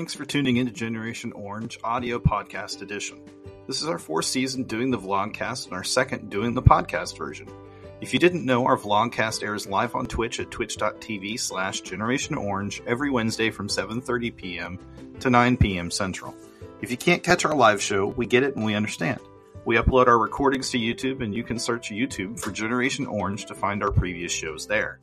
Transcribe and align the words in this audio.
Thanks 0.00 0.14
for 0.14 0.24
tuning 0.24 0.56
in 0.56 0.64
to 0.64 0.72
Generation 0.72 1.30
Orange 1.32 1.78
Audio 1.84 2.18
Podcast 2.18 2.80
Edition. 2.80 3.20
This 3.66 3.82
is 3.82 3.86
our 3.86 3.98
fourth 3.98 4.24
season 4.24 4.62
doing 4.62 4.90
the 4.90 4.96
vlogcast 4.96 5.66
and 5.66 5.74
our 5.74 5.84
second 5.84 6.30
doing 6.30 6.54
the 6.54 6.62
podcast 6.62 7.18
version. 7.18 7.46
If 8.00 8.14
you 8.14 8.18
didn't 8.18 8.46
know, 8.46 8.64
our 8.64 8.78
vlogcast 8.78 9.42
airs 9.42 9.66
live 9.66 9.94
on 9.94 10.06
Twitch 10.06 10.40
at 10.40 10.50
twitch.tv 10.50 11.38
slash 11.38 11.82
Generation 11.82 12.36
Orange 12.36 12.82
every 12.86 13.10
Wednesday 13.10 13.50
from 13.50 13.68
7.30 13.68 14.34
p.m. 14.34 14.78
to 15.20 15.28
9 15.28 15.58
p.m. 15.58 15.90
Central. 15.90 16.34
If 16.80 16.90
you 16.90 16.96
can't 16.96 17.22
catch 17.22 17.44
our 17.44 17.54
live 17.54 17.82
show, 17.82 18.06
we 18.06 18.24
get 18.24 18.42
it 18.42 18.56
and 18.56 18.64
we 18.64 18.74
understand. 18.74 19.20
We 19.66 19.76
upload 19.76 20.06
our 20.06 20.18
recordings 20.18 20.70
to 20.70 20.78
YouTube 20.78 21.22
and 21.22 21.34
you 21.34 21.44
can 21.44 21.58
search 21.58 21.90
YouTube 21.90 22.40
for 22.40 22.52
Generation 22.52 23.04
Orange 23.04 23.44
to 23.44 23.54
find 23.54 23.82
our 23.82 23.92
previous 23.92 24.32
shows 24.32 24.66
there. 24.66 24.98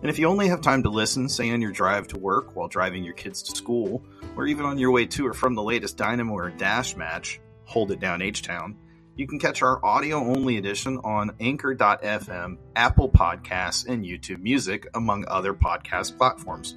And 0.00 0.10
if 0.10 0.18
you 0.18 0.28
only 0.28 0.48
have 0.48 0.60
time 0.60 0.82
to 0.82 0.90
listen, 0.90 1.28
say 1.28 1.50
on 1.50 1.62
your 1.62 1.72
drive 1.72 2.08
to 2.08 2.18
work 2.18 2.54
while 2.54 2.68
driving 2.68 3.04
your 3.04 3.14
kids 3.14 3.42
to 3.44 3.56
school, 3.56 4.02
or 4.36 4.46
even 4.46 4.66
on 4.66 4.78
your 4.78 4.90
way 4.90 5.06
to 5.06 5.26
or 5.26 5.32
from 5.32 5.54
the 5.54 5.62
latest 5.62 5.96
Dynamo 5.96 6.34
or 6.34 6.50
Dash 6.50 6.96
match, 6.96 7.40
Hold 7.64 7.90
It 7.90 8.00
Down 8.00 8.20
H 8.20 8.42
Town, 8.42 8.76
you 9.16 9.28
can 9.28 9.38
catch 9.38 9.62
our 9.62 9.84
audio 9.84 10.16
only 10.16 10.56
edition 10.56 10.98
on 11.04 11.36
Anchor.fm, 11.38 12.58
Apple 12.74 13.08
Podcasts, 13.08 13.86
and 13.86 14.04
YouTube 14.04 14.40
Music, 14.40 14.88
among 14.94 15.24
other 15.28 15.54
podcast 15.54 16.18
platforms. 16.18 16.74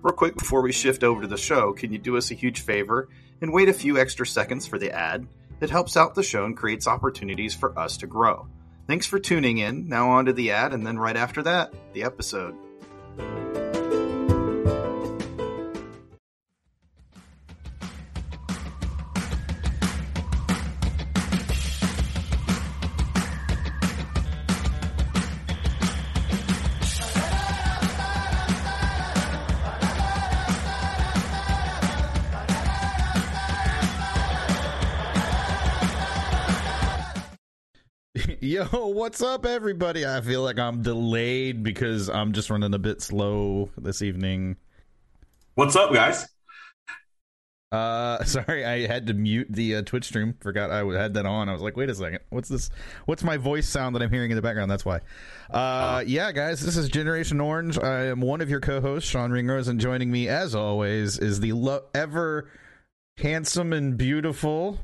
Real 0.00 0.14
quick 0.14 0.36
before 0.36 0.62
we 0.62 0.72
shift 0.72 1.04
over 1.04 1.22
to 1.22 1.28
the 1.28 1.36
show, 1.36 1.72
can 1.74 1.92
you 1.92 1.98
do 1.98 2.16
us 2.16 2.30
a 2.30 2.34
huge 2.34 2.60
favor 2.60 3.10
and 3.42 3.52
wait 3.52 3.68
a 3.68 3.74
few 3.74 3.98
extra 3.98 4.26
seconds 4.26 4.66
for 4.66 4.78
the 4.78 4.90
ad? 4.90 5.26
It 5.60 5.68
helps 5.68 5.96
out 5.96 6.14
the 6.14 6.22
show 6.22 6.46
and 6.46 6.56
creates 6.56 6.86
opportunities 6.86 7.54
for 7.54 7.78
us 7.78 7.98
to 7.98 8.06
grow. 8.06 8.48
Thanks 8.86 9.06
for 9.06 9.18
tuning 9.18 9.58
in. 9.58 9.88
Now, 9.88 10.10
on 10.10 10.26
to 10.26 10.32
the 10.32 10.52
ad, 10.52 10.72
and 10.72 10.86
then 10.86 10.98
right 10.98 11.16
after 11.16 11.42
that, 11.42 11.74
the 11.92 12.04
episode. 12.04 12.54
Yo, 38.56 38.64
what's 38.86 39.20
up, 39.20 39.44
everybody? 39.44 40.06
I 40.06 40.22
feel 40.22 40.40
like 40.40 40.58
I'm 40.58 40.80
delayed 40.80 41.62
because 41.62 42.08
I'm 42.08 42.32
just 42.32 42.48
running 42.48 42.72
a 42.72 42.78
bit 42.78 43.02
slow 43.02 43.68
this 43.76 44.00
evening. 44.00 44.56
What's 45.56 45.76
up, 45.76 45.92
guys? 45.92 46.26
Uh, 47.70 48.24
sorry, 48.24 48.64
I 48.64 48.86
had 48.86 49.08
to 49.08 49.12
mute 49.12 49.48
the 49.50 49.76
uh, 49.76 49.82
Twitch 49.82 50.06
stream. 50.06 50.36
Forgot 50.40 50.70
I 50.70 50.82
had 50.98 51.12
that 51.12 51.26
on. 51.26 51.50
I 51.50 51.52
was 51.52 51.60
like, 51.60 51.76
wait 51.76 51.90
a 51.90 51.94
second, 51.94 52.20
what's 52.30 52.48
this? 52.48 52.70
What's 53.04 53.22
my 53.22 53.36
voice 53.36 53.68
sound 53.68 53.94
that 53.94 54.00
I'm 54.00 54.10
hearing 54.10 54.30
in 54.30 54.36
the 54.36 54.42
background? 54.42 54.70
That's 54.70 54.86
why. 54.86 55.00
Uh, 55.50 56.02
yeah, 56.06 56.32
guys, 56.32 56.62
this 56.62 56.78
is 56.78 56.88
Generation 56.88 57.42
Orange. 57.42 57.78
I 57.78 58.06
am 58.06 58.22
one 58.22 58.40
of 58.40 58.48
your 58.48 58.60
co-hosts, 58.60 59.10
Sean 59.10 59.32
Ringrose, 59.32 59.68
and 59.68 59.78
joining 59.78 60.10
me, 60.10 60.28
as 60.28 60.54
always, 60.54 61.18
is 61.18 61.40
the 61.40 61.52
lo- 61.52 61.84
ever 61.94 62.48
handsome 63.18 63.74
and 63.74 63.98
beautiful 63.98 64.78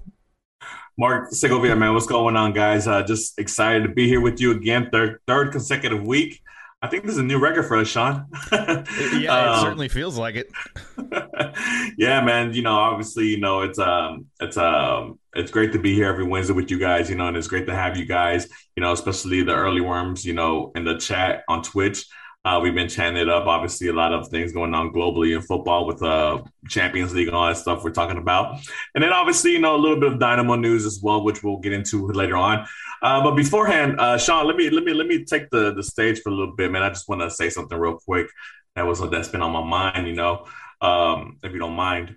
Mark 0.99 1.33
Segovia, 1.33 1.75
man, 1.75 1.95
what's 1.95 2.07
going 2.07 2.37
on, 2.37 2.53
guys? 2.53 2.87
Uh, 2.87 3.03
just 3.03 3.39
excited 3.39 3.83
to 3.85 3.89
be 3.89 4.07
here 4.07 4.21
with 4.21 4.41
you 4.41 4.51
again, 4.51 4.89
third 4.93 5.21
third 5.27 5.53
consecutive 5.53 6.03
week. 6.03 6.41
I 6.83 6.89
think 6.89 7.05
this 7.05 7.13
is 7.13 7.19
a 7.19 7.23
new 7.23 7.39
record 7.39 7.67
for 7.67 7.77
us, 7.77 7.89
Sean. 7.89 8.27
yeah, 8.51 8.85
it 8.91 9.27
um, 9.29 9.63
certainly 9.63 9.89
feels 9.89 10.19
like 10.19 10.35
it. 10.35 10.51
yeah, 11.97 12.21
man. 12.21 12.53
You 12.53 12.63
know, 12.63 12.75
obviously, 12.75 13.27
you 13.27 13.39
know, 13.39 13.63
it's 13.63 13.79
um, 13.79 14.27
it's 14.41 14.57
um, 14.57 15.19
it's 15.35 15.51
great 15.51 15.73
to 15.73 15.79
be 15.79 15.95
here 15.95 16.09
every 16.09 16.25
Wednesday 16.25 16.55
with 16.55 16.71
you 16.71 16.79
guys. 16.79 17.09
You 17.09 17.17
know, 17.17 17.29
and 17.29 17.37
it's 17.37 17.47
great 17.47 17.67
to 17.67 17.75
have 17.75 17.97
you 17.97 18.05
guys. 18.05 18.49
You 18.77 18.83
know, 18.83 18.93
especially 18.93 19.43
the 19.43 19.55
early 19.55 19.81
worms. 19.81 20.25
You 20.25 20.35
know, 20.35 20.73
in 20.75 20.85
the 20.85 20.99
chat 20.99 21.45
on 21.49 21.63
Twitch. 21.63 22.05
Uh, 22.45 22.59
we've 22.61 22.75
been 22.75 22.89
chanting 22.89 23.23
it 23.23 23.29
up. 23.29 23.47
Obviously, 23.47 23.87
a 23.87 23.93
lot 23.93 24.13
of 24.13 24.27
things 24.29 24.53
going 24.53 24.75
on 24.75 24.93
globally 24.93 25.37
in 25.37 25.43
football 25.43 25.87
with 25.87 26.03
uh, 26.03 26.43
Champions 26.69 27.15
League 27.15 27.29
and 27.29 27.37
all 27.37 27.47
that 27.47 27.57
stuff 27.57 27.85
we're 27.85 27.93
talking 27.93 28.19
about. 28.19 28.59
And 28.97 29.05
then, 29.05 29.13
obviously, 29.13 29.53
you 29.53 29.61
know, 29.61 29.77
a 29.77 29.79
little 29.79 30.01
bit 30.01 30.13
of 30.13 30.19
Dynamo 30.19 30.57
news 30.57 30.85
as 30.85 31.01
well, 31.01 31.23
which 31.23 31.45
we'll 31.45 31.59
get 31.59 31.73
into 31.73 32.09
later 32.09 32.37
on. 32.37 32.67
Uh, 33.01 33.23
but 33.23 33.37
beforehand, 33.37 34.01
uh, 34.01 34.19
Sean, 34.19 34.47
let 34.47 34.57
me 34.57 34.71
let 34.71 34.83
me 34.83 34.93
let 34.93 35.07
me 35.07 35.25
take 35.25 35.51
the 35.51 35.73
the 35.73 35.85
stage 35.85 36.21
for 36.21 36.31
a 36.31 36.33
little 36.33 36.57
bit, 36.57 36.73
man. 36.73 36.83
I 36.83 36.89
just 36.89 37.09
want 37.09 37.21
to 37.21 37.31
say 37.31 37.49
something 37.49 37.79
real 37.79 37.99
quick 38.05 38.29
that 38.75 38.87
was 38.87 39.01
that's 39.09 39.29
been 39.29 39.43
on 39.43 39.53
my 39.53 39.63
mind. 39.63 40.09
You 40.09 40.15
know, 40.15 40.47
um, 40.81 41.39
if 41.45 41.53
you 41.53 41.61
don't 41.61 41.75
mind. 41.75 42.17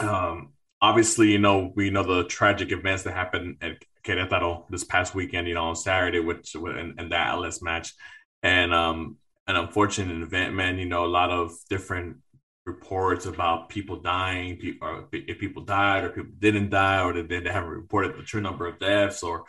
Um, 0.00 0.52
obviously, 0.80 1.30
you 1.30 1.38
know, 1.38 1.72
we 1.76 1.90
know 1.90 2.02
the 2.02 2.24
tragic 2.24 2.72
events 2.72 3.04
that 3.04 3.14
happened 3.14 3.58
at 3.62 3.76
Querétaro 4.04 4.64
this 4.68 4.82
past 4.82 5.14
weekend. 5.14 5.46
You 5.46 5.54
know, 5.54 5.64
on 5.64 5.76
Saturday, 5.76 6.18
which 6.18 6.56
in 6.56 6.94
that 6.96 7.12
Atlas 7.12 7.62
match. 7.62 7.94
And 8.42 8.72
um, 8.72 9.16
an 9.48 9.56
unfortunate 9.56 10.22
event, 10.22 10.54
man. 10.54 10.78
You 10.78 10.86
know, 10.86 11.04
a 11.04 11.06
lot 11.06 11.30
of 11.30 11.52
different 11.68 12.18
reports 12.66 13.26
about 13.26 13.70
people 13.70 13.96
dying, 13.96 14.78
or 14.80 15.08
if 15.10 15.38
people 15.38 15.64
died 15.64 16.04
or 16.04 16.10
people 16.10 16.32
didn't 16.38 16.70
die, 16.70 17.02
or 17.02 17.14
they, 17.14 17.40
they 17.40 17.50
haven't 17.50 17.70
reported 17.70 18.16
the 18.16 18.22
true 18.22 18.42
number 18.42 18.68
of 18.68 18.78
deaths, 18.78 19.22
or 19.22 19.44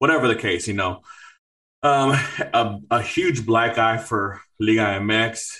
whatever 0.00 0.28
the 0.28 0.36
case. 0.36 0.68
You 0.68 0.74
know, 0.74 1.00
um, 1.82 2.10
a, 2.52 2.78
a 2.90 3.02
huge 3.02 3.46
black 3.46 3.78
eye 3.78 3.98
for 3.98 4.42
Liga 4.58 4.98
MX, 5.00 5.56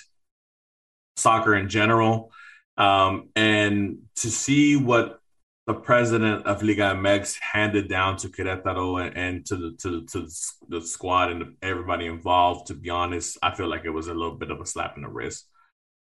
soccer 1.15 1.55
in 1.55 1.69
general, 1.69 2.31
um, 2.77 3.29
and 3.35 3.99
to 4.17 4.29
see 4.29 4.75
what 4.75 5.19
the 5.67 5.73
president 5.73 6.45
of 6.45 6.61
Liga 6.61 6.93
MX 6.93 7.39
handed 7.39 7.89
down 7.89 8.17
to 8.17 8.29
Querétaro 8.29 9.03
and, 9.03 9.17
and 9.17 9.45
to 9.47 9.55
the 9.55 9.71
to, 9.81 10.05
to 10.05 10.27
the 10.69 10.81
squad 10.81 11.31
and 11.31 11.55
everybody 11.61 12.05
involved. 12.05 12.67
To 12.67 12.75
be 12.75 12.89
honest, 12.89 13.37
I 13.41 13.55
feel 13.55 13.67
like 13.67 13.85
it 13.85 13.89
was 13.89 14.07
a 14.07 14.13
little 14.13 14.35
bit 14.35 14.51
of 14.51 14.61
a 14.61 14.65
slap 14.65 14.95
in 14.95 15.03
the 15.03 15.09
wrist. 15.09 15.47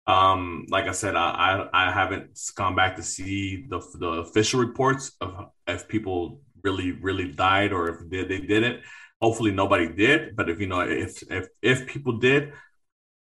Um, 0.07 0.67
like 0.69 0.87
I 0.87 0.93
said, 0.93 1.15
I, 1.17 1.69
I, 1.73 1.89
I 1.89 1.93
haven't 1.93 2.41
gone 2.57 2.75
back 2.75 2.97
to 2.97 3.03
see 3.03 3.67
the 3.69 3.81
the 3.99 4.09
official 4.25 4.61
reports 4.61 5.13
of 5.21 5.51
if 5.67 5.87
people 5.87 6.41
really 6.65 6.93
really 6.93 7.29
died 7.31 7.73
or 7.73 7.89
if 7.89 8.11
they, 8.11 8.25
they 8.25 8.41
didn't. 8.41 8.81
Hopefully 9.21 9.53
nobody 9.53 9.87
did, 9.93 10.35
but 10.35 10.49
if 10.49 10.61
you 10.61 10.67
know 10.67 10.81
if 10.81 11.23
if 11.31 11.49
if 11.61 11.87
people 11.87 12.19
did, 12.19 12.53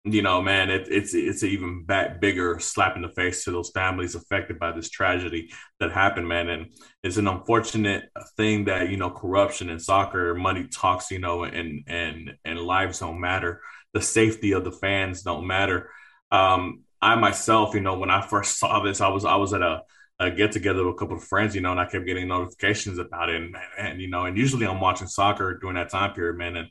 you 0.05 0.23
know, 0.23 0.43
man, 0.43 0.69
it, 0.69 0.89
it's 0.91 1.15
it's 1.15 1.45
even 1.45 1.85
back, 1.85 2.21
bigger 2.21 2.59
slap 2.59 2.97
in 2.97 3.03
the 3.03 3.09
face 3.09 3.45
to 3.45 3.53
those 3.53 3.71
families 3.71 4.17
affected 4.17 4.59
by 4.59 4.73
this 4.73 4.91
tragedy 4.91 5.51
that 5.79 5.93
happened, 5.93 6.27
man. 6.27 6.49
And 6.49 6.73
it's 7.05 7.19
an 7.19 7.29
unfortunate 7.29 8.11
thing 8.37 8.65
that 8.65 8.91
you 8.91 8.97
know 8.97 9.11
corruption 9.11 9.71
in 9.71 9.79
soccer, 9.79 10.35
money 10.35 10.67
talks, 10.67 11.13
you 11.13 11.21
know, 11.21 11.45
and 11.45 11.85
and 11.87 12.35
and 12.45 12.59
lives 12.59 12.99
don't 12.99 13.21
matter. 13.21 13.61
The 13.95 14.03
safety 14.03 14.53
of 14.53 14.65
the 14.65 14.73
fans 14.73 15.23
don't 15.23 15.47
matter. 15.47 15.91
Um, 16.33 16.81
I 17.01 17.15
myself, 17.15 17.75
you 17.75 17.81
know, 17.81 17.97
when 17.97 18.11
I 18.11 18.27
first 18.27 18.59
saw 18.59 18.83
this, 18.83 19.01
I 19.01 19.09
was 19.09 19.25
I 19.25 19.37
was 19.37 19.53
at 19.53 19.63
a, 19.63 19.83
a 20.19 20.33
get 20.33 20.51
together 20.51 20.85
with 20.85 20.97
a 20.97 20.99
couple 20.99 21.17
of 21.17 21.23
friends, 21.25 21.55
you 21.55 21.61
know, 21.61 21.71
and 21.71 21.81
I 21.81 21.87
kept 21.87 22.07
getting 22.07 22.27
notifications 22.27 22.99
about 22.99 23.29
it, 23.31 23.37
and, 23.37 23.57
and 23.79 24.01
you 24.01 24.11
know, 24.11 24.25
and 24.25 24.37
usually 24.37 24.67
I'm 24.67 24.81
watching 24.81 25.07
soccer 25.07 25.59
during 25.61 25.77
that 25.77 25.91
time 25.91 26.13
period, 26.13 26.39
man, 26.39 26.57
and 26.57 26.69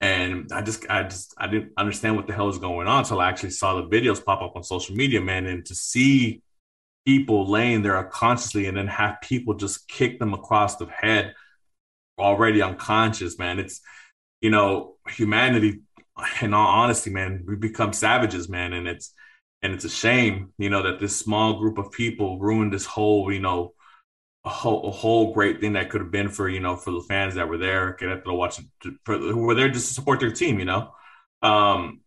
and 0.00 0.50
I 0.52 0.62
just, 0.62 0.88
I 0.90 1.04
just, 1.04 1.34
I 1.38 1.46
didn't 1.46 1.72
understand 1.76 2.16
what 2.16 2.26
the 2.26 2.34
hell 2.34 2.46
was 2.46 2.58
going 2.58 2.86
on 2.86 3.00
until 3.00 3.20
I 3.20 3.28
actually 3.28 3.50
saw 3.50 3.76
the 3.76 3.88
videos 3.88 4.24
pop 4.24 4.42
up 4.42 4.56
on 4.56 4.62
social 4.62 4.94
media, 4.94 5.20
man. 5.20 5.46
And 5.46 5.64
to 5.66 5.74
see 5.74 6.42
people 7.06 7.50
laying 7.50 7.82
there 7.82 7.98
unconsciously 7.98 8.66
and 8.66 8.76
then 8.76 8.86
have 8.88 9.20
people 9.22 9.54
just 9.54 9.88
kick 9.88 10.18
them 10.18 10.34
across 10.34 10.76
the 10.76 10.86
head 10.86 11.34
already 12.18 12.62
unconscious, 12.62 13.38
man. 13.38 13.58
It's, 13.58 13.80
you 14.40 14.50
know, 14.50 14.96
humanity, 15.08 15.80
in 16.40 16.54
all 16.54 16.68
honesty, 16.68 17.10
man, 17.10 17.44
we 17.46 17.56
become 17.56 17.92
savages, 17.92 18.48
man. 18.48 18.72
And 18.72 18.86
it's, 18.86 19.12
and 19.62 19.72
it's 19.72 19.84
a 19.84 19.90
shame, 19.90 20.52
you 20.58 20.70
know, 20.70 20.82
that 20.82 21.00
this 21.00 21.18
small 21.18 21.58
group 21.58 21.78
of 21.78 21.90
people 21.90 22.38
ruined 22.38 22.72
this 22.72 22.86
whole, 22.86 23.32
you 23.32 23.40
know, 23.40 23.72
a 24.44 24.50
whole, 24.50 24.88
a 24.88 24.90
whole 24.90 25.32
great 25.32 25.60
thing 25.60 25.72
that 25.72 25.90
could 25.90 26.00
have 26.02 26.10
been 26.10 26.28
for 26.28 26.48
you 26.48 26.60
know 26.60 26.76
for 26.76 26.90
the 26.90 27.00
fans 27.00 27.34
that 27.34 27.48
were 27.48 27.58
there, 27.58 27.96
Querétaro 27.98 28.36
watching, 28.36 28.70
for, 29.04 29.16
who 29.16 29.38
were 29.38 29.54
there 29.54 29.68
just 29.68 29.88
to 29.88 29.94
support 29.94 30.20
their 30.20 30.30
team. 30.30 30.58
You 30.58 30.66
know, 30.66 30.94
um, 31.42 32.00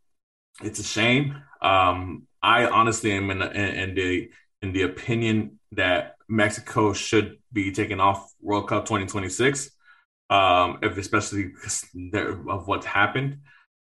it's 0.63 0.79
a 0.79 0.83
shame. 0.83 1.41
Um, 1.61 2.27
I 2.41 2.67
honestly 2.67 3.11
am 3.11 3.31
in, 3.31 3.41
in, 3.41 3.89
in, 3.89 3.95
the 3.95 4.29
in 4.61 4.71
the 4.73 4.83
opinion 4.83 5.59
that 5.71 6.15
Mexico 6.29 6.93
should 6.93 7.37
be 7.51 7.71
taking 7.71 7.99
off 7.99 8.31
World 8.41 8.67
Cup 8.67 8.85
2026, 8.85 9.71
um, 10.29 10.79
if 10.83 10.97
especially 10.97 11.53
of 12.49 12.67
what's 12.67 12.85
happened. 12.85 13.39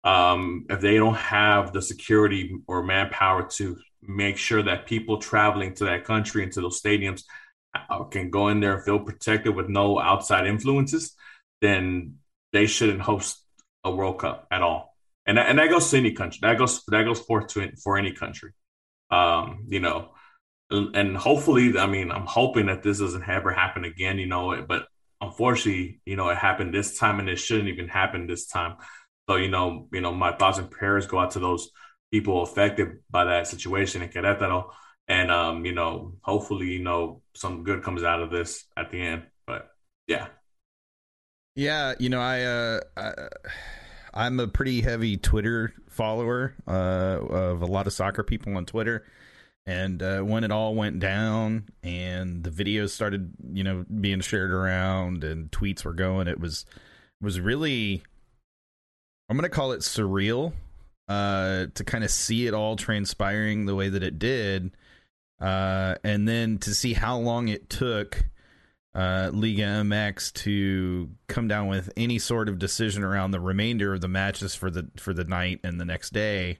Um, 0.03 0.65
if 0.69 0.81
they 0.81 0.97
don't 0.97 1.15
have 1.15 1.73
the 1.73 1.81
security 1.81 2.57
or 2.67 2.83
manpower 2.83 3.47
to 3.57 3.77
make 4.01 4.35
sure 4.35 4.63
that 4.63 4.87
people 4.87 5.19
traveling 5.19 5.75
to 5.75 5.85
that 5.85 6.05
country 6.05 6.43
and 6.43 6.51
to 6.53 6.61
those 6.61 6.81
stadiums 6.81 7.23
can 8.09 8.29
go 8.29 8.49
in 8.49 8.59
there 8.59 8.75
and 8.75 8.83
feel 8.83 8.99
protected 8.99 9.55
with 9.55 9.69
no 9.69 9.99
outside 9.99 10.47
influences, 10.47 11.13
then 11.61 12.17
they 12.53 12.65
shouldn't 12.65 13.01
host 13.01 13.43
a 13.83 13.93
World 13.93 14.19
Cup 14.19 14.47
at 14.51 14.61
all. 14.61 14.95
And 15.25 15.37
that, 15.37 15.49
and 15.49 15.59
that 15.59 15.69
goes 15.69 15.89
to 15.91 15.97
any 15.97 16.13
country. 16.13 16.39
That 16.41 16.57
goes 16.57 16.83
that 16.87 17.03
goes 17.03 17.19
for 17.19 17.43
to 17.47 17.71
for 17.83 17.97
any 17.97 18.13
country. 18.13 18.51
Um, 19.09 19.65
you 19.67 19.79
know, 19.79 20.11
and 20.71 21.17
hopefully, 21.17 21.77
I 21.77 21.85
mean, 21.85 22.11
I'm 22.11 22.25
hoping 22.25 22.67
that 22.67 22.81
this 22.81 22.99
doesn't 22.99 23.27
ever 23.27 23.51
happen 23.51 23.83
again, 23.83 24.17
you 24.19 24.27
know, 24.27 24.65
but 24.67 24.87
unfortunately, 25.19 26.01
you 26.05 26.15
know, 26.15 26.29
it 26.29 26.37
happened 26.37 26.73
this 26.73 26.97
time 26.97 27.19
and 27.19 27.29
it 27.29 27.37
shouldn't 27.37 27.69
even 27.69 27.87
happen 27.87 28.25
this 28.25 28.47
time. 28.47 28.77
So, 29.29 29.35
you 29.35 29.49
know, 29.49 29.87
you 29.91 30.01
know, 30.01 30.13
my 30.13 30.31
thoughts 30.31 30.57
and 30.57 30.71
prayers 30.71 31.07
go 31.07 31.19
out 31.19 31.31
to 31.31 31.39
those 31.39 31.69
people 32.11 32.41
affected 32.41 32.99
by 33.09 33.25
that 33.25 33.47
situation 33.47 34.01
in 34.01 34.09
Querétaro. 34.09 34.71
And 35.11 35.29
um, 35.29 35.65
you 35.65 35.73
know, 35.73 36.13
hopefully, 36.21 36.67
you 36.67 36.79
know, 36.79 37.21
some 37.33 37.65
good 37.65 37.83
comes 37.83 38.01
out 38.01 38.21
of 38.21 38.31
this 38.31 38.63
at 38.77 38.91
the 38.91 39.01
end. 39.01 39.23
But 39.45 39.69
yeah. 40.07 40.27
Yeah, 41.53 41.95
you 41.99 42.07
know, 42.07 42.21
I 42.21 42.43
uh 42.43 42.79
I, 44.13 44.25
am 44.25 44.39
a 44.39 44.47
pretty 44.47 44.79
heavy 44.79 45.17
Twitter 45.17 45.73
follower 45.89 46.55
uh, 46.65 46.71
of 46.71 47.61
a 47.61 47.65
lot 47.65 47.87
of 47.87 47.93
soccer 47.93 48.23
people 48.23 48.55
on 48.55 48.65
Twitter. 48.65 49.05
And 49.65 50.01
uh, 50.01 50.21
when 50.21 50.45
it 50.45 50.51
all 50.51 50.75
went 50.75 51.01
down 51.01 51.67
and 51.83 52.41
the 52.41 52.49
videos 52.49 52.91
started, 52.91 53.33
you 53.51 53.65
know, 53.65 53.83
being 53.99 54.21
shared 54.21 54.51
around 54.51 55.25
and 55.25 55.51
tweets 55.51 55.83
were 55.83 55.93
going, 55.93 56.29
it 56.29 56.39
was 56.39 56.65
was 57.19 57.37
really 57.37 58.01
I'm 59.29 59.35
going 59.35 59.43
to 59.43 59.53
call 59.53 59.73
it 59.73 59.81
surreal 59.81 60.53
uh, 61.09 61.65
to 61.73 61.83
kind 61.83 62.05
of 62.05 62.11
see 62.11 62.47
it 62.47 62.53
all 62.53 62.77
transpiring 62.77 63.65
the 63.65 63.75
way 63.75 63.89
that 63.89 64.03
it 64.03 64.17
did, 64.17 64.71
uh, 65.41 65.95
and 66.03 66.27
then 66.27 66.59
to 66.59 66.73
see 66.73 66.93
how 66.93 67.17
long 67.17 67.47
it 67.47 67.69
took 67.69 68.23
uh, 68.93 69.31
Liga 69.33 69.63
MX 69.63 70.33
to 70.33 71.09
come 71.27 71.47
down 71.47 71.67
with 71.67 71.91
any 71.97 72.19
sort 72.19 72.47
of 72.47 72.59
decision 72.59 73.03
around 73.03 73.31
the 73.31 73.39
remainder 73.39 73.93
of 73.93 74.01
the 74.01 74.07
matches 74.07 74.53
for 74.53 74.69
the 74.69 74.89
for 74.97 75.13
the 75.13 75.23
night 75.23 75.59
and 75.63 75.79
the 75.79 75.85
next 75.85 76.13
day, 76.13 76.59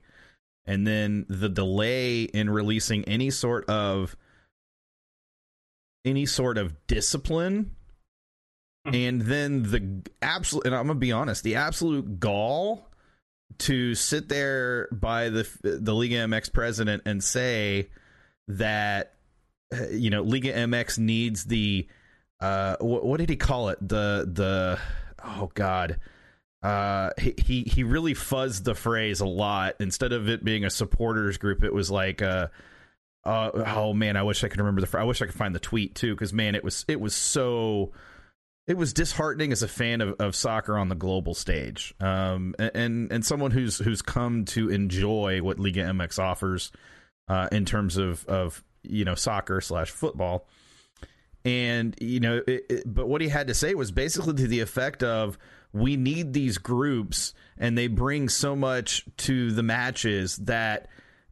and 0.66 0.86
then 0.86 1.26
the 1.28 1.48
delay 1.48 2.22
in 2.22 2.50
releasing 2.50 3.04
any 3.04 3.30
sort 3.30 3.68
of 3.68 4.16
any 6.04 6.26
sort 6.26 6.58
of 6.58 6.86
discipline 6.88 7.76
hmm. 8.86 8.94
and 8.94 9.22
then 9.22 9.62
the 9.62 10.02
absolute 10.20 10.66
and 10.66 10.74
I'm 10.74 10.88
gonna 10.88 10.98
be 10.98 11.12
honest, 11.12 11.44
the 11.44 11.56
absolute 11.56 12.18
gall 12.18 12.88
to 13.58 13.94
sit 13.94 14.28
there 14.28 14.88
by 14.90 15.28
the 15.28 15.46
the 15.62 15.94
Liga 15.94 16.16
MX 16.16 16.52
president 16.52 17.02
and 17.06 17.22
say 17.22 17.90
that 18.48 19.14
you 19.90 20.10
know 20.10 20.22
Liga 20.22 20.52
MX 20.52 20.98
needs 20.98 21.44
the 21.44 21.86
uh 22.40 22.76
what, 22.80 23.04
what 23.04 23.18
did 23.18 23.30
he 23.30 23.36
call 23.36 23.68
it? 23.68 23.78
The 23.80 24.28
the 24.30 24.78
oh 25.24 25.50
god. 25.54 25.98
Uh 26.62 27.10
he 27.18 27.64
he 27.64 27.82
really 27.82 28.14
fuzzed 28.14 28.64
the 28.64 28.74
phrase 28.74 29.20
a 29.20 29.26
lot. 29.26 29.76
Instead 29.80 30.12
of 30.12 30.28
it 30.28 30.44
being 30.44 30.64
a 30.64 30.70
supporters 30.70 31.38
group 31.38 31.64
it 31.64 31.72
was 31.72 31.90
like 31.90 32.22
uh 32.22 32.48
uh, 33.24 33.50
oh 33.76 33.92
man, 33.92 34.16
I 34.16 34.22
wish 34.24 34.42
I 34.42 34.48
could 34.48 34.58
remember 34.58 34.80
the. 34.80 34.98
I 34.98 35.04
wish 35.04 35.22
I 35.22 35.26
could 35.26 35.34
find 35.34 35.54
the 35.54 35.60
tweet 35.60 35.94
too, 35.94 36.14
because 36.14 36.32
man, 36.32 36.54
it 36.54 36.64
was 36.64 36.84
it 36.88 37.00
was 37.00 37.14
so 37.14 37.92
it 38.66 38.76
was 38.76 38.92
disheartening 38.92 39.52
as 39.52 39.62
a 39.62 39.68
fan 39.68 40.00
of, 40.00 40.20
of 40.20 40.34
soccer 40.34 40.76
on 40.76 40.88
the 40.88 40.94
global 40.94 41.34
stage, 41.34 41.94
um, 42.00 42.54
and 42.58 43.12
and 43.12 43.24
someone 43.24 43.52
who's 43.52 43.78
who's 43.78 44.02
come 44.02 44.44
to 44.46 44.70
enjoy 44.70 45.40
what 45.40 45.60
Liga 45.60 45.82
MX 45.82 46.18
offers 46.18 46.72
uh, 47.28 47.48
in 47.52 47.64
terms 47.64 47.96
of 47.96 48.24
of 48.26 48.62
you 48.82 49.04
know 49.04 49.14
soccer 49.14 49.60
slash 49.60 49.90
football, 49.90 50.46
and 51.44 51.96
you 52.00 52.20
know, 52.20 52.42
it, 52.46 52.66
it, 52.68 52.82
but 52.86 53.08
what 53.08 53.20
he 53.20 53.28
had 53.28 53.48
to 53.48 53.54
say 53.54 53.74
was 53.74 53.90
basically 53.90 54.34
to 54.34 54.46
the 54.46 54.60
effect 54.60 55.02
of 55.02 55.38
we 55.72 55.96
need 55.96 56.32
these 56.32 56.58
groups, 56.58 57.34
and 57.58 57.76
they 57.76 57.88
bring 57.88 58.28
so 58.28 58.54
much 58.54 59.04
to 59.18 59.50
the 59.52 59.62
matches 59.62 60.36
that 60.36 60.88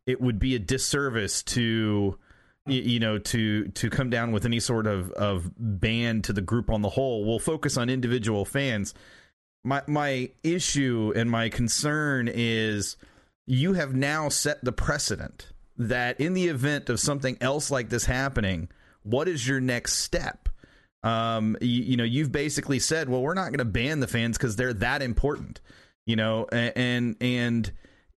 it 0.06 0.20
would 0.20 0.38
be 0.38 0.54
a 0.54 0.58
disservice 0.58 1.42
to 1.42 2.18
you 2.66 3.00
know 3.00 3.18
to 3.18 3.68
to 3.68 3.88
come 3.88 4.10
down 4.10 4.32
with 4.32 4.44
any 4.44 4.60
sort 4.60 4.86
of 4.86 5.10
of 5.12 5.50
ban 5.56 6.22
to 6.22 6.32
the 6.32 6.40
group 6.40 6.70
on 6.70 6.82
the 6.82 6.88
whole. 6.88 7.24
We'll 7.24 7.38
focus 7.38 7.76
on 7.76 7.88
individual 7.88 8.44
fans. 8.44 8.94
My 9.62 9.82
my 9.86 10.30
issue 10.42 11.12
and 11.14 11.30
my 11.30 11.50
concern 11.50 12.28
is 12.32 12.96
you 13.46 13.74
have 13.74 13.94
now 13.94 14.28
set 14.28 14.64
the 14.64 14.72
precedent 14.72 15.52
that 15.88 16.20
in 16.20 16.34
the 16.34 16.48
event 16.48 16.88
of 16.88 17.00
something 17.00 17.36
else 17.40 17.70
like 17.70 17.88
this 17.88 18.04
happening 18.04 18.68
what 19.02 19.28
is 19.28 19.46
your 19.46 19.60
next 19.60 19.94
step 19.94 20.48
um 21.02 21.56
you, 21.60 21.82
you 21.82 21.96
know 21.96 22.04
you've 22.04 22.32
basically 22.32 22.78
said 22.78 23.08
well 23.08 23.22
we're 23.22 23.34
not 23.34 23.46
going 23.46 23.58
to 23.58 23.64
ban 23.64 24.00
the 24.00 24.06
fans 24.06 24.36
cuz 24.36 24.56
they're 24.56 24.74
that 24.74 25.00
important 25.00 25.60
you 26.06 26.16
know 26.16 26.46
and 26.52 27.16
and 27.20 27.72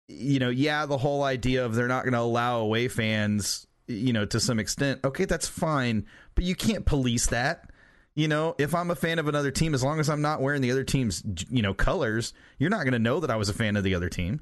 you 0.07 0.39
know 0.39 0.49
yeah 0.49 0.85
the 0.85 0.97
whole 0.97 1.23
idea 1.23 1.63
of 1.63 1.75
they're 1.75 1.87
not 1.87 2.03
going 2.03 2.13
to 2.13 2.19
allow 2.19 2.59
away 2.59 2.87
fans 2.87 3.67
you 3.91 4.13
know, 4.13 4.25
to 4.25 4.39
some 4.39 4.59
extent, 4.59 5.01
okay, 5.03 5.25
that's 5.25 5.47
fine, 5.47 6.05
but 6.35 6.43
you 6.43 6.55
can't 6.55 6.85
police 6.85 7.27
that. 7.27 7.69
You 8.15 8.27
know, 8.27 8.55
if 8.57 8.75
I'm 8.75 8.91
a 8.91 8.95
fan 8.95 9.19
of 9.19 9.27
another 9.27 9.51
team, 9.51 9.73
as 9.73 9.83
long 9.83 9.99
as 9.99 10.09
I'm 10.09 10.21
not 10.21 10.41
wearing 10.41 10.61
the 10.61 10.71
other 10.71 10.83
team's, 10.83 11.23
you 11.49 11.61
know, 11.61 11.73
colors, 11.73 12.33
you're 12.57 12.69
not 12.69 12.83
going 12.83 12.93
to 12.93 12.99
know 12.99 13.21
that 13.21 13.31
I 13.31 13.37
was 13.37 13.47
a 13.47 13.53
fan 13.53 13.77
of 13.77 13.83
the 13.83 13.95
other 13.95 14.09
team. 14.09 14.41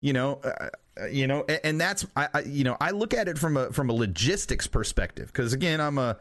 You 0.00 0.12
know, 0.12 0.40
uh 0.44 0.70
Uh, 0.98 1.06
you 1.06 1.26
know, 1.26 1.44
and, 1.48 1.60
and 1.64 1.80
that's 1.80 2.06
I, 2.16 2.28
I, 2.32 2.40
you 2.40 2.64
know, 2.64 2.76
I 2.80 2.90
look 2.90 3.12
at 3.12 3.28
it 3.28 3.38
from 3.38 3.56
a 3.56 3.72
from 3.72 3.90
a 3.90 3.92
logistics 3.92 4.66
perspective 4.66 5.26
because 5.28 5.52
again, 5.52 5.80
I'm 5.80 5.98
a 5.98 6.16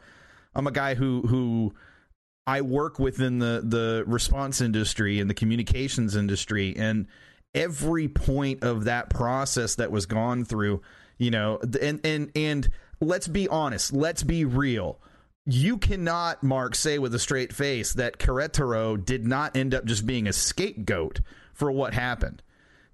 I'm 0.53 0.67
a 0.67 0.71
guy 0.71 0.95
who 0.95 1.21
who 1.21 1.73
I 2.45 2.61
work 2.61 2.99
within 2.99 3.39
the 3.39 3.61
the 3.63 4.03
response 4.07 4.61
industry 4.61 5.19
and 5.19 5.29
the 5.29 5.33
communications 5.33 6.15
industry, 6.15 6.75
and 6.77 7.07
every 7.53 8.07
point 8.07 8.63
of 8.63 8.85
that 8.85 9.09
process 9.09 9.75
that 9.75 9.91
was 9.91 10.05
gone 10.05 10.45
through 10.45 10.81
you 11.19 11.29
know, 11.29 11.59
and 11.79 11.99
and 12.03 12.31
and 12.35 12.69
let's 12.99 13.27
be 13.27 13.47
honest, 13.47 13.93
let's 13.93 14.23
be 14.23 14.45
real. 14.45 14.99
You 15.45 15.77
cannot, 15.77 16.43
Mark, 16.43 16.75
say 16.75 16.97
with 16.97 17.13
a 17.13 17.19
straight 17.19 17.53
face 17.53 17.93
that 17.93 18.17
Querétaro 18.17 19.03
did 19.03 19.27
not 19.27 19.55
end 19.55 19.73
up 19.73 19.85
just 19.85 20.05
being 20.05 20.27
a 20.27 20.33
scapegoat 20.33 21.21
for 21.53 21.71
what 21.71 21.93
happened. 21.93 22.41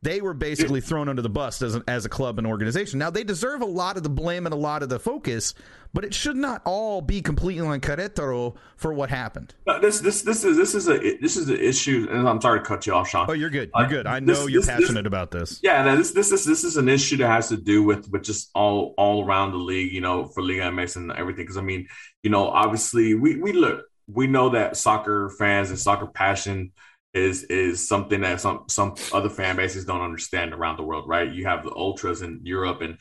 They 0.05 0.21
were 0.21 0.35
basically 0.35 0.81
thrown 0.81 1.09
under 1.09 1.23
the 1.23 1.29
bus 1.29 1.63
as, 1.63 1.79
as 1.87 2.05
a 2.05 2.09
club 2.09 2.37
and 2.37 2.45
organization. 2.45 2.99
Now, 2.99 3.09
they 3.09 3.23
deserve 3.23 3.63
a 3.63 3.65
lot 3.65 3.97
of 3.97 4.03
the 4.03 4.09
blame 4.09 4.45
and 4.45 4.53
a 4.53 4.57
lot 4.57 4.83
of 4.83 4.89
the 4.89 4.99
focus, 4.99 5.55
but 5.95 6.05
it 6.05 6.13
should 6.13 6.37
not 6.37 6.61
all 6.63 7.01
be 7.01 7.23
completely 7.23 7.65
on 7.65 7.81
Querétaro 7.81 8.55
for 8.77 8.93
what 8.93 9.09
happened. 9.09 9.55
No, 9.65 9.79
this 9.79 10.01
this 10.01 10.21
this 10.21 10.43
is 10.43 10.57
this 10.57 10.75
is 10.75 10.87
a 10.87 10.99
this 11.17 11.35
is 11.35 11.49
an 11.49 11.57
issue, 11.57 12.07
and 12.11 12.29
I'm 12.29 12.39
sorry 12.39 12.59
to 12.59 12.65
cut 12.65 12.85
you 12.85 12.93
off, 12.93 13.09
Sean. 13.09 13.25
Oh, 13.27 13.33
you're 13.33 13.49
good. 13.49 13.71
You're 13.75 13.85
uh, 13.85 13.89
good. 13.89 14.05
I 14.05 14.19
know 14.19 14.35
this, 14.35 14.49
you're 14.51 14.61
this, 14.61 14.69
passionate 14.69 15.01
this, 15.01 15.07
about 15.07 15.31
this. 15.31 15.59
Yeah, 15.63 15.83
no, 15.83 15.97
this 15.97 16.11
this 16.11 16.31
is 16.31 16.45
this 16.45 16.63
is 16.63 16.77
an 16.77 16.87
issue 16.87 17.17
that 17.17 17.27
has 17.27 17.49
to 17.49 17.57
do 17.57 17.81
with 17.81 18.07
with 18.11 18.21
just 18.21 18.51
all 18.53 18.93
all 18.99 19.25
around 19.25 19.53
the 19.53 19.57
league, 19.57 19.91
you 19.91 20.01
know, 20.01 20.25
for 20.25 20.43
Liga 20.43 20.69
MX 20.69 20.97
and 20.97 21.11
everything. 21.13 21.45
Because 21.45 21.57
I 21.57 21.61
mean, 21.61 21.87
you 22.21 22.29
know, 22.29 22.47
obviously 22.47 23.15
we 23.15 23.37
we 23.37 23.53
look 23.53 23.85
we 24.07 24.27
know 24.27 24.49
that 24.49 24.77
soccer 24.77 25.29
fans 25.29 25.71
and 25.71 25.79
soccer 25.79 26.05
passion 26.05 26.73
is 27.15 27.43
is 27.45 27.87
something 27.87 28.21
that 28.21 28.41
some 28.41 28.65
some 28.67 28.93
other 29.13 29.29
fan 29.29 29.55
bases 29.55 29.85
don't 29.85 30.01
understand 30.01 30.53
around 30.53 30.77
the 30.77 30.83
world, 30.83 31.07
right? 31.07 31.31
You 31.31 31.45
have 31.45 31.63
the 31.63 31.71
ultras 31.71 32.21
in 32.21 32.41
Europe 32.43 32.81
and 32.81 32.97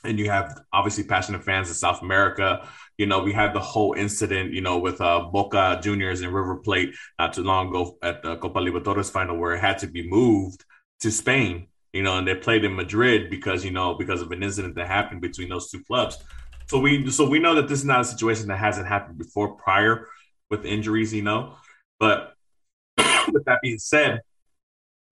and 0.04 0.18
you 0.18 0.30
have 0.30 0.62
obviously 0.72 1.04
passionate 1.04 1.44
fans 1.44 1.68
in 1.68 1.74
South 1.74 2.02
America. 2.02 2.66
You 2.96 3.06
know, 3.06 3.22
we 3.22 3.32
had 3.32 3.52
the 3.52 3.60
whole 3.60 3.92
incident, 3.92 4.52
you 4.52 4.62
know, 4.62 4.78
with 4.78 5.00
uh, 5.00 5.28
Boca 5.32 5.80
Juniors 5.82 6.22
and 6.22 6.32
River 6.32 6.56
Plate 6.56 6.94
not 7.18 7.34
too 7.34 7.42
long 7.42 7.68
ago 7.68 7.98
at 8.02 8.22
the 8.22 8.36
Copa 8.36 8.58
Libertadores 8.58 9.10
final, 9.10 9.36
where 9.36 9.54
it 9.54 9.60
had 9.60 9.78
to 9.78 9.86
be 9.86 10.08
moved 10.08 10.64
to 11.00 11.10
Spain. 11.10 11.68
You 11.92 12.02
know, 12.02 12.16
and 12.16 12.26
they 12.26 12.34
played 12.34 12.64
in 12.64 12.74
Madrid 12.74 13.28
because 13.28 13.66
you 13.66 13.70
know 13.70 13.94
because 13.94 14.22
of 14.22 14.32
an 14.32 14.42
incident 14.42 14.76
that 14.76 14.86
happened 14.86 15.20
between 15.20 15.50
those 15.50 15.70
two 15.70 15.84
clubs. 15.84 16.16
So 16.68 16.78
we 16.78 17.10
so 17.10 17.28
we 17.28 17.38
know 17.38 17.54
that 17.56 17.68
this 17.68 17.80
is 17.80 17.84
not 17.84 18.00
a 18.00 18.04
situation 18.04 18.48
that 18.48 18.58
hasn't 18.58 18.88
happened 18.88 19.18
before 19.18 19.56
prior 19.56 20.08
with 20.48 20.64
injuries. 20.64 21.12
You 21.12 21.20
know, 21.22 21.56
but 22.02 22.34
with 23.32 23.44
that 23.44 23.60
being 23.62 23.78
said, 23.78 24.22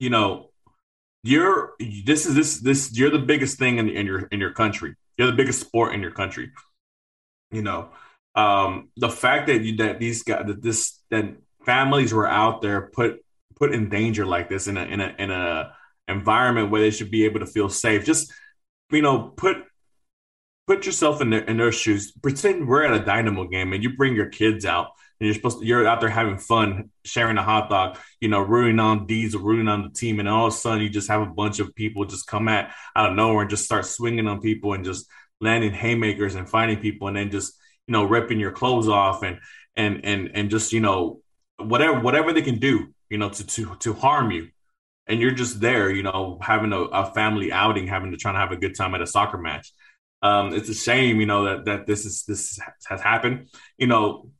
you 0.00 0.10
know, 0.10 0.50
you're 1.22 1.74
this 1.78 2.26
is 2.26 2.34
this 2.34 2.58
this 2.58 2.98
you're 2.98 3.10
the 3.10 3.20
biggest 3.20 3.60
thing 3.60 3.78
in, 3.78 3.88
in 3.88 4.06
your 4.06 4.22
in 4.32 4.40
your 4.40 4.50
country. 4.50 4.96
You're 5.16 5.30
the 5.30 5.36
biggest 5.36 5.60
sport 5.60 5.94
in 5.94 6.02
your 6.02 6.10
country. 6.10 6.50
You 7.52 7.62
know, 7.62 7.90
um, 8.34 8.88
the 8.96 9.08
fact 9.08 9.46
that 9.46 9.62
you 9.62 9.76
that 9.76 10.00
these 10.00 10.24
guys 10.24 10.46
that 10.48 10.62
this 10.62 10.98
that 11.10 11.36
families 11.64 12.12
were 12.12 12.26
out 12.26 12.60
there 12.60 12.90
put 12.92 13.24
put 13.54 13.72
in 13.72 13.88
danger 13.88 14.26
like 14.26 14.48
this 14.48 14.66
in 14.66 14.76
a 14.76 14.82
in 14.82 15.00
a 15.00 15.14
in 15.16 15.30
a 15.30 15.72
environment 16.08 16.72
where 16.72 16.80
they 16.80 16.90
should 16.90 17.12
be 17.12 17.24
able 17.24 17.38
to 17.38 17.46
feel 17.46 17.68
safe. 17.68 18.04
Just 18.04 18.32
you 18.90 19.02
know, 19.02 19.32
put 19.36 19.58
put 20.66 20.86
yourself 20.86 21.20
in 21.20 21.30
their 21.30 21.44
in 21.44 21.56
their 21.56 21.70
shoes. 21.70 22.10
Pretend 22.10 22.66
we're 22.66 22.82
at 22.82 23.00
a 23.00 23.04
dynamo 23.04 23.46
game 23.46 23.72
and 23.74 23.84
you 23.84 23.96
bring 23.96 24.16
your 24.16 24.28
kids 24.28 24.66
out 24.66 24.88
you're 25.26 25.34
supposed 25.34 25.60
to, 25.60 25.66
you're 25.66 25.86
out 25.86 26.00
there 26.00 26.08
having 26.08 26.38
fun, 26.38 26.90
sharing 27.04 27.36
a 27.36 27.42
hot 27.42 27.68
dog, 27.68 27.98
you 28.20 28.28
know, 28.28 28.40
rooting 28.40 28.80
on 28.80 29.06
Diesel, 29.06 29.40
rooting 29.40 29.68
on 29.68 29.82
the 29.82 29.90
team, 29.90 30.18
and 30.18 30.28
all 30.28 30.46
of 30.46 30.54
a 30.54 30.56
sudden 30.56 30.82
you 30.82 30.88
just 30.88 31.08
have 31.08 31.20
a 31.20 31.26
bunch 31.26 31.60
of 31.60 31.74
people 31.74 32.04
just 32.04 32.26
come 32.26 32.48
at 32.48 32.72
out 32.96 33.10
of 33.10 33.16
nowhere 33.16 33.42
and 33.42 33.50
just 33.50 33.64
start 33.64 33.84
swinging 33.84 34.26
on 34.26 34.40
people 34.40 34.72
and 34.72 34.84
just 34.84 35.06
landing 35.40 35.72
haymakers 35.72 36.34
and 36.34 36.48
fighting 36.48 36.78
people, 36.78 37.08
and 37.08 37.16
then 37.16 37.30
just 37.30 37.54
you 37.86 37.92
know 37.92 38.04
ripping 38.04 38.40
your 38.40 38.52
clothes 38.52 38.88
off 38.88 39.22
and 39.22 39.38
and 39.76 40.04
and 40.04 40.30
and 40.34 40.50
just 40.50 40.72
you 40.72 40.80
know 40.80 41.20
whatever 41.58 42.00
whatever 42.00 42.32
they 42.32 42.42
can 42.42 42.58
do, 42.58 42.88
you 43.08 43.18
know, 43.18 43.28
to 43.28 43.46
to 43.46 43.76
to 43.80 43.92
harm 43.92 44.30
you, 44.30 44.48
and 45.06 45.20
you're 45.20 45.32
just 45.32 45.60
there, 45.60 45.90
you 45.90 46.02
know, 46.02 46.38
having 46.40 46.72
a, 46.72 46.80
a 46.80 47.12
family 47.12 47.52
outing, 47.52 47.86
having 47.86 48.12
to 48.12 48.16
try 48.16 48.32
to 48.32 48.38
have 48.38 48.52
a 48.52 48.56
good 48.56 48.76
time 48.76 48.94
at 48.94 49.02
a 49.02 49.06
soccer 49.06 49.38
match. 49.38 49.72
Um, 50.22 50.54
it's 50.54 50.68
a 50.68 50.74
shame, 50.74 51.20
you 51.20 51.26
know, 51.26 51.44
that 51.44 51.64
that 51.66 51.86
this 51.86 52.04
is 52.04 52.24
this 52.24 52.58
has 52.88 53.00
happened. 53.00 53.48
You 53.78 53.86
know, 53.86 54.30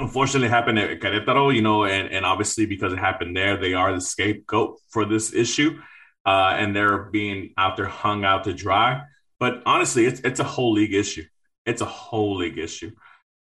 unfortunately 0.00 0.48
happened 0.48 0.78
at 0.78 1.00
Querétaro, 1.00 1.54
you 1.54 1.62
know, 1.62 1.84
and, 1.84 2.10
and 2.10 2.24
obviously 2.24 2.66
because 2.66 2.92
it 2.92 2.98
happened 2.98 3.36
there, 3.36 3.56
they 3.56 3.74
are 3.74 3.92
the 3.92 4.00
scapegoat 4.00 4.78
for 4.88 5.04
this 5.04 5.34
issue. 5.34 5.80
Uh, 6.26 6.54
and 6.58 6.76
they're 6.76 7.04
being 7.04 7.54
out 7.56 7.76
there 7.76 7.86
hung 7.86 8.24
out 8.24 8.44
to 8.44 8.52
dry. 8.52 9.02
But 9.38 9.62
honestly, 9.64 10.04
it's 10.04 10.20
it's 10.20 10.38
a 10.38 10.44
whole 10.44 10.72
league 10.72 10.92
issue. 10.92 11.24
It's 11.64 11.80
a 11.80 11.86
whole 11.86 12.36
league 12.36 12.58
issue. 12.58 12.92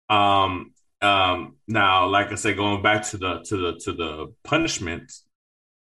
Um, 0.09 0.73
um, 1.01 1.57
now, 1.67 2.07
like 2.07 2.31
I 2.31 2.35
said, 2.35 2.55
going 2.55 2.81
back 2.81 3.03
to 3.09 3.17
the 3.17 3.39
to 3.49 3.57
the 3.57 3.79
to 3.83 3.93
the 3.93 4.33
punishment, 4.45 5.11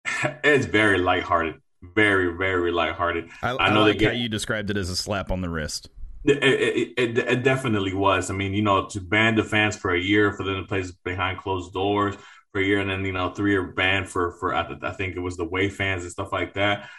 it's 0.43 0.65
very 0.65 0.99
lighthearted, 0.99 1.57
very 1.83 2.35
very 2.37 2.73
lighthearted. 2.73 3.29
I, 3.43 3.57
I 3.57 3.75
know 3.75 3.83
I 3.83 3.89
like 3.89 3.99
get, 3.99 4.15
how 4.15 4.19
you 4.19 4.31
described 4.31 4.71
it 4.71 4.79
as 4.79 4.89
a 4.89 4.97
slap 4.97 5.31
on 5.31 5.43
the 5.43 5.51
wrist. 5.51 5.91
It, 6.25 6.43
it, 6.43 6.89
it, 6.99 7.19
it, 7.19 7.43
definitely 7.43 7.95
was. 7.95 8.31
I 8.31 8.35
mean, 8.35 8.53
you 8.53 8.63
know, 8.63 8.87
to 8.89 9.01
ban 9.01 9.37
the 9.37 9.45
fans 9.45 9.77
for 9.77 9.95
a 9.95 9.99
year 9.99 10.33
for 10.33 10.45
them 10.45 10.57
to 10.57 10.69
play 10.69 10.85
behind 11.03 11.39
closed 11.39 11.73
doors 11.73 12.15
for 12.53 12.61
a 12.61 12.65
year, 12.65 12.81
and 12.81 12.91
then 12.91 13.05
you 13.05 13.13
know, 13.13 13.31
three 13.31 13.53
year 13.53 13.73
ban 13.73 14.05
for 14.05 14.33
for 14.33 14.55
I 14.55 14.93
think 14.93 15.17
it 15.17 15.21
was 15.21 15.37
the 15.37 15.45
way 15.45 15.71
fans 15.71 16.03
and 16.03 16.13
stuff 16.13 16.33
like 16.33 16.55
that. 16.55 16.91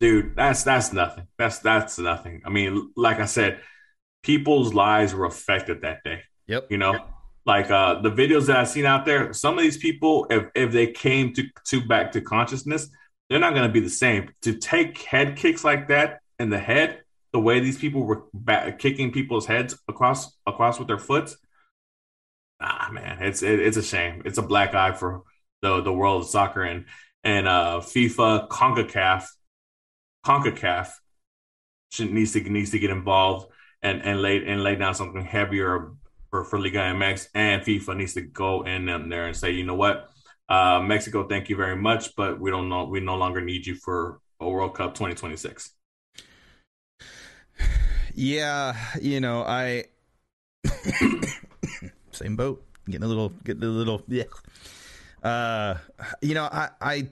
Dude, 0.00 0.36
that's 0.36 0.62
that's 0.62 0.92
nothing. 0.92 1.26
That's 1.38 1.60
that's 1.60 1.98
nothing. 1.98 2.42
I 2.44 2.50
mean, 2.50 2.92
like 2.96 3.20
I 3.20 3.24
said, 3.24 3.60
people's 4.22 4.74
lives 4.74 5.14
were 5.14 5.24
affected 5.26 5.82
that 5.82 6.04
day. 6.04 6.22
Yep. 6.46 6.66
You 6.70 6.78
know, 6.78 6.98
like 7.46 7.70
uh 7.70 8.02
the 8.02 8.10
videos 8.10 8.46
that 8.46 8.56
I've 8.56 8.68
seen 8.68 8.84
out 8.84 9.06
there, 9.06 9.32
some 9.32 9.56
of 9.56 9.62
these 9.62 9.78
people, 9.78 10.26
if 10.28 10.48
if 10.54 10.72
they 10.72 10.88
came 10.88 11.32
to 11.34 11.44
to 11.68 11.86
back 11.86 12.12
to 12.12 12.20
consciousness, 12.20 12.90
they're 13.28 13.38
not 13.38 13.54
going 13.54 13.66
to 13.66 13.72
be 13.72 13.80
the 13.80 13.88
same. 13.88 14.30
To 14.42 14.54
take 14.54 14.98
head 14.98 15.36
kicks 15.36 15.64
like 15.64 15.88
that 15.88 16.20
in 16.38 16.50
the 16.50 16.58
head, 16.58 17.03
the 17.34 17.40
way 17.40 17.58
these 17.58 17.76
people 17.76 18.04
were 18.04 18.22
back, 18.32 18.78
kicking 18.78 19.10
people's 19.10 19.44
heads 19.44 19.76
across 19.88 20.32
across 20.46 20.78
with 20.78 20.86
their 20.86 20.98
foot, 20.98 21.34
ah 22.60 22.88
man, 22.92 23.20
it's 23.22 23.42
it, 23.42 23.58
it's 23.58 23.76
a 23.76 23.82
shame. 23.82 24.22
It's 24.24 24.38
a 24.38 24.42
black 24.42 24.72
eye 24.72 24.92
for 24.92 25.24
the 25.60 25.82
the 25.82 25.92
world 25.92 26.22
of 26.22 26.28
soccer 26.28 26.62
and 26.62 26.84
and 27.24 27.48
uh 27.48 27.80
FIFA, 27.82 28.48
CONCACAF, 28.48 29.26
CONCACAF 30.24 30.92
should, 31.90 32.12
needs 32.12 32.32
to 32.34 32.40
needs 32.40 32.70
to 32.70 32.78
get 32.78 32.90
involved 32.90 33.50
and 33.82 34.00
and 34.02 34.22
lay 34.22 34.36
and 34.46 34.62
lay 34.62 34.76
down 34.76 34.94
something 34.94 35.24
heavier 35.24 35.90
for, 36.30 36.44
for 36.44 36.60
Liga 36.60 36.78
MX 36.78 37.30
and 37.34 37.62
FIFA 37.62 37.96
needs 37.96 38.14
to 38.14 38.20
go 38.20 38.62
in 38.62 38.86
there 39.08 39.26
and 39.26 39.36
say, 39.36 39.50
you 39.50 39.64
know 39.64 39.74
what, 39.74 40.08
uh, 40.48 40.80
Mexico, 40.80 41.26
thank 41.26 41.48
you 41.48 41.56
very 41.56 41.76
much, 41.76 42.14
but 42.14 42.40
we 42.40 42.52
don't 42.52 42.68
know, 42.68 42.84
we 42.84 43.00
no 43.00 43.16
longer 43.16 43.40
need 43.40 43.66
you 43.66 43.74
for 43.74 44.20
a 44.38 44.48
World 44.48 44.76
Cup 44.76 44.94
2026. 44.94 45.74
Yeah, 48.14 48.76
you 49.00 49.20
know, 49.20 49.42
I 49.42 49.84
same 52.10 52.36
boat, 52.36 52.64
getting 52.86 53.02
a 53.02 53.08
little, 53.08 53.30
getting 53.44 53.62
a 53.62 53.66
little, 53.66 54.02
yeah. 54.08 54.24
Uh, 55.22 55.78
you 56.22 56.34
know, 56.34 56.44
I, 56.44 56.70
I, 56.80 57.08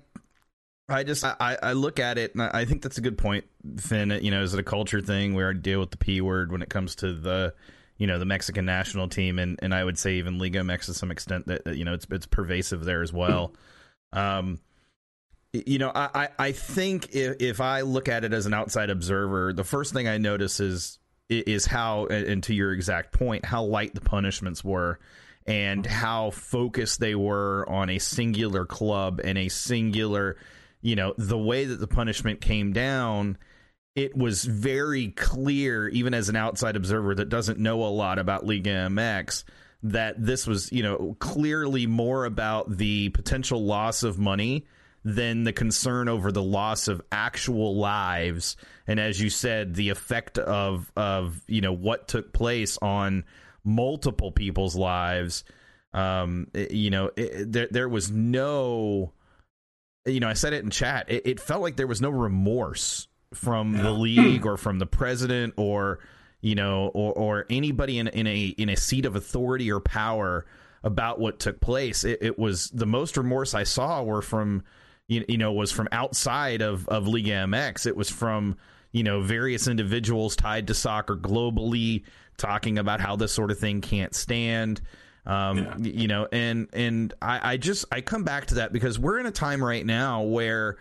I 0.88 1.02
just 1.02 1.24
I, 1.24 1.56
I 1.62 1.72
look 1.72 1.98
at 1.98 2.18
it 2.18 2.34
and 2.34 2.42
I 2.42 2.64
think 2.64 2.82
that's 2.82 2.98
a 2.98 3.00
good 3.00 3.18
point, 3.18 3.44
Finn. 3.78 4.10
You 4.22 4.30
know, 4.30 4.42
is 4.42 4.54
it 4.54 4.60
a 4.60 4.64
culture 4.64 5.00
thing? 5.00 5.34
We 5.34 5.42
already 5.42 5.60
deal 5.60 5.80
with 5.80 5.90
the 5.90 5.96
p 5.96 6.20
word 6.20 6.52
when 6.52 6.62
it 6.62 6.68
comes 6.68 6.94
to 6.96 7.14
the 7.14 7.54
you 7.98 8.06
know 8.06 8.18
the 8.18 8.24
Mexican 8.24 8.64
national 8.64 9.08
team, 9.08 9.38
and, 9.38 9.58
and 9.62 9.74
I 9.74 9.84
would 9.84 9.98
say 9.98 10.14
even 10.14 10.38
Liga 10.38 10.60
MX 10.60 10.86
to 10.86 10.94
some 10.94 11.10
extent 11.10 11.46
that, 11.46 11.76
you 11.76 11.84
know 11.84 11.94
it's 11.94 12.06
it's 12.10 12.26
pervasive 12.26 12.84
there 12.84 13.02
as 13.02 13.12
well. 13.12 13.54
Um, 14.12 14.60
you 15.52 15.78
know, 15.78 15.92
I, 15.94 16.28
I 16.38 16.52
think 16.52 17.14
if, 17.14 17.36
if 17.40 17.60
I 17.60 17.82
look 17.82 18.08
at 18.08 18.24
it 18.24 18.32
as 18.32 18.46
an 18.46 18.54
outside 18.54 18.90
observer, 18.90 19.52
the 19.52 19.64
first 19.64 19.92
thing 19.92 20.08
I 20.08 20.18
notice 20.18 20.60
is 20.60 20.98
is 21.28 21.64
how, 21.64 22.06
and 22.06 22.42
to 22.42 22.54
your 22.54 22.72
exact 22.72 23.12
point, 23.12 23.44
how 23.44 23.64
light 23.64 23.94
the 23.94 24.02
punishments 24.02 24.62
were, 24.62 24.98
and 25.46 25.84
mm-hmm. 25.84 25.92
how 25.92 26.30
focused 26.30 27.00
they 27.00 27.14
were 27.14 27.66
on 27.68 27.88
a 27.88 27.98
singular 27.98 28.66
club 28.66 29.20
and 29.22 29.38
a 29.38 29.48
singular, 29.48 30.36
you 30.82 30.94
know, 30.94 31.14
the 31.16 31.38
way 31.38 31.64
that 31.64 31.80
the 31.80 31.86
punishment 31.86 32.40
came 32.40 32.72
down 32.72 33.38
it 33.94 34.16
was 34.16 34.44
very 34.44 35.08
clear, 35.08 35.88
even 35.88 36.14
as 36.14 36.28
an 36.28 36.36
outside 36.36 36.76
observer 36.76 37.14
that 37.14 37.28
doesn't 37.28 37.58
know 37.58 37.82
a 37.84 37.92
lot 37.92 38.18
about 38.18 38.46
Liga 38.46 38.70
MX, 38.70 39.44
that 39.82 40.14
this 40.18 40.46
was, 40.46 40.72
you 40.72 40.82
know, 40.82 41.16
clearly 41.18 41.86
more 41.86 42.24
about 42.24 42.76
the 42.76 43.10
potential 43.10 43.64
loss 43.64 44.02
of 44.02 44.18
money 44.18 44.64
than 45.04 45.44
the 45.44 45.52
concern 45.52 46.08
over 46.08 46.30
the 46.30 46.42
loss 46.42 46.88
of 46.88 47.02
actual 47.10 47.76
lives. 47.76 48.56
And 48.86 49.00
as 49.00 49.20
you 49.20 49.30
said, 49.30 49.74
the 49.74 49.88
effect 49.88 50.38
of 50.38 50.90
of 50.96 51.40
you 51.46 51.60
know 51.60 51.72
what 51.72 52.08
took 52.08 52.32
place 52.32 52.78
on 52.80 53.24
multiple 53.64 54.32
people's 54.32 54.76
lives. 54.76 55.44
Um, 55.92 56.48
you 56.54 56.90
know, 56.90 57.10
it, 57.16 57.52
there 57.52 57.68
there 57.70 57.88
was 57.88 58.10
no, 58.10 59.12
you 60.06 60.20
know, 60.20 60.28
I 60.28 60.34
said 60.34 60.52
it 60.52 60.64
in 60.64 60.70
chat. 60.70 61.10
It, 61.10 61.26
it 61.26 61.40
felt 61.40 61.62
like 61.62 61.76
there 61.76 61.86
was 61.86 62.00
no 62.00 62.10
remorse 62.10 63.08
from 63.34 63.74
yeah. 63.74 63.82
the 63.82 63.92
league 63.92 64.46
or 64.46 64.56
from 64.56 64.78
the 64.78 64.86
president 64.86 65.54
or 65.56 65.98
you 66.40 66.54
know 66.54 66.90
or, 66.94 67.12
or 67.12 67.46
anybody 67.50 67.98
in, 67.98 68.08
in 68.08 68.26
a 68.26 68.46
in 68.58 68.68
a 68.68 68.76
seat 68.76 69.06
of 69.06 69.16
authority 69.16 69.70
or 69.70 69.80
power 69.80 70.46
about 70.84 71.20
what 71.20 71.38
took 71.38 71.60
place 71.60 72.04
it, 72.04 72.18
it 72.20 72.38
was 72.38 72.68
the 72.70 72.86
most 72.86 73.16
remorse 73.16 73.54
i 73.54 73.62
saw 73.62 74.02
were 74.02 74.22
from 74.22 74.62
you, 75.12 75.24
you 75.28 75.38
know 75.38 75.52
it 75.52 75.56
was 75.56 75.72
from 75.72 75.88
outside 75.92 76.62
of 76.62 76.88
of 76.88 77.06
Liga 77.06 77.30
MX 77.30 77.86
it 77.86 77.96
was 77.96 78.10
from 78.10 78.56
you 78.92 79.02
know 79.02 79.20
various 79.20 79.68
individuals 79.68 80.36
tied 80.36 80.66
to 80.68 80.74
soccer 80.74 81.16
globally 81.16 82.04
talking 82.36 82.78
about 82.78 83.00
how 83.00 83.16
this 83.16 83.32
sort 83.32 83.50
of 83.50 83.58
thing 83.58 83.80
can't 83.80 84.14
stand. 84.14 84.80
Um, 85.24 85.58
yeah. 85.58 85.76
you 85.78 86.08
know 86.08 86.26
and 86.32 86.68
and 86.72 87.14
I, 87.22 87.52
I 87.52 87.56
just 87.56 87.84
i 87.92 88.00
come 88.00 88.24
back 88.24 88.46
to 88.46 88.56
that 88.56 88.72
because 88.72 88.98
we're 88.98 89.20
in 89.20 89.26
a 89.26 89.30
time 89.30 89.62
right 89.62 89.86
now 89.86 90.22
where 90.22 90.78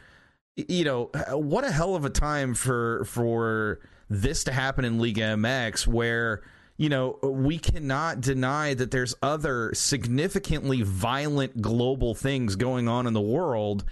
you 0.56 0.84
know, 0.84 1.10
what 1.32 1.64
a 1.64 1.72
hell 1.72 1.96
of 1.96 2.06
a 2.06 2.10
time 2.10 2.54
for 2.54 3.06
for 3.06 3.80
this 4.10 4.44
to 4.46 4.52
happen 4.52 4.84
in 4.86 5.00
Liga 5.00 5.22
MX 5.22 5.88
where 5.88 6.42
you 6.78 6.90
know, 6.90 7.20
we 7.22 7.60
cannot 7.60 8.22
deny 8.22 8.74
that 8.74 8.90
there's 8.90 9.14
other 9.22 9.72
significantly 9.76 10.82
violent 10.82 11.62
global 11.62 12.16
things 12.16 12.56
going 12.56 12.88
on 12.88 13.06
in 13.06 13.14
the 13.14 13.22
world 13.22 13.84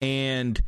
and 0.00 0.60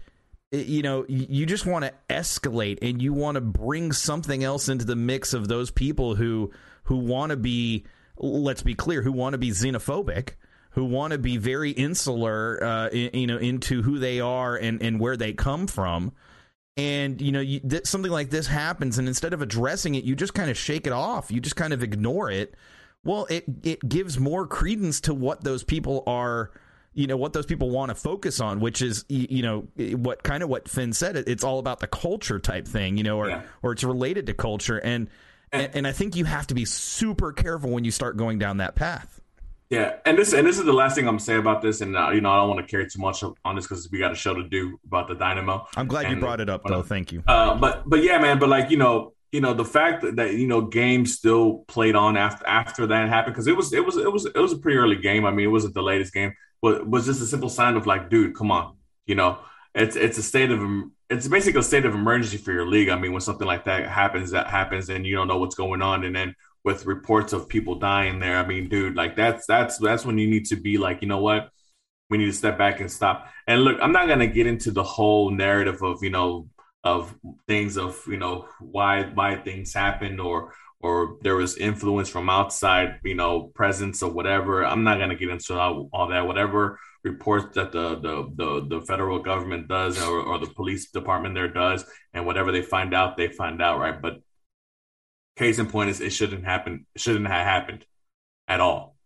you 0.50 0.80
know, 0.80 1.04
you 1.08 1.44
just 1.44 1.66
want 1.66 1.84
to 1.84 1.92
escalate 2.08 2.78
and 2.80 3.02
you 3.02 3.12
want 3.12 3.34
to 3.34 3.40
bring 3.42 3.92
something 3.92 4.42
else 4.42 4.70
into 4.70 4.86
the 4.86 4.96
mix 4.96 5.34
of 5.34 5.46
those 5.48 5.70
people 5.70 6.14
who 6.14 6.50
who 6.84 6.96
want 6.96 7.30
to 7.30 7.36
be 7.36 7.84
let's 8.16 8.62
be 8.62 8.74
clear, 8.74 9.02
who 9.02 9.12
want 9.12 9.34
to 9.34 9.38
be 9.38 9.50
xenophobic 9.50 10.30
who 10.78 10.84
want 10.84 11.12
to 11.12 11.18
be 11.18 11.36
very 11.36 11.72
insular, 11.72 12.62
uh, 12.62 12.88
in, 12.88 13.10
you 13.12 13.26
know, 13.26 13.38
into 13.38 13.82
who 13.82 13.98
they 13.98 14.20
are 14.20 14.54
and, 14.54 14.80
and 14.80 15.00
where 15.00 15.16
they 15.16 15.32
come 15.32 15.66
from. 15.66 16.12
And 16.76 17.20
you 17.20 17.32
know, 17.32 17.40
you, 17.40 17.58
th- 17.58 17.86
something 17.86 18.12
like 18.12 18.30
this 18.30 18.46
happens, 18.46 18.98
and 18.98 19.08
instead 19.08 19.32
of 19.32 19.42
addressing 19.42 19.96
it, 19.96 20.04
you 20.04 20.14
just 20.14 20.34
kind 20.34 20.48
of 20.48 20.56
shake 20.56 20.86
it 20.86 20.92
off. 20.92 21.32
You 21.32 21.40
just 21.40 21.56
kind 21.56 21.72
of 21.72 21.82
ignore 21.82 22.30
it. 22.30 22.54
Well, 23.02 23.26
it 23.28 23.44
it 23.64 23.88
gives 23.88 24.20
more 24.20 24.46
credence 24.46 25.00
to 25.02 25.14
what 25.14 25.42
those 25.42 25.64
people 25.64 26.04
are 26.06 26.52
you 26.98 27.06
know 27.06 27.16
what 27.16 27.32
those 27.32 27.46
people 27.46 27.70
want 27.70 27.90
to 27.90 27.94
focus 27.94 28.40
on 28.40 28.58
which 28.58 28.82
is 28.82 29.04
you 29.08 29.40
know 29.40 29.68
what 29.96 30.22
kind 30.24 30.42
of 30.42 30.48
what 30.48 30.68
finn 30.68 30.92
said 30.92 31.16
it's 31.16 31.44
all 31.44 31.60
about 31.60 31.78
the 31.78 31.86
culture 31.86 32.40
type 32.40 32.66
thing 32.66 32.96
you 32.96 33.04
know 33.04 33.16
or 33.16 33.28
yeah. 33.28 33.42
or 33.62 33.72
it's 33.72 33.84
related 33.84 34.26
to 34.26 34.34
culture 34.34 34.78
and, 34.78 35.08
and 35.52 35.70
and 35.74 35.86
i 35.86 35.92
think 35.92 36.16
you 36.16 36.24
have 36.24 36.46
to 36.46 36.54
be 36.54 36.64
super 36.64 37.32
careful 37.32 37.70
when 37.70 37.84
you 37.84 37.92
start 37.92 38.16
going 38.16 38.38
down 38.38 38.56
that 38.56 38.74
path 38.74 39.20
yeah, 39.70 39.96
and 40.06 40.16
this 40.16 40.32
and 40.32 40.46
this 40.46 40.58
is 40.58 40.64
the 40.64 40.72
last 40.72 40.94
thing 40.94 41.06
I'm 41.06 41.16
gonna 41.16 41.20
say 41.20 41.36
about 41.36 41.60
this, 41.60 41.82
and 41.82 41.94
uh, 41.94 42.08
you 42.08 42.22
know 42.22 42.30
I 42.30 42.36
don't 42.36 42.48
want 42.48 42.66
to 42.66 42.66
carry 42.66 42.88
too 42.88 43.00
much 43.00 43.22
on 43.22 43.54
this 43.54 43.66
because 43.66 43.90
we 43.90 43.98
got 43.98 44.10
a 44.10 44.14
show 44.14 44.32
to 44.32 44.42
do 44.42 44.80
about 44.86 45.08
the 45.08 45.14
Dynamo. 45.14 45.66
I'm 45.76 45.86
glad 45.86 46.06
and, 46.06 46.14
you 46.14 46.20
brought 46.20 46.40
it 46.40 46.48
up, 46.48 46.62
though. 46.66 46.82
Thank 46.82 47.12
you. 47.12 47.22
Uh, 47.28 47.54
but 47.54 47.86
but 47.86 48.02
yeah, 48.02 48.16
man. 48.16 48.38
But 48.38 48.48
like 48.48 48.70
you 48.70 48.78
know, 48.78 49.12
you 49.30 49.42
know 49.42 49.52
the 49.52 49.66
fact 49.66 50.00
that, 50.02 50.16
that 50.16 50.32
you 50.34 50.46
know 50.46 50.62
games 50.62 51.14
still 51.14 51.64
played 51.68 51.96
on 51.96 52.16
after 52.16 52.46
after 52.46 52.86
that 52.86 53.10
happened 53.10 53.34
because 53.34 53.46
it 53.46 53.58
was 53.58 53.74
it 53.74 53.84
was 53.84 53.98
it 53.98 54.10
was 54.10 54.24
it 54.24 54.38
was 54.38 54.52
a 54.52 54.56
pretty 54.56 54.78
early 54.78 54.96
game. 54.96 55.26
I 55.26 55.32
mean, 55.32 55.44
it 55.44 55.50
wasn't 55.50 55.74
the 55.74 55.82
latest 55.82 56.14
game, 56.14 56.32
but 56.62 56.88
was 56.88 57.06
just 57.06 57.22
a 57.22 57.26
simple 57.26 57.48
sign 57.48 57.76
of 57.76 57.86
like, 57.86 58.10
dude, 58.10 58.34
come 58.34 58.50
on, 58.50 58.76
you 59.06 59.14
know, 59.14 59.38
it's 59.74 59.96
it's 59.96 60.18
a 60.18 60.22
state 60.22 60.50
of 60.50 60.60
it's 61.10 61.28
basically 61.28 61.60
a 61.60 61.62
state 61.62 61.86
of 61.86 61.94
emergency 61.94 62.36
for 62.36 62.52
your 62.52 62.66
league. 62.66 62.88
I 62.88 62.96
mean, 62.96 63.12
when 63.12 63.20
something 63.20 63.46
like 63.46 63.64
that 63.64 63.88
happens, 63.88 64.30
that 64.32 64.48
happens, 64.48 64.88
and 64.90 65.06
you 65.06 65.14
don't 65.16 65.28
know 65.28 65.38
what's 65.38 65.54
going 65.54 65.82
on, 65.82 66.04
and 66.04 66.14
then 66.14 66.34
with 66.64 66.86
reports 66.86 67.32
of 67.32 67.48
people 67.48 67.76
dying 67.76 68.18
there. 68.18 68.36
I 68.36 68.46
mean, 68.46 68.68
dude, 68.68 68.96
like 68.96 69.16
that's 69.16 69.46
that's 69.46 69.78
that's 69.78 70.04
when 70.04 70.18
you 70.18 70.28
need 70.28 70.46
to 70.46 70.56
be 70.56 70.78
like, 70.78 71.02
you 71.02 71.08
know 71.08 71.20
what? 71.20 71.50
We 72.10 72.18
need 72.18 72.26
to 72.26 72.32
step 72.32 72.58
back 72.58 72.80
and 72.80 72.90
stop. 72.90 73.28
And 73.46 73.62
look, 73.62 73.78
I'm 73.80 73.92
not 73.92 74.08
gonna 74.08 74.26
get 74.26 74.46
into 74.46 74.70
the 74.70 74.82
whole 74.82 75.30
narrative 75.30 75.82
of, 75.82 76.02
you 76.02 76.10
know, 76.10 76.48
of 76.84 77.14
things 77.46 77.76
of, 77.78 78.00
you 78.06 78.16
know, 78.18 78.48
why 78.60 79.04
why 79.04 79.36
things 79.36 79.72
happened 79.74 80.20
or 80.20 80.52
or 80.80 81.18
there 81.22 81.36
was 81.36 81.56
influence 81.56 82.08
from 82.08 82.28
outside, 82.30 83.00
you 83.04 83.14
know, 83.14 83.50
presence 83.54 84.02
or 84.02 84.10
whatever. 84.10 84.64
I'm 84.64 84.84
not 84.84 84.98
gonna 84.98 85.16
get 85.16 85.28
into 85.28 85.58
all, 85.58 85.88
all 85.92 86.08
that. 86.08 86.26
Whatever 86.26 86.78
reports 87.04 87.54
that 87.54 87.72
the 87.72 87.96
the 87.96 88.30
the, 88.34 88.66
the 88.80 88.86
federal 88.86 89.18
government 89.20 89.68
does 89.68 90.00
or, 90.02 90.20
or 90.20 90.38
the 90.38 90.46
police 90.46 90.90
department 90.90 91.34
there 91.34 91.48
does, 91.48 91.84
and 92.14 92.26
whatever 92.26 92.52
they 92.52 92.62
find 92.62 92.94
out, 92.94 93.16
they 93.16 93.28
find 93.28 93.60
out, 93.62 93.78
right? 93.78 94.00
But 94.00 94.20
case 95.36 95.58
in 95.58 95.66
point 95.66 95.90
is 95.90 96.00
it 96.00 96.10
shouldn't 96.10 96.44
happen. 96.44 96.86
It 96.94 97.00
shouldn't 97.00 97.26
have 97.26 97.46
happened 97.46 97.86
at 98.48 98.60
all. 98.60 98.96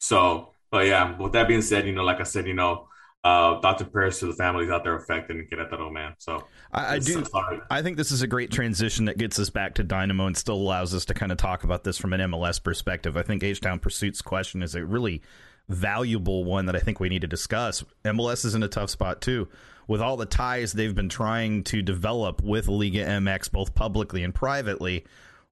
So, 0.00 0.52
but 0.70 0.86
yeah, 0.86 1.16
with 1.18 1.32
that 1.32 1.48
being 1.48 1.62
said, 1.62 1.86
you 1.86 1.92
know, 1.92 2.04
like 2.04 2.20
I 2.20 2.24
said, 2.24 2.46
you 2.46 2.54
know, 2.54 2.88
uh, 3.24 3.60
thoughts 3.60 3.80
and 3.80 3.92
prayers 3.92 4.18
to 4.18 4.26
the 4.26 4.32
families 4.32 4.68
out 4.68 4.82
there 4.82 4.96
affected 4.96 5.36
and 5.36 5.48
Querétaro, 5.48 5.92
man. 5.92 6.14
So 6.18 6.44
I, 6.72 6.94
I 6.94 6.98
do. 6.98 7.24
I 7.70 7.82
think 7.82 7.96
this 7.96 8.10
is 8.10 8.22
a 8.22 8.26
great 8.26 8.50
transition 8.50 9.04
that 9.04 9.16
gets 9.16 9.38
us 9.38 9.48
back 9.48 9.74
to 9.74 9.84
Dynamo 9.84 10.26
and 10.26 10.36
still 10.36 10.56
allows 10.56 10.92
us 10.92 11.04
to 11.06 11.14
kind 11.14 11.30
of 11.30 11.38
talk 11.38 11.62
about 11.62 11.84
this 11.84 11.98
from 11.98 12.12
an 12.12 12.20
MLS 12.32 12.62
perspective. 12.62 13.16
I 13.16 13.22
think 13.22 13.42
H 13.42 13.60
Town 13.60 13.78
Pursuit's 13.78 14.22
question 14.22 14.62
is 14.62 14.74
a 14.74 14.84
really 14.84 15.22
valuable 15.68 16.44
one 16.44 16.66
that 16.66 16.74
I 16.74 16.80
think 16.80 16.98
we 16.98 17.08
need 17.08 17.20
to 17.20 17.28
discuss. 17.28 17.84
MLS 18.04 18.44
is 18.44 18.56
in 18.56 18.62
a 18.64 18.68
tough 18.68 18.90
spot 18.90 19.20
too. 19.20 19.48
With 19.86 20.00
all 20.00 20.16
the 20.16 20.26
ties 20.26 20.72
they've 20.72 20.94
been 20.94 21.08
trying 21.08 21.64
to 21.64 21.82
develop 21.82 22.42
with 22.42 22.68
Liga 22.68 23.04
MX, 23.04 23.52
both 23.52 23.74
publicly 23.74 24.24
and 24.24 24.34
privately, 24.34 25.04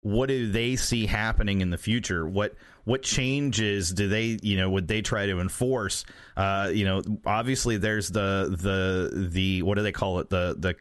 what 0.03 0.27
do 0.27 0.51
they 0.51 0.77
see 0.77 1.07
happening 1.07 1.61
in 1.61 1.71
the 1.71 1.79
future? 1.79 2.27
What 2.27 2.55
what 2.85 3.03
changes 3.03 3.91
do 3.91 4.09
they 4.09 4.39
you 4.43 4.57
know 4.57 4.71
would 4.71 4.89
they 4.89 5.03
try 5.03 5.27
to 5.27 5.41
enforce? 5.41 6.05
Uh, 6.37 6.71
you 6.73 6.85
know, 6.85 7.03
obviously 7.27 7.77
there's 7.77 8.09
the 8.11 8.57
the 8.59 9.29
the 9.29 9.63
what 9.63 9.77
do 9.77 9.83
they 9.83 9.93
call 9.93 10.21
it 10.21 10.31
the 10.31 10.57
the 10.59 10.77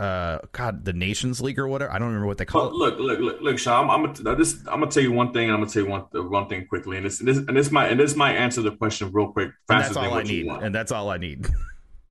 uh, 0.00 0.38
God, 0.52 0.84
the 0.84 0.94
Nations 0.94 1.42
League 1.42 1.58
or 1.58 1.68
whatever. 1.68 1.92
I 1.92 1.98
don't 1.98 2.08
remember 2.08 2.26
what 2.26 2.38
they 2.38 2.46
call 2.46 2.68
it. 2.68 2.72
Look, 2.72 2.98
look, 2.98 3.18
look, 3.20 3.40
look, 3.42 3.58
Sean. 3.58 3.84
I'm, 3.84 4.06
I'm 4.06 4.14
gonna 4.14 4.36
this. 4.36 4.58
I'm 4.66 4.80
gonna 4.80 4.90
tell 4.90 5.02
you 5.02 5.12
one 5.12 5.32
thing. 5.32 5.50
I'm 5.50 5.60
gonna 5.60 5.70
tell 5.70 5.82
you 5.82 5.90
one 5.90 6.02
one 6.12 6.48
thing 6.48 6.66
quickly, 6.66 6.96
and 6.96 7.04
this 7.04 7.20
and 7.20 7.28
this 7.28 7.36
and 7.36 7.56
this 7.56 7.70
might 7.70 7.90
and 7.90 8.00
this 8.00 8.16
might 8.16 8.34
answer 8.34 8.62
the 8.62 8.72
question 8.72 9.10
real 9.12 9.32
quick. 9.32 9.50
Faster 9.68 9.74
and 9.74 9.84
that's 9.84 9.96
all 9.96 10.14
I 10.14 10.22
need. 10.22 10.46
And 10.46 10.74
that's 10.74 10.92
all 10.92 11.10
I 11.10 11.18
need. 11.18 11.46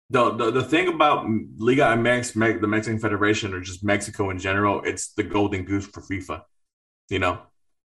The, 0.10 0.30
the, 0.36 0.52
the 0.52 0.64
thing 0.64 0.90
about 0.90 1.26
Liga 1.58 1.86
MX, 1.86 2.60
the 2.62 2.68
Mexican 2.68 3.00
Federation, 3.00 3.52
or 3.52 3.62
just 3.62 3.84
Mexico 3.84 4.30
in 4.30 4.38
general, 4.38 4.84
it's 4.84 5.14
the 5.14 5.24
golden 5.24 5.64
goose 5.64 5.88
for 5.88 6.02
FIFA 6.02 6.44
you 7.10 7.20
know, 7.20 7.40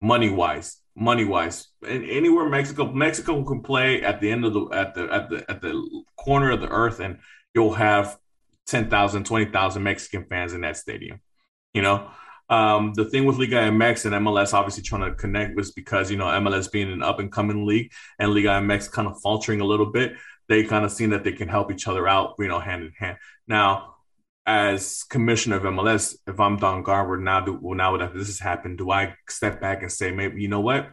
money 0.00 0.30
wise, 0.30 0.76
money 0.96 1.24
wise. 1.24 1.68
And 1.86 2.04
anywhere 2.04 2.48
Mexico, 2.48 2.92
Mexico 2.92 3.42
can 3.44 3.60
play 3.62 4.02
at 4.02 4.20
the 4.20 4.30
end 4.30 4.44
of 4.44 4.54
the 4.54 4.66
at 4.72 4.94
the 4.94 5.12
at 5.12 5.28
the 5.28 5.50
at 5.50 5.60
the 5.60 6.04
corner 6.16 6.50
of 6.50 6.60
the 6.60 6.68
earth, 6.68 7.00
and 7.00 7.18
you'll 7.54 7.74
have 7.74 8.18
10,000, 8.66 9.24
20,000 9.24 9.82
Mexican 9.82 10.24
fans 10.24 10.52
in 10.52 10.62
that 10.62 10.76
stadium. 10.76 11.20
You 11.74 11.82
know, 11.82 12.10
um, 12.48 12.92
the 12.94 13.04
thing 13.04 13.24
with 13.24 13.38
Liga 13.38 13.56
MX 13.56 14.06
and 14.06 14.26
MLS 14.26 14.54
obviously 14.54 14.82
trying 14.82 15.08
to 15.08 15.14
connect 15.16 15.56
was 15.56 15.72
because 15.72 16.10
you 16.10 16.16
know 16.16 16.26
MLS 16.26 16.70
being 16.70 16.92
an 16.92 17.02
up 17.02 17.18
and 17.18 17.32
coming 17.32 17.66
league 17.66 17.92
and 18.18 18.32
Liga 18.32 18.48
MX 18.48 18.90
kind 18.90 19.08
of 19.08 19.20
faltering 19.20 19.60
a 19.60 19.66
little 19.66 19.86
bit. 19.86 20.14
They 20.48 20.64
kind 20.64 20.84
of 20.84 20.92
seen 20.92 21.10
that 21.10 21.24
they 21.24 21.32
can 21.32 21.48
help 21.48 21.72
each 21.72 21.88
other 21.88 22.06
out, 22.06 22.34
you 22.38 22.48
know, 22.48 22.60
hand 22.60 22.82
in 22.82 22.92
hand. 22.98 23.16
Now, 23.48 23.93
as 24.46 25.04
commissioner 25.04 25.56
of 25.56 25.62
MLS, 25.62 26.16
if 26.26 26.38
I'm 26.38 26.56
Don 26.56 26.82
Garber 26.82 27.16
now, 27.16 27.40
do, 27.40 27.58
well, 27.60 27.76
now 27.76 27.96
that 27.96 28.14
this 28.14 28.26
has 28.26 28.38
happened, 28.38 28.78
do 28.78 28.90
I 28.90 29.14
step 29.28 29.60
back 29.60 29.82
and 29.82 29.90
say, 29.90 30.10
maybe 30.10 30.42
you 30.42 30.48
know 30.48 30.60
what? 30.60 30.90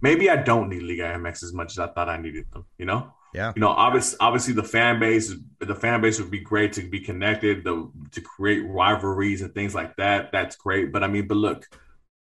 Maybe 0.00 0.30
I 0.30 0.36
don't 0.36 0.68
need 0.68 0.82
Liga 0.82 1.02
MX 1.02 1.42
as 1.42 1.52
much 1.52 1.72
as 1.72 1.78
I 1.78 1.88
thought 1.88 2.08
I 2.08 2.16
needed 2.16 2.46
them. 2.52 2.64
You 2.78 2.86
know? 2.86 3.12
Yeah. 3.34 3.52
You 3.54 3.60
know, 3.60 3.68
obviously, 3.68 4.16
obviously 4.20 4.54
the 4.54 4.62
fan 4.62 4.98
base, 4.98 5.32
the 5.58 5.74
fan 5.74 6.00
base 6.00 6.20
would 6.20 6.30
be 6.30 6.40
great 6.40 6.72
to 6.74 6.82
be 6.82 7.00
connected, 7.00 7.64
the, 7.64 7.90
to 8.12 8.20
create 8.20 8.66
rivalries 8.66 9.42
and 9.42 9.54
things 9.54 9.74
like 9.74 9.96
that. 9.96 10.32
That's 10.32 10.56
great. 10.56 10.92
But 10.92 11.04
I 11.04 11.08
mean, 11.08 11.28
but 11.28 11.36
look, 11.36 11.66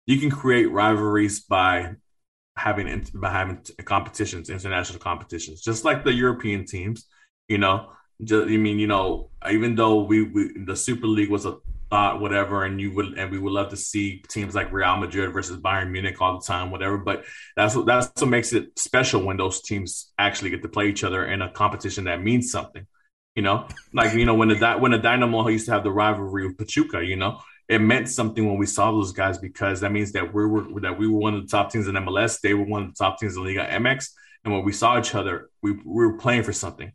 you 0.07 0.19
can 0.19 0.31
create 0.31 0.71
rivalries 0.71 1.41
by 1.41 1.95
having 2.57 3.07
by 3.15 3.31
having 3.31 3.65
competitions, 3.85 4.49
international 4.49 4.99
competitions, 4.99 5.61
just 5.61 5.85
like 5.85 6.05
the 6.05 6.13
European 6.13 6.65
teams. 6.65 7.07
You 7.49 7.59
know, 7.59 7.91
just, 8.25 8.49
I 8.49 8.57
mean, 8.57 8.79
you 8.79 8.87
know, 8.87 9.31
even 9.51 9.75
though 9.75 10.03
we, 10.03 10.23
we 10.23 10.53
the 10.65 10.77
Super 10.77 11.07
League 11.07 11.31
was 11.31 11.45
a 11.45 11.59
thought, 11.91 12.21
whatever, 12.21 12.65
and 12.65 12.81
you 12.81 12.93
would 12.95 13.19
and 13.19 13.31
we 13.31 13.39
would 13.39 13.53
love 13.53 13.71
to 13.71 13.77
see 13.77 14.23
teams 14.29 14.55
like 14.55 14.73
Real 14.73 14.97
Madrid 14.97 15.33
versus 15.33 15.59
Bayern 15.59 15.91
Munich 15.91 16.21
all 16.21 16.39
the 16.39 16.47
time, 16.47 16.71
whatever. 16.71 16.99
But 16.99 17.25
that's 17.57 17.75
what 17.75 17.87
that's 17.87 18.11
what 18.21 18.31
makes 18.31 18.53
it 18.53 18.79
special 18.79 19.23
when 19.23 19.37
those 19.37 19.61
teams 19.63 20.13
actually 20.19 20.51
get 20.51 20.63
to 20.63 20.69
play 20.69 20.89
each 20.89 21.05
other 21.05 21.27
in 21.27 21.43
a 21.43 21.51
competition 21.51 22.05
that 22.05 22.23
means 22.23 22.51
something. 22.51 22.87
You 23.35 23.43
know, 23.43 23.69
like 23.93 24.15
you 24.15 24.25
know 24.25 24.35
when 24.35 24.49
the 24.49 24.77
when 24.79 24.93
the 24.93 24.99
Dynamo 24.99 25.47
used 25.49 25.67
to 25.67 25.73
have 25.73 25.85
the 25.85 25.93
rivalry 25.93 26.47
with 26.47 26.57
Pachuca, 26.57 27.05
you 27.05 27.17
know, 27.17 27.41
it 27.69 27.81
meant 27.81 28.09
something 28.09 28.47
when 28.47 28.57
we 28.57 28.67
saw 28.67 28.91
those 28.91 29.13
guys 29.13 29.39
because 29.39 29.81
that 29.81 29.93
means 29.93 30.13
that 30.13 30.33
we 30.33 30.47
were 30.47 30.81
that 30.81 30.99
we 30.99 31.07
were 31.07 31.19
one 31.19 31.35
of 31.35 31.43
the 31.43 31.49
top 31.49 31.71
teams 31.71 31.87
in 31.87 31.95
MLS, 31.97 32.41
they 32.41 32.55
were 32.55 32.65
one 32.65 32.85
of 32.85 32.89
the 32.89 32.97
top 32.97 33.19
teams 33.21 33.37
in 33.37 33.45
Liga 33.45 33.67
MX, 33.67 34.09
and 34.45 34.55
when 34.55 34.65
we 34.65 34.73
saw 34.73 34.99
each 34.99 35.15
other, 35.15 35.51
we, 35.63 35.73
we 35.73 36.07
were 36.07 36.17
playing 36.17 36.45
for 36.45 36.53
something 36.53 36.93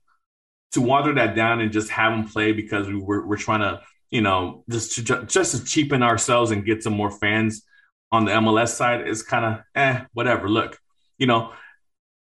to 0.71 0.81
water 0.81 1.13
that 1.15 1.35
down 1.35 1.59
and 1.61 1.71
just 1.71 1.89
have 1.89 2.11
them 2.11 2.27
play 2.27 2.51
because 2.53 2.87
we 2.87 2.95
were, 2.95 3.25
we're 3.25 3.37
trying 3.37 3.59
to, 3.61 3.81
you 4.09 4.21
know, 4.21 4.63
just 4.69 5.05
to, 5.05 5.25
just 5.25 5.55
to 5.55 5.63
cheapen 5.63 6.03
ourselves 6.03 6.51
and 6.51 6.65
get 6.65 6.83
some 6.83 6.93
more 6.93 7.11
fans 7.11 7.63
on 8.11 8.25
the 8.25 8.31
MLS 8.31 8.69
side 8.69 9.07
is 9.07 9.23
kind 9.23 9.45
of 9.45 9.59
eh, 9.75 10.03
whatever. 10.13 10.49
Look, 10.49 10.77
you 11.17 11.27
know, 11.27 11.53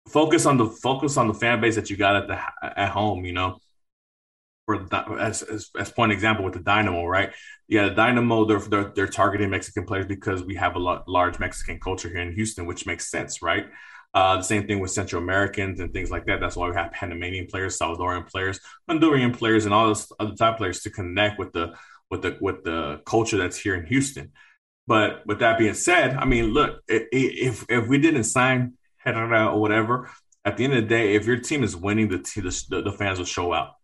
focus 0.07 0.45
on 0.45 0.57
the 0.57 0.67
focus 0.67 1.17
on 1.17 1.27
the 1.27 1.33
fan 1.33 1.61
base 1.61 1.75
that 1.75 1.89
you 1.89 1.97
got 1.97 2.15
at 2.15 2.27
the 2.27 2.79
at 2.79 2.89
home. 2.89 3.25
You 3.25 3.33
know, 3.33 3.57
for 4.65 4.87
as, 5.19 5.41
as 5.43 5.69
as 5.77 5.91
point 5.91 6.11
example 6.11 6.45
with 6.45 6.53
the 6.53 6.59
Dynamo, 6.61 7.05
right? 7.05 7.31
Yeah, 7.67 7.89
the 7.89 7.95
Dynamo 7.95 8.45
they're 8.45 8.59
they're, 8.59 8.91
they're 8.95 9.07
targeting 9.07 9.49
Mexican 9.49 9.85
players 9.85 10.05
because 10.05 10.43
we 10.43 10.55
have 10.55 10.75
a 10.75 10.79
lot, 10.79 11.07
large 11.07 11.39
Mexican 11.39 11.79
culture 11.79 12.09
here 12.09 12.21
in 12.21 12.33
Houston, 12.33 12.65
which 12.65 12.85
makes 12.85 13.09
sense, 13.09 13.41
right? 13.41 13.65
Uh, 14.13 14.37
the 14.37 14.43
same 14.43 14.67
thing 14.67 14.79
with 14.79 14.91
Central 14.91 15.21
Americans 15.21 15.79
and 15.79 15.91
things 15.91 16.11
like 16.11 16.25
that. 16.25 16.39
That's 16.39 16.55
why 16.55 16.69
we 16.69 16.75
have 16.75 16.91
Panamanian 16.91 17.47
players, 17.47 17.79
Salvadorian 17.79 18.29
players, 18.29 18.59
Honduran 18.89 19.35
players, 19.35 19.65
and 19.65 19.73
all 19.73 19.87
those 19.87 20.11
other 20.19 20.35
type 20.35 20.57
players 20.57 20.81
to 20.81 20.91
connect 20.91 21.39
with 21.39 21.51
the 21.51 21.73
with 22.11 22.21
the 22.21 22.37
with 22.39 22.63
the 22.63 23.01
culture 23.05 23.37
that's 23.37 23.57
here 23.57 23.75
in 23.75 23.85
Houston. 23.87 24.31
But 24.85 25.25
with 25.25 25.39
that 25.39 25.57
being 25.57 25.73
said, 25.73 26.15
I 26.15 26.25
mean, 26.25 26.53
look, 26.53 26.81
if 26.87 27.65
if 27.69 27.87
we 27.87 27.97
didn't 27.97 28.25
sign 28.25 28.73
Herrera 28.97 29.47
or 29.47 29.59
whatever, 29.59 30.09
at 30.45 30.57
the 30.57 30.65
end 30.65 30.73
of 30.73 30.83
the 30.83 30.89
day, 30.89 31.15
if 31.15 31.25
your 31.25 31.39
team 31.39 31.63
is 31.63 31.75
winning, 31.75 32.09
the 32.09 32.17
the, 32.69 32.81
the 32.81 32.91
fans 32.91 33.17
will 33.17 33.25
show 33.25 33.53
out. 33.53 33.75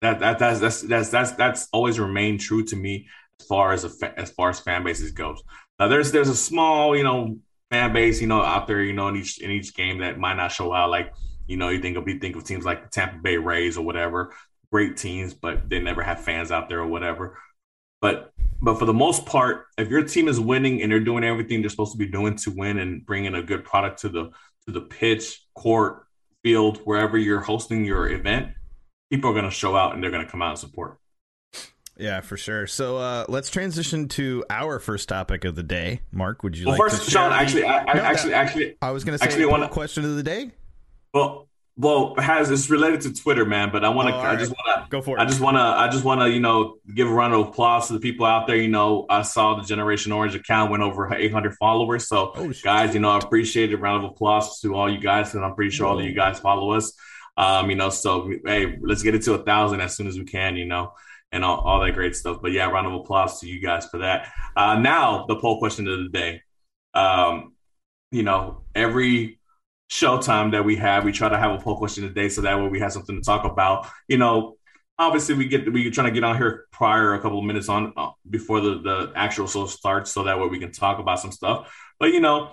That, 0.00 0.20
that 0.20 0.38
that's 0.38 0.60
that's 0.60 0.82
that's 0.82 1.10
that's 1.10 1.32
that's 1.32 1.68
always 1.72 1.98
remained 1.98 2.40
true 2.40 2.64
to 2.64 2.76
me 2.76 3.08
as 3.40 3.46
far 3.46 3.72
as 3.72 3.84
a, 3.84 4.18
as 4.18 4.30
far 4.30 4.50
as 4.50 4.60
fan 4.60 4.84
bases 4.84 5.12
goes. 5.12 5.42
Now 5.78 5.88
there's 5.88 6.12
there's 6.12 6.28
a 6.28 6.36
small 6.36 6.96
you 6.96 7.04
know 7.04 7.38
fan 7.70 7.92
base, 7.92 8.20
you 8.20 8.26
know, 8.26 8.42
out 8.42 8.66
there, 8.66 8.82
you 8.82 8.92
know, 8.92 9.08
in 9.08 9.16
each 9.16 9.38
in 9.40 9.50
each 9.50 9.74
game 9.74 9.98
that 9.98 10.18
might 10.18 10.34
not 10.34 10.52
show 10.52 10.72
out. 10.72 10.90
Like, 10.90 11.14
you 11.46 11.56
know, 11.56 11.68
you 11.68 11.80
think 11.80 11.96
of 11.96 12.08
you 12.08 12.18
think 12.18 12.36
of 12.36 12.44
teams 12.44 12.64
like 12.64 12.82
the 12.84 12.90
Tampa 12.90 13.18
Bay 13.18 13.36
Rays 13.36 13.76
or 13.76 13.84
whatever, 13.84 14.32
great 14.72 14.96
teams, 14.96 15.34
but 15.34 15.68
they 15.68 15.80
never 15.80 16.02
have 16.02 16.20
fans 16.20 16.50
out 16.50 16.68
there 16.68 16.80
or 16.80 16.86
whatever. 16.86 17.38
But 18.00 18.32
but 18.60 18.78
for 18.78 18.84
the 18.84 18.92
most 18.92 19.26
part, 19.26 19.66
if 19.76 19.88
your 19.88 20.02
team 20.02 20.28
is 20.28 20.40
winning 20.40 20.82
and 20.82 20.90
they're 20.90 21.00
doing 21.00 21.24
everything 21.24 21.60
they're 21.60 21.70
supposed 21.70 21.92
to 21.92 21.98
be 21.98 22.06
doing 22.06 22.36
to 22.36 22.50
win 22.50 22.78
and 22.78 23.04
bringing 23.04 23.34
a 23.34 23.42
good 23.42 23.64
product 23.64 24.00
to 24.00 24.08
the 24.08 24.30
to 24.66 24.72
the 24.72 24.80
pitch, 24.80 25.46
court, 25.54 26.04
field, 26.42 26.78
wherever 26.84 27.16
you're 27.16 27.40
hosting 27.40 27.84
your 27.84 28.08
event, 28.08 28.52
people 29.10 29.30
are 29.30 29.34
going 29.34 29.44
to 29.44 29.50
show 29.50 29.76
out 29.76 29.94
and 29.94 30.02
they're 30.02 30.10
going 30.10 30.24
to 30.24 30.30
come 30.30 30.42
out 30.42 30.50
and 30.50 30.58
support. 30.58 30.98
Yeah, 31.98 32.20
for 32.20 32.36
sure. 32.36 32.66
So 32.66 32.96
uh, 32.96 33.24
let's 33.28 33.50
transition 33.50 34.08
to 34.08 34.44
our 34.48 34.78
first 34.78 35.08
topic 35.08 35.44
of 35.44 35.56
the 35.56 35.64
day. 35.64 36.00
Mark, 36.12 36.44
would 36.44 36.56
you 36.56 36.66
well, 36.66 36.78
like 36.78 36.90
first, 36.90 37.04
to 37.04 37.10
Sean, 37.10 37.32
actually, 37.32 37.64
I, 37.64 37.78
I 37.78 37.94
no, 37.94 38.02
actually, 38.02 38.30
that, 38.30 38.46
actually, 38.46 38.76
I 38.80 38.92
was 38.92 39.04
going 39.04 39.18
to 39.18 39.24
say 39.24 39.28
actually, 39.28 39.46
one 39.46 39.68
question 39.68 40.04
of 40.04 40.14
the 40.14 40.22
day. 40.22 40.52
Well, 41.12 41.48
well, 41.76 42.14
has 42.16 42.50
it's 42.50 42.70
related 42.70 43.00
to 43.02 43.14
Twitter, 43.14 43.44
man. 43.44 43.70
But 43.72 43.84
I 43.84 43.88
want 43.88 44.08
to, 44.08 44.14
oh, 44.14 44.20
I 44.20 44.36
just 44.36 44.52
want 44.52 44.84
to 44.84 44.90
go 44.90 45.02
for 45.02 45.18
it. 45.18 45.20
I 45.20 45.24
just 45.24 45.40
want 45.40 45.56
to, 45.56 45.60
I 45.60 45.88
just 45.88 46.04
want 46.04 46.20
to, 46.20 46.30
you 46.30 46.40
know, 46.40 46.76
give 46.94 47.08
a 47.08 47.12
round 47.12 47.34
of 47.34 47.48
applause 47.48 47.88
to 47.88 47.94
the 47.94 48.00
people 48.00 48.26
out 48.26 48.46
there. 48.46 48.56
You 48.56 48.68
know, 48.68 49.04
I 49.10 49.22
saw 49.22 49.56
the 49.56 49.64
Generation 49.64 50.12
Orange 50.12 50.36
account 50.36 50.70
went 50.70 50.84
over 50.84 51.12
800 51.12 51.54
followers. 51.54 52.06
So, 52.06 52.32
oh, 52.36 52.52
guys, 52.62 52.94
you 52.94 53.00
know, 53.00 53.10
I 53.10 53.18
appreciate 53.18 53.72
a 53.72 53.76
round 53.76 54.04
of 54.04 54.12
applause 54.12 54.60
to 54.60 54.74
all 54.76 54.92
you 54.92 55.00
guys, 55.00 55.34
and 55.34 55.44
I'm 55.44 55.54
pretty 55.54 55.70
sure 55.72 55.86
all 55.86 55.98
of 55.98 56.04
you 56.04 56.14
guys 56.14 56.38
follow 56.38 56.72
us. 56.72 56.92
Um, 57.36 57.70
you 57.70 57.76
know, 57.76 57.90
so 57.90 58.32
hey, 58.44 58.78
let's 58.82 59.02
get 59.02 59.14
it 59.16 59.22
to 59.22 59.34
a 59.34 59.44
thousand 59.44 59.80
as 59.80 59.96
soon 59.96 60.06
as 60.06 60.16
we 60.16 60.24
can. 60.24 60.56
You 60.56 60.64
know 60.64 60.92
and 61.32 61.44
all, 61.44 61.58
all 61.58 61.80
that 61.80 61.92
great 61.92 62.16
stuff. 62.16 62.38
But 62.40 62.52
yeah, 62.52 62.70
round 62.70 62.86
of 62.86 62.94
applause 62.94 63.40
to 63.40 63.48
you 63.48 63.60
guys 63.60 63.86
for 63.86 63.98
that. 63.98 64.32
Uh, 64.56 64.78
now, 64.78 65.26
the 65.26 65.36
poll 65.36 65.58
question 65.58 65.86
of 65.88 65.98
the 65.98 66.08
day. 66.08 66.42
Um, 66.94 67.54
you 68.10 68.22
know, 68.22 68.62
every 68.74 69.38
show 69.88 70.20
time 70.20 70.52
that 70.52 70.64
we 70.64 70.76
have, 70.76 71.04
we 71.04 71.12
try 71.12 71.28
to 71.28 71.38
have 71.38 71.52
a 71.52 71.62
poll 71.62 71.76
question 71.76 72.04
today 72.04 72.28
so 72.28 72.42
that 72.42 72.58
way 72.58 72.68
we 72.68 72.80
have 72.80 72.92
something 72.92 73.16
to 73.16 73.22
talk 73.22 73.44
about. 73.44 73.86
You 74.06 74.18
know, 74.18 74.56
obviously 74.98 75.34
we 75.34 75.46
get 75.46 75.72
we 75.72 75.90
trying 75.90 76.06
to 76.06 76.12
get 76.12 76.24
on 76.24 76.36
here 76.36 76.66
prior 76.72 77.14
a 77.14 77.20
couple 77.20 77.38
of 77.38 77.44
minutes 77.44 77.68
on 77.68 77.92
uh, 77.96 78.10
before 78.28 78.60
the 78.60 78.80
the 78.80 79.12
actual 79.14 79.46
show 79.46 79.66
starts 79.66 80.10
so 80.10 80.24
that 80.24 80.38
way 80.38 80.46
we 80.46 80.58
can 80.58 80.72
talk 80.72 80.98
about 80.98 81.20
some 81.20 81.32
stuff. 81.32 81.72
But 81.98 82.12
you 82.12 82.20
know, 82.20 82.52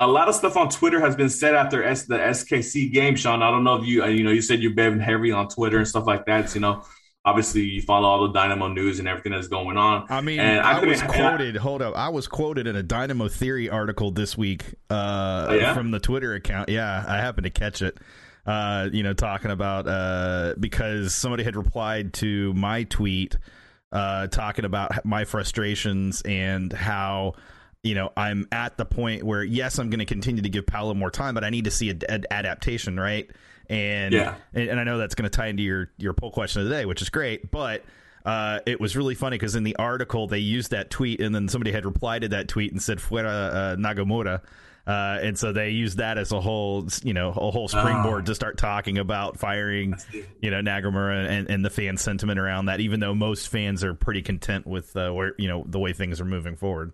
a 0.00 0.06
lot 0.06 0.28
of 0.28 0.34
stuff 0.34 0.56
on 0.56 0.68
Twitter 0.68 1.00
has 1.00 1.14
been 1.14 1.28
said 1.28 1.54
after 1.54 1.84
S- 1.84 2.06
the 2.06 2.16
SKC 2.16 2.92
game, 2.92 3.14
Sean. 3.14 3.42
I 3.42 3.50
don't 3.50 3.64
know 3.64 3.76
if 3.76 3.86
you 3.86 4.04
you 4.06 4.24
know 4.24 4.30
you 4.30 4.42
said 4.42 4.60
you're 4.60 4.74
been 4.74 5.00
heavy 5.00 5.30
on 5.32 5.48
Twitter 5.48 5.78
and 5.78 5.88
stuff 5.88 6.06
like 6.06 6.26
that. 6.26 6.54
You 6.54 6.60
know, 6.60 6.84
obviously 7.24 7.62
you 7.62 7.82
follow 7.82 8.08
all 8.08 8.26
the 8.26 8.32
Dynamo 8.32 8.68
news 8.68 8.98
and 8.98 9.08
everything 9.08 9.32
that's 9.32 9.48
going 9.48 9.76
on. 9.76 10.06
I 10.08 10.20
mean, 10.20 10.40
and 10.40 10.60
I, 10.60 10.80
I 10.80 10.84
was 10.84 11.02
quoted. 11.02 11.56
I, 11.56 11.60
hold 11.60 11.82
up, 11.82 11.96
I 11.96 12.08
was 12.08 12.28
quoted 12.28 12.66
in 12.66 12.76
a 12.76 12.82
Dynamo 12.82 13.28
Theory 13.28 13.68
article 13.68 14.10
this 14.10 14.36
week 14.36 14.74
uh, 14.90 15.46
oh, 15.50 15.54
yeah? 15.54 15.74
from 15.74 15.90
the 15.90 16.00
Twitter 16.00 16.34
account. 16.34 16.68
Yeah, 16.68 17.04
I 17.06 17.18
happened 17.18 17.44
to 17.44 17.50
catch 17.50 17.82
it. 17.82 17.98
Uh, 18.44 18.88
you 18.92 19.04
know, 19.04 19.12
talking 19.12 19.52
about 19.52 19.86
uh, 19.86 20.54
because 20.58 21.14
somebody 21.14 21.44
had 21.44 21.54
replied 21.54 22.12
to 22.14 22.52
my 22.54 22.82
tweet 22.84 23.36
uh, 23.92 24.26
talking 24.26 24.64
about 24.64 25.04
my 25.04 25.24
frustrations 25.24 26.22
and 26.22 26.72
how 26.72 27.34
you 27.82 27.96
know, 27.96 28.12
I'm 28.16 28.46
at 28.52 28.76
the 28.76 28.84
point 28.84 29.24
where 29.24 29.42
yes, 29.42 29.78
I'm 29.78 29.90
going 29.90 29.98
to 29.98 30.04
continue 30.04 30.42
to 30.42 30.48
give 30.48 30.66
Paulo 30.66 30.94
more 30.94 31.10
time, 31.10 31.34
but 31.34 31.42
I 31.42 31.50
need 31.50 31.64
to 31.64 31.70
see 31.70 31.90
an 31.90 32.24
adaptation, 32.30 32.98
right? 32.98 33.28
And, 33.72 34.12
yeah. 34.12 34.34
and 34.52 34.78
I 34.78 34.84
know 34.84 34.98
that's 34.98 35.14
going 35.14 35.24
to 35.28 35.34
tie 35.34 35.46
into 35.46 35.62
your 35.62 35.90
your 35.96 36.12
poll 36.12 36.30
question 36.30 36.60
of 36.60 36.68
the 36.68 36.74
day, 36.74 36.84
which 36.84 37.00
is 37.00 37.08
great, 37.08 37.50
but 37.50 37.82
uh, 38.26 38.60
it 38.66 38.78
was 38.78 38.96
really 38.96 39.14
funny 39.14 39.38
because 39.38 39.56
in 39.56 39.64
the 39.64 39.76
article 39.76 40.26
they 40.26 40.40
used 40.40 40.72
that 40.72 40.90
tweet, 40.90 41.20
and 41.22 41.34
then 41.34 41.48
somebody 41.48 41.72
had 41.72 41.86
replied 41.86 42.20
to 42.22 42.28
that 42.28 42.48
tweet 42.48 42.70
and 42.70 42.82
said 42.82 42.98
"fuera 42.98 43.54
uh, 43.54 43.76
Nagamura." 43.76 44.42
Uh, 44.86 45.18
and 45.22 45.38
so 45.38 45.52
they 45.52 45.70
used 45.70 45.98
that 45.98 46.18
as 46.18 46.32
a 46.32 46.40
whole, 46.40 46.86
you 47.02 47.14
know, 47.14 47.28
a 47.28 47.50
whole 47.50 47.68
springboard 47.68 48.24
oh. 48.24 48.26
to 48.26 48.34
start 48.34 48.58
talking 48.58 48.98
about 48.98 49.38
firing, 49.38 49.94
you 50.40 50.50
know, 50.50 50.60
Nagamura 50.60 51.28
and, 51.30 51.48
and 51.48 51.64
the 51.64 51.70
fan 51.70 51.96
sentiment 51.96 52.38
around 52.38 52.66
that. 52.66 52.80
Even 52.80 53.00
though 53.00 53.14
most 53.14 53.48
fans 53.48 53.82
are 53.84 53.94
pretty 53.94 54.20
content 54.20 54.66
with 54.66 54.94
uh, 54.96 55.10
where 55.12 55.34
you 55.38 55.48
know 55.48 55.64
the 55.66 55.78
way 55.78 55.94
things 55.94 56.20
are 56.20 56.26
moving 56.26 56.56
forward. 56.56 56.92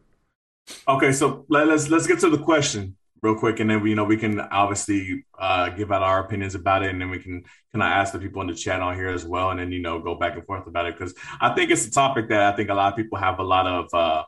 Okay, 0.87 1.13
so 1.13 1.45
let, 1.49 1.69
us 1.69 1.89
let's 1.89 2.07
get 2.07 2.21
to 2.21 2.31
the 2.31 2.39
question 2.39 2.95
real 3.23 3.35
quick, 3.35 3.61
and 3.61 3.69
then 3.69 3.83
we, 3.83 3.91
you 3.91 3.97
know 3.97 4.05
we 4.05 4.17
can 4.17 4.41
obviously 4.41 5.25
uh, 5.39 5.71
give 5.71 5.93
out 5.93 6.03
our 6.03 6.21
opinions 6.21 6.55
about 6.55 6.83
it, 6.83 6.91
and 6.91 7.01
then 7.01 7.11
we 7.11 7.19
can 7.19 7.43
kind 7.73 7.83
of 7.83 7.89
ask 7.89 8.13
the 8.13 8.19
people 8.19 8.41
in 8.43 8.49
the 8.49 8.55
chat 8.55 8.81
on 8.81 8.95
here 8.95 9.09
as 9.09 9.25
well, 9.25 9.51
and 9.51 9.61
then 9.61 9.73
you 9.73 9.81
know 9.81 9.99
go 9.99 10.15
back 10.15 10.35
and 10.35 10.45
forth 10.45 10.67
about 10.67 10.87
it 10.87 10.99
because 10.99 11.15
I 11.41 11.55
think 11.55 11.71
it's 11.71 11.87
a 11.87 11.91
topic 11.91 12.29
that 12.29 12.53
I 12.53 12.57
think 12.57 12.71
a 12.71 12.75
lot 12.75 12.93
of 12.93 12.97
people 12.97 13.19
have 13.19 13.39
a 13.39 13.45
lot 13.45 13.67
of 13.67 13.95
uh, 13.95 14.25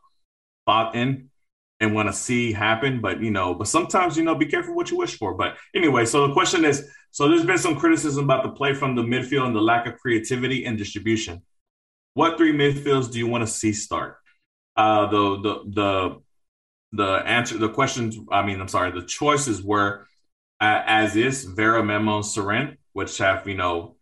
thought 0.66 0.94
in 0.94 1.30
and 1.80 1.94
want 1.94 2.08
to 2.08 2.12
see 2.12 2.52
happen, 2.52 3.00
but 3.00 3.22
you 3.22 3.30
know, 3.30 3.54
but 3.54 3.66
sometimes 3.66 4.16
you 4.16 4.22
know, 4.22 4.34
be 4.34 4.46
careful 4.46 4.74
what 4.74 4.90
you 4.90 4.98
wish 4.98 5.16
for. 5.16 5.34
But 5.34 5.56
anyway, 5.74 6.04
so 6.04 6.26
the 6.26 6.32
question 6.34 6.64
is, 6.64 6.88
so 7.10 7.28
there's 7.28 7.44
been 7.44 7.58
some 7.58 7.76
criticism 7.76 8.24
about 8.24 8.44
the 8.44 8.50
play 8.50 8.74
from 8.74 8.94
the 8.94 9.02
midfield 9.02 9.46
and 9.46 9.56
the 9.56 9.60
lack 9.60 9.86
of 9.86 9.98
creativity 9.98 10.66
and 10.66 10.76
distribution. 10.76 11.42
What 12.14 12.36
three 12.36 12.52
midfields 12.52 13.10
do 13.10 13.18
you 13.18 13.26
want 13.26 13.42
to 13.42 13.52
see 13.52 13.72
start? 13.72 14.16
Uh, 14.76 15.06
the 15.06 15.40
the 15.40 15.54
the 15.70 16.22
the 16.92 17.22
answer, 17.26 17.58
the 17.58 17.68
questions. 17.68 18.16
I 18.30 18.44
mean, 18.44 18.60
I'm 18.60 18.68
sorry, 18.68 18.90
the 18.90 19.06
choices 19.06 19.62
were 19.62 20.06
uh, 20.60 20.82
as 20.86 21.16
is 21.16 21.44
Vera, 21.44 21.82
Memo, 21.82 22.20
Cerén, 22.20 22.76
which 22.92 23.16
have 23.18 23.46
you 23.48 23.54
know 23.54 23.96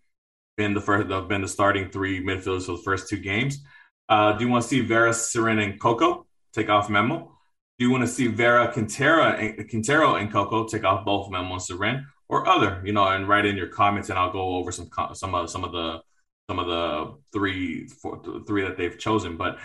been 0.57 0.74
the 0.74 0.81
first, 0.81 1.09
have 1.11 1.29
been 1.29 1.42
the 1.42 1.48
starting 1.48 1.90
three 1.90 2.22
midfielders 2.22 2.66
for 2.66 2.72
the 2.72 2.83
first 2.83 3.09
two 3.09 3.18
games. 3.18 3.62
Uh, 4.09 4.33
do 4.33 4.44
you 4.44 4.51
want 4.51 4.62
to 4.62 4.68
see 4.68 4.81
Vera, 4.81 5.11
Cerén, 5.11 5.62
and 5.62 5.81
Coco 5.81 6.27
take 6.53 6.68
off 6.68 6.90
Memo? 6.90 7.37
Do 7.79 7.85
you 7.85 7.90
want 7.90 8.03
to 8.03 8.09
see 8.09 8.27
Vera, 8.27 8.72
Quintero, 8.72 9.22
and 9.22 9.68
Quintero, 9.68 10.16
and 10.16 10.33
Coco 10.33 10.66
take 10.66 10.85
off 10.85 11.05
both 11.05 11.31
Memo 11.31 11.53
and 11.53 11.61
Cerén, 11.61 12.05
or 12.29 12.48
other? 12.48 12.83
You 12.85 12.92
know, 12.92 13.07
and 13.07 13.29
write 13.29 13.46
in 13.46 13.57
your 13.57 13.68
comments, 13.68 14.09
and 14.09 14.18
I'll 14.18 14.33
go 14.33 14.57
over 14.57 14.72
some 14.72 14.90
some 15.12 15.35
of 15.35 15.48
some 15.48 15.62
of 15.62 15.72
the 15.72 16.01
some 16.51 16.59
of 16.59 16.66
the 16.66 17.14
three 17.33 17.87
four, 17.87 18.20
three 18.46 18.62
that 18.62 18.77
they've 18.77 18.98
chosen. 18.98 19.37
But 19.37 19.59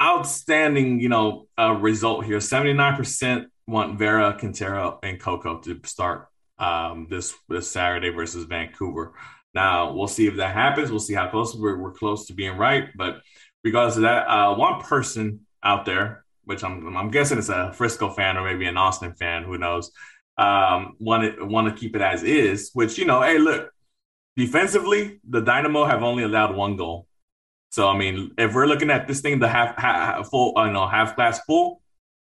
outstanding, 0.00 1.00
you 1.00 1.08
know, 1.08 1.48
uh, 1.58 1.72
result 1.72 2.24
here. 2.24 2.40
Seventy 2.40 2.72
nine 2.72 2.96
percent 2.96 3.48
want 3.66 3.98
Vera, 3.98 4.36
Quintero, 4.38 4.98
and 5.02 5.20
Coco 5.20 5.58
to 5.60 5.80
start 5.84 6.28
um, 6.58 7.06
this 7.10 7.34
this 7.48 7.70
Saturday 7.70 8.10
versus 8.10 8.44
Vancouver. 8.44 9.14
Now 9.54 9.92
we'll 9.92 10.08
see 10.08 10.26
if 10.26 10.36
that 10.36 10.54
happens. 10.54 10.90
We'll 10.90 11.00
see 11.00 11.14
how 11.14 11.28
close 11.28 11.54
we're, 11.54 11.78
we're 11.78 11.92
close 11.92 12.26
to 12.26 12.34
being 12.34 12.56
right. 12.58 12.88
But 12.94 13.22
regardless 13.64 13.96
of 13.96 14.02
that, 14.02 14.28
uh, 14.28 14.54
one 14.54 14.82
person 14.82 15.46
out 15.62 15.86
there, 15.86 16.24
which 16.44 16.62
I'm 16.62 16.96
I'm 16.96 17.10
guessing 17.10 17.38
it's 17.38 17.48
a 17.48 17.72
Frisco 17.72 18.10
fan 18.10 18.36
or 18.36 18.44
maybe 18.44 18.66
an 18.66 18.76
Austin 18.76 19.14
fan, 19.14 19.44
who 19.44 19.58
knows, 19.58 19.92
um, 20.36 20.96
want 21.00 21.46
want 21.46 21.68
to 21.68 21.80
keep 21.80 21.96
it 21.96 22.02
as 22.02 22.22
is. 22.22 22.70
Which 22.74 22.98
you 22.98 23.06
know, 23.06 23.22
hey, 23.22 23.38
look, 23.38 23.70
defensively, 24.36 25.20
the 25.28 25.40
Dynamo 25.40 25.84
have 25.84 26.02
only 26.02 26.22
allowed 26.22 26.54
one 26.54 26.76
goal. 26.76 27.06
So 27.70 27.88
I 27.88 27.96
mean, 27.96 28.32
if 28.38 28.54
we're 28.54 28.66
looking 28.66 28.90
at 28.90 29.06
this 29.06 29.20
thing, 29.20 29.38
the 29.38 29.48
half, 29.48 29.76
half 29.78 30.28
full, 30.28 30.56
uh, 30.56 30.66
you 30.66 30.72
know, 30.72 30.86
half 30.86 31.16
glass 31.16 31.40
full, 31.40 31.82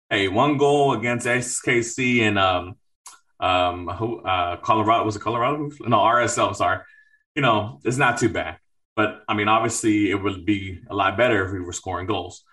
hey, 0.09 0.27
one 0.27 0.57
goal 0.57 0.93
against 0.93 1.27
SKC 1.27 2.21
and 2.21 2.39
um, 2.39 2.75
um, 3.39 3.87
who, 3.87 4.21
uh, 4.21 4.57
Colorado 4.57 5.03
was 5.03 5.15
it 5.15 5.21
Colorado? 5.21 5.69
No, 5.81 5.97
RSL. 5.97 6.55
Sorry, 6.55 6.79
you 7.35 7.41
know, 7.41 7.79
it's 7.83 7.97
not 7.97 8.17
too 8.17 8.29
bad. 8.29 8.57
But 8.95 9.23
I 9.27 9.33
mean, 9.33 9.47
obviously, 9.47 10.09
it 10.09 10.15
would 10.15 10.45
be 10.45 10.79
a 10.89 10.95
lot 10.95 11.17
better 11.17 11.45
if 11.45 11.51
we 11.51 11.59
were 11.59 11.73
scoring 11.73 12.07
goals. 12.07 12.43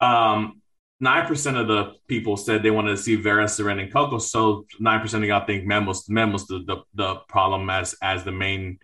Um, 0.00 0.60
nine 1.00 1.26
percent 1.26 1.56
of 1.56 1.68
the 1.68 1.92
people 2.08 2.36
said 2.36 2.62
they 2.62 2.70
wanted 2.70 2.90
to 2.90 3.02
see 3.02 3.14
Vera, 3.14 3.44
Cerén, 3.44 3.80
and 3.80 3.92
Coco. 3.92 4.18
So 4.18 4.66
nine 4.80 5.00
percent 5.00 5.22
of 5.22 5.28
y'all 5.28 5.46
think 5.46 5.64
Memo's 5.64 6.08
Memo's 6.08 6.46
the, 6.46 6.64
the 6.66 6.82
the 6.94 7.14
problem 7.28 7.70
as 7.70 7.94
as 8.02 8.24
the 8.24 8.32
main 8.32 8.78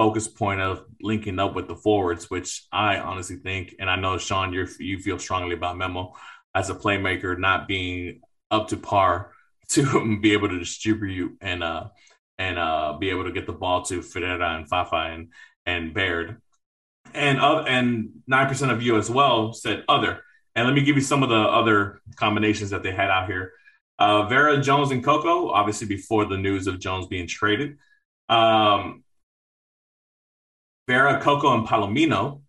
focus 0.00 0.26
point 0.26 0.62
of 0.62 0.86
linking 1.02 1.38
up 1.38 1.54
with 1.54 1.68
the 1.68 1.76
forwards, 1.76 2.30
which 2.30 2.66
I 2.72 2.96
honestly 2.96 3.36
think, 3.36 3.74
and 3.78 3.90
I 3.90 3.96
know 3.96 4.16
Sean, 4.16 4.50
you 4.50 4.66
you 4.78 4.98
feel 4.98 5.18
strongly 5.18 5.54
about 5.54 5.76
Memo 5.76 6.14
as 6.54 6.70
a 6.70 6.74
playmaker 6.74 7.38
not 7.38 7.68
being 7.68 8.22
up 8.50 8.68
to 8.68 8.78
par 8.78 9.32
to 9.74 10.18
be 10.22 10.32
able 10.32 10.48
to 10.48 10.58
distribute 10.58 11.36
and 11.42 11.62
uh 11.62 11.84
and 12.38 12.58
uh 12.58 12.96
be 12.98 13.10
able 13.10 13.24
to 13.24 13.32
get 13.38 13.46
the 13.46 13.52
ball 13.52 13.82
to 13.82 14.00
Ferreira 14.00 14.56
and 14.56 14.66
Fafa 14.70 15.00
and 15.12 15.28
and 15.66 15.92
Baird. 15.92 16.40
And 17.12 17.38
uh, 17.38 17.64
and 17.68 17.88
nine 18.26 18.48
percent 18.48 18.72
of 18.72 18.80
you 18.80 18.96
as 18.96 19.10
well 19.10 19.52
said 19.52 19.84
other. 19.86 20.22
And 20.54 20.66
let 20.66 20.74
me 20.74 20.82
give 20.82 20.96
you 20.96 21.02
some 21.02 21.22
of 21.22 21.28
the 21.28 21.42
other 21.60 22.00
combinations 22.16 22.70
that 22.70 22.82
they 22.82 22.92
had 22.92 23.10
out 23.10 23.26
here. 23.26 23.52
Uh, 23.98 24.22
Vera 24.28 24.62
Jones 24.62 24.92
and 24.92 25.04
Coco, 25.04 25.50
obviously 25.50 25.86
before 25.86 26.24
the 26.24 26.38
news 26.38 26.66
of 26.66 26.80
Jones 26.80 27.06
being 27.06 27.26
traded. 27.26 27.76
Um, 28.30 29.04
Vera, 30.90 31.20
Coco, 31.20 31.54
and 31.54 31.68
Palomino, 31.68 32.40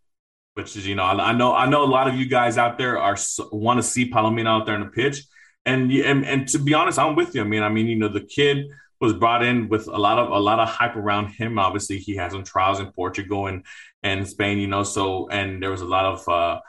which 0.55 0.75
is 0.75 0.87
you 0.87 0.95
know 0.95 1.03
I, 1.03 1.29
I, 1.29 1.31
know 1.31 1.53
I 1.53 1.67
know 1.67 1.83
a 1.83 1.91
lot 1.97 2.07
of 2.07 2.15
you 2.15 2.25
guys 2.25 2.57
out 2.57 2.79
there 2.79 2.97
are 2.97 3.15
want 3.51 3.77
to 3.77 3.83
see 3.83 4.09
Palomino 4.09 4.47
out 4.47 4.65
there 4.65 4.73
in 4.73 4.81
the 4.81 4.87
pitch, 4.87 5.23
and, 5.63 5.91
and 5.91 6.25
and 6.25 6.47
to 6.47 6.57
be 6.57 6.73
honest, 6.73 6.97
I'm 6.97 7.15
with 7.15 7.35
you. 7.35 7.41
I 7.41 7.43
mean, 7.43 7.61
I 7.61 7.69
mean, 7.69 7.85
you 7.85 7.97
know, 7.97 8.07
the 8.07 8.27
kid 8.37 8.65
was 8.99 9.13
brought 9.13 9.43
in 9.43 9.69
with 9.69 9.85
a 9.87 9.97
lot 10.07 10.17
of 10.17 10.31
a 10.31 10.39
lot 10.39 10.59
of 10.59 10.67
hype 10.69 10.95
around 10.95 11.27
him. 11.27 11.59
Obviously, 11.59 11.99
he 11.99 12.15
has 12.15 12.31
some 12.31 12.43
trials 12.43 12.79
in 12.79 12.91
Portugal 12.91 13.45
and 13.45 13.63
and 14.01 14.27
Spain, 14.27 14.57
you 14.57 14.67
know. 14.67 14.81
So 14.81 15.29
and 15.29 15.61
there 15.61 15.69
was 15.69 15.81
a 15.81 15.91
lot 15.97 16.05
of 16.05 16.27
uh, 16.27 16.59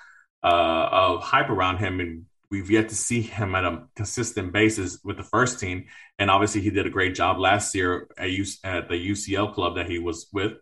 uh, 0.42 0.88
of 0.92 1.22
hype 1.22 1.48
around 1.48 1.78
him, 1.78 2.00
and 2.00 2.26
we've 2.50 2.70
yet 2.70 2.90
to 2.90 2.94
see 2.94 3.22
him 3.22 3.54
at 3.54 3.64
a 3.64 3.84
consistent 3.96 4.52
basis 4.52 4.98
with 5.02 5.16
the 5.16 5.22
first 5.22 5.58
team. 5.58 5.86
And 6.18 6.30
obviously, 6.30 6.60
he 6.60 6.68
did 6.68 6.86
a 6.86 6.90
great 6.90 7.14
job 7.14 7.38
last 7.38 7.74
year 7.74 8.08
at, 8.18 8.30
U- 8.30 8.60
at 8.62 8.90
the 8.90 9.10
UCL 9.10 9.54
club 9.54 9.76
that 9.76 9.88
he 9.88 9.98
was 9.98 10.26
with. 10.34 10.52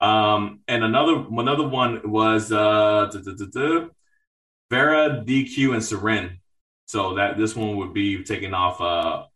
Um, 0.00 0.60
and 0.66 0.82
another 0.82 1.26
another 1.30 1.68
one 1.68 2.10
was 2.10 2.50
uh, 2.50 3.10
Vera, 4.70 5.24
DQ, 5.26 5.72
and 5.74 5.82
Cerén. 5.82 6.38
So 6.86 7.14
that 7.14 7.36
this 7.36 7.54
one 7.54 7.76
would 7.76 7.94
be 7.94 8.24
taking 8.24 8.54
off, 8.54 8.80
uh, 8.80 9.26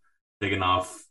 taking 0.40 0.62
off. 0.62 1.04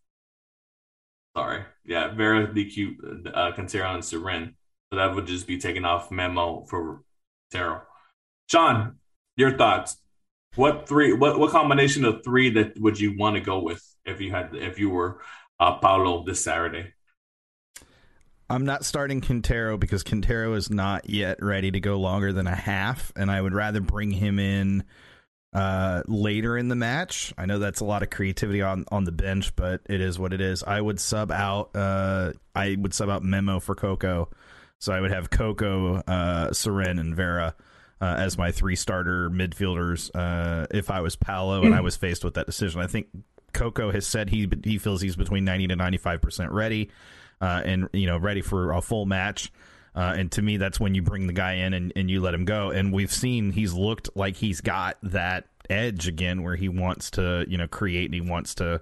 Sorry, 1.38 1.64
yeah, 1.86 2.14
Vera, 2.14 2.48
DQ, 2.48 3.28
uh, 3.34 3.52
and 3.58 3.70
Cerén. 3.70 4.54
So 4.92 4.98
that 4.98 5.16
would 5.16 5.28
just 5.28 5.48
be 5.48 5.58
taking 5.58 5.86
off 5.86 6.12
Memo 6.12 6.66
for 6.66 7.04
Taro. 7.52 7.82
Sean, 8.50 8.98
your 9.38 9.58
thoughts? 9.58 9.98
What 10.56 10.88
three? 10.88 11.14
What 11.14 11.40
what 11.40 11.52
combination 11.52 12.06
of 12.06 12.24
three 12.24 12.50
that 12.52 12.80
would 12.80 13.00
you 13.00 13.18
want 13.18 13.36
to 13.36 13.42
go 13.42 13.60
with 13.60 13.82
if 14.06 14.22
you 14.22 14.32
had 14.32 14.54
if 14.54 14.78
you 14.80 14.90
were 14.90 15.22
uh, 15.60 15.78
Paulo 15.78 16.24
this 16.24 16.44
Saturday? 16.44 16.94
I'm 18.50 18.66
not 18.66 18.86
starting 18.86 19.22
Quintero 19.22 19.78
because 19.78 20.04
Quintero 20.04 20.54
is 20.54 20.70
not 20.70 21.10
yet 21.10 21.42
ready 21.42 21.72
to 21.72 21.80
go 21.80 22.00
longer 22.00 22.34
than 22.34 22.48
a 22.48 22.56
half, 22.56 23.12
and 23.16 23.32
I 23.32 23.42
would 23.42 23.54
rather 23.54 23.82
bring 23.82 24.12
him 24.12 24.38
in 24.40 24.84
uh, 25.54 26.04
later 26.08 26.58
in 26.58 26.68
the 26.68 26.76
match. 26.76 27.34
I 27.38 27.46
know 27.46 27.60
that's 27.60 27.80
a 27.80 27.86
lot 27.86 28.04
of 28.04 28.10
creativity 28.10 28.62
on 28.62 28.86
on 28.92 29.06
the 29.06 29.12
bench, 29.12 29.56
but 29.56 29.82
it 29.88 30.02
is 30.02 30.20
what 30.20 30.34
it 30.34 30.42
is. 30.42 30.64
I 30.64 30.82
would 30.82 31.00
sub 31.00 31.32
out. 31.32 31.76
Uh, 31.76 32.34
I 32.54 32.76
would 32.78 32.94
sub 32.94 33.10
out 33.10 33.24
Memo 33.24 33.60
for 33.60 33.76
Coco, 33.76 34.30
so 34.80 34.94
I 34.94 35.00
would 35.00 35.12
have 35.12 35.30
Coco, 35.30 35.96
uh, 35.96 36.50
Cerén, 36.50 37.00
and 37.00 37.16
Vera. 37.16 37.56
Uh, 38.02 38.16
as 38.18 38.38
my 38.38 38.52
three 38.52 38.76
starter 38.76 39.30
midfielders, 39.30 40.12
uh, 40.14 40.68
if 40.72 40.92
I 40.92 41.00
was 41.00 41.16
Paulo 41.16 41.64
and 41.64 41.74
I 41.74 41.80
was 41.80 41.96
faced 41.96 42.26
with 42.26 42.34
that 42.34 42.46
decision, 42.46 42.82
I 42.82 42.88
think 42.88 43.08
Coco 43.54 43.92
has 43.92 44.06
said 44.06 44.30
he 44.30 44.50
he 44.66 44.78
feels 44.78 45.02
he's 45.02 45.16
between 45.16 45.46
ninety 45.46 45.68
to 45.68 45.76
ninety 45.78 45.98
five 45.98 46.22
percent 46.22 46.52
ready 46.52 46.90
uh, 47.44 47.62
and 47.66 47.90
you 47.92 48.08
know 48.08 48.18
ready 48.18 48.42
for 48.42 48.72
a 48.72 48.82
full 48.82 49.06
match. 49.06 49.52
Uh, 49.96 50.16
and 50.18 50.32
to 50.32 50.42
me, 50.42 50.58
that's 50.58 50.80
when 50.80 50.96
you 50.96 51.04
bring 51.04 51.28
the 51.28 51.34
guy 51.34 51.54
in 51.54 51.74
and, 51.74 51.94
and 51.96 52.10
you 52.10 52.20
let 52.20 52.34
him 52.34 52.46
go. 52.46 52.72
And 52.72 52.92
we've 52.92 53.12
seen 53.12 53.52
he's 53.52 53.74
looked 53.74 54.10
like 54.16 54.38
he's 54.38 54.62
got 54.62 54.98
that 55.04 55.46
edge 55.70 56.08
again, 56.08 56.42
where 56.42 56.56
he 56.56 56.70
wants 56.70 57.12
to 57.12 57.46
you 57.50 57.58
know 57.58 57.68
create 57.68 58.06
and 58.06 58.14
he 58.14 58.22
wants 58.22 58.56
to 58.56 58.82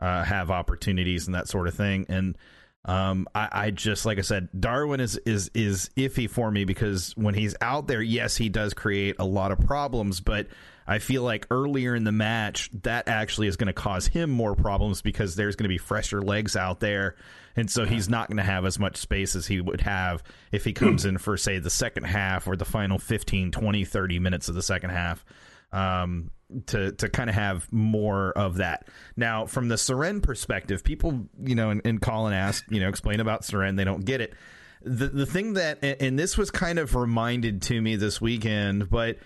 uh, 0.00 0.24
have 0.24 0.50
opportunities 0.50 1.26
and 1.26 1.36
that 1.36 1.46
sort 1.48 1.68
of 1.68 1.74
thing. 1.74 2.04
And 2.08 2.36
um, 2.84 3.28
I, 3.32 3.48
I, 3.52 3.70
just 3.70 4.04
like 4.04 4.18
I 4.18 4.22
said, 4.22 4.48
Darwin 4.58 4.98
is 4.98 5.16
is 5.18 5.50
is 5.54 5.90
iffy 5.96 6.28
for 6.28 6.50
me 6.50 6.64
because 6.64 7.12
when 7.16 7.34
he's 7.34 7.54
out 7.60 7.86
there, 7.86 8.02
yes, 8.02 8.36
he 8.36 8.48
does 8.48 8.74
create 8.74 9.16
a 9.20 9.24
lot 9.24 9.52
of 9.52 9.60
problems, 9.60 10.20
but 10.20 10.48
I 10.90 10.98
feel 10.98 11.22
like 11.22 11.46
earlier 11.50 11.94
in 11.94 12.04
the 12.04 12.12
match 12.12 12.68
that 12.82 13.08
actually 13.08 13.46
is 13.46 13.56
going 13.56 13.68
to 13.68 13.72
cause 13.72 14.06
him 14.06 14.28
more 14.28 14.54
problems 14.54 15.02
because 15.02 15.36
there's 15.36 15.56
going 15.56 15.64
to 15.64 15.68
be 15.68 15.78
fresher 15.78 16.20
legs 16.20 16.56
out 16.56 16.80
there 16.80 17.14
and 17.56 17.70
so 17.70 17.84
he's 17.84 18.08
not 18.08 18.28
going 18.28 18.38
to 18.38 18.42
have 18.42 18.64
as 18.64 18.78
much 18.78 18.96
space 18.96 19.36
as 19.36 19.46
he 19.46 19.60
would 19.60 19.80
have 19.80 20.22
if 20.52 20.64
he 20.64 20.72
comes 20.72 21.04
in 21.04 21.18
for 21.18 21.36
say 21.36 21.58
the 21.58 21.70
second 21.70 22.04
half 22.04 22.46
or 22.46 22.56
the 22.56 22.64
final 22.64 22.98
15 22.98 23.50
20 23.50 23.84
30 23.84 24.18
minutes 24.18 24.48
of 24.48 24.54
the 24.54 24.62
second 24.62 24.90
half 24.90 25.24
um, 25.72 26.30
to 26.66 26.92
to 26.92 27.08
kind 27.08 27.30
of 27.30 27.36
have 27.36 27.72
more 27.72 28.32
of 28.32 28.56
that. 28.56 28.88
Now, 29.16 29.46
from 29.46 29.68
the 29.68 29.76
Cerén 29.76 30.22
perspective, 30.22 30.82
people, 30.82 31.28
you 31.42 31.54
know, 31.54 31.70
and, 31.70 31.80
and 31.84 32.02
Colin 32.02 32.32
asked, 32.32 32.64
you 32.70 32.80
know, 32.80 32.88
explain 32.88 33.20
about 33.20 33.42
Cerén. 33.42 33.76
They 33.76 33.84
don't 33.84 34.04
get 34.04 34.20
it. 34.20 34.34
The 34.82 35.08
the 35.08 35.26
thing 35.26 35.54
that, 35.54 35.78
and 35.82 36.18
this 36.18 36.36
was 36.36 36.50
kind 36.50 36.78
of 36.78 36.94
reminded 36.94 37.62
to 37.62 37.80
me 37.80 37.96
this 37.96 38.20
weekend, 38.20 38.90
but 38.90 39.18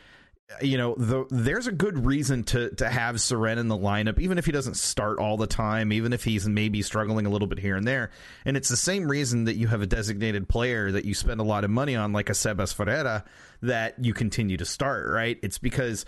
you 0.60 0.76
know, 0.76 0.94
the, 0.96 1.24
there's 1.30 1.66
a 1.66 1.72
good 1.72 2.04
reason 2.04 2.44
to 2.44 2.70
to 2.76 2.88
have 2.88 3.16
Cerén 3.16 3.56
in 3.56 3.68
the 3.68 3.76
lineup, 3.76 4.20
even 4.20 4.38
if 4.38 4.46
he 4.46 4.52
doesn't 4.52 4.76
start 4.76 5.18
all 5.18 5.36
the 5.36 5.46
time, 5.46 5.92
even 5.92 6.12
if 6.12 6.22
he's 6.22 6.46
maybe 6.46 6.82
struggling 6.82 7.26
a 7.26 7.30
little 7.30 7.48
bit 7.48 7.58
here 7.58 7.76
and 7.76 7.86
there. 7.86 8.10
And 8.44 8.56
it's 8.56 8.68
the 8.68 8.76
same 8.76 9.08
reason 9.08 9.44
that 9.44 9.56
you 9.56 9.68
have 9.68 9.80
a 9.80 9.86
designated 9.86 10.48
player 10.48 10.92
that 10.92 11.04
you 11.04 11.14
spend 11.14 11.40
a 11.40 11.44
lot 11.44 11.64
of 11.64 11.70
money 11.70 11.96
on, 11.96 12.12
like 12.12 12.28
a 12.28 12.34
Sebas 12.34 12.74
Ferreira, 12.74 13.24
that 13.62 13.94
you 13.98 14.12
continue 14.12 14.56
to 14.58 14.64
start. 14.64 15.10
Right? 15.10 15.38
It's 15.42 15.58
because 15.58 16.04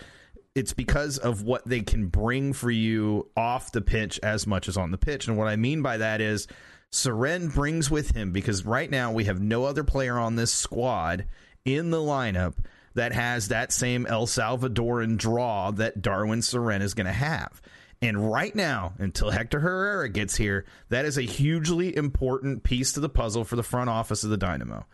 it's 0.55 0.73
because 0.73 1.19
of 1.19 1.43
what 1.43 1.67
they 1.67 1.81
can 1.81 2.09
bring 2.09 2.53
for 2.53 2.71
you 2.71 3.31
off 3.37 3.73
the 3.73 3.83
pitch 3.83 4.21
as 4.23 4.47
much 4.47 4.69
as 4.69 4.77
on 4.77 4.91
the 4.91 4.99
pitch. 4.99 5.29
And 5.29 5.37
what 5.37 5.49
I 5.49 5.57
mean 5.57 5.83
by 5.83 5.97
that 5.97 6.21
is 6.21 6.47
Cerén 6.93 7.55
brings 7.55 7.91
with 7.91 8.15
him 8.15 8.33
because 8.33 8.65
right 8.65 8.91
now 8.91 9.13
we 9.13 9.25
have 9.25 9.41
no 9.41 9.65
other 9.65 9.85
player 9.85 10.19
on 10.19 10.37
this 10.37 10.53
squad 10.53 11.27
in 11.65 11.91
the 11.91 11.99
lineup 11.99 12.55
that 12.97 13.13
has 13.13 13.49
that 13.49 13.73
same 13.73 14.07
El 14.07 14.27
Salvadoran 14.27 15.17
draw 15.17 15.71
that 15.71 16.03
Darwin 16.03 16.41
Cerén 16.41 16.83
is 16.83 16.95
going 16.95 17.07
to 17.07 17.13
have. 17.13 17.63
And 18.03 18.31
right 18.31 18.55
now, 18.55 18.95
until 18.99 19.31
Hector 19.31 19.61
Herrera 19.61 20.09
gets 20.09 20.37
here, 20.37 20.65
that 20.89 21.05
is 21.05 21.17
a 21.17 21.23
hugely 21.23 21.95
important 21.95 22.63
piece 22.63 22.93
to 22.93 23.01
the 23.01 23.09
puzzle 23.09 23.45
for 23.45 23.57
the 23.57 23.63
front 23.63 23.89
office 23.89 24.25
of 24.25 24.31
the 24.31 24.37
Dynamo. 24.37 24.87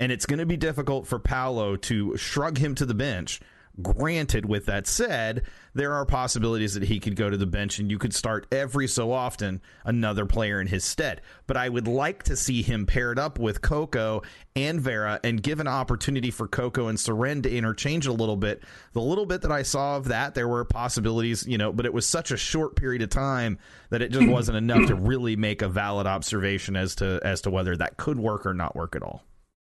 And 0.00 0.10
it's 0.10 0.26
going 0.26 0.38
to 0.38 0.46
be 0.46 0.56
difficult 0.56 1.06
for 1.06 1.18
Paulo 1.18 1.76
to 1.76 2.16
shrug 2.16 2.58
him 2.58 2.74
to 2.76 2.86
the 2.86 2.94
bench 2.94 3.40
Granted, 3.80 4.46
with 4.46 4.66
that 4.66 4.86
said, 4.86 5.44
there 5.74 5.94
are 5.94 6.04
possibilities 6.04 6.74
that 6.74 6.82
he 6.82 6.98
could 6.98 7.14
go 7.14 7.30
to 7.30 7.36
the 7.36 7.46
bench 7.46 7.78
and 7.78 7.90
you 7.90 7.98
could 7.98 8.12
start 8.12 8.46
every 8.50 8.88
so 8.88 9.12
often 9.12 9.60
another 9.84 10.26
player 10.26 10.60
in 10.60 10.66
his 10.66 10.84
stead. 10.84 11.20
But 11.46 11.56
I 11.56 11.68
would 11.68 11.86
like 11.86 12.24
to 12.24 12.36
see 12.36 12.62
him 12.62 12.86
paired 12.86 13.18
up 13.18 13.38
with 13.38 13.62
Coco 13.62 14.22
and 14.56 14.80
Vera 14.80 15.20
and 15.22 15.42
give 15.42 15.60
an 15.60 15.68
opportunity 15.68 16.30
for 16.30 16.48
Coco 16.48 16.88
and 16.88 16.98
Cerén 16.98 17.44
to 17.44 17.54
interchange 17.54 18.06
a 18.06 18.12
little 18.12 18.36
bit. 18.36 18.64
The 18.92 19.00
little 19.00 19.26
bit 19.26 19.42
that 19.42 19.52
I 19.52 19.62
saw 19.62 19.96
of 19.96 20.08
that, 20.08 20.34
there 20.34 20.48
were 20.48 20.64
possibilities, 20.64 21.46
you 21.46 21.58
know, 21.58 21.72
but 21.72 21.86
it 21.86 21.94
was 21.94 22.06
such 22.06 22.32
a 22.32 22.36
short 22.36 22.74
period 22.74 23.02
of 23.02 23.10
time 23.10 23.58
that 23.90 24.02
it 24.02 24.10
just 24.10 24.26
wasn't 24.28 24.58
enough 24.58 24.88
to 24.88 24.96
really 24.96 25.36
make 25.36 25.62
a 25.62 25.68
valid 25.68 26.08
observation 26.08 26.74
as 26.74 26.96
to 26.96 27.20
as 27.22 27.42
to 27.42 27.50
whether 27.50 27.76
that 27.76 27.96
could 27.96 28.18
work 28.18 28.46
or 28.46 28.54
not 28.54 28.74
work 28.74 28.96
at 28.96 29.02
all. 29.02 29.22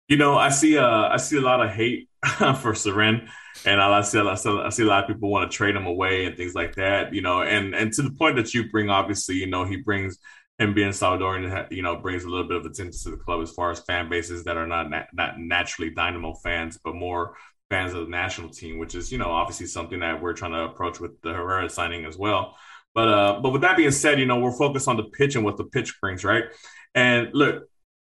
You 0.08 0.18
know, 0.18 0.38
I 0.38 0.50
see 0.50 0.78
uh 0.78 1.10
I 1.10 1.18
see 1.18 1.38
a 1.38 1.42
lot 1.42 1.66
of 1.66 1.72
hate 1.72 2.10
for 2.62 2.74
Cerén 2.74 3.30
and 3.64 3.82
I 3.82 4.02
see, 4.02 4.20
I 4.20 4.36
see, 4.36 4.50
I 4.50 4.70
see 4.70 4.84
a 4.84 4.88
lot 4.88 5.04
of 5.04 5.08
people 5.08 5.30
want 5.30 5.50
to 5.50 5.56
trade 5.56 5.76
him 5.76 5.86
away 5.86 6.26
and 6.26 6.36
things 6.36 6.56
like 6.56 6.76
that, 6.76 7.14
you 7.14 7.22
know. 7.22 7.42
And 7.42 7.74
and 7.74 7.94
to 7.94 8.02
the 8.02 8.12
point 8.12 8.36
that 8.36 8.54
you 8.54 8.70
bring, 8.70 8.90
obviously, 8.90 9.36
you 9.36 9.48
know, 9.48 9.64
he 9.64 9.78
brings 9.78 10.18
him 10.60 10.74
being 10.74 10.90
Salvadorian, 10.90 11.72
you 11.72 11.82
know, 11.82 11.96
brings 11.96 12.24
a 12.24 12.30
little 12.30 12.48
bit 12.48 12.58
of 12.58 12.66
attention 12.66 13.00
to 13.04 13.12
the 13.12 13.18
club 13.18 13.42
as 13.42 13.52
far 13.52 13.72
as 13.72 13.80
fan 13.82 14.10
bases 14.10 14.44
that 14.44 14.58
are 14.58 14.68
not 14.68 14.90
na- 14.90 15.06
not 15.14 15.40
naturally 15.40 15.92
Dynamo 15.92 16.34
fans, 16.36 16.78
but 16.84 16.96
more 16.96 17.36
fans 17.70 17.94
of 17.94 18.06
the 18.06 18.12
national 18.12 18.50
team, 18.50 18.78
which 18.78 18.94
is 18.94 19.12
you 19.12 19.18
know 19.18 19.32
obviously 19.32 19.68
something 19.68 20.00
that 20.00 20.22
we're 20.22 20.34
trying 20.34 20.52
to 20.52 20.64
approach 20.64 21.00
with 21.00 21.20
the 21.22 21.34
Herrera 21.34 21.70
signing 21.70 22.06
as 22.06 22.18
well. 22.18 22.56
But 22.94 23.08
uh, 23.08 23.40
but 23.42 23.52
with 23.52 23.62
that 23.62 23.78
being 23.78 23.92
said, 23.92 24.20
you 24.20 24.26
know, 24.26 24.40
we're 24.40 24.58
focused 24.58 24.88
on 24.88 24.98
the 24.98 25.04
pitch 25.04 25.36
and 25.36 25.46
what 25.46 25.58
the 25.58 25.66
pitch 25.66 26.00
brings, 26.02 26.24
right? 26.24 26.46
And 26.94 27.30
look, 27.34 27.64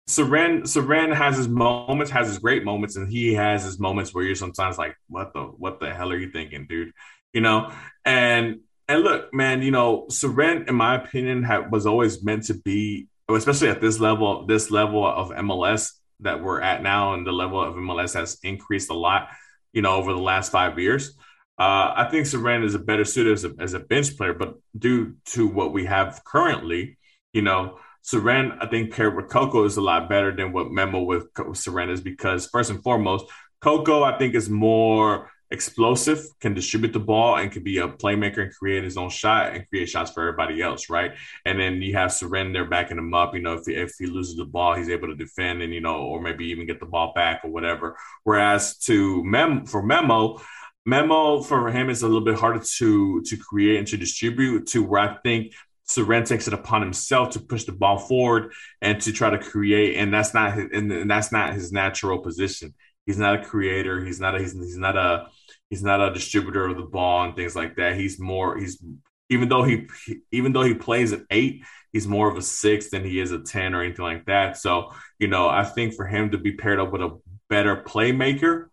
Cerén 0.07 0.63
Cerén 0.63 1.13
has 1.15 1.37
his 1.37 1.47
moments, 1.47 2.11
has 2.11 2.27
his 2.27 2.37
great 2.37 2.63
moments, 2.63 2.95
and 2.95 3.11
he 3.11 3.33
has 3.33 3.63
his 3.63 3.79
moments 3.79 4.13
where 4.13 4.23
you're 4.23 4.35
sometimes 4.35 4.77
like, 4.77 4.95
what 5.07 5.33
the 5.33 5.41
what 5.41 5.79
the 5.79 5.93
hell 5.93 6.11
are 6.11 6.17
you 6.17 6.31
thinking, 6.31 6.67
dude? 6.67 6.91
You 7.33 7.41
know, 7.41 7.71
and 8.05 8.59
and 8.87 9.01
look, 9.01 9.33
man, 9.33 9.63
you 9.63 9.71
know, 9.71 10.05
Cerén, 10.11 10.69
in 10.69 10.75
my 10.75 10.95
opinion, 10.95 11.43
have, 11.43 11.71
was 11.71 11.87
always 11.87 12.23
meant 12.23 12.43
to 12.45 12.53
be, 12.53 13.07
especially 13.29 13.69
at 13.69 13.81
this 13.81 13.99
level, 13.99 14.45
this 14.45 14.69
level 14.69 15.05
of 15.05 15.29
MLS 15.31 15.91
that 16.19 16.43
we're 16.43 16.61
at 16.61 16.83
now, 16.83 17.13
and 17.13 17.25
the 17.25 17.31
level 17.31 17.61
of 17.61 17.75
MLS 17.75 18.13
has 18.13 18.37
increased 18.43 18.91
a 18.91 18.93
lot, 18.93 19.29
you 19.73 19.81
know, 19.81 19.95
over 19.95 20.13
the 20.13 20.19
last 20.19 20.51
five 20.51 20.77
years. 20.77 21.17
Uh, 21.57 21.93
I 21.95 22.07
think 22.11 22.27
Cerén 22.27 22.63
is 22.63 22.75
a 22.75 22.79
better 22.79 23.05
suited 23.05 23.33
as 23.33 23.45
a, 23.45 23.53
as 23.59 23.73
a 23.73 23.79
bench 23.79 24.15
player, 24.17 24.33
but 24.33 24.55
due 24.77 25.15
to 25.27 25.47
what 25.47 25.73
we 25.73 25.85
have 25.85 26.21
currently, 26.23 26.97
you 27.33 27.41
know, 27.41 27.79
Cerén, 28.05 28.57
I 28.61 28.67
think 28.67 28.93
paired 28.93 29.15
with 29.15 29.29
Coco 29.29 29.65
is 29.65 29.77
a 29.77 29.81
lot 29.81 30.09
better 30.09 30.35
than 30.35 30.53
what 30.53 30.71
Memo 30.71 31.01
with 31.01 31.33
Cerén 31.33 31.89
is 31.89 32.01
because 32.01 32.47
first 32.47 32.69
and 32.69 32.83
foremost, 32.83 33.25
Coco 33.61 34.03
I 34.03 34.17
think 34.17 34.35
is 34.35 34.47
more 34.47 35.31
explosive, 35.49 36.23
can 36.39 36.53
distribute 36.53 36.93
the 36.93 36.99
ball 36.99 37.37
and 37.37 37.51
can 37.51 37.63
be 37.63 37.79
a 37.79 37.87
playmaker 37.87 38.43
and 38.43 38.53
create 38.53 38.83
his 38.83 38.97
own 38.97 39.09
shot 39.09 39.55
and 39.55 39.67
create 39.69 39.89
shots 39.89 40.11
for 40.11 40.21
everybody 40.21 40.61
else, 40.61 40.89
right? 40.89 41.13
And 41.45 41.59
then 41.59 41.81
you 41.81 41.95
have 41.95 42.11
Cerén 42.11 42.53
there 42.53 42.65
backing 42.65 42.97
him 42.97 43.13
up. 43.13 43.33
You 43.33 43.41
know, 43.41 43.53
if 43.53 43.65
he, 43.65 43.73
if 43.73 43.93
he 43.97 44.05
loses 44.05 44.35
the 44.35 44.45
ball, 44.45 44.75
he's 44.75 44.89
able 44.89 45.07
to 45.07 45.15
defend 45.15 45.63
and 45.63 45.73
you 45.73 45.81
know, 45.81 45.97
or 45.97 46.21
maybe 46.21 46.45
even 46.45 46.67
get 46.67 46.79
the 46.79 46.85
ball 46.85 47.11
back 47.15 47.41
or 47.43 47.49
whatever. 47.49 47.97
Whereas 48.23 48.77
to 48.79 49.23
Mem 49.23 49.65
for 49.65 49.81
Memo, 49.81 50.41
Memo 50.85 51.41
for 51.41 51.71
him 51.71 51.89
is 51.89 52.03
a 52.03 52.07
little 52.07 52.23
bit 52.23 52.35
harder 52.35 52.63
to 52.77 53.21
to 53.23 53.37
create 53.37 53.79
and 53.79 53.87
to 53.87 53.97
distribute 53.97 54.67
to 54.67 54.83
where 54.83 55.01
I 55.01 55.17
think 55.23 55.53
Cerén 55.87 56.27
takes 56.27 56.47
it 56.47 56.53
upon 56.53 56.81
himself 56.81 57.31
to 57.31 57.39
push 57.39 57.65
the 57.65 57.71
ball 57.71 57.97
forward 57.97 58.51
and 58.81 58.99
to 59.01 59.11
try 59.11 59.29
to 59.29 59.37
create, 59.37 59.97
and 59.97 60.13
that's 60.13 60.33
not 60.33 60.55
his, 60.55 60.69
and 60.73 61.09
that's 61.09 61.31
not 61.31 61.53
his 61.53 61.71
natural 61.71 62.19
position. 62.19 62.73
He's 63.05 63.19
not 63.19 63.39
a 63.39 63.45
creator. 63.45 64.03
He's 64.03 64.19
not 64.19 64.35
a 64.35 64.39
he's, 64.39 64.53
he's 64.53 64.77
not 64.77 64.97
a 64.97 65.27
he's 65.69 65.83
not 65.83 66.01
a 66.01 66.13
distributor 66.13 66.65
of 66.67 66.77
the 66.77 66.83
ball 66.83 67.23
and 67.23 67.35
things 67.35 67.55
like 67.55 67.75
that. 67.75 67.97
He's 67.97 68.19
more 68.19 68.57
he's 68.57 68.83
even 69.29 69.47
though 69.49 69.63
he 69.63 69.87
even 70.31 70.53
though 70.53 70.63
he 70.63 70.73
plays 70.73 71.13
at 71.13 71.21
eight, 71.29 71.63
he's 71.93 72.07
more 72.07 72.29
of 72.31 72.37
a 72.37 72.41
six 72.41 72.89
than 72.89 73.03
he 73.03 73.19
is 73.19 73.31
a 73.31 73.39
ten 73.39 73.75
or 73.75 73.83
anything 73.83 74.05
like 74.05 74.25
that. 74.25 74.57
So 74.57 74.91
you 75.19 75.27
know, 75.27 75.47
I 75.47 75.63
think 75.63 75.93
for 75.93 76.07
him 76.07 76.31
to 76.31 76.37
be 76.39 76.53
paired 76.53 76.79
up 76.79 76.91
with 76.91 77.01
a 77.01 77.19
better 77.47 77.75
playmaker 77.77 78.67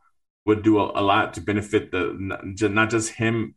would 0.47 0.63
do 0.63 0.79
a, 0.79 1.01
a 1.01 1.03
lot 1.03 1.35
to 1.35 1.41
benefit 1.41 1.91
the 1.91 2.17
not 2.69 2.91
just 2.91 3.11
him 3.11 3.55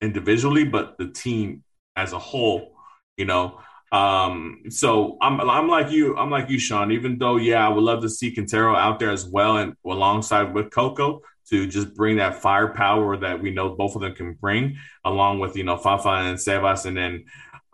individually, 0.00 0.64
but 0.64 0.96
the 0.96 1.08
team 1.08 1.64
as 1.98 2.12
a 2.12 2.18
whole, 2.18 2.72
you 3.16 3.24
know. 3.24 3.60
Um, 3.90 4.64
so 4.68 5.16
I'm 5.20 5.40
I'm 5.40 5.68
like 5.68 5.90
you, 5.90 6.16
I'm 6.16 6.30
like 6.30 6.48
you, 6.50 6.58
Sean. 6.58 6.92
Even 6.92 7.18
though, 7.18 7.36
yeah, 7.36 7.66
I 7.66 7.68
would 7.70 7.84
love 7.84 8.02
to 8.02 8.08
see 8.08 8.32
Quintero 8.32 8.76
out 8.76 8.98
there 8.98 9.10
as 9.10 9.26
well 9.26 9.56
and 9.56 9.74
alongside 9.84 10.54
with 10.54 10.70
Coco 10.70 11.20
to 11.50 11.66
just 11.66 11.94
bring 11.94 12.18
that 12.18 12.42
firepower 12.42 13.16
that 13.16 13.42
we 13.42 13.50
know 13.50 13.70
both 13.70 13.94
of 13.94 14.02
them 14.02 14.14
can 14.14 14.34
bring, 14.34 14.76
along 15.04 15.40
with 15.40 15.56
you 15.56 15.64
know 15.64 15.76
Fafa 15.76 16.08
and 16.08 16.38
Sebas, 16.38 16.86
and 16.86 16.96
then 16.96 17.24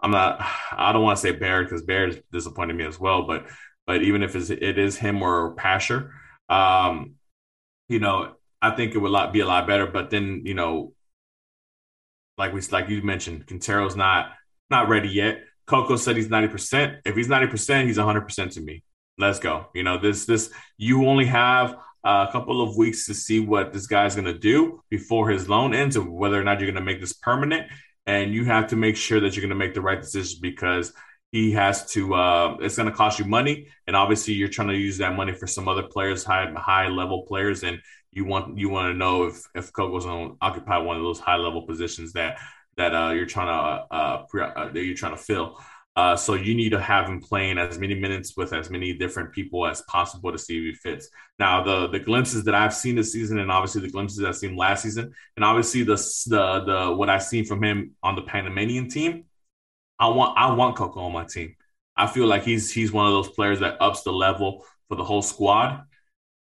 I'm 0.00 0.12
not, 0.12 0.40
I 0.72 0.92
don't 0.92 1.02
want 1.02 1.18
to 1.18 1.22
say 1.22 1.32
Baird 1.32 1.66
because 1.66 1.82
Baird 1.82 2.22
disappointed 2.32 2.76
me 2.76 2.84
as 2.84 2.98
well, 2.98 3.22
but 3.26 3.46
but 3.86 4.02
even 4.02 4.22
if 4.22 4.34
it's, 4.34 4.50
it 4.50 4.78
is 4.78 4.96
him 4.96 5.22
or 5.22 5.54
Pasher, 5.54 6.12
um, 6.48 7.16
you 7.88 7.98
know, 7.98 8.34
I 8.62 8.70
think 8.70 8.94
it 8.94 8.98
would 8.98 9.32
be 9.32 9.40
a 9.40 9.46
lot 9.46 9.66
better. 9.66 9.86
But 9.86 10.10
then 10.10 10.42
you 10.44 10.54
know, 10.54 10.93
like 12.38 12.52
we 12.52 12.60
like 12.72 12.88
you 12.88 13.02
mentioned, 13.02 13.46
Quintero's 13.46 13.96
not 13.96 14.32
not 14.70 14.88
ready 14.88 15.08
yet. 15.08 15.44
Coco 15.66 15.96
said 15.96 16.16
he's 16.16 16.28
90%. 16.28 16.98
If 17.06 17.16
he's 17.16 17.28
90%, 17.28 17.86
he's 17.86 17.96
100% 17.96 18.52
to 18.52 18.60
me. 18.60 18.82
Let's 19.16 19.38
go. 19.38 19.66
You 19.74 19.82
know, 19.82 19.98
this 19.98 20.26
this 20.26 20.50
you 20.76 21.06
only 21.06 21.26
have 21.26 21.76
a 22.04 22.28
couple 22.30 22.60
of 22.60 22.76
weeks 22.76 23.06
to 23.06 23.14
see 23.14 23.40
what 23.40 23.72
this 23.72 23.86
guy's 23.86 24.14
going 24.14 24.26
to 24.26 24.38
do 24.38 24.82
before 24.90 25.30
his 25.30 25.48
loan 25.48 25.74
ends 25.74 25.96
and 25.96 26.12
whether 26.12 26.38
or 26.38 26.44
not 26.44 26.60
you're 26.60 26.70
going 26.70 26.74
to 26.74 26.80
make 26.84 27.00
this 27.00 27.14
permanent 27.14 27.66
and 28.06 28.34
you 28.34 28.44
have 28.44 28.66
to 28.68 28.76
make 28.76 28.96
sure 28.96 29.20
that 29.20 29.34
you're 29.34 29.42
going 29.42 29.48
to 29.48 29.54
make 29.54 29.72
the 29.72 29.80
right 29.80 30.00
decision 30.00 30.38
because 30.42 30.92
he 31.32 31.52
has 31.52 31.90
to 31.92 32.14
uh, 32.14 32.56
it's 32.60 32.76
going 32.76 32.88
to 32.88 32.94
cost 32.94 33.18
you 33.18 33.24
money 33.24 33.68
and 33.86 33.96
obviously 33.96 34.34
you're 34.34 34.48
trying 34.48 34.68
to 34.68 34.76
use 34.76 34.98
that 34.98 35.16
money 35.16 35.32
for 35.32 35.46
some 35.46 35.66
other 35.66 35.82
players 35.82 36.22
high 36.24 36.50
high 36.56 36.88
level 36.88 37.22
players 37.22 37.62
and 37.62 37.80
you 38.14 38.24
want 38.24 38.58
you 38.58 38.68
want 38.68 38.92
to 38.92 38.98
know 38.98 39.24
if 39.24 39.46
if 39.54 39.72
Coco's 39.72 40.04
going 40.04 40.30
to 40.30 40.36
occupy 40.40 40.78
one 40.78 40.96
of 40.96 41.02
those 41.02 41.20
high 41.20 41.36
level 41.36 41.62
positions 41.62 42.12
that 42.12 42.38
that 42.76 42.94
uh, 42.94 43.10
you're 43.10 43.26
trying 43.26 43.46
to 43.46 43.94
uh, 43.94 44.22
pre- 44.28 44.42
uh, 44.42 44.68
that 44.72 44.84
you're 44.84 44.96
trying 44.96 45.16
to 45.16 45.22
fill. 45.22 45.58
Uh, 45.96 46.16
so 46.16 46.34
you 46.34 46.56
need 46.56 46.70
to 46.70 46.80
have 46.80 47.06
him 47.06 47.20
playing 47.20 47.56
as 47.56 47.78
many 47.78 47.94
minutes 47.94 48.36
with 48.36 48.52
as 48.52 48.68
many 48.68 48.92
different 48.92 49.32
people 49.32 49.64
as 49.64 49.80
possible 49.82 50.32
to 50.32 50.38
see 50.38 50.58
if 50.58 50.64
he 50.64 50.72
fits. 50.72 51.08
Now, 51.38 51.62
the 51.62 51.86
the 51.86 52.00
glimpses 52.00 52.44
that 52.44 52.54
I've 52.54 52.74
seen 52.74 52.96
this 52.96 53.12
season, 53.12 53.38
and 53.38 53.50
obviously 53.50 53.82
the 53.82 53.90
glimpses 53.90 54.24
I've 54.24 54.36
seen 54.36 54.56
last 54.56 54.82
season, 54.82 55.14
and 55.36 55.44
obviously 55.44 55.84
the 55.84 55.94
the 56.26 56.60
the 56.66 56.94
what 56.96 57.08
I've 57.08 57.22
seen 57.22 57.44
from 57.44 57.62
him 57.62 57.94
on 58.02 58.16
the 58.16 58.22
Panamanian 58.22 58.88
team, 58.88 59.24
I 59.98 60.08
want 60.08 60.36
I 60.36 60.52
want 60.52 60.76
Coco 60.76 61.00
on 61.00 61.12
my 61.12 61.24
team. 61.24 61.54
I 61.96 62.08
feel 62.08 62.26
like 62.26 62.42
he's 62.42 62.72
he's 62.72 62.90
one 62.90 63.06
of 63.06 63.12
those 63.12 63.28
players 63.30 63.60
that 63.60 63.80
ups 63.80 64.02
the 64.02 64.12
level 64.12 64.64
for 64.88 64.96
the 64.96 65.04
whole 65.04 65.22
squad, 65.22 65.84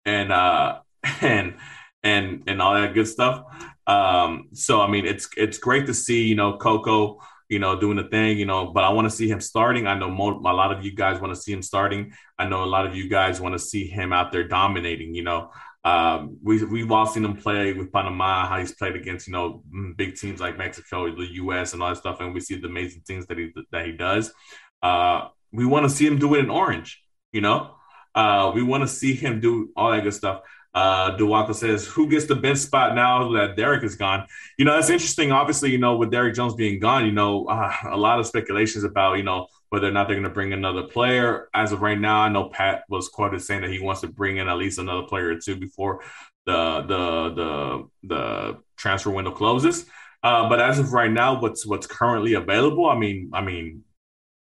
and 0.07 0.33
uh, 0.33 0.81
and 1.21 1.55
and 2.03 2.43
and 2.47 2.61
all 2.63 2.75
that 2.75 2.95
good 2.95 3.09
stuff. 3.09 3.45
Um, 3.87 4.49
so 4.53 4.81
I 4.81 4.89
mean, 4.89 5.07
it's 5.07 5.29
it's 5.37 5.59
great 5.59 5.87
to 5.87 5.95
see 5.95 6.25
you 6.25 6.35
know 6.35 6.57
Coco 6.57 7.19
you 7.49 7.59
know 7.59 7.79
doing 7.79 7.97
the 7.97 8.05
thing 8.05 8.39
you 8.39 8.47
know, 8.47 8.67
but 8.73 8.85
I 8.85 8.91
want 8.91 9.07
to 9.07 9.11
see 9.17 9.29
him 9.29 9.41
starting. 9.41 9.87
I 9.87 9.95
know 9.99 10.09
a 10.09 10.53
lot 10.53 10.73
of 10.73 10.85
you 10.85 10.95
guys 10.95 11.21
want 11.21 11.35
to 11.35 11.41
see 11.41 11.53
him 11.53 11.63
starting. 11.63 12.13
I 12.39 12.49
know 12.49 12.65
a 12.65 12.67
lot 12.67 12.87
of 12.87 12.97
you 12.97 13.09
guys 13.09 13.41
want 13.41 13.55
to 13.55 13.59
see 13.59 13.87
him 13.87 14.13
out 14.13 14.33
there 14.33 14.45
dominating. 14.47 15.15
You 15.15 15.25
know, 15.25 15.51
Um, 15.85 16.39
we 16.43 16.65
we've 16.65 16.93
all 16.93 17.07
seen 17.07 17.25
him 17.25 17.37
play 17.37 17.73
with 17.73 17.93
Panama, 17.93 18.47
how 18.47 18.59
he's 18.59 18.75
played 18.75 18.95
against 18.97 19.27
you 19.27 19.33
know 19.33 19.65
big 19.97 20.15
teams 20.17 20.41
like 20.41 20.57
Mexico, 20.57 21.15
the 21.15 21.33
U.S. 21.35 21.73
and 21.73 21.83
all 21.83 21.89
that 21.91 21.97
stuff, 21.99 22.21
and 22.21 22.33
we 22.35 22.41
see 22.41 22.57
the 22.57 22.69
amazing 22.69 23.03
things 23.07 23.27
that 23.27 23.39
he 23.39 23.53
that 23.73 23.87
he 23.87 23.93
does. 23.93 24.33
Uh, 24.83 25.29
we 25.53 25.67
want 25.67 25.85
to 25.85 25.91
see 25.91 26.07
him 26.07 26.19
do 26.19 26.35
it 26.35 26.41
in 26.41 26.51
orange, 26.51 27.03
you 27.33 27.41
know. 27.41 27.75
Uh, 28.15 28.53
we 28.55 28.63
want 28.63 28.83
to 28.83 28.89
see 28.89 29.15
him 29.15 29.41
do 29.41 29.71
all 29.77 29.91
that 29.91 30.03
good 30.03 30.15
stuff. 30.15 30.43
Uh, 30.75 31.17
Duwaka 31.17 31.55
says, 31.55 31.87
"Who 31.87 32.09
gets 32.09 32.27
the 32.27 32.35
bench 32.35 32.59
spot 32.59 32.95
now 32.95 33.31
that 33.33 33.57
Derrick 33.57 33.85
is 33.85 33.97
gone?" 33.97 34.27
You 34.59 34.65
know, 34.65 34.75
that's 34.75 34.91
interesting. 34.91 35.31
Obviously, 35.31 35.71
you 35.71 35.79
know, 35.79 35.97
with 35.97 36.11
Derrick 36.11 36.35
Jones 36.35 36.55
being 36.55 36.81
gone, 36.81 37.05
you 37.05 37.13
know, 37.13 37.45
uh, 37.47 37.73
a 37.91 37.97
lot 37.97 38.19
of 38.19 38.27
speculations 38.27 38.85
about 38.85 39.19
you 39.19 39.23
know 39.23 39.49
whether 39.69 39.89
or 39.89 39.91
not 39.91 40.07
they're 40.07 40.17
going 40.17 40.25
to 40.25 40.31
bring 40.31 40.53
another 40.53 40.83
player. 40.83 41.49
As 41.55 41.73
of 41.73 41.83
right 41.83 41.99
now, 41.99 42.21
I 42.21 42.29
know 42.29 42.49
Pat 42.49 42.85
was 42.89 43.09
quoted 43.09 43.43
saying 43.43 43.63
that 43.63 43.71
he 43.71 43.81
wants 43.81 44.01
to 44.03 44.07
bring 44.07 44.39
in 44.39 44.49
at 44.49 44.57
least 44.57 44.79
another 44.79 45.07
player 45.07 45.29
or 45.29 45.37
two 45.39 45.57
before 45.57 46.03
the 46.47 46.83
the 46.83 47.35
the 47.35 47.89
the 48.09 48.59
transfer 48.77 49.11
window 49.11 49.31
closes. 49.31 49.87
Uh, 50.23 50.49
but 50.49 50.61
as 50.61 50.79
of 50.79 50.93
right 50.93 51.11
now, 51.11 51.41
what's 51.41 51.67
what's 51.67 51.87
currently 51.87 52.35
available? 52.35 52.89
I 52.89 52.97
mean, 52.97 53.31
I 53.33 53.43
mean, 53.43 53.85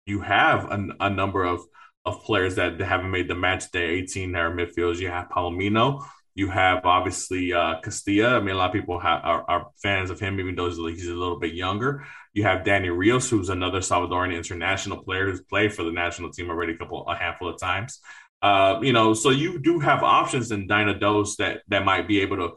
you 0.07 0.21
have 0.21 0.65
a, 0.71 0.89
a 1.01 1.11
number 1.11 1.45
of 1.45 1.61
of 2.05 2.23
players 2.23 2.55
that 2.55 2.81
haven't 2.81 3.11
made 3.11 3.29
the 3.29 3.35
match 3.35 3.71
day. 3.73 3.87
18 3.91 4.33
there 4.33 4.51
midfielders. 4.51 4.99
You 4.99 5.09
have 5.09 5.29
Palomino. 5.29 6.05
You 6.37 6.51
have 6.51 6.85
obviously 6.85 7.55
uh, 7.55 7.81
Castilla. 7.81 8.37
I 8.37 8.41
mean, 8.41 8.55
a 8.55 8.59
lot 8.59 8.67
of 8.67 8.75
people 8.75 9.01
are, 9.03 9.45
are, 9.49 9.69
fans 9.83 10.11
of 10.11 10.21
him, 10.21 10.39
even 10.39 10.55
though 10.55 10.69
he's 10.69 11.09
a 11.09 11.15
little 11.15 11.41
bit 11.41 11.55
younger. 11.55 12.05
You 12.35 12.43
have 12.43 12.63
Danny 12.63 12.91
Rios, 12.91 13.31
who's 13.31 13.49
another 13.49 13.81
Salvadoran 13.81 14.37
international 14.37 15.03
player 15.03 15.31
who's 15.31 15.41
played 15.41 15.73
for 15.73 15.83
the 15.83 15.93
national 15.93 16.31
team 16.31 16.51
already 16.51 16.75
a 16.75 16.77
couple, 16.77 17.09
a 17.09 17.17
handful 17.17 17.49
of 17.49 17.59
times. 17.59 18.01
Uh, 18.43 18.79
you 18.83 18.93
know, 18.93 19.15
so 19.15 19.31
you 19.31 19.59
do 19.59 19.79
have 19.81 20.03
options 20.03 20.53
in 20.53 20.67
Dyna 20.67 20.99
Dose 20.99 21.37
that 21.37 21.63
that 21.69 21.87
might 21.87 22.07
be 22.07 22.21
able 22.21 22.37
to 22.37 22.51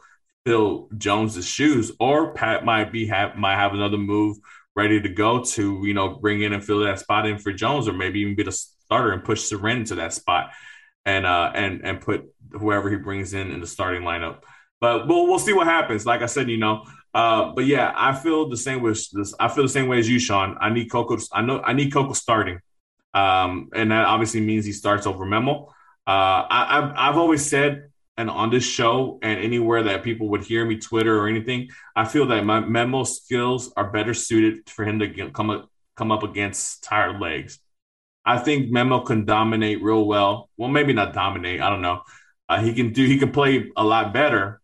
fill 0.45 0.89
Jones's 0.97 1.47
shoes, 1.47 1.93
or 2.01 2.33
Pat 2.33 2.65
might 2.65 2.91
be 2.91 3.07
have 3.07 3.37
might 3.37 3.55
have 3.55 3.73
another 3.73 3.97
move 3.97 4.35
ready 4.75 4.99
to 4.99 5.07
go 5.07 5.41
to 5.41 5.81
you 5.85 5.93
know 5.93 6.09
bring 6.09 6.41
in 6.41 6.51
and 6.51 6.65
fill 6.65 6.79
that 6.81 6.99
spot 6.99 7.25
in 7.25 7.37
for 7.37 7.53
Jones, 7.53 7.87
or 7.87 7.93
maybe 7.93 8.19
even 8.19 8.35
be 8.35 8.43
the 8.43 8.51
starter 8.51 9.13
and 9.13 9.23
push 9.23 9.49
Cerén 9.49 9.87
to 9.87 9.95
that 9.95 10.11
spot 10.11 10.51
and 11.05 11.25
uh 11.25 11.51
and 11.55 11.81
and 11.83 12.01
put 12.01 12.25
whoever 12.51 12.89
he 12.89 12.97
brings 12.97 13.33
in 13.33 13.51
in 13.51 13.59
the 13.59 13.67
starting 13.67 14.03
lineup. 14.03 14.43
But 14.81 15.07
we'll 15.07 15.27
we'll 15.27 15.39
see 15.39 15.53
what 15.53 15.67
happens. 15.67 16.05
Like 16.05 16.21
I 16.21 16.25
said, 16.25 16.49
you 16.49 16.57
know, 16.57 16.85
uh, 17.13 17.51
but 17.53 17.65
yeah, 17.65 17.91
I 17.95 18.15
feel 18.15 18.49
the 18.49 18.57
same 18.57 18.81
with 18.81 19.09
this. 19.11 19.33
I 19.39 19.47
feel 19.47 19.63
the 19.63 19.69
same 19.69 19.87
way 19.87 19.99
as 19.99 20.09
you, 20.09 20.19
Sean. 20.19 20.57
I 20.59 20.69
need 20.69 20.91
Coco. 20.91 21.17
I 21.33 21.41
know 21.41 21.61
I 21.61 21.73
need 21.73 21.91
Coco 21.91 22.13
starting, 22.13 22.59
um, 23.13 23.69
and 23.73 23.91
that 23.91 24.05
obviously 24.05 24.41
means 24.41 24.65
he 24.65 24.71
starts 24.71 25.05
over 25.05 25.25
Memo. 25.25 25.73
Uh, 26.07 26.45
I, 26.49 26.81
have 26.81 26.93
I've 26.95 27.17
always 27.17 27.45
said, 27.45 27.89
and 28.17 28.29
on 28.29 28.49
this 28.49 28.63
show 28.63 29.19
and 29.21 29.39
anywhere 29.39 29.83
that 29.83 30.03
people 30.03 30.29
would 30.29 30.43
hear 30.43 30.65
me, 30.65 30.77
Twitter 30.77 31.19
or 31.19 31.27
anything, 31.27 31.69
I 31.95 32.05
feel 32.05 32.27
that 32.27 32.45
my 32.45 32.61
Memo 32.61 33.03
skills 33.03 33.71
are 33.75 33.91
better 33.91 34.13
suited 34.13 34.69
for 34.69 34.85
him 34.85 34.99
to 34.99 35.31
come 35.31 35.49
up 35.49 35.69
come 35.95 36.11
up 36.11 36.23
against 36.23 36.83
tired 36.83 37.19
legs. 37.19 37.59
I 38.25 38.37
think 38.37 38.71
Memo 38.71 39.01
can 39.01 39.25
dominate 39.25 39.81
real 39.81 40.05
well. 40.05 40.49
Well, 40.57 40.69
maybe 40.69 40.93
not 40.93 41.13
dominate. 41.13 41.61
I 41.61 41.69
don't 41.69 41.81
know. 41.81 42.03
Uh, 42.49 42.61
he 42.61 42.73
can 42.73 42.91
do. 42.91 43.05
He 43.05 43.19
can 43.19 43.31
play 43.31 43.71
a 43.77 43.83
lot 43.83 44.13
better 44.13 44.59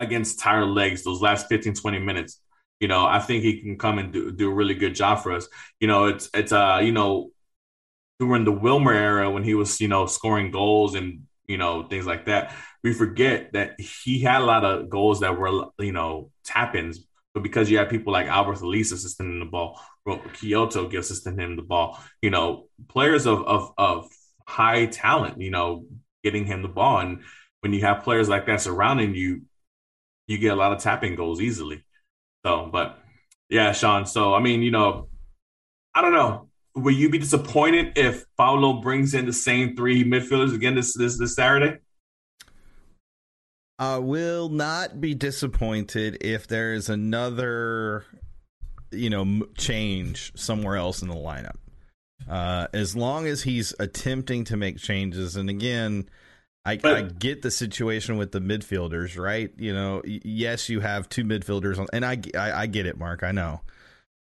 against 0.00 0.40
tired 0.40 0.66
legs 0.66 1.04
those 1.04 1.22
last 1.22 1.48
15, 1.48 1.74
20 1.74 1.98
minutes. 2.00 2.40
You 2.80 2.88
know, 2.88 3.06
I 3.06 3.20
think 3.20 3.44
he 3.44 3.60
can 3.60 3.78
come 3.78 3.98
and 3.98 4.12
do, 4.12 4.32
do 4.32 4.50
a 4.50 4.54
really 4.54 4.74
good 4.74 4.94
job 4.96 5.22
for 5.22 5.32
us. 5.32 5.48
You 5.78 5.86
know, 5.86 6.06
it's 6.06 6.28
it's 6.34 6.52
uh, 6.52 6.80
you 6.82 6.92
know, 6.92 7.30
during 8.18 8.44
the 8.44 8.52
Wilmer 8.52 8.92
era 8.92 9.30
when 9.30 9.44
he 9.44 9.54
was, 9.54 9.80
you 9.80 9.88
know, 9.88 10.06
scoring 10.06 10.50
goals 10.50 10.94
and, 10.94 11.22
you 11.46 11.58
know, 11.58 11.84
things 11.88 12.06
like 12.06 12.26
that, 12.26 12.54
we 12.84 12.92
forget 12.92 13.52
that 13.52 13.80
he 13.80 14.20
had 14.20 14.40
a 14.42 14.44
lot 14.44 14.64
of 14.64 14.88
goals 14.88 15.20
that 15.20 15.36
were, 15.36 15.66
you 15.80 15.92
know, 15.92 16.30
tap-ins, 16.44 17.04
but 17.34 17.42
because 17.42 17.70
you 17.70 17.78
had 17.78 17.90
people 17.90 18.12
like 18.12 18.26
Alberth 18.28 18.62
Elis 18.62 18.92
assisting 18.92 19.40
the 19.40 19.46
ball, 19.46 19.80
Quioto 20.06 20.90
gives 20.90 21.10
assisting 21.10 21.38
him 21.38 21.56
the 21.56 21.62
ball, 21.62 21.98
you 22.20 22.30
know, 22.30 22.68
players 22.88 23.26
of 23.26 23.42
of 23.44 23.72
of 23.78 24.08
high 24.46 24.86
talent, 24.86 25.40
you 25.40 25.50
know, 25.50 25.84
getting 26.22 26.44
him 26.44 26.62
the 26.62 26.68
ball. 26.68 27.00
And 27.00 27.22
when 27.60 27.72
you 27.72 27.80
have 27.82 28.02
players 28.02 28.28
like 28.28 28.46
that 28.46 28.60
surrounding 28.60 29.14
you, 29.14 29.42
you 30.26 30.38
get 30.38 30.52
a 30.52 30.56
lot 30.56 30.72
of 30.72 30.78
tapping 30.78 31.14
goals 31.14 31.40
easily. 31.40 31.84
So, 32.44 32.68
but 32.72 32.98
yeah, 33.48 33.72
Sean. 33.72 34.06
So 34.06 34.34
I 34.34 34.40
mean, 34.40 34.62
you 34.62 34.70
know, 34.70 35.08
I 35.94 36.02
don't 36.02 36.12
know. 36.12 36.48
Will 36.74 36.94
you 36.94 37.10
be 37.10 37.18
disappointed 37.18 37.98
if 37.98 38.24
Paulo 38.36 38.80
brings 38.80 39.12
in 39.12 39.26
the 39.26 39.32
same 39.32 39.76
three 39.76 40.04
midfielders 40.04 40.54
again 40.54 40.74
this 40.74 40.96
this, 40.96 41.18
this 41.18 41.34
Saturday? 41.34 41.78
I 43.78 43.98
will 43.98 44.48
not 44.48 45.00
be 45.00 45.14
disappointed 45.14 46.18
if 46.20 46.46
there 46.46 46.72
is 46.72 46.88
another, 46.88 48.04
you 48.90 49.10
know, 49.10 49.46
change 49.56 50.32
somewhere 50.36 50.76
else 50.76 51.02
in 51.02 51.08
the 51.08 51.14
lineup. 51.14 51.56
Uh, 52.28 52.66
as 52.72 52.96
long 52.96 53.26
as 53.26 53.42
he's 53.42 53.74
attempting 53.78 54.44
to 54.44 54.56
make 54.56 54.78
changes, 54.78 55.36
and 55.36 55.50
again, 55.50 56.08
I, 56.64 56.76
but, 56.76 56.96
I, 56.96 57.02
get 57.02 57.42
the 57.42 57.50
situation 57.50 58.16
with 58.16 58.32
the 58.32 58.40
midfielders, 58.40 59.18
right? 59.18 59.50
You 59.58 59.74
know, 59.74 60.02
yes, 60.04 60.68
you 60.68 60.80
have 60.80 61.08
two 61.08 61.24
midfielders, 61.24 61.78
on, 61.78 61.86
and 61.92 62.04
I, 62.04 62.18
I, 62.38 62.52
I 62.52 62.66
get 62.66 62.86
it, 62.86 62.98
Mark. 62.98 63.22
I 63.22 63.32
know, 63.32 63.60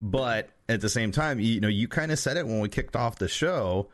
but 0.02 0.50
at 0.70 0.82
the 0.82 0.90
same 0.90 1.12
time, 1.12 1.40
you 1.40 1.60
know, 1.60 1.68
you 1.68 1.88
kind 1.88 2.12
of 2.12 2.20
said 2.20 2.38
it 2.38 2.46
when 2.46 2.60
we 2.60 2.70
kicked 2.70 2.96
off 2.96 3.18
the 3.18 3.28
show. 3.28 3.90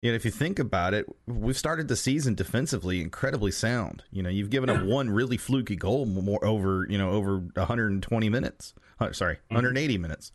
You 0.00 0.12
know, 0.12 0.14
if 0.14 0.24
you 0.24 0.30
think 0.30 0.60
about 0.60 0.94
it, 0.94 1.06
we've 1.26 1.58
started 1.58 1.88
the 1.88 1.96
season 1.96 2.36
defensively 2.36 3.00
incredibly 3.00 3.50
sound. 3.50 4.04
You 4.12 4.22
know, 4.22 4.30
you've 4.30 4.50
given 4.50 4.70
up 4.70 4.84
one 4.84 5.10
really 5.10 5.36
fluky 5.36 5.74
goal 5.74 6.06
more 6.06 6.44
over, 6.44 6.86
you 6.88 6.98
know, 6.98 7.10
over 7.10 7.38
120 7.38 8.28
minutes. 8.28 8.74
Uh, 9.00 9.10
sorry, 9.10 9.34
mm-hmm. 9.34 9.56
180 9.56 9.98
minutes. 9.98 10.30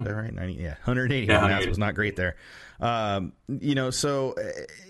That 0.00 0.14
right? 0.14 0.32
90, 0.32 0.54
yeah, 0.54 0.74
180. 0.84 1.26
Yeah, 1.26 1.66
was 1.66 1.78
not 1.78 1.94
great 1.94 2.16
there. 2.16 2.36
Um, 2.80 3.32
you 3.48 3.74
know, 3.74 3.90
so 3.90 4.34
uh, 4.36 4.42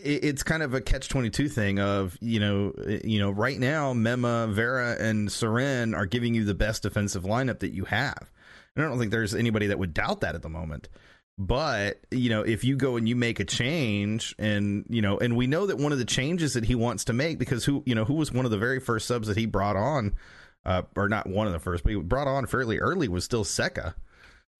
it, 0.03 0.25
it's 0.25 0.43
kind 0.43 0.65
of 0.65 0.75
a 0.75 0.81
catch 0.81 1.09
22 1.09 1.49
thing 1.49 1.79
of, 1.79 2.19
you 2.21 2.41
know, 2.41 2.73
uh, 2.77 2.99
you 3.05 3.21
know, 3.21 3.31
right 3.31 3.59
now, 3.59 3.93
Memo, 3.93 4.49
Vera, 4.49 4.97
and 4.99 5.29
Cerén 5.29 5.97
are 5.97 6.07
giving 6.07 6.35
you 6.35 6.45
the 6.45 6.55
best 6.55 6.83
defensive 6.83 7.23
lineup 7.23 7.61
that 7.61 7.73
you 7.73 7.85
have. 7.85 8.31
And 8.75 8.85
I 8.85 8.89
don't 8.89 8.99
think 8.99 9.13
there's 9.13 9.35
anybody 9.35 9.69
that 9.69 9.79
would 9.79 9.95
doubt 9.95 10.23
that 10.23 10.35
at 10.35 10.43
the 10.43 10.49
moment. 10.49 10.89
But, 11.39 12.01
you 12.11 12.29
know, 12.31 12.43
if 12.43 12.65
you 12.65 12.77
go 12.77 12.97
and 12.97 13.09
you 13.09 13.15
make 13.15 13.39
a 13.39 13.45
change 13.45 14.35
and, 14.41 14.87
you 14.89 15.03
know, 15.03 15.19
and 15.19 15.37
we 15.37 15.47
know 15.47 15.67
that 15.67 15.79
one 15.79 15.93
of 15.93 15.99
the 15.99 16.05
changes 16.05 16.55
that 16.55 16.65
he 16.65 16.75
wants 16.75 17.05
to 17.05 17.13
make 17.13 17.39
because 17.39 17.65
who, 17.65 17.85
you 17.87 17.95
know, 17.95 18.05
who 18.05 18.15
was 18.15 18.33
one 18.33 18.45
of 18.45 18.51
the 18.51 18.59
very 18.59 18.81
first 18.81 19.07
subs 19.07 19.29
that 19.29 19.37
he 19.37 19.47
brought 19.47 19.77
on, 19.77 20.15
uh, 20.65 20.83
or 20.97 21.09
not 21.09 21.29
one 21.29 21.47
of 21.47 21.53
the 21.53 21.61
first, 21.61 21.85
but 21.85 21.93
he 21.93 21.97
brought 21.97 22.27
on 22.27 22.47
fairly 22.47 22.79
early 22.79 23.07
was 23.07 23.23
still 23.23 23.45
Zeca 23.45 23.95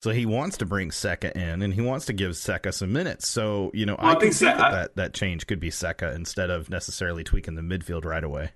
so 0.01 0.11
he 0.11 0.25
wants 0.25 0.57
to 0.57 0.65
bring 0.65 0.89
Zeca 0.91 1.31
in, 1.31 1.61
and 1.61 1.73
he 1.73 1.81
wants 1.81 2.05
to 2.05 2.13
give 2.13 2.31
Zeca 2.31 2.73
some 2.73 2.93
minutes. 2.93 3.27
So 3.27 3.71
you 3.73 3.85
know, 3.85 3.95
well, 3.99 4.11
I, 4.11 4.15
I 4.15 4.19
think, 4.19 4.35
that, 4.35 4.57
that 4.57 4.95
that 4.95 5.13
change 5.13 5.47
could 5.47 5.59
be 5.59 5.69
Zeca 5.69 6.15
instead 6.15 6.49
of 6.49 6.69
necessarily 6.69 7.23
tweaking 7.23 7.55
the 7.55 7.61
midfield 7.61 8.05
right 8.05 8.23
away. 8.23 8.51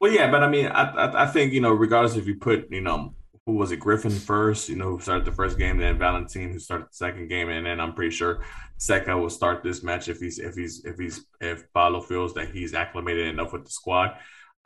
Well, 0.00 0.12
yeah, 0.12 0.30
but 0.30 0.42
I 0.42 0.48
mean, 0.48 0.66
I, 0.66 0.82
I, 0.82 1.22
I 1.24 1.26
think 1.26 1.52
you 1.52 1.60
know, 1.60 1.72
regardless 1.72 2.16
if 2.16 2.26
you 2.26 2.36
put 2.36 2.70
you 2.70 2.82
know 2.82 3.14
who 3.46 3.52
was 3.52 3.70
it 3.70 3.78
Griffin 3.78 4.10
first, 4.10 4.68
you 4.68 4.76
know, 4.76 4.90
who 4.90 5.00
started 5.00 5.24
the 5.24 5.32
first 5.32 5.56
game, 5.56 5.78
then 5.78 5.98
Valentin 5.98 6.52
who 6.52 6.58
started 6.58 6.88
the 6.88 6.94
second 6.94 7.28
game, 7.28 7.48
and 7.48 7.64
then 7.64 7.80
I'm 7.80 7.94
pretty 7.94 8.14
sure 8.14 8.44
Zeca 8.78 9.18
will 9.20 9.30
start 9.30 9.62
this 9.62 9.82
match 9.84 10.08
if 10.08 10.18
he's 10.18 10.38
if 10.38 10.54
he's 10.54 10.84
if 10.84 10.98
he's 10.98 11.24
if 11.40 11.72
Paulo 11.72 12.00
feels 12.00 12.34
that 12.34 12.50
he's 12.50 12.74
acclimated 12.74 13.28
enough 13.28 13.52
with 13.52 13.64
the 13.64 13.70
squad. 13.70 14.16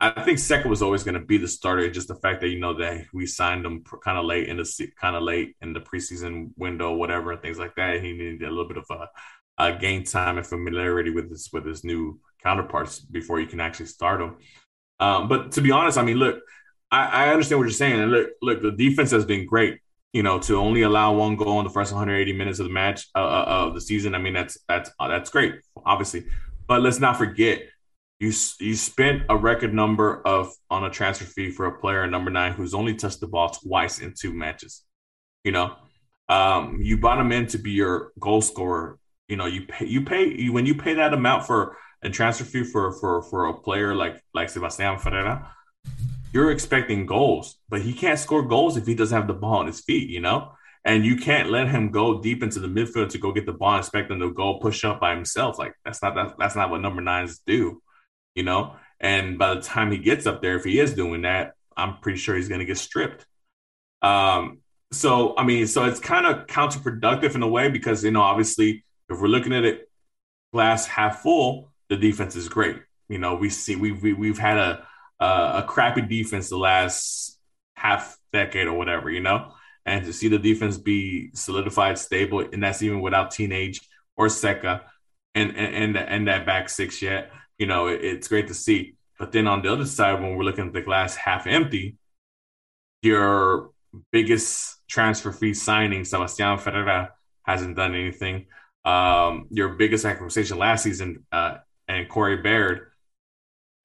I 0.01 0.23
think 0.23 0.39
Zeca 0.39 0.65
was 0.65 0.81
always 0.81 1.03
going 1.03 1.13
to 1.13 1.23
be 1.23 1.37
the 1.37 1.47
starter. 1.47 1.87
Just 1.91 2.07
the 2.07 2.15
fact 2.15 2.41
that 2.41 2.47
you 2.49 2.59
know 2.59 2.73
that 2.73 3.05
we 3.13 3.27
signed 3.27 3.63
him 3.63 3.83
kind 4.03 4.17
of 4.17 4.25
late 4.25 4.49
in 4.49 4.57
the 4.57 4.91
kind 4.99 5.15
of 5.15 5.21
late 5.21 5.55
in 5.61 5.73
the 5.73 5.79
preseason 5.79 6.49
window, 6.57 6.93
whatever, 6.93 7.31
and 7.31 7.41
things 7.41 7.59
like 7.59 7.75
that. 7.75 8.01
He 8.01 8.11
needed 8.11 8.41
a 8.41 8.49
little 8.49 8.67
bit 8.67 8.77
of 8.77 8.85
a, 8.89 9.07
a 9.63 9.77
game 9.77 10.03
time 10.03 10.39
and 10.39 10.47
familiarity 10.47 11.11
with 11.11 11.29
his 11.29 11.49
with 11.53 11.67
his 11.67 11.83
new 11.83 12.19
counterparts 12.41 12.99
before 12.99 13.39
you 13.39 13.45
can 13.45 13.59
actually 13.59 13.85
start 13.85 14.21
him. 14.21 14.37
Um, 14.99 15.27
but 15.27 15.51
to 15.51 15.61
be 15.61 15.69
honest, 15.69 15.99
I 15.99 16.03
mean, 16.03 16.17
look, 16.17 16.41
I, 16.89 17.25
I 17.25 17.29
understand 17.29 17.59
what 17.59 17.65
you're 17.65 17.71
saying, 17.71 18.01
and 18.01 18.11
look, 18.11 18.29
look, 18.41 18.61
the 18.63 18.71
defense 18.71 19.11
has 19.11 19.25
been 19.25 19.45
great. 19.45 19.81
You 20.13 20.23
know, 20.23 20.39
to 20.39 20.57
only 20.57 20.81
allow 20.81 21.13
one 21.13 21.35
goal 21.35 21.59
in 21.59 21.63
the 21.63 21.71
first 21.71 21.93
180 21.93 22.33
minutes 22.33 22.59
of 22.59 22.65
the 22.65 22.73
match 22.73 23.07
uh, 23.15 23.19
uh, 23.19 23.45
of 23.47 23.75
the 23.75 23.81
season. 23.81 24.15
I 24.15 24.17
mean, 24.17 24.33
that's 24.33 24.57
that's 24.67 24.89
uh, 24.99 25.09
that's 25.09 25.29
great, 25.29 25.55
obviously. 25.85 26.25
But 26.67 26.81
let's 26.81 26.99
not 26.99 27.17
forget 27.17 27.61
you 28.21 28.31
you 28.59 28.75
spent 28.75 29.23
a 29.29 29.35
record 29.35 29.73
number 29.73 30.21
of 30.27 30.53
on 30.69 30.83
a 30.83 30.91
transfer 30.91 31.25
fee 31.25 31.49
for 31.49 31.65
a 31.65 31.79
player 31.79 32.05
number 32.05 32.29
nine 32.29 32.53
who's 32.53 32.75
only 32.75 32.93
touched 32.93 33.19
the 33.19 33.25
ball 33.25 33.49
twice 33.49 33.97
in 33.97 34.13
two 34.13 34.31
matches. 34.31 34.83
You 35.43 35.51
know, 35.53 35.75
um, 36.29 36.77
you 36.83 36.97
bought 36.97 37.17
him 37.19 37.31
in 37.31 37.47
to 37.47 37.57
be 37.57 37.71
your 37.71 38.11
goal 38.19 38.41
scorer. 38.41 38.99
You 39.27 39.37
know, 39.37 39.47
you 39.47 39.65
pay 39.65 39.87
you 39.87 40.03
pay 40.05 40.27
you, 40.27 40.53
when 40.53 40.67
you 40.67 40.75
pay 40.75 40.93
that 40.93 41.15
amount 41.15 41.47
for 41.47 41.75
a 42.03 42.11
transfer 42.11 42.43
fee 42.43 42.63
for 42.63 42.91
for 42.91 43.23
for 43.23 43.47
a 43.47 43.55
player 43.55 43.95
like 43.95 44.21
like 44.35 44.49
Sebastian 44.49 44.99
Ferreira, 44.99 45.51
you're 46.31 46.51
expecting 46.51 47.07
goals, 47.07 47.57
but 47.69 47.81
he 47.81 47.91
can't 47.91 48.19
score 48.19 48.43
goals 48.43 48.77
if 48.77 48.85
he 48.85 48.93
doesn't 48.93 49.17
have 49.17 49.27
the 49.27 49.33
ball 49.33 49.55
on 49.55 49.67
his 49.67 49.81
feet. 49.81 50.09
You 50.09 50.21
know. 50.21 50.51
And 50.83 51.05
you 51.05 51.15
can't 51.15 51.51
let 51.51 51.67
him 51.67 51.91
go 51.91 52.21
deep 52.21 52.41
into 52.41 52.59
the 52.59 52.67
midfield 52.67 53.09
to 53.09 53.19
go 53.19 53.31
get 53.31 53.45
the 53.45 53.53
ball, 53.53 53.73
and 53.75 53.81
expect 53.81 54.09
him 54.09 54.19
to 54.19 54.33
go 54.33 54.55
push 54.55 54.83
up 54.83 54.99
by 54.99 55.13
himself. 55.13 55.59
Like 55.59 55.75
that's 55.85 56.01
not 56.01 56.15
that, 56.15 56.33
that's 56.39 56.55
not 56.55 56.71
what 56.71 56.81
number 56.81 57.01
nines 57.01 57.39
do 57.45 57.81
you 58.35 58.43
know. 58.43 58.75
And 58.99 59.37
by 59.37 59.55
the 59.55 59.61
time 59.61 59.91
he 59.91 59.97
gets 59.97 60.25
up 60.27 60.41
there, 60.41 60.55
if 60.57 60.63
he 60.63 60.79
is 60.79 60.93
doing 60.93 61.23
that, 61.23 61.55
I'm 61.75 61.97
pretty 61.97 62.19
sure 62.19 62.35
he's 62.35 62.49
going 62.49 62.59
to 62.59 62.65
get 62.65 62.77
stripped. 62.77 63.25
Um, 64.01 64.59
so 64.91 65.35
I 65.37 65.43
mean, 65.43 65.67
so 65.67 65.85
it's 65.85 65.99
kind 65.99 66.25
of 66.25 66.47
counterproductive 66.47 67.35
in 67.35 67.43
a 67.43 67.47
way 67.47 67.69
because 67.69 68.03
you 68.03 68.11
know, 68.11 68.21
obviously, 68.21 68.83
if 69.09 69.19
we're 69.19 69.27
looking 69.27 69.53
at 69.53 69.63
it 69.63 69.89
glass 70.53 70.85
half 70.85 71.21
full, 71.21 71.71
the 71.89 71.97
defense 71.97 72.35
is 72.35 72.49
great. 72.49 72.77
You 73.09 73.17
know, 73.17 73.35
we 73.35 73.49
see 73.49 73.75
we've 73.75 74.01
we, 74.01 74.13
we 74.13 74.27
have 74.27 74.37
had 74.37 74.57
a, 74.57 74.85
a 75.19 75.65
crappy 75.67 76.01
defense 76.01 76.49
the 76.49 76.57
last 76.57 77.39
half 77.75 78.17
decade 78.33 78.67
or 78.67 78.73
whatever. 78.73 79.09
You 79.09 79.21
know, 79.21 79.53
and 79.85 80.05
to 80.05 80.13
see 80.13 80.27
the 80.27 80.39
defense 80.39 80.77
be 80.77 81.31
solidified, 81.33 81.97
stable, 81.97 82.39
and 82.39 82.61
that's 82.61 82.81
even 82.81 83.01
without 83.01 83.31
teenage 83.31 83.81
or 84.15 84.27
Zeca 84.27 84.81
and 85.35 85.55
and 85.55 85.97
and 85.97 86.27
that 86.27 86.45
back 86.45 86.69
six 86.69 87.01
yet. 87.01 87.31
You 87.61 87.67
know, 87.67 87.85
it, 87.85 88.03
it's 88.03 88.27
great 88.27 88.47
to 88.47 88.55
see. 88.55 88.95
But 89.19 89.31
then 89.31 89.47
on 89.47 89.61
the 89.61 89.71
other 89.71 89.85
side, 89.85 90.19
when 90.19 90.35
we're 90.35 90.43
looking 90.43 90.65
at 90.65 90.73
the 90.73 90.81
glass 90.81 91.15
half 91.15 91.45
empty, 91.45 91.95
your 93.03 93.69
biggest 94.11 94.79
transfer 94.89 95.31
fee 95.31 95.53
signing, 95.53 96.03
Sebastian 96.03 96.57
Ferreira, 96.57 97.11
hasn't 97.43 97.75
done 97.75 97.93
anything. 97.93 98.47
Um, 98.83 99.45
your 99.51 99.69
biggest 99.75 100.05
acquisition 100.05 100.57
last 100.57 100.81
season, 100.81 101.23
uh, 101.31 101.57
and 101.87 102.09
Corey 102.09 102.37
Baird 102.37 102.87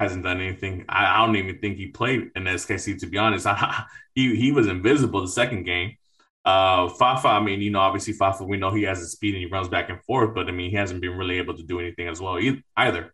hasn't 0.00 0.24
done 0.24 0.40
anything. 0.40 0.86
I, 0.88 1.04
I, 1.04 1.26
don't 1.26 1.36
even 1.36 1.58
think 1.58 1.76
he 1.76 1.88
played 1.88 2.30
in 2.34 2.44
SKC. 2.44 2.98
To 3.00 3.06
be 3.06 3.18
honest, 3.18 3.46
I, 3.46 3.84
he 4.14 4.36
he 4.36 4.52
was 4.52 4.68
invisible 4.68 5.20
the 5.20 5.28
second 5.28 5.64
game. 5.64 5.98
Uh, 6.46 6.88
Fafa, 6.88 7.28
I 7.28 7.40
mean, 7.40 7.60
you 7.60 7.72
know, 7.72 7.80
obviously 7.80 8.14
Fafa, 8.14 8.42
we 8.42 8.56
know 8.56 8.72
he 8.72 8.84
has 8.84 9.00
the 9.00 9.06
speed 9.06 9.34
and 9.34 9.44
he 9.44 9.50
runs 9.50 9.68
back 9.68 9.90
and 9.90 10.02
forth, 10.04 10.34
but 10.34 10.48
I 10.48 10.52
mean, 10.52 10.70
he 10.70 10.76
hasn't 10.76 11.02
been 11.02 11.18
really 11.18 11.36
able 11.36 11.58
to 11.58 11.62
do 11.62 11.78
anything 11.78 12.08
as 12.08 12.22
well 12.22 12.38
either. 12.78 13.12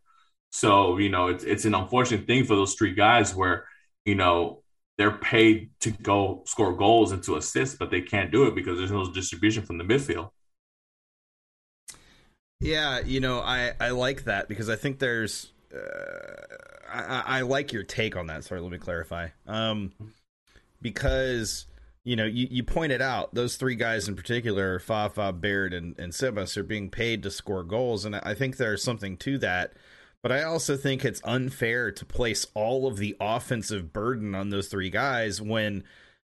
So 0.53 0.99
you 0.99 1.09
know, 1.09 1.29
it's 1.29 1.45
it's 1.45 1.65
an 1.65 1.75
unfortunate 1.75 2.27
thing 2.27 2.45
for 2.45 2.55
those 2.55 2.75
three 2.75 2.93
guys 2.95 3.35
where 3.35 3.65
you 4.05 4.15
know 4.15 4.63
they're 4.99 5.11
paid 5.11 5.71
to 5.81 5.91
go 5.91 6.43
score 6.45 6.77
goals 6.77 7.11
and 7.11 7.23
to 7.25 7.37
assist, 7.37 7.79
but 7.79 7.91
they 7.91 8.03
can't 8.03 8.31
do 8.31 8.47
it 8.47 8.55
because 8.55 8.79
there's 8.79 8.93
no 8.93 9.11
distribution 9.11 9.65
from 9.65 9.79
the 9.79 9.85
midfield. 9.85 10.31
Yeah, 12.61 13.01
you 13.01 13.19
know, 13.19 13.41
I 13.41 13.73
I 13.81 13.91
like 13.91 14.25
that 14.25 14.47
because 14.47 14.69
I 14.69 14.77
think 14.77 14.99
there's 14.99 15.53
uh, 15.75 15.79
I, 16.93 17.39
I 17.39 17.41
like 17.41 17.73
your 17.73 17.83
take 17.83 18.15
on 18.15 18.27
that. 18.27 18.45
Sorry, 18.45 18.61
let 18.61 18.71
me 18.71 18.79
clarify. 18.79 19.29
Um, 19.47 19.93
because 20.83 21.65
you 22.05 22.17
know, 22.17 22.25
you, 22.25 22.49
you 22.51 22.63
pointed 22.63 23.01
out 23.01 23.35
those 23.35 23.57
three 23.57 23.77
guys 23.77 24.09
in 24.09 24.17
particular, 24.17 24.79
Fafa, 24.81 25.33
Baird, 25.33 25.73
and, 25.73 25.99
and 25.99 26.13
Sebas, 26.13 26.57
are 26.57 26.65
being 26.65 26.91
paid 26.91 27.23
to 27.23 27.31
score 27.31 27.63
goals. 27.63 28.05
And 28.05 28.17
I 28.17 28.35
think 28.35 28.57
there's 28.57 28.83
something 28.83 29.17
to 29.19 29.39
that. 29.39 29.73
But 30.23 30.33
I 30.33 30.45
also 30.45 30.77
think 30.77 31.05
it's 31.05 31.21
unfair 31.25 31.91
to 31.91 32.05
place 32.05 32.47
all 32.55 32.87
of 32.87 32.97
the 32.97 33.17
offensive 33.21 33.93
burden 33.93 34.35
on 34.35 34.51
those 34.51 34.69
three 34.69 34.91
guys 34.91 35.43
when 35.43 35.83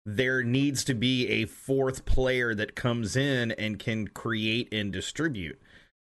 there 0.06 0.44
needs 0.44 0.84
to 0.84 0.94
be 0.94 1.28
a 1.30 1.46
fourth 1.46 2.06
player 2.06 2.54
that 2.54 2.76
comes 2.76 3.16
in 3.16 3.52
and 3.54 3.80
can 3.80 4.08
create 4.10 4.72
and 4.74 4.92
distribute. 4.92 5.60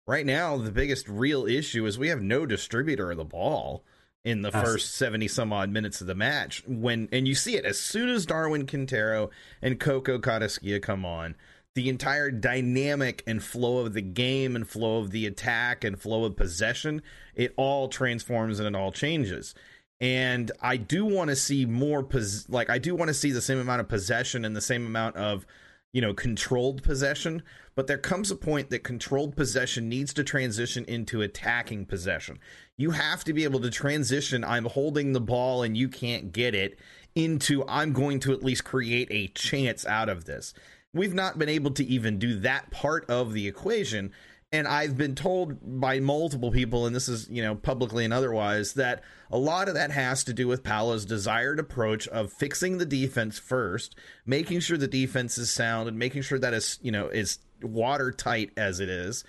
Right 0.06 0.26
now, 0.26 0.58
the 0.58 0.72
biggest 0.72 1.08
real 1.08 1.46
issue 1.46 1.86
is 1.86 1.98
we 1.98 2.10
have 2.10 2.22
no 2.22 2.46
distributor 2.46 3.12
of 3.12 3.18
the 3.18 3.26
ball 3.26 3.84
in 4.24 4.42
the 4.42 4.52
first 4.52 4.96
70 4.96 5.30
some 5.30 5.54
odd 5.54 5.70
minutes 5.70 6.02
of 6.02 6.08
the 6.08 6.16
match 6.16 6.62
when 6.68 7.08
and 7.14 7.26
you 7.26 7.34
see 7.34 7.56
it 7.56 7.64
as 7.64 7.80
soon 7.80 8.10
as 8.10 8.26
Darwin 8.26 8.68
Quintero 8.68 9.30
and 9.62 9.80
Coco 9.80 10.20
Carrasquilla 10.20 10.82
come 10.82 11.06
on 11.06 11.36
the 11.78 11.90
entire 11.90 12.32
dynamic 12.32 13.24
and 13.28 13.44
flow 13.44 13.78
of 13.86 13.94
the 13.94 14.02
game 14.02 14.56
and 14.56 14.68
flow 14.68 14.98
of 14.98 15.12
the 15.12 15.28
attack 15.28 15.84
and 15.84 16.02
flow 16.02 16.24
of 16.24 16.36
possession 16.36 17.04
it 17.36 17.54
all 17.56 17.88
transforms 17.88 18.60
and 18.60 18.68
it 18.68 18.80
all 18.80 18.92
changes 18.92 19.54
and 20.02 20.52
I 20.60 20.78
do 20.78 21.06
want 21.06 21.30
to 21.30 21.36
see 21.36 21.68
more 21.68 22.02
pos- 22.02 22.50
like 22.50 22.72
I 22.72 22.80
do 22.80 22.96
want 22.96 23.10
to 23.10 23.14
see 23.14 23.30
the 23.30 23.42
same 23.42 23.60
amount 23.60 23.82
of 23.82 23.88
possession 23.88 24.44
and 24.44 24.56
the 24.56 24.62
same 24.62 24.88
amount 24.88 25.18
of 25.18 25.46
you 25.94 26.02
know 26.02 26.16
controlled 26.16 26.82
possession 26.82 27.44
but 27.78 27.86
there 27.86 28.00
comes 28.00 28.32
a 28.32 28.36
point 28.36 28.72
that 28.72 28.80
controlled 28.80 29.36
possession 29.36 29.88
needs 29.88 30.12
to 30.16 30.24
transition 30.24 30.84
into 30.86 31.22
attacking 31.22 31.86
possession. 31.86 32.40
You 32.76 32.90
have 32.90 33.24
to 33.26 33.34
be 33.34 33.44
able 33.44 33.60
to 33.60 33.70
transition, 33.70 34.44
I'm 34.44 34.66
holding 34.66 35.14
the 35.14 35.22
ball 35.22 35.62
and 35.62 35.78
you 35.78 35.88
can't 35.88 36.32
get 36.32 36.56
it, 36.56 36.80
into 37.14 37.64
I'm 37.68 37.94
going 37.94 38.20
to 38.22 38.34
at 38.34 38.42
least 38.42 38.64
create 38.64 39.10
a 39.12 39.28
chance 39.28 39.86
out 39.86 40.10
of 40.10 40.26
this. 40.26 40.56
We've 40.98 41.14
not 41.14 41.38
been 41.38 41.50
able 41.50 41.72
to 41.72 41.86
even 41.86 42.20
do 42.20 42.40
that 42.40 42.72
part 42.72 43.10
of 43.10 43.34
the 43.34 43.48
equation. 43.48 44.12
And 44.52 44.68
I've 44.68 44.98
been 44.98 45.14
told 45.14 45.80
by 45.82 46.00
multiple 46.00 46.52
people, 46.52 46.86
and 46.86 46.96
this 46.96 47.10
is, 47.10 47.30
you 47.30 47.42
know, 47.42 47.56
publicly 47.56 48.06
and 48.06 48.14
otherwise, 48.14 48.74
that 48.74 49.04
a 49.30 49.38
lot 49.38 49.68
of 49.68 49.74
that 49.74 49.92
has 49.92 50.24
to 50.24 50.34
do 50.34 50.48
with 50.48 50.64
Paulo's 50.64 51.06
desired 51.06 51.60
approach 51.60 52.08
of 52.08 52.32
fixing 52.32 52.78
the 52.78 52.86
defense 52.86 53.38
first, 53.38 53.96
making 54.26 54.62
sure 54.62 54.78
the 54.78 54.88
defense 54.88 55.38
is 55.38 55.52
sound, 55.52 55.90
and 55.90 56.00
making 56.00 56.22
sure 56.22 56.40
that 56.40 56.54
is, 56.54 56.80
you 56.82 56.92
know, 56.92 57.08
is 57.08 57.40
watertight 57.62 58.52
as 58.56 58.80
it 58.80 58.90
is 58.90 59.24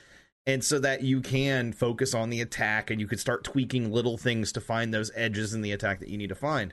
and 0.49 0.65
so 0.65 0.79
that 0.79 1.03
you 1.03 1.21
can 1.21 1.75
focus 1.75 2.15
on 2.15 2.31
the 2.31 2.41
attack 2.41 2.91
and 2.91 3.01
you 3.01 3.07
could 3.07 3.21
start 3.21 3.45
tweaking 3.45 3.93
little 3.93 4.17
things 4.17 4.51
to 4.51 4.63
find 4.63 4.93
those 4.93 5.11
edges 5.15 5.53
in 5.53 5.61
the 5.61 5.73
attack 5.73 6.01
that 6.01 6.09
you 6.09 6.17
need 6.17 6.31
to 6.31 6.35
find 6.35 6.73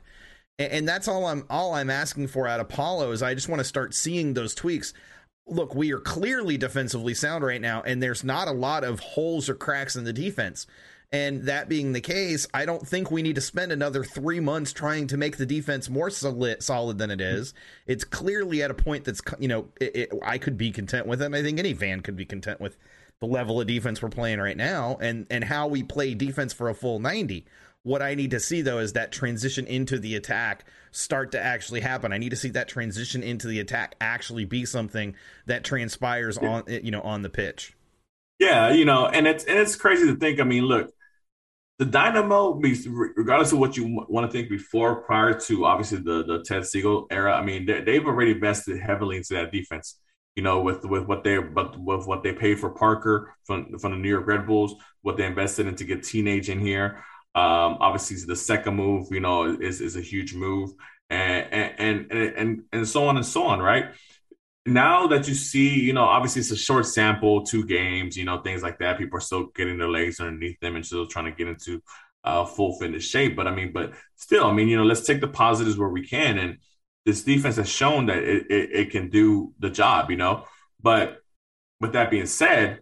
and, 0.59 0.71
and 0.71 0.87
that's 0.87 1.07
all 1.07 1.25
i'm 1.25 1.45
all 1.49 1.73
i'm 1.73 1.89
asking 1.89 2.27
for 2.27 2.47
out 2.47 2.59
of 2.59 2.69
paulo 2.69 3.11
is 3.11 3.23
i 3.23 3.33
just 3.33 3.49
want 3.49 3.59
to 3.59 3.65
start 3.65 3.93
seeing 3.93 4.33
those 4.33 4.55
tweaks 4.55 4.93
look 5.47 5.75
we 5.75 5.91
are 5.91 5.99
clearly 5.99 6.57
defensively 6.57 7.13
sound 7.13 7.43
right 7.43 7.61
now 7.61 7.81
and 7.83 8.01
there's 8.01 8.23
not 8.23 8.47
a 8.47 8.51
lot 8.51 8.83
of 8.83 8.99
holes 8.99 9.49
or 9.49 9.55
cracks 9.55 9.95
in 9.95 10.03
the 10.03 10.13
defense 10.13 10.65
and 11.15 11.43
that 11.43 11.69
being 11.69 11.93
the 11.93 12.01
case, 12.01 12.45
I 12.53 12.65
don't 12.65 12.85
think 12.85 13.09
we 13.09 13.21
need 13.21 13.35
to 13.35 13.41
spend 13.41 13.71
another 13.71 14.03
three 14.03 14.41
months 14.41 14.73
trying 14.73 15.07
to 15.07 15.17
make 15.17 15.37
the 15.37 15.45
defense 15.45 15.89
more 15.89 16.09
solid, 16.09 16.61
solid 16.61 16.97
than 16.97 17.11
it 17.11 17.19
mm-hmm. 17.19 17.37
is. 17.37 17.53
It's 17.87 18.03
clearly 18.03 18.61
at 18.63 18.71
a 18.71 18.73
point 18.73 19.05
that's, 19.05 19.21
you 19.39 19.47
know, 19.47 19.69
it, 19.79 19.95
it, 19.95 20.09
I 20.23 20.37
could 20.37 20.57
be 20.57 20.71
content 20.71 21.07
with 21.07 21.21
it. 21.21 21.25
And 21.25 21.35
I 21.35 21.41
think 21.41 21.57
any 21.57 21.73
fan 21.73 22.01
could 22.01 22.15
be 22.17 22.25
content 22.25 22.59
with 22.59 22.77
the 23.21 23.27
level 23.27 23.61
of 23.61 23.67
defense 23.67 24.01
we're 24.01 24.09
playing 24.09 24.39
right 24.39 24.57
now 24.57 24.97
and, 24.99 25.25
and 25.29 25.45
how 25.45 25.67
we 25.67 25.83
play 25.83 26.13
defense 26.15 26.51
for 26.51 26.69
a 26.69 26.75
full 26.75 26.99
90. 26.99 27.45
What 27.85 28.01
I 28.01 28.15
need 28.15 28.31
to 28.31 28.39
see 28.39 28.63
though 28.63 28.79
is 28.79 28.93
that 28.93 29.11
transition 29.11 29.67
into 29.67 29.99
the 29.99 30.15
attack 30.15 30.65
start 30.89 31.31
to 31.33 31.39
actually 31.39 31.81
happen. 31.81 32.11
I 32.11 32.17
need 32.17 32.31
to 32.31 32.35
see 32.35 32.49
that 32.49 32.67
transition 32.67 33.21
into 33.21 33.47
the 33.47 33.59
attack 33.59 33.93
actually 34.01 34.43
be 34.43 34.65
something 34.65 35.13
that 35.45 35.63
transpires 35.63 36.39
on 36.39 36.63
eh, 36.67 36.79
you 36.81 36.89
know 36.89 37.01
on 37.01 37.21
the 37.21 37.29
pitch. 37.29 37.75
Yeah, 38.39 38.71
you 38.73 38.85
know, 38.85 39.05
and 39.05 39.27
it's 39.27 39.43
and 39.43 39.59
it's 39.59 39.75
crazy 39.75 40.07
to 40.07 40.15
think. 40.15 40.39
I 40.39 40.45
mean, 40.45 40.63
look, 40.63 40.91
the 41.77 41.85
Dynamo, 41.85 42.59
regardless 43.15 43.51
of 43.51 43.59
what 43.59 43.77
you 43.77 44.03
want 44.09 44.25
to 44.25 44.35
think 44.35 44.49
before, 44.49 45.03
prior 45.03 45.39
to 45.41 45.65
obviously 45.65 45.99
the 45.99 46.23
the 46.23 46.43
Ted 46.43 46.63
Segal 46.63 47.05
era, 47.11 47.35
I 47.35 47.43
mean, 47.43 47.67
they've 47.67 48.03
already 48.03 48.31
invested 48.31 48.81
heavily 48.81 49.17
into 49.17 49.35
that 49.35 49.51
defense. 49.51 49.99
You 50.35 50.41
know, 50.41 50.61
with 50.61 50.83
with 50.85 51.05
what 51.05 51.23
they 51.23 51.37
but 51.37 51.79
with 51.79 52.07
what 52.07 52.23
they 52.23 52.33
paid 52.33 52.59
for 52.59 52.71
Parker 52.71 53.35
from 53.43 53.77
from 53.77 53.91
the 53.91 53.97
New 53.99 54.09
York 54.09 54.25
Red 54.25 54.47
Bulls, 54.47 54.73
what 55.03 55.17
they 55.17 55.25
invested 55.27 55.67
in 55.67 55.75
to 55.75 55.83
get 55.83 56.01
teenage 56.01 56.49
in 56.49 56.59
here. 56.59 57.03
Um, 57.35 57.77
obviously, 57.81 58.17
the 58.25 58.35
second 58.35 58.75
move, 58.75 59.07
you 59.11 59.19
know, 59.19 59.45
is 59.45 59.81
is 59.81 59.95
a 59.95 60.01
huge 60.01 60.33
move, 60.33 60.71
and 61.09 61.51
and 61.79 62.11
and 62.11 62.33
and 62.37 62.61
and 62.71 62.87
so 62.87 63.07
on 63.07 63.17
and 63.17 63.25
so 63.25 63.43
on, 63.45 63.61
right? 63.61 63.91
now 64.65 65.07
that 65.07 65.27
you 65.27 65.35
see, 65.35 65.79
you 65.79 65.93
know, 65.93 66.03
obviously 66.03 66.39
it's 66.39 66.51
a 66.51 66.57
short 66.57 66.85
sample, 66.87 67.43
two 67.43 67.65
games, 67.65 68.17
you 68.17 68.25
know, 68.25 68.39
things 68.41 68.63
like 68.63 68.79
that. 68.79 68.97
People 68.97 69.17
are 69.17 69.21
still 69.21 69.47
getting 69.55 69.77
their 69.77 69.89
legs 69.89 70.19
underneath 70.19 70.59
them 70.59 70.75
and 70.75 70.85
still 70.85 71.05
trying 71.05 71.25
to 71.25 71.31
get 71.31 71.47
into 71.47 71.81
uh, 72.23 72.45
full 72.45 72.77
fitness 72.79 73.07
shape. 73.07 73.35
But 73.35 73.47
I 73.47 73.53
mean, 73.53 73.71
but 73.71 73.93
still, 74.15 74.45
I 74.45 74.53
mean, 74.53 74.67
you 74.67 74.77
know, 74.77 74.83
let's 74.83 75.05
take 75.05 75.21
the 75.21 75.27
positives 75.27 75.77
where 75.77 75.89
we 75.89 76.07
can. 76.07 76.39
And 76.39 76.57
this 77.05 77.23
defense 77.23 77.57
has 77.57 77.69
shown 77.69 78.07
that 78.07 78.17
it, 78.17 78.47
it, 78.49 78.69
it 78.71 78.89
can 78.91 79.09
do 79.09 79.53
the 79.59 79.69
job, 79.69 80.09
you 80.09 80.17
know. 80.17 80.45
But 80.81 81.19
with 81.79 81.93
that 81.93 82.09
being 82.09 82.25
said, 82.25 82.79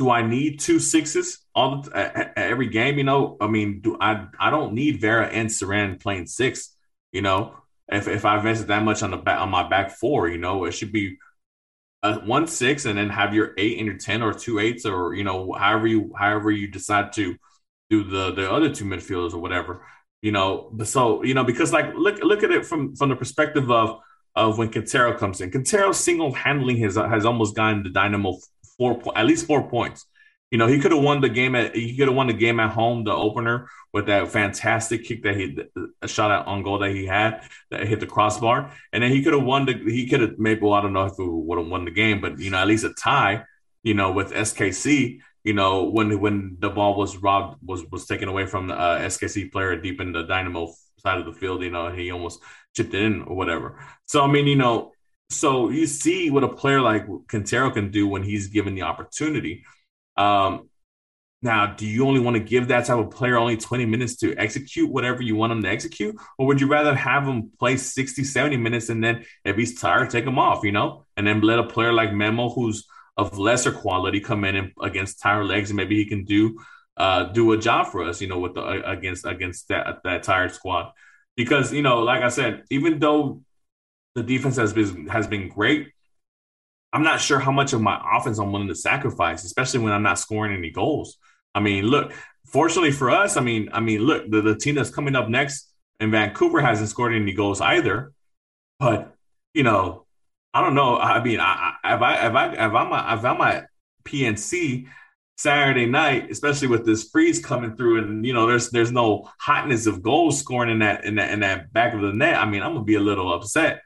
do 0.00 0.08
I 0.08 0.26
need 0.26 0.60
two 0.60 0.78
sixes 0.78 1.40
all 1.54 1.82
the, 1.82 1.94
at 1.94 2.32
every 2.34 2.68
game? 2.68 2.96
You 2.96 3.04
know, 3.04 3.36
I 3.38 3.48
mean, 3.48 3.82
do 3.82 3.98
I? 4.00 4.28
I 4.38 4.48
don't 4.48 4.72
need 4.72 4.98
Vera 4.98 5.26
and 5.26 5.50
Cerén 5.50 6.00
playing 6.00 6.26
six. 6.26 6.74
You 7.12 7.20
know, 7.20 7.54
if 7.86 8.08
if 8.08 8.24
I 8.24 8.38
invested 8.38 8.68
that 8.68 8.82
much 8.82 9.02
on 9.02 9.10
the 9.10 9.18
back 9.18 9.38
on 9.38 9.50
my 9.50 9.68
back 9.68 9.90
four, 9.90 10.26
you 10.26 10.38
know, 10.38 10.64
it 10.64 10.72
should 10.72 10.90
be 10.90 11.18
a 12.02 12.14
one 12.20 12.46
six 12.46 12.86
and 12.86 12.96
then 12.96 13.10
have 13.10 13.34
your 13.34 13.52
eight 13.58 13.76
and 13.76 13.86
your 13.86 13.98
ten 13.98 14.22
or 14.22 14.32
two 14.32 14.58
eights 14.58 14.86
or 14.86 15.12
you 15.12 15.22
know 15.22 15.52
however 15.52 15.86
you 15.86 16.14
however 16.18 16.50
you 16.50 16.66
decide 16.66 17.12
to 17.12 17.36
do 17.90 18.02
the 18.02 18.32
the 18.32 18.50
other 18.50 18.74
two 18.74 18.86
midfielders 18.86 19.34
or 19.34 19.38
whatever. 19.38 19.84
You 20.22 20.32
know, 20.32 20.72
so 20.84 21.22
you 21.24 21.34
know 21.34 21.44
because 21.44 21.74
like 21.74 21.92
look 21.94 22.24
look 22.24 22.42
at 22.42 22.50
it 22.50 22.64
from 22.64 22.96
from 22.96 23.10
the 23.10 23.16
perspective 23.16 23.70
of 23.70 24.00
of 24.34 24.56
when 24.56 24.72
Quintero 24.72 25.18
comes 25.18 25.42
in. 25.42 25.50
Quintero 25.50 25.92
single 25.92 26.32
handling 26.32 26.78
has 26.78 26.96
has 26.96 27.26
almost 27.26 27.54
gotten 27.54 27.82
the 27.82 27.90
Dynamo 27.90 28.38
four 28.80 29.00
at 29.14 29.26
least 29.26 29.46
four 29.46 29.68
points. 29.68 30.06
You 30.50 30.58
know, 30.58 30.66
he 30.66 30.80
could 30.80 30.90
have 30.90 31.02
won 31.02 31.20
the 31.20 31.28
game 31.28 31.54
at 31.54 31.76
he 31.76 31.96
could 31.96 32.08
have 32.08 32.16
won 32.16 32.26
the 32.26 32.32
game 32.32 32.58
at 32.58 32.70
home, 32.70 33.04
the 33.04 33.12
opener, 33.12 33.68
with 33.92 34.06
that 34.06 34.28
fantastic 34.28 35.04
kick 35.04 35.22
that 35.22 35.36
he 35.36 35.56
a 36.02 36.08
shot 36.08 36.30
at 36.32 36.46
on 36.46 36.64
goal 36.64 36.78
that 36.78 36.90
he 36.90 37.06
had 37.06 37.42
that 37.70 37.86
hit 37.86 38.00
the 38.00 38.06
crossbar, 38.06 38.72
and 38.92 39.02
then 39.02 39.12
he 39.12 39.22
could 39.22 39.34
have 39.34 39.44
won 39.44 39.66
the 39.66 39.74
he 39.74 40.08
could 40.08 40.22
have 40.22 40.38
maybe 40.38 40.62
well, 40.62 40.72
I 40.72 40.80
don't 40.80 40.92
know 40.92 41.04
if 41.04 41.16
he 41.16 41.24
would 41.24 41.58
have 41.58 41.68
won 41.68 41.84
the 41.84 41.92
game, 41.92 42.20
but 42.20 42.38
you 42.40 42.50
know 42.50 42.58
at 42.58 42.66
least 42.66 42.84
a 42.84 42.92
tie, 42.94 43.44
you 43.84 43.94
know 43.94 44.10
with 44.10 44.32
SKC, 44.32 45.20
you 45.44 45.54
know, 45.54 45.84
when 45.84 46.20
when 46.20 46.56
the 46.58 46.70
ball 46.70 46.96
was 46.96 47.16
robbed 47.16 47.58
was 47.64 47.84
was 47.90 48.06
taken 48.06 48.28
away 48.28 48.46
from 48.46 48.68
the 48.68 48.74
uh, 48.74 49.00
SKC 49.00 49.50
player 49.50 49.76
deep 49.76 50.00
in 50.00 50.12
the 50.12 50.22
Dynamo 50.24 50.72
side 50.98 51.18
of 51.18 51.26
the 51.26 51.32
field, 51.32 51.62
you 51.62 51.70
know, 51.70 51.86
and 51.86 51.98
he 51.98 52.10
almost 52.10 52.40
chipped 52.76 52.94
it 52.94 53.02
in 53.02 53.22
or 53.22 53.36
whatever. 53.36 53.78
So 54.06 54.22
I 54.22 54.26
mean, 54.26 54.46
you 54.46 54.56
know, 54.56 54.92
so 55.30 55.70
you 55.70 55.86
see 55.86 56.30
what 56.30 56.44
a 56.44 56.48
player 56.48 56.80
like 56.80 57.06
Quintero 57.28 57.70
can 57.70 57.90
do 57.90 58.06
when 58.06 58.22
he's 58.22 58.48
given 58.48 58.74
the 58.74 58.82
opportunity. 58.82 59.64
Um, 60.16 60.68
now, 61.42 61.66
do 61.66 61.86
you 61.86 62.06
only 62.06 62.20
want 62.20 62.36
to 62.36 62.42
give 62.42 62.68
that 62.68 62.84
type 62.84 62.98
of 62.98 63.10
player 63.10 63.38
only 63.38 63.56
20 63.56 63.86
minutes 63.86 64.16
to 64.16 64.36
execute 64.36 64.90
whatever 64.90 65.22
you 65.22 65.36
want 65.36 65.52
him 65.52 65.62
to 65.62 65.70
execute? 65.70 66.14
Or 66.36 66.46
would 66.46 66.60
you 66.60 66.68
rather 66.68 66.94
have 66.94 67.26
him 67.26 67.50
play 67.58 67.78
60, 67.78 68.24
70 68.24 68.58
minutes 68.58 68.90
and 68.90 69.02
then 69.02 69.24
if 69.44 69.56
he's 69.56 69.80
tired, 69.80 70.10
take 70.10 70.26
him 70.26 70.38
off, 70.38 70.64
you 70.64 70.72
know? 70.72 71.06
And 71.16 71.26
then 71.26 71.40
let 71.40 71.58
a 71.58 71.64
player 71.64 71.92
like 71.92 72.12
Memo, 72.12 72.50
who's 72.50 72.86
of 73.16 73.38
lesser 73.38 73.72
quality, 73.72 74.20
come 74.20 74.44
in 74.44 74.56
and, 74.56 74.72
against 74.82 75.20
tired 75.20 75.46
legs 75.46 75.70
and 75.70 75.76
maybe 75.76 75.96
he 75.96 76.04
can 76.04 76.24
do 76.24 76.58
uh, 76.96 77.24
do 77.24 77.52
a 77.52 77.56
job 77.58 77.86
for 77.86 78.04
us, 78.04 78.20
you 78.20 78.28
know, 78.28 78.38
with 78.38 78.54
the 78.54 78.62
against 78.90 79.24
against 79.24 79.68
that 79.68 80.00
that 80.04 80.22
tired 80.22 80.52
squad. 80.52 80.92
Because, 81.36 81.72
you 81.72 81.80
know, 81.80 82.00
like 82.00 82.22
I 82.22 82.28
said, 82.28 82.64
even 82.70 82.98
though 82.98 83.40
the 84.14 84.22
defense 84.22 84.56
has 84.56 84.72
been 84.72 85.06
has 85.08 85.26
been 85.26 85.48
great, 85.48 85.88
I'm 86.92 87.02
not 87.02 87.20
sure 87.20 87.38
how 87.38 87.52
much 87.52 87.72
of 87.72 87.80
my 87.80 88.00
offense 88.14 88.38
I'm 88.38 88.52
willing 88.52 88.68
to 88.68 88.74
sacrifice, 88.74 89.44
especially 89.44 89.80
when 89.80 89.92
I'm 89.92 90.02
not 90.02 90.18
scoring 90.18 90.56
any 90.56 90.70
goals. 90.70 91.16
I 91.54 91.60
mean, 91.60 91.84
look, 91.86 92.12
fortunately 92.46 92.92
for 92.92 93.10
us, 93.10 93.36
I 93.36 93.40
mean, 93.40 93.68
I 93.72 93.80
mean, 93.80 94.00
look, 94.00 94.30
the, 94.30 94.72
that's 94.74 94.90
coming 94.90 95.16
up 95.16 95.28
next 95.28 95.70
and 96.00 96.10
Vancouver 96.10 96.60
hasn't 96.60 96.88
scored 96.88 97.14
any 97.14 97.32
goals 97.32 97.60
either. 97.60 98.12
But 98.80 99.14
you 99.54 99.62
know, 99.62 100.06
I 100.52 100.62
don't 100.62 100.74
know. 100.74 100.96
I 100.96 101.22
mean, 101.22 101.38
I, 101.38 101.74
I, 101.84 101.94
if 101.94 102.02
I 102.02 102.26
if 102.26 102.34
I 102.34 102.52
if 102.52 102.72
I'm 102.72 102.92
a, 102.92 103.18
if 103.18 103.24
I'm 103.24 103.40
at 103.42 103.66
PNC 104.04 104.86
Saturday 105.36 105.86
night, 105.86 106.30
especially 106.30 106.68
with 106.68 106.86
this 106.86 107.08
freeze 107.10 107.44
coming 107.44 107.76
through, 107.76 108.02
and 108.02 108.26
you 108.26 108.32
know, 108.32 108.46
there's 108.46 108.70
there's 108.70 108.90
no 108.90 109.30
hotness 109.38 109.86
of 109.86 110.02
goals 110.02 110.38
scoring 110.38 110.70
in 110.70 110.78
that 110.80 111.04
in 111.04 111.16
that 111.16 111.30
in 111.30 111.40
that 111.40 111.72
back 111.72 111.94
of 111.94 112.00
the 112.00 112.12
net. 112.12 112.36
I 112.36 112.46
mean, 112.46 112.62
I'm 112.62 112.72
gonna 112.72 112.84
be 112.84 112.94
a 112.94 113.00
little 113.00 113.32
upset, 113.32 113.82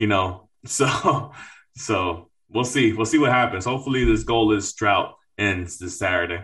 you 0.00 0.08
know. 0.08 0.48
So 0.66 1.32
so 1.74 2.28
we'll 2.50 2.64
see. 2.64 2.92
We'll 2.92 3.06
see 3.06 3.16
what 3.18 3.32
happens. 3.32 3.64
Hopefully, 3.64 4.04
this 4.04 4.24
goal 4.24 4.52
is 4.52 4.70
drought 4.74 5.14
ends 5.38 5.78
this 5.78 5.98
Saturday. 5.98 6.42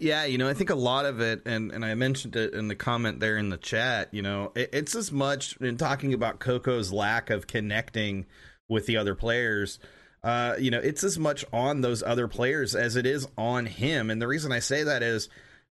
Yeah, 0.00 0.24
you 0.24 0.38
know, 0.38 0.48
I 0.48 0.54
think 0.54 0.70
a 0.70 0.76
lot 0.76 1.06
of 1.06 1.20
it, 1.20 1.42
and, 1.44 1.72
and 1.72 1.84
I 1.84 1.94
mentioned 1.96 2.36
it 2.36 2.54
in 2.54 2.68
the 2.68 2.76
comment 2.76 3.18
there 3.18 3.36
in 3.36 3.48
the 3.48 3.56
chat, 3.56 4.14
you 4.14 4.22
know, 4.22 4.52
it, 4.54 4.70
it's 4.72 4.94
as 4.94 5.10
much 5.10 5.56
in 5.56 5.76
talking 5.76 6.14
about 6.14 6.38
Coco's 6.38 6.92
lack 6.92 7.30
of 7.30 7.48
connecting 7.48 8.26
with 8.68 8.86
the 8.86 8.96
other 8.96 9.16
players. 9.16 9.80
Uh, 10.22 10.54
you 10.56 10.70
know, 10.70 10.78
it's 10.78 11.02
as 11.02 11.18
much 11.18 11.44
on 11.52 11.80
those 11.80 12.00
other 12.00 12.28
players 12.28 12.76
as 12.76 12.94
it 12.94 13.06
is 13.06 13.26
on 13.36 13.66
him. 13.66 14.08
And 14.08 14.22
the 14.22 14.28
reason 14.28 14.52
I 14.52 14.60
say 14.60 14.84
that 14.84 15.02
is 15.02 15.28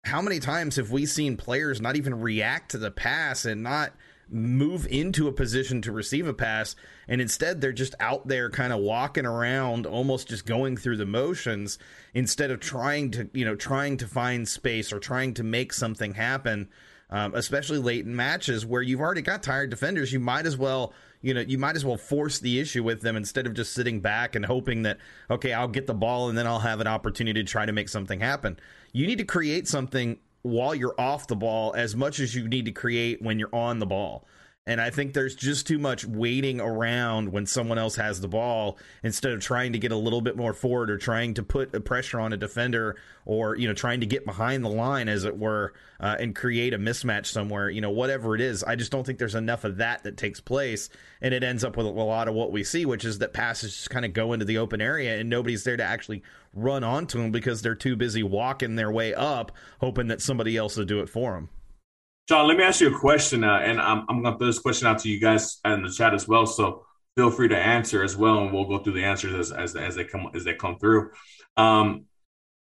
how 0.03 0.21
many 0.21 0.39
times 0.39 0.75
have 0.75 0.91
we 0.91 1.07
seen 1.07 1.35
players 1.35 1.81
not 1.81 1.95
even 1.95 2.21
react 2.21 2.71
to 2.71 2.77
the 2.77 2.91
pass 2.91 3.45
and 3.45 3.63
not 3.63 3.91
move 4.29 4.87
into 4.87 5.27
a 5.27 5.31
position 5.31 5.81
to 5.81 5.91
receive 5.91 6.27
a 6.27 6.33
pass 6.33 6.75
and 7.07 7.21
instead 7.21 7.61
they're 7.61 7.71
just 7.71 7.95
out 7.99 8.27
there 8.27 8.49
kind 8.49 8.73
of 8.73 8.79
walking 8.79 9.25
around 9.25 9.85
almost 9.85 10.27
just 10.27 10.45
going 10.45 10.75
through 10.75 10.97
the 10.97 11.05
motions 11.05 11.77
instead 12.13 12.49
of 12.49 12.59
trying 12.59 13.11
to 13.11 13.29
you 13.33 13.45
know 13.45 13.55
trying 13.55 13.97
to 13.97 14.07
find 14.07 14.47
space 14.47 14.91
or 14.91 14.99
trying 14.99 15.33
to 15.33 15.43
make 15.43 15.71
something 15.71 16.13
happen 16.15 16.67
um, 17.11 17.35
especially 17.35 17.77
late 17.77 18.05
in 18.05 18.15
matches 18.15 18.65
where 18.65 18.81
you've 18.81 18.99
already 18.99 19.21
got 19.21 19.43
tired 19.43 19.69
defenders 19.69 20.11
you 20.11 20.19
might 20.19 20.45
as 20.45 20.57
well 20.57 20.91
you 21.21 21.33
know 21.33 21.41
you 21.41 21.57
might 21.57 21.75
as 21.75 21.85
well 21.85 21.97
force 21.97 22.39
the 22.39 22.59
issue 22.59 22.83
with 22.83 23.01
them 23.01 23.15
instead 23.15 23.47
of 23.47 23.53
just 23.53 23.73
sitting 23.73 23.99
back 23.99 24.35
and 24.35 24.45
hoping 24.45 24.83
that 24.83 24.97
okay 25.29 25.53
I'll 25.53 25.67
get 25.67 25.87
the 25.87 25.93
ball 25.93 26.29
and 26.29 26.37
then 26.37 26.47
I'll 26.47 26.59
have 26.59 26.79
an 26.79 26.87
opportunity 26.87 27.43
to 27.43 27.49
try 27.49 27.65
to 27.65 27.71
make 27.71 27.89
something 27.89 28.19
happen. 28.19 28.59
You 28.91 29.07
need 29.07 29.17
to 29.17 29.25
create 29.25 29.67
something 29.67 30.17
while 30.45 30.75
you're 30.75 30.93
off 30.99 31.25
the 31.25 31.35
ball 31.35 31.73
as 31.75 31.95
much 31.95 32.19
as 32.19 32.35
you 32.35 32.47
need 32.47 32.65
to 32.65 32.71
create 32.71 33.19
when 33.19 33.39
you're 33.39 33.53
on 33.53 33.79
the 33.79 33.85
ball. 33.85 34.27
And 34.67 34.81
I 34.81 34.89
think 34.89 35.13
there's 35.13 35.35
just 35.35 35.67
too 35.67 35.77
much 35.77 36.05
waiting 36.05 36.59
around 36.59 37.31
when 37.31 37.45
someone 37.45 37.77
else 37.77 37.97
has 37.97 38.19
the 38.19 38.27
ball 38.27 38.79
instead 39.03 39.31
of 39.31 39.39
trying 39.39 39.73
to 39.73 39.79
get 39.79 39.91
a 39.91 39.95
little 39.95 40.21
bit 40.21 40.35
more 40.35 40.53
forward 40.53 40.89
or 40.89 40.97
trying 40.97 41.35
to 41.35 41.43
put 41.43 41.75
a 41.75 41.79
pressure 41.79 42.19
on 42.19 42.33
a 42.33 42.37
defender 42.37 42.95
or, 43.25 43.55
you 43.55 43.67
know, 43.67 43.75
trying 43.75 43.99
to 43.99 44.07
get 44.07 44.25
behind 44.25 44.65
the 44.65 44.69
line, 44.69 45.07
as 45.07 45.23
it 45.23 45.37
were, 45.37 45.73
uh, 45.99 46.15
and 46.19 46.35
create 46.35 46.73
a 46.73 46.79
mismatch 46.79 47.27
somewhere, 47.27 47.69
you 47.69 47.79
know, 47.79 47.91
whatever 47.91 48.33
it 48.33 48.41
is. 48.41 48.63
I 48.63 48.75
just 48.75 48.91
don't 48.91 49.05
think 49.05 49.19
there's 49.19 49.35
enough 49.35 49.65
of 49.65 49.77
that 49.77 50.01
that 50.01 50.17
takes 50.17 50.39
place. 50.39 50.89
And 51.21 51.31
it 51.31 51.43
ends 51.43 51.63
up 51.63 51.77
with 51.77 51.85
a 51.85 51.89
lot 51.89 52.27
of 52.27 52.33
what 52.33 52.51
we 52.51 52.63
see, 52.63 52.87
which 52.87 53.05
is 53.05 53.19
that 53.19 53.33
passes 53.33 53.75
just 53.75 53.91
kind 53.91 54.03
of 54.03 54.13
go 54.13 54.33
into 54.33 54.45
the 54.45 54.57
open 54.57 54.81
area 54.81 55.19
and 55.19 55.29
nobody's 55.29 55.63
there 55.63 55.77
to 55.77 55.83
actually 55.83 56.23
run 56.55 56.83
onto 56.83 57.21
them 57.21 57.29
because 57.29 57.61
they're 57.61 57.75
too 57.75 57.95
busy 57.95 58.23
walking 58.23 58.75
their 58.75 58.91
way 58.91 59.13
up, 59.13 59.51
hoping 59.79 60.07
that 60.07 60.21
somebody 60.21 60.57
else 60.57 60.75
will 60.75 60.85
do 60.85 61.01
it 61.01 61.09
for 61.09 61.33
them. 61.33 61.49
John, 62.27 62.47
let 62.47 62.57
me 62.57 62.63
ask 62.63 62.81
you 62.81 62.95
a 62.95 62.99
question, 62.99 63.43
uh, 63.43 63.59
and 63.59 63.79
I'm, 63.79 64.05
I'm 64.09 64.23
going 64.23 64.33
to 64.33 64.37
throw 64.39 64.47
this 64.47 64.59
question 64.59 64.87
out 64.87 64.99
to 64.99 65.09
you 65.09 65.19
guys 65.19 65.59
in 65.63 65.83
the 65.83 65.91
chat 65.91 66.13
as 66.13 66.27
well. 66.27 66.47
So 66.47 66.85
feel 67.15 67.29
free 67.29 67.47
to 67.49 67.57
answer 67.57 68.03
as 68.03 68.17
well, 68.17 68.39
and 68.39 68.51
we'll 68.51 68.65
go 68.65 68.79
through 68.79 68.93
the 68.93 69.03
answers 69.03 69.51
as 69.51 69.51
as, 69.51 69.75
as 69.75 69.95
they 69.95 70.05
come 70.05 70.29
as 70.33 70.43
they 70.43 70.55
come 70.55 70.77
through. 70.79 71.11
Um, 71.55 72.05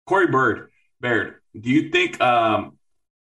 Corey 0.06 0.28
Bird, 0.28 0.70
Baird, 1.00 1.36
do 1.58 1.70
you 1.70 1.90
think 1.90 2.20
um, 2.20 2.78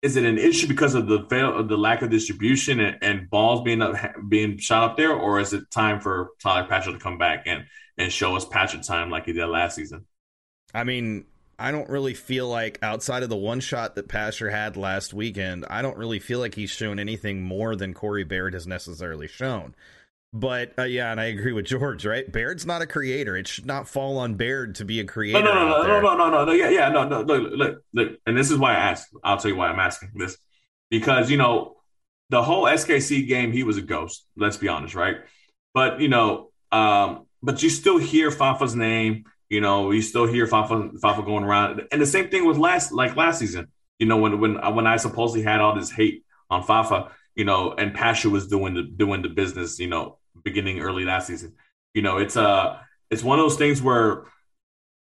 is 0.01 0.17
it 0.17 0.25
an 0.25 0.39
issue 0.39 0.69
because 0.69 0.95
of 0.95 1.07
the 1.07 1.27
fail 1.29 1.57
of 1.57 1.69
the 1.69 1.77
lack 1.77 2.03
of 2.03 2.11
distribution 2.11 2.81
and, 2.81 2.99
and, 3.03 3.31
balls 3.31 3.63
being 3.63 3.83
up, 3.83 3.95
being 4.29 4.59
shot 4.59 4.91
up 4.91 4.97
there, 4.97 5.13
or 5.13 5.39
is 5.41 5.53
it 5.53 5.71
time 5.71 6.01
for 6.01 6.31
Tyler 6.41 6.67
Pasher 6.67 6.93
to 6.93 6.99
come 6.99 7.19
back 7.19 7.45
and 7.47 7.65
and 7.99 8.13
show 8.13 8.37
us 8.37 8.45
Pasher 8.45 8.81
time 8.81 9.11
like 9.11 9.27
he 9.27 9.33
did 9.33 9.47
last 9.47 9.77
season? 9.77 10.07
I 10.73 10.85
mean, 10.85 11.27
I 11.59 11.71
don't 11.71 11.89
really 11.89 12.15
feel 12.15 12.49
like 12.49 12.79
outside 12.83 13.23
of 13.23 13.29
the 13.29 13.37
one 13.37 13.61
shot 13.61 13.95
that 13.95 14.09
Pasher 14.09 14.51
had 14.51 14.77
last 14.77 15.15
weekend, 15.15 15.65
I 15.69 15.83
don't 15.83 15.97
really 15.97 16.19
feel 16.19 16.39
like 16.39 16.55
he's 16.55 16.71
shown 16.71 16.99
anything 16.99 17.43
more 17.43 17.77
than 17.77 17.95
Corey 17.95 18.25
Baird 18.25 18.55
has 18.55 18.67
necessarily 18.67 19.29
shown. 19.29 19.75
But 20.35 20.73
uh, 20.79 20.85
yeah, 20.85 21.11
and 21.11 21.21
I 21.21 21.27
agree 21.27 21.53
with 21.53 21.67
George. 21.67 22.07
Right, 22.07 22.31
Baird's 22.31 22.65
not 22.65 22.81
a 22.81 22.87
creator. 22.87 23.37
It 23.37 23.47
should 23.47 23.67
not 23.67 23.87
fall 23.87 24.19
on 24.19 24.35
Baird 24.35 24.77
to 24.77 24.85
be 24.85 24.99
a 25.01 25.05
creator. 25.05 25.43
No, 25.43 25.53
no, 25.53 25.69
no, 25.69 25.83
no, 25.83 26.01
no, 26.01 26.17
no, 26.17 26.31
no, 26.31 26.45
no, 26.47 26.53
yeah, 26.53 26.71
yeah, 26.71 26.89
no, 26.89 27.07
no. 27.07 27.21
Look, 27.21 27.53
look, 27.53 27.83
look, 27.93 28.13
and 28.27 28.37
this 28.37 28.51
is 28.51 28.57
why 28.57 28.73
I 28.73 28.77
asked. 28.77 29.09
I'll 29.23 29.37
tell 29.37 29.51
you 29.51 29.57
why 29.57 29.69
I'm 29.69 29.79
asking 29.79 30.13
this 30.15 30.39
because 30.91 31.31
you 31.31 31.37
know 31.37 31.77
the 32.31 32.43
whole 32.43 32.65
SKC 32.65 33.29
game, 33.29 33.53
he 33.53 33.63
was 33.63 33.77
a 33.77 33.83
ghost. 33.83 34.27
Let's 34.35 34.57
be 34.57 34.69
honest, 34.69 34.95
right? 34.95 35.17
But 35.75 36.01
you 36.01 36.09
know, 36.09 36.51
um, 36.73 37.27
but 37.43 37.63
you 37.63 37.69
still 37.69 37.99
hear 37.99 38.31
Fafa's 38.31 38.75
name 38.75 39.25
you 39.53 39.61
know, 39.61 39.91
you 39.91 40.01
still 40.01 40.27
hear 40.27 40.47
Fafa, 40.47 40.93
Fafa 41.03 41.23
going 41.23 41.45
around, 41.45 41.83
and 41.93 42.01
the 42.01 42.07
same 42.07 42.31
thing 42.31 42.47
with 42.47 42.57
last 42.57 42.91
like 42.91 43.17
last 43.17 43.39
season. 43.39 43.69
You 43.99 44.07
know, 44.07 44.17
when 44.17 44.41
when 44.41 44.55
when 44.75 44.87
I 44.87 44.97
supposedly 44.97 45.43
had 45.43 45.61
all 45.61 45.75
this 45.75 45.91
hate 45.91 46.25
on 46.49 46.63
Fafa, 46.63 47.11
you 47.35 47.45
know, 47.45 47.75
and 47.77 47.93
Pasher 47.93 48.31
was 48.31 48.49
doing 48.49 48.73
the 48.73 48.83
doing 48.83 49.21
the 49.21 49.29
business, 49.29 49.79
you 49.79 49.89
know, 49.89 50.17
beginning 50.43 50.81
early 50.81 51.05
last 51.05 51.27
season. 51.27 51.53
You 51.93 52.01
know, 52.01 52.17
it's 52.17 52.35
uh 52.35 52.79
it's 53.11 53.23
one 53.23 53.39
of 53.39 53.45
those 53.45 53.59
things 53.59 53.83
where 53.83 54.25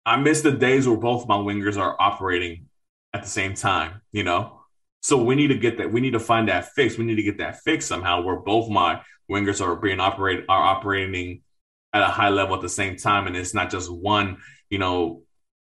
I 0.05 0.15
miss 0.15 0.43
the 0.43 0.53
days 0.53 0.87
where 0.87 0.95
both 0.95 1.27
my 1.27 1.35
wingers 1.35 1.77
are 1.77 1.97
operating 1.99 2.67
at 3.13 3.23
the 3.23 3.29
same 3.29 3.53
time. 3.53 4.01
You 4.13 4.23
know, 4.23 4.61
so 5.01 5.21
we 5.21 5.35
need 5.35 5.47
to 5.47 5.57
get 5.57 5.77
that. 5.79 5.91
We 5.91 5.99
need 5.99 6.13
to 6.13 6.21
find 6.21 6.47
that 6.47 6.69
fix. 6.69 6.97
We 6.97 7.03
need 7.03 7.15
to 7.15 7.23
get 7.23 7.39
that 7.39 7.59
fix 7.63 7.85
somehow 7.85 8.21
where 8.21 8.37
both 8.37 8.69
my 8.69 9.01
wingers 9.29 9.59
are 9.59 9.75
being 9.75 9.99
operated 9.99 10.45
are 10.47 10.63
operating 10.63 11.41
at 11.93 12.01
a 12.01 12.07
high 12.07 12.29
level 12.29 12.55
at 12.55 12.61
the 12.61 12.69
same 12.69 12.95
time, 12.95 13.27
and 13.27 13.35
it's 13.35 13.53
not 13.53 13.69
just 13.69 13.91
one, 13.91 14.37
you 14.69 14.77
know, 14.77 15.23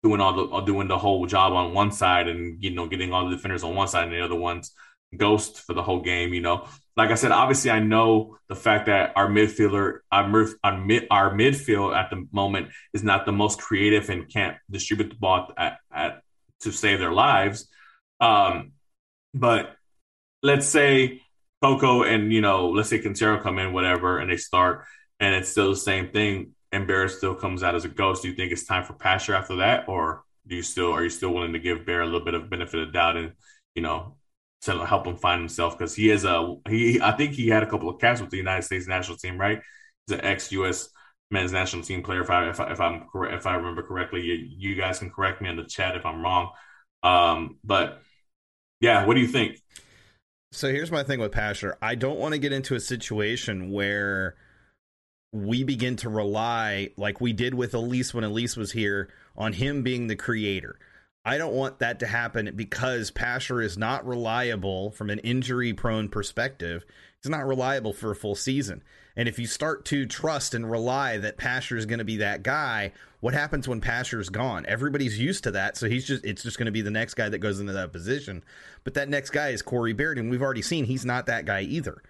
doing 0.03 0.21
all 0.21 0.33
the 0.33 0.61
doing 0.61 0.87
the 0.87 0.97
whole 0.97 1.25
job 1.25 1.53
on 1.53 1.73
one 1.73 1.91
side 1.91 2.27
and 2.27 2.63
you 2.63 2.71
know 2.71 2.87
getting 2.87 3.11
all 3.11 3.29
the 3.29 3.35
defenders 3.35 3.63
on 3.63 3.75
one 3.75 3.87
side 3.87 4.05
and 4.05 4.13
the 4.13 4.23
other 4.23 4.35
ones 4.35 4.73
ghost 5.15 5.61
for 5.61 5.73
the 5.73 5.83
whole 5.83 6.01
game. 6.01 6.33
You 6.33 6.41
know, 6.41 6.67
like 6.95 7.11
I 7.11 7.15
said, 7.15 7.31
obviously 7.31 7.71
I 7.71 7.79
know 7.79 8.37
the 8.47 8.55
fact 8.55 8.85
that 8.87 9.13
our 9.15 9.27
midfielder, 9.27 9.99
our, 10.11 10.27
mid, 10.27 10.49
our, 10.63 10.77
mid, 10.77 11.07
our 11.09 11.33
midfield 11.33 11.95
at 11.95 12.09
the 12.09 12.27
moment 12.31 12.69
is 12.93 13.03
not 13.03 13.25
the 13.25 13.31
most 13.31 13.59
creative 13.59 14.09
and 14.09 14.31
can't 14.31 14.57
distribute 14.69 15.09
the 15.09 15.15
ball 15.15 15.51
at, 15.57 15.79
at 15.93 16.21
to 16.61 16.71
save 16.71 16.99
their 16.99 17.11
lives. 17.11 17.67
Um, 18.19 18.73
but 19.33 19.75
let's 20.43 20.67
say 20.67 21.21
Coco 21.61 22.03
and 22.03 22.31
you 22.33 22.41
know, 22.41 22.69
let's 22.69 22.89
say 22.89 22.99
Quintero 22.99 23.41
come 23.41 23.59
in, 23.59 23.73
whatever, 23.73 24.19
and 24.19 24.31
they 24.31 24.37
start 24.37 24.85
and 25.19 25.35
it's 25.35 25.49
still 25.49 25.69
the 25.69 25.75
same 25.75 26.09
thing, 26.09 26.53
and 26.71 26.87
Bear 26.87 27.07
still 27.07 27.35
comes 27.35 27.63
out 27.63 27.75
as 27.75 27.85
a 27.85 27.89
ghost, 27.89 28.21
do 28.21 28.29
you 28.29 28.35
think 28.35 28.51
it's 28.51 28.65
time 28.65 28.83
for 28.83 28.93
Pasher 28.93 29.33
after 29.33 29.57
that, 29.57 29.87
or 29.87 30.23
do 30.47 30.55
you 30.55 30.63
still 30.63 30.91
are 30.91 31.03
you 31.03 31.09
still 31.09 31.33
willing 31.33 31.53
to 31.53 31.59
give 31.59 31.85
Bear 31.85 32.01
a 32.01 32.05
little 32.05 32.25
bit 32.25 32.33
of 32.33 32.49
benefit 32.49 32.81
of 32.81 32.93
doubt 32.93 33.17
and 33.17 33.33
you 33.75 33.81
know 33.81 34.15
to 34.61 34.85
help 34.85 35.07
him 35.07 35.15
find 35.15 35.39
himself 35.39 35.77
because 35.77 35.95
he 35.95 36.09
is 36.09 36.25
a 36.25 36.55
he 36.67 36.99
I 37.01 37.11
think 37.13 37.33
he 37.33 37.47
had 37.47 37.63
a 37.63 37.69
couple 37.69 37.89
of 37.89 37.99
caps 37.99 38.19
with 38.19 38.29
the 38.29 38.37
United 38.37 38.63
States 38.63 38.87
national 38.87 39.17
team, 39.17 39.39
right? 39.39 39.61
He's 40.07 40.17
an 40.17 40.25
ex 40.25 40.51
US 40.51 40.89
men's 41.31 41.51
national 41.51 41.83
team 41.83 42.03
player. 42.03 42.21
If 42.21 42.29
I 42.29 42.49
if, 42.49 42.59
I, 42.59 42.71
if 42.71 42.81
I'm 42.81 43.07
correct, 43.11 43.35
if 43.35 43.45
I 43.45 43.55
remember 43.55 43.83
correctly, 43.83 44.21
you, 44.21 44.33
you 44.33 44.75
guys 44.75 44.99
can 44.99 45.11
correct 45.11 45.41
me 45.41 45.49
in 45.49 45.55
the 45.55 45.63
chat 45.63 45.95
if 45.95 46.05
I'm 46.05 46.21
wrong. 46.21 46.51
Um, 47.03 47.57
but 47.63 48.01
yeah, 48.81 49.05
what 49.05 49.13
do 49.13 49.21
you 49.21 49.27
think? 49.27 49.59
So 50.51 50.71
here's 50.71 50.91
my 50.91 51.03
thing 51.03 51.19
with 51.19 51.31
Pasher. 51.31 51.77
I 51.81 51.95
don't 51.95 52.19
want 52.19 52.33
to 52.33 52.39
get 52.39 52.51
into 52.51 52.75
a 52.75 52.79
situation 52.79 53.71
where 53.71 54.35
we 55.31 55.63
begin 55.63 55.95
to 55.97 56.09
rely, 56.09 56.89
like 56.97 57.21
we 57.21 57.33
did 57.33 57.53
with 57.53 57.73
Elis 57.73 58.13
when 58.13 58.23
Elis 58.23 58.57
was 58.57 58.71
here, 58.71 59.09
on 59.37 59.53
him 59.53 59.83
being 59.83 60.07
the 60.07 60.15
creator. 60.15 60.79
I 61.25 61.37
don't 61.37 61.53
want 61.53 61.79
that 61.79 61.99
to 61.99 62.07
happen 62.07 62.53
because 62.55 63.11
Pasher 63.11 63.61
is 63.61 63.77
not 63.77 64.07
reliable 64.07 64.91
from 64.91 65.09
an 65.09 65.19
injury 65.19 65.73
prone 65.73 66.09
perspective. 66.09 66.85
He's 67.21 67.29
not 67.29 67.45
reliable 67.45 67.93
for 67.93 68.11
a 68.11 68.15
full 68.15 68.35
season. 68.35 68.81
And 69.15 69.27
if 69.27 69.37
you 69.37 69.45
start 69.45 69.83
to 69.85 70.05
trust 70.05 70.53
and 70.53 70.71
rely 70.71 71.17
that 71.17 71.37
Pasher 71.37 71.75
is 71.75 71.85
going 71.85 71.99
to 71.99 72.05
be 72.05 72.17
that 72.17 72.41
guy, 72.41 72.93
what 73.19 73.33
happens 73.33 73.67
when 73.67 73.81
Pasher's 73.81 74.29
gone? 74.29 74.65
Everybody's 74.67 75.19
used 75.19 75.43
to 75.43 75.51
that, 75.51 75.75
so 75.75 75.89
he's 75.89 76.07
just 76.07 76.23
it's 76.23 76.41
just 76.41 76.57
going 76.57 76.67
to 76.67 76.71
be 76.71 76.81
the 76.81 76.89
next 76.89 77.15
guy 77.15 77.27
that 77.27 77.39
goes 77.39 77.59
into 77.59 77.73
that 77.73 77.91
position. 77.91 78.43
But 78.85 78.93
that 78.93 79.09
next 79.09 79.31
guy 79.31 79.49
is 79.49 79.61
Corey 79.61 79.91
Baird, 79.91 80.17
and 80.17 80.31
we've 80.31 80.41
already 80.41 80.61
seen 80.61 80.85
he's 80.85 81.05
not 81.05 81.25
that 81.25 81.45
guy 81.45 81.61
either. 81.61 82.01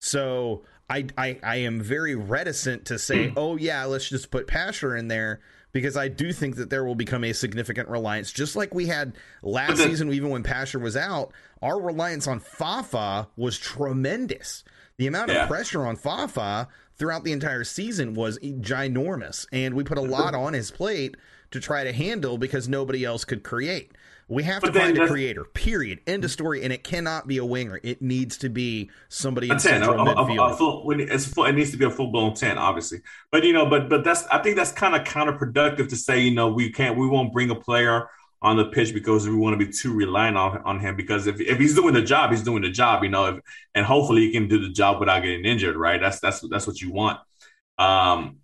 So 0.00 0.64
I 0.88 1.06
I, 1.16 1.38
I 1.42 1.56
am 1.56 1.80
very 1.80 2.14
reticent 2.14 2.86
to 2.86 2.98
say, 2.98 3.28
hmm. 3.28 3.34
oh 3.36 3.56
yeah, 3.56 3.84
let's 3.84 4.08
just 4.08 4.30
put 4.30 4.46
Pasher 4.46 4.96
in 4.96 5.08
there 5.08 5.40
because 5.72 5.96
I 5.96 6.08
do 6.08 6.32
think 6.32 6.56
that 6.56 6.70
there 6.70 6.84
will 6.84 6.94
become 6.94 7.22
a 7.22 7.34
significant 7.34 7.88
reliance, 7.88 8.32
just 8.32 8.56
like 8.56 8.74
we 8.74 8.86
had 8.86 9.14
last 9.42 9.76
season, 9.82 10.12
even 10.12 10.30
when 10.30 10.42
Pasher 10.42 10.78
was 10.78 10.96
out. 10.96 11.32
Our 11.60 11.80
reliance 11.80 12.26
on 12.26 12.40
Fafa 12.40 13.28
was 13.36 13.58
tremendous. 13.58 14.64
The 14.96 15.06
amount 15.06 15.30
yeah. 15.30 15.42
of 15.42 15.48
pressure 15.48 15.86
on 15.86 15.96
Fafa 15.96 16.68
throughout 16.96 17.24
the 17.24 17.32
entire 17.32 17.64
season 17.64 18.14
was 18.14 18.38
ginormous, 18.38 19.46
and 19.52 19.74
we 19.74 19.84
put 19.84 19.98
a 19.98 20.02
lot 20.02 20.34
on 20.34 20.54
his 20.54 20.70
plate 20.70 21.16
to 21.50 21.60
try 21.60 21.84
to 21.84 21.92
handle 21.92 22.38
because 22.38 22.68
nobody 22.68 23.04
else 23.04 23.24
could 23.24 23.42
create. 23.42 23.92
We 24.28 24.42
have 24.42 24.60
but 24.60 24.72
to 24.72 24.80
find 24.80 24.98
a 24.98 25.06
creator. 25.06 25.44
Period. 25.44 26.00
End 26.06 26.24
of 26.24 26.32
story. 26.32 26.64
And 26.64 26.72
it 26.72 26.82
cannot 26.82 27.28
be 27.28 27.38
a 27.38 27.44
winger. 27.44 27.78
It 27.82 28.02
needs 28.02 28.36
to 28.38 28.48
be 28.48 28.90
somebody 29.08 29.50
in 29.50 29.60
central 29.60 29.94
a, 30.00 30.14
midfield. 30.14 30.50
A, 30.50 30.54
a 30.54 30.56
full, 30.56 30.90
it's 30.90 31.26
full, 31.26 31.44
it 31.44 31.52
needs 31.52 31.70
to 31.70 31.76
be 31.76 31.84
a 31.84 31.90
full 31.90 32.10
blown 32.10 32.34
ten, 32.34 32.58
obviously. 32.58 33.02
But 33.30 33.44
you 33.44 33.52
know, 33.52 33.66
but 33.66 33.88
but 33.88 34.02
that's 34.02 34.26
I 34.26 34.38
think 34.38 34.56
that's 34.56 34.72
kind 34.72 34.96
of 34.96 35.04
counterproductive 35.04 35.88
to 35.88 35.96
say 35.96 36.20
you 36.20 36.34
know 36.34 36.48
we 36.48 36.72
can't 36.72 36.98
we 36.98 37.06
won't 37.06 37.32
bring 37.32 37.50
a 37.50 37.54
player 37.54 38.08
on 38.42 38.56
the 38.56 38.66
pitch 38.66 38.92
because 38.92 39.28
we 39.28 39.34
want 39.34 39.58
to 39.58 39.64
be 39.64 39.72
too 39.72 39.94
reliant 39.94 40.36
on, 40.36 40.60
on 40.64 40.80
him. 40.80 40.94
Because 40.96 41.26
if, 41.26 41.40
if 41.40 41.58
he's 41.58 41.74
doing 41.74 41.94
the 41.94 42.02
job, 42.02 42.30
he's 42.30 42.42
doing 42.42 42.62
the 42.62 42.70
job, 42.70 43.02
you 43.02 43.08
know, 43.08 43.26
if, 43.26 43.40
and 43.74 43.86
hopefully 43.86 44.22
he 44.22 44.32
can 44.32 44.46
do 44.46 44.60
the 44.60 44.72
job 44.72 45.00
without 45.00 45.22
getting 45.22 45.44
injured, 45.44 45.76
right? 45.76 46.00
That's 46.00 46.20
that's 46.20 46.40
that's 46.48 46.66
what 46.66 46.80
you 46.80 46.92
want. 46.92 47.20
Um, 47.78 48.38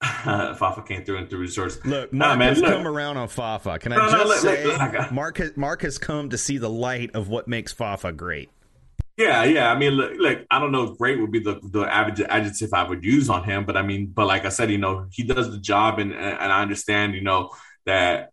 Fafa 0.02 0.82
came 0.82 1.04
through 1.04 1.18
and 1.18 1.28
through 1.28 1.40
resource. 1.40 1.78
Look, 1.84 2.12
Mark 2.12 2.30
nah, 2.30 2.36
man, 2.36 2.48
has 2.50 2.60
look. 2.60 2.72
come 2.72 2.86
around 2.86 3.16
on 3.16 3.28
Fafa. 3.28 3.78
Can 3.78 3.92
I 3.92 3.96
no, 3.96 4.02
just 4.02 4.16
no, 4.16 4.24
look, 4.24 4.38
say, 4.38 4.64
look, 4.64 5.12
Mark, 5.12 5.38
has, 5.38 5.56
Mark 5.56 5.82
has 5.82 5.98
come 5.98 6.30
to 6.30 6.38
see 6.38 6.58
the 6.58 6.70
light 6.70 7.10
of 7.14 7.28
what 7.28 7.48
makes 7.48 7.72
Fafa 7.72 8.12
great. 8.12 8.50
Yeah, 9.16 9.42
yeah. 9.42 9.72
I 9.72 9.76
mean, 9.76 9.94
look, 9.94 10.12
look, 10.16 10.46
I 10.48 10.60
don't 10.60 10.70
know 10.70 10.84
if 10.84 10.98
great 10.98 11.20
would 11.20 11.32
be 11.32 11.40
the 11.40 11.58
the 11.64 11.82
adjective 11.82 12.72
I 12.72 12.84
would 12.84 13.02
use 13.02 13.28
on 13.28 13.42
him, 13.42 13.64
but 13.64 13.76
I 13.76 13.82
mean, 13.82 14.12
but 14.14 14.28
like 14.28 14.44
I 14.44 14.50
said, 14.50 14.70
you 14.70 14.78
know, 14.78 15.08
he 15.10 15.24
does 15.24 15.50
the 15.50 15.58
job, 15.58 15.98
and 15.98 16.12
and 16.12 16.52
I 16.52 16.62
understand, 16.62 17.14
you 17.14 17.22
know, 17.22 17.50
that 17.84 18.30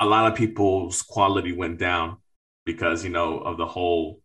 a 0.00 0.06
lot 0.06 0.30
of 0.30 0.36
people's 0.36 1.02
quality 1.02 1.52
went 1.52 1.78
down 1.78 2.16
because 2.64 3.04
you 3.04 3.10
know 3.10 3.38
of 3.38 3.56
the 3.56 3.66
whole 3.66 4.20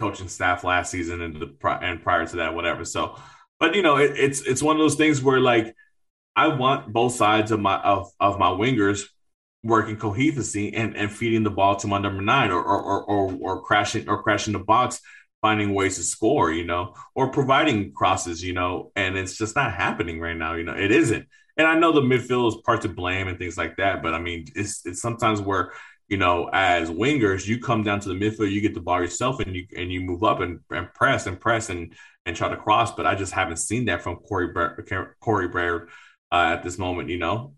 coaching 0.00 0.28
staff 0.28 0.64
last 0.64 0.90
season 0.90 1.20
and 1.20 1.36
the 1.36 1.78
and 1.80 2.02
prior 2.02 2.26
to 2.26 2.36
that, 2.36 2.54
whatever. 2.54 2.84
So, 2.84 3.16
but 3.60 3.74
you 3.74 3.82
know, 3.82 3.96
it, 3.96 4.12
it's 4.16 4.40
it's 4.42 4.62
one 4.62 4.76
of 4.76 4.80
those 4.80 4.96
things 4.96 5.22
where 5.22 5.38
like 5.38 5.74
I 6.34 6.48
want 6.48 6.92
both 6.92 7.14
sides 7.14 7.52
of 7.52 7.60
my 7.60 7.76
of 7.76 8.10
of 8.18 8.38
my 8.38 8.48
wingers 8.48 9.04
working 9.62 9.96
cohesively 9.96 10.72
and 10.74 10.96
and 10.96 11.12
feeding 11.12 11.44
the 11.44 11.50
ball 11.50 11.76
to 11.76 11.86
my 11.86 11.98
number 11.98 12.22
nine 12.22 12.50
or 12.50 12.62
or 12.62 12.82
or 12.82 13.04
or, 13.04 13.38
or 13.40 13.62
crashing 13.62 14.08
or 14.08 14.22
crashing 14.22 14.54
the 14.54 14.58
box 14.58 15.00
finding 15.42 15.72
ways 15.72 15.96
to 15.96 16.02
score, 16.02 16.52
you 16.52 16.64
know, 16.64 16.94
or 17.14 17.30
providing 17.30 17.94
crosses, 17.94 18.42
you 18.44 18.52
know, 18.52 18.92
and 18.94 19.16
it's 19.16 19.38
just 19.38 19.56
not 19.56 19.72
happening 19.72 20.20
right 20.20 20.36
now. 20.36 20.52
You 20.54 20.64
know, 20.64 20.74
it 20.76 20.90
isn't 20.90 21.26
and 21.56 21.66
I 21.66 21.78
know 21.78 21.92
the 21.92 22.00
midfield 22.00 22.48
is 22.48 22.56
part 22.64 22.82
to 22.82 22.88
blame 22.88 23.28
and 23.28 23.38
things 23.38 23.58
like 23.58 23.76
that, 23.76 24.02
but 24.02 24.14
I 24.14 24.18
mean, 24.18 24.46
it's 24.54 24.84
it's 24.86 25.02
sometimes 25.02 25.40
where 25.40 25.72
you 26.08 26.16
know, 26.16 26.50
as 26.52 26.90
wingers, 26.90 27.46
you 27.46 27.60
come 27.60 27.84
down 27.84 28.00
to 28.00 28.08
the 28.08 28.16
midfield, 28.16 28.50
you 28.50 28.60
get 28.60 28.74
the 28.74 28.80
ball 28.80 29.00
yourself, 29.00 29.38
and 29.40 29.54
you 29.54 29.66
and 29.76 29.92
you 29.92 30.00
move 30.00 30.24
up 30.24 30.40
and, 30.40 30.60
and 30.70 30.92
press 30.92 31.26
and 31.26 31.40
press 31.40 31.68
and 31.70 31.94
and 32.26 32.36
try 32.36 32.48
to 32.48 32.56
cross. 32.56 32.94
But 32.94 33.06
I 33.06 33.14
just 33.14 33.32
haven't 33.32 33.58
seen 33.58 33.86
that 33.86 34.02
from 34.02 34.16
Corey 34.16 34.52
Corey 35.20 35.48
Baird 35.48 35.88
uh, 36.32 36.54
at 36.56 36.62
this 36.62 36.78
moment. 36.78 37.08
You 37.08 37.18
know. 37.18 37.54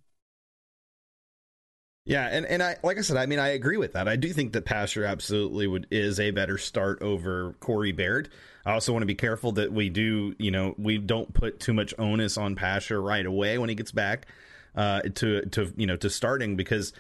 Yeah, 2.05 2.27
and, 2.27 2.45
and 2.47 2.63
I 2.65 2.77
like 2.83 2.99
I 2.99 3.03
said, 3.03 3.17
I 3.17 3.27
mean 3.27 3.39
I 3.39 3.49
agree 3.49 3.77
with 3.77 3.93
that. 3.93 4.09
I 4.09 4.17
do 4.17 4.33
think 4.33 4.53
that 4.55 4.65
Pasher 4.65 5.05
absolutely 5.05 5.69
would 5.69 5.87
is 5.91 6.19
a 6.19 6.33
better 6.33 6.59
start 6.59 7.01
over 7.01 7.55
Corey 7.61 7.93
Baird. 7.93 8.29
I 8.67 8.73
also 8.73 8.93
want 8.93 9.03
to 9.03 9.07
be 9.07 9.15
careful 9.15 9.53
that 9.53 9.73
we 9.73 9.89
do, 9.89 10.35
you 10.39 10.51
know, 10.51 10.75
we 10.79 10.99
don't 10.99 11.33
put 11.33 11.61
too 11.61 11.73
much 11.73 11.95
onus 11.99 12.37
on 12.37 12.57
Pasher 12.57 13.01
right 13.01 13.25
away 13.25 13.59
when 13.59 13.69
he 13.69 13.75
gets 13.77 13.93
back 13.93 14.27
uh, 14.75 15.03
to 15.15 15.43
to 15.47 15.73
you 15.77 15.87
know 15.87 15.97
to 15.97 16.11
starting 16.11 16.57
because 16.57 16.93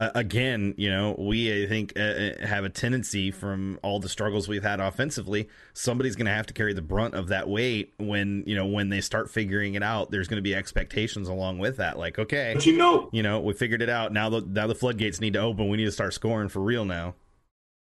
uh, 0.00 0.10
again, 0.14 0.74
you 0.76 0.90
know, 0.90 1.16
we 1.18 1.64
I 1.64 1.66
think 1.66 1.92
uh, 1.98 2.02
uh, 2.02 2.46
have 2.46 2.64
a 2.64 2.68
tendency 2.68 3.30
from 3.30 3.80
all 3.82 3.98
the 3.98 4.08
struggles 4.08 4.46
we've 4.46 4.62
had 4.62 4.78
offensively. 4.78 5.48
Somebody's 5.72 6.14
going 6.14 6.26
to 6.26 6.32
have 6.32 6.46
to 6.46 6.54
carry 6.54 6.72
the 6.72 6.82
brunt 6.82 7.14
of 7.14 7.28
that 7.28 7.48
weight 7.48 7.94
when 7.98 8.44
you 8.46 8.54
know 8.54 8.66
when 8.66 8.90
they 8.90 9.00
start 9.00 9.30
figuring 9.30 9.74
it 9.74 9.82
out. 9.82 10.10
There's 10.10 10.28
going 10.28 10.36
to 10.38 10.42
be 10.42 10.54
expectations 10.54 11.28
along 11.28 11.58
with 11.58 11.78
that. 11.78 11.98
Like, 11.98 12.18
okay, 12.18 12.52
but 12.54 12.64
you 12.64 12.76
know, 12.76 13.08
you 13.12 13.22
know, 13.24 13.40
we 13.40 13.54
figured 13.54 13.82
it 13.82 13.88
out. 13.88 14.12
Now 14.12 14.28
the 14.28 14.40
now 14.42 14.68
the 14.68 14.74
floodgates 14.74 15.20
need 15.20 15.32
to 15.32 15.40
open. 15.40 15.68
We 15.68 15.76
need 15.76 15.86
to 15.86 15.92
start 15.92 16.14
scoring 16.14 16.48
for 16.48 16.60
real 16.60 16.84
now. 16.84 17.14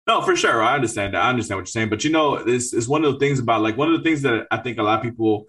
No, 0.06 0.22
for 0.22 0.36
sure. 0.36 0.62
I 0.62 0.74
understand 0.74 1.14
that. 1.14 1.22
I 1.22 1.28
understand 1.30 1.58
what 1.58 1.62
you're 1.62 1.66
saying. 1.66 1.90
But 1.90 2.02
you 2.04 2.10
know, 2.10 2.42
this 2.42 2.72
is 2.72 2.88
one 2.88 3.04
of 3.04 3.12
the 3.12 3.18
things 3.18 3.40
about 3.40 3.60
like 3.60 3.76
one 3.76 3.92
of 3.92 3.98
the 3.98 4.04
things 4.08 4.22
that 4.22 4.46
I 4.50 4.56
think 4.58 4.78
a 4.78 4.82
lot 4.82 5.00
of 5.00 5.04
people 5.04 5.46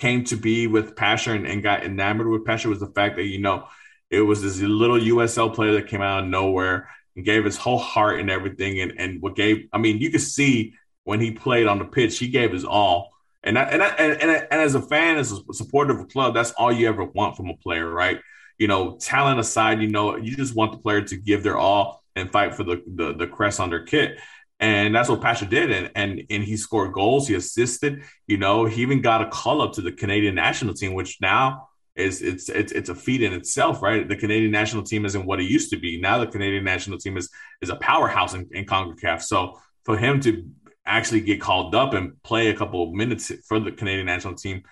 came 0.00 0.24
to 0.24 0.36
be 0.36 0.66
with 0.66 0.96
Pasher 0.96 1.34
and, 1.34 1.62
got 1.62 1.84
enamored 1.84 2.26
with 2.26 2.44
Pasher 2.44 2.68
was 2.68 2.80
the 2.80 2.88
fact 2.88 3.16
that, 3.16 3.24
you 3.24 3.40
know, 3.40 3.68
it 4.14 4.20
was 4.20 4.42
this 4.42 4.60
little 4.60 4.98
USL 4.98 5.54
player 5.54 5.72
that 5.72 5.88
came 5.88 6.00
out 6.00 6.24
of 6.24 6.28
nowhere 6.28 6.88
and 7.16 7.24
gave 7.24 7.44
his 7.44 7.56
whole 7.56 7.78
heart 7.78 8.20
and 8.20 8.30
everything. 8.30 8.80
And, 8.80 8.94
and 8.98 9.20
what 9.20 9.36
gave, 9.36 9.68
I 9.72 9.78
mean, 9.78 9.98
you 9.98 10.10
could 10.10 10.20
see 10.20 10.74
when 11.04 11.20
he 11.20 11.30
played 11.30 11.66
on 11.66 11.78
the 11.78 11.84
pitch, 11.84 12.18
he 12.18 12.28
gave 12.28 12.52
his 12.52 12.64
all. 12.64 13.10
And, 13.42 13.58
I, 13.58 13.62
and, 13.64 13.82
I, 13.82 13.88
and, 13.88 14.12
and, 14.22 14.30
and 14.50 14.60
as 14.60 14.74
a 14.74 14.80
fan, 14.80 15.18
as 15.18 15.32
a 15.32 15.52
supporter 15.52 15.92
of 15.92 16.00
a 16.00 16.06
club, 16.06 16.34
that's 16.34 16.52
all 16.52 16.72
you 16.72 16.88
ever 16.88 17.04
want 17.04 17.36
from 17.36 17.50
a 17.50 17.56
player, 17.56 17.88
right? 17.88 18.20
You 18.58 18.68
know, 18.68 18.96
talent 18.96 19.38
aside, 19.38 19.82
you 19.82 19.88
know, 19.88 20.16
you 20.16 20.34
just 20.36 20.54
want 20.54 20.72
the 20.72 20.78
player 20.78 21.02
to 21.02 21.16
give 21.16 21.42
their 21.42 21.58
all 21.58 22.02
and 22.16 22.30
fight 22.30 22.54
for 22.54 22.62
the 22.62 22.82
the, 22.86 23.12
the 23.12 23.26
crest 23.26 23.60
on 23.60 23.70
their 23.70 23.84
kit. 23.84 24.18
And 24.60 24.94
that's 24.94 25.08
what 25.08 25.20
Pasher 25.20 25.46
did. 25.46 25.70
And, 25.70 25.90
and 25.94 26.22
and 26.30 26.42
he 26.44 26.56
scored 26.56 26.92
goals, 26.92 27.28
he 27.28 27.34
assisted, 27.34 28.04
you 28.26 28.38
know, 28.38 28.64
he 28.64 28.82
even 28.82 29.02
got 29.02 29.20
a 29.20 29.26
call 29.26 29.60
up 29.60 29.72
to 29.74 29.82
the 29.82 29.92
Canadian 29.92 30.36
national 30.36 30.74
team, 30.74 30.94
which 30.94 31.20
now 31.20 31.68
is 31.96 32.22
it's 32.22 32.48
it's 32.48 32.72
it's 32.72 32.88
a 32.88 32.94
feat 32.94 33.22
in 33.22 33.32
itself, 33.32 33.82
right? 33.82 34.08
The 34.08 34.16
Canadian 34.16 34.50
national 34.50 34.82
team 34.82 35.04
isn't 35.04 35.26
what 35.26 35.40
it 35.40 35.44
used 35.44 35.70
to 35.70 35.76
be. 35.76 36.00
Now 36.00 36.18
the 36.18 36.26
Canadian 36.26 36.64
national 36.64 36.98
team 36.98 37.16
is 37.16 37.30
is 37.60 37.70
a 37.70 37.76
powerhouse 37.76 38.34
in, 38.34 38.48
in 38.52 38.64
CONCACAF. 38.66 39.22
So 39.22 39.60
for 39.84 39.96
him 39.96 40.20
to 40.20 40.44
actually 40.86 41.20
get 41.20 41.40
called 41.40 41.74
up 41.74 41.94
and 41.94 42.20
play 42.22 42.48
a 42.48 42.56
couple 42.56 42.82
of 42.82 42.92
minutes 42.92 43.32
for 43.46 43.60
the 43.60 43.72
Canadian 43.72 44.06
national 44.06 44.34
team 44.34 44.62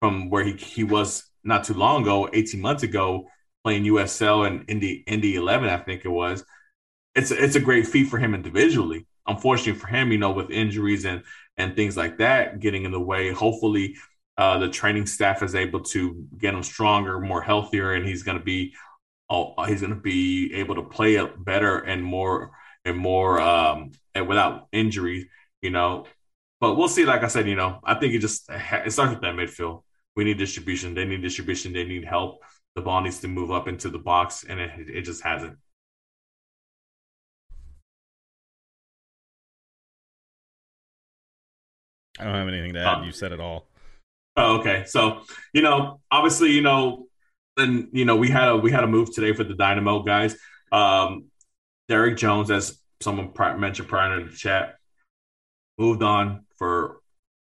from 0.00 0.30
where 0.30 0.44
he, 0.44 0.52
he 0.54 0.84
was 0.84 1.24
not 1.44 1.64
too 1.64 1.74
long 1.74 2.02
ago, 2.02 2.28
18 2.32 2.60
months 2.60 2.82
ago, 2.82 3.28
playing 3.62 3.84
USL 3.84 4.46
and 4.46 4.64
Indy 4.68 5.04
Indy 5.06 5.36
11, 5.36 5.68
I 5.68 5.76
think 5.78 6.04
it 6.04 6.08
was 6.08 6.44
it's 7.14 7.30
it's 7.30 7.56
a 7.56 7.60
great 7.60 7.86
feat 7.86 8.08
for 8.08 8.18
him 8.18 8.34
individually. 8.34 9.06
Unfortunately 9.26 9.78
for 9.78 9.88
him, 9.88 10.12
you 10.12 10.18
know, 10.18 10.32
with 10.32 10.50
injuries 10.50 11.04
and 11.04 11.22
and 11.56 11.76
things 11.76 11.96
like 11.96 12.18
that 12.18 12.60
getting 12.60 12.84
in 12.84 12.92
the 12.92 13.00
way, 13.00 13.32
hopefully 13.32 13.96
uh, 14.38 14.58
the 14.58 14.68
training 14.68 15.06
staff 15.06 15.42
is 15.42 15.54
able 15.54 15.80
to 15.80 16.26
get 16.38 16.54
him 16.54 16.62
stronger, 16.62 17.20
more 17.20 17.42
healthier, 17.42 17.92
and 17.92 18.06
he's 18.06 18.22
going 18.22 18.38
to 18.38 18.44
be 18.44 18.74
oh, 19.30 19.54
he's 19.64 19.80
going 19.80 19.94
to 19.94 20.00
be 20.00 20.52
able 20.54 20.74
to 20.74 20.82
play 20.82 21.14
it 21.14 21.44
better 21.44 21.78
and 21.78 22.02
more 22.02 22.50
and 22.84 22.96
more 22.96 23.40
um, 23.40 23.92
and 24.14 24.28
without 24.28 24.68
injury, 24.72 25.30
you 25.62 25.70
know. 25.70 26.06
But 26.60 26.74
we'll 26.76 26.88
see. 26.88 27.04
Like 27.04 27.22
I 27.22 27.28
said, 27.28 27.48
you 27.48 27.56
know, 27.56 27.80
I 27.84 27.94
think 27.94 28.14
it 28.14 28.18
just 28.18 28.50
it 28.50 28.92
starts 28.92 29.12
with 29.12 29.22
that 29.22 29.34
midfield. 29.34 29.82
We 30.16 30.24
need 30.24 30.38
distribution. 30.38 30.94
They 30.94 31.04
need 31.04 31.22
distribution. 31.22 31.72
They 31.72 31.84
need 31.84 32.04
help. 32.04 32.42
The 32.74 32.82
ball 32.82 33.00
needs 33.00 33.20
to 33.20 33.28
move 33.28 33.50
up 33.50 33.68
into 33.68 33.88
the 33.88 33.98
box, 33.98 34.44
and 34.48 34.60
it, 34.60 34.70
it 34.88 35.02
just 35.02 35.22
hasn't. 35.22 35.56
I 42.18 42.24
don't 42.24 42.34
have 42.34 42.48
anything 42.48 42.74
to 42.74 42.80
add. 42.80 43.04
You 43.04 43.12
said 43.12 43.32
it 43.32 43.40
all. 43.40 43.69
Oh, 44.36 44.60
okay. 44.60 44.84
So, 44.86 45.22
you 45.52 45.62
know, 45.62 46.00
obviously, 46.10 46.52
you 46.52 46.62
know, 46.62 47.06
and 47.56 47.88
you 47.92 48.04
know, 48.04 48.16
we 48.16 48.28
had 48.28 48.48
a 48.48 48.56
we 48.56 48.70
had 48.70 48.84
a 48.84 48.86
move 48.86 49.14
today 49.14 49.32
for 49.32 49.44
the 49.44 49.54
Dynamo 49.54 50.02
guys. 50.02 50.36
Um, 50.72 51.26
Derrick 51.88 52.16
Jones, 52.16 52.50
as 52.50 52.78
someone 53.00 53.32
mentioned 53.58 53.88
prior 53.88 54.20
to 54.20 54.30
the 54.30 54.36
chat, 54.36 54.76
moved 55.78 56.02
on 56.02 56.46
for 56.56 57.00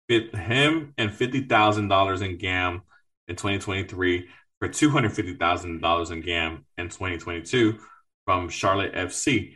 fit 0.08 0.34
him 0.34 0.92
and 0.98 1.12
fifty 1.12 1.40
thousand 1.42 1.88
dollars 1.88 2.20
in 2.20 2.36
GAM 2.36 2.82
in 3.28 3.36
2023 3.36 4.28
for 4.58 4.68
two 4.68 4.90
hundred 4.90 5.12
fifty 5.12 5.34
thousand 5.34 5.80
dollars 5.80 6.10
in 6.10 6.20
GAM 6.20 6.64
in 6.78 6.88
2022 6.88 7.78
from 8.24 8.48
Charlotte 8.48 8.94
FC. 8.94 9.54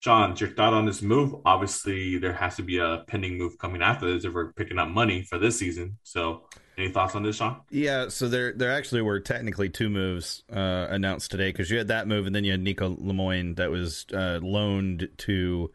John, 0.00 0.34
your 0.38 0.48
thought 0.48 0.72
on 0.72 0.86
this 0.86 1.02
move? 1.02 1.34
Obviously, 1.44 2.16
there 2.16 2.32
has 2.32 2.56
to 2.56 2.62
be 2.62 2.78
a 2.78 3.04
pending 3.06 3.36
move 3.36 3.58
coming 3.58 3.82
after 3.82 4.10
this 4.10 4.24
if 4.24 4.32
we're 4.32 4.52
picking 4.54 4.78
up 4.78 4.88
money 4.88 5.24
for 5.24 5.38
this 5.38 5.58
season. 5.58 5.98
So, 6.04 6.46
Any 6.80 6.88
thoughts 6.88 7.14
on 7.14 7.22
this, 7.22 7.36
Sean? 7.36 7.56
Yeah, 7.68 8.08
so 8.08 8.26
there 8.26 8.54
there 8.54 8.72
actually 8.72 9.02
were 9.02 9.20
technically 9.20 9.68
two 9.68 9.90
moves 9.90 10.44
uh, 10.50 10.86
announced 10.88 11.30
today 11.30 11.52
because 11.52 11.70
you 11.70 11.76
had 11.76 11.88
that 11.88 12.08
move 12.08 12.24
and 12.24 12.34
then 12.34 12.42
you 12.42 12.52
had 12.52 12.62
Nico 12.62 12.96
Lemoine 12.96 13.56
that 13.56 13.70
was 13.70 14.06
uh, 14.14 14.38
loaned 14.42 15.10
to 15.18 15.70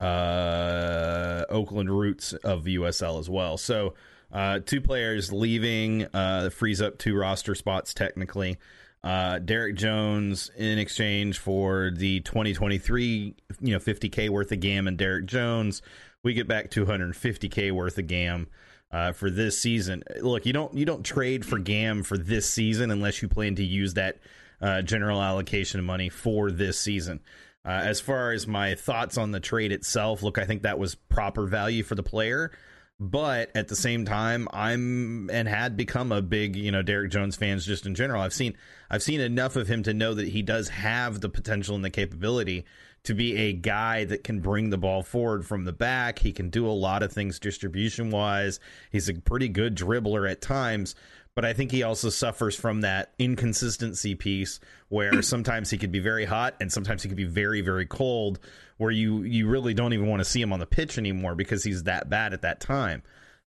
uh, 0.00 1.44
Oakland 1.48 1.88
Roots 1.88 2.32
of 2.32 2.64
the 2.64 2.74
USL 2.78 3.20
as 3.20 3.30
well. 3.30 3.56
So 3.56 3.94
uh, 4.32 4.58
two 4.58 4.80
players 4.80 5.32
leaving 5.32 6.08
uh, 6.12 6.50
frees 6.50 6.82
up 6.82 6.98
two 6.98 7.16
roster 7.16 7.54
spots 7.54 7.94
technically. 7.94 8.58
Uh, 9.04 9.38
Derrick 9.38 9.76
Jones 9.76 10.50
in 10.56 10.80
exchange 10.80 11.38
for 11.38 11.92
the 11.94 12.18
2023, 12.22 13.36
you 13.60 13.72
know, 13.72 13.78
50k 13.78 14.30
worth 14.30 14.50
of 14.50 14.58
GAM 14.58 14.88
and 14.88 14.98
Derrick 14.98 15.26
Jones, 15.26 15.80
we 16.24 16.34
get 16.34 16.48
back 16.48 16.72
250k 16.72 17.70
worth 17.70 17.98
of 17.98 18.08
GAM 18.08 18.48
uh, 18.94 19.10
for 19.10 19.28
this 19.28 19.60
season. 19.60 20.04
Look, 20.20 20.46
you 20.46 20.52
don't 20.52 20.72
you 20.72 20.86
don't 20.86 21.02
trade 21.02 21.44
for 21.44 21.58
GAM 21.58 22.04
for 22.04 22.16
this 22.16 22.48
season 22.48 22.92
unless 22.92 23.20
you 23.20 23.28
plan 23.28 23.56
to 23.56 23.64
use 23.64 23.94
that 23.94 24.18
uh, 24.60 24.82
general 24.82 25.20
allocation 25.20 25.80
of 25.80 25.86
money 25.86 26.08
for 26.08 26.52
this 26.52 26.78
season. 26.78 27.20
Uh, 27.66 27.70
as 27.70 28.00
far 28.00 28.30
as 28.30 28.46
my 28.46 28.76
thoughts 28.76 29.18
on 29.18 29.32
the 29.32 29.40
trade 29.40 29.72
itself, 29.72 30.22
look, 30.22 30.38
I 30.38 30.44
think 30.44 30.62
that 30.62 30.78
was 30.78 30.94
proper 30.94 31.44
value 31.46 31.82
for 31.82 31.96
the 31.96 32.04
player 32.04 32.52
but 33.00 33.50
at 33.56 33.66
the 33.66 33.74
same 33.74 34.04
time 34.04 34.46
i'm 34.52 35.28
and 35.30 35.48
had 35.48 35.76
become 35.76 36.12
a 36.12 36.22
big 36.22 36.54
you 36.54 36.70
know 36.70 36.80
derrick 36.80 37.10
jones 37.10 37.34
fans 37.34 37.66
just 37.66 37.86
in 37.86 37.94
general 37.96 38.22
i've 38.22 38.32
seen 38.32 38.56
i've 38.88 39.02
seen 39.02 39.20
enough 39.20 39.56
of 39.56 39.66
him 39.66 39.82
to 39.82 39.92
know 39.92 40.14
that 40.14 40.28
he 40.28 40.42
does 40.42 40.68
have 40.68 41.20
the 41.20 41.28
potential 41.28 41.74
and 41.74 41.84
the 41.84 41.90
capability 41.90 42.64
to 43.04 43.14
be 43.14 43.36
a 43.36 43.52
guy 43.52 44.04
that 44.04 44.24
can 44.24 44.40
bring 44.40 44.70
the 44.70 44.78
ball 44.78 45.02
forward 45.02 45.46
from 45.46 45.64
the 45.64 45.72
back 45.72 46.18
he 46.18 46.32
can 46.32 46.50
do 46.50 46.66
a 46.66 46.72
lot 46.72 47.02
of 47.02 47.12
things 47.12 47.38
distribution 47.38 48.10
wise 48.10 48.60
he's 48.90 49.08
a 49.08 49.14
pretty 49.14 49.48
good 49.48 49.76
dribbler 49.76 50.30
at 50.30 50.40
times 50.40 50.94
but 51.34 51.44
I 51.44 51.52
think 51.52 51.72
he 51.72 51.82
also 51.82 52.10
suffers 52.10 52.54
from 52.54 52.82
that 52.82 53.12
inconsistency 53.18 54.14
piece 54.14 54.60
where 54.88 55.20
sometimes 55.22 55.70
he 55.70 55.78
could 55.78 55.90
be 55.90 55.98
very 55.98 56.24
hot 56.24 56.54
and 56.60 56.72
sometimes 56.72 57.02
he 57.02 57.08
could 57.08 57.16
be 57.16 57.24
very 57.24 57.60
very 57.60 57.86
cold 57.86 58.38
where 58.76 58.90
you 58.90 59.22
you 59.22 59.48
really 59.48 59.74
don't 59.74 59.92
even 59.92 60.08
want 60.08 60.20
to 60.20 60.24
see 60.24 60.40
him 60.40 60.52
on 60.52 60.58
the 60.58 60.66
pitch 60.66 60.98
anymore 60.98 61.34
because 61.34 61.64
he's 61.64 61.84
that 61.84 62.08
bad 62.08 62.32
at 62.32 62.42
that 62.42 62.60
time. 62.60 63.02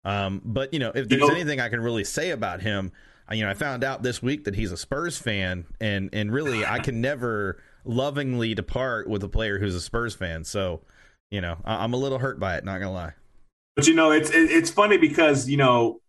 Um, 0.05 0.41
but 0.43 0.74
you 0.74 0.80
know, 0.80 0.89
if 0.89 1.10
there's 1.10 1.22
you 1.22 1.28
know, 1.28 1.34
anything 1.34 1.60
I 1.60 1.70
can 1.70 1.82
really 1.82 2.03
say 2.03 2.32
about 2.32 2.62
him, 2.62 2.91
you 3.32 3.43
know, 3.43 3.49
I 3.49 3.55
found 3.55 3.84
out 3.84 4.03
this 4.03 4.22
week 4.22 4.45
that 4.45 4.55
he's 4.55 4.72
a 4.72 4.78
Spurs 4.78 5.18
fan, 5.18 5.66
and 5.82 6.10
and 6.14 6.32
really, 6.32 6.66
I 6.66 6.80
can 6.80 7.01
never 7.01 7.62
lovingly 7.88 8.54
depart 8.54 9.10
with 9.10 9.24
a 9.24 9.30
player 9.30 9.60
who's 9.60 9.76
a 9.76 9.82
Spurs 9.82 10.14
fan. 10.14 10.44
So, 10.44 10.82
you 11.32 11.42
know, 11.42 11.58
I, 11.66 11.84
am 11.84 11.94
a 11.94 11.98
little 11.98 12.20
hurt 12.20 12.40
by 12.40 12.58
it. 12.58 12.66
Not 12.66 12.80
gonna 12.80 12.92
lie. 12.92 13.14
But 13.76 13.88
you 13.88 13.94
know, 13.94 14.12
it's 14.12 14.32
it's 14.34 14.70
funny 14.70 14.98
because 14.98 15.50
you 15.50 15.58
know, 15.58 16.02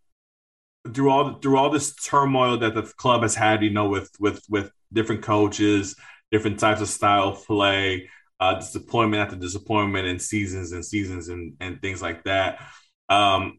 through 0.92 1.10
all 1.10 1.34
through 1.34 1.56
all 1.56 1.70
this 1.70 1.94
turmoil 1.94 2.58
that 2.58 2.74
the 2.74 2.82
club 2.82 3.22
has 3.22 3.34
had, 3.34 3.62
you 3.62 3.70
know, 3.70 3.88
with 3.88 4.10
with 4.18 4.42
with 4.48 4.70
different 4.92 5.22
coaches, 5.22 5.94
different 6.30 6.58
types 6.58 6.80
of 6.80 6.88
style 6.88 7.28
of 7.28 7.46
play, 7.46 8.08
uh, 8.40 8.54
disappointment 8.54 9.22
after 9.22 9.36
disappointment 9.36 10.06
and 10.06 10.20
seasons 10.20 10.72
and 10.72 10.84
seasons 10.84 11.28
and, 11.28 11.54
and 11.60 11.80
things 11.82 12.00
like 12.00 12.24
that. 12.24 12.60
Um, 13.08 13.58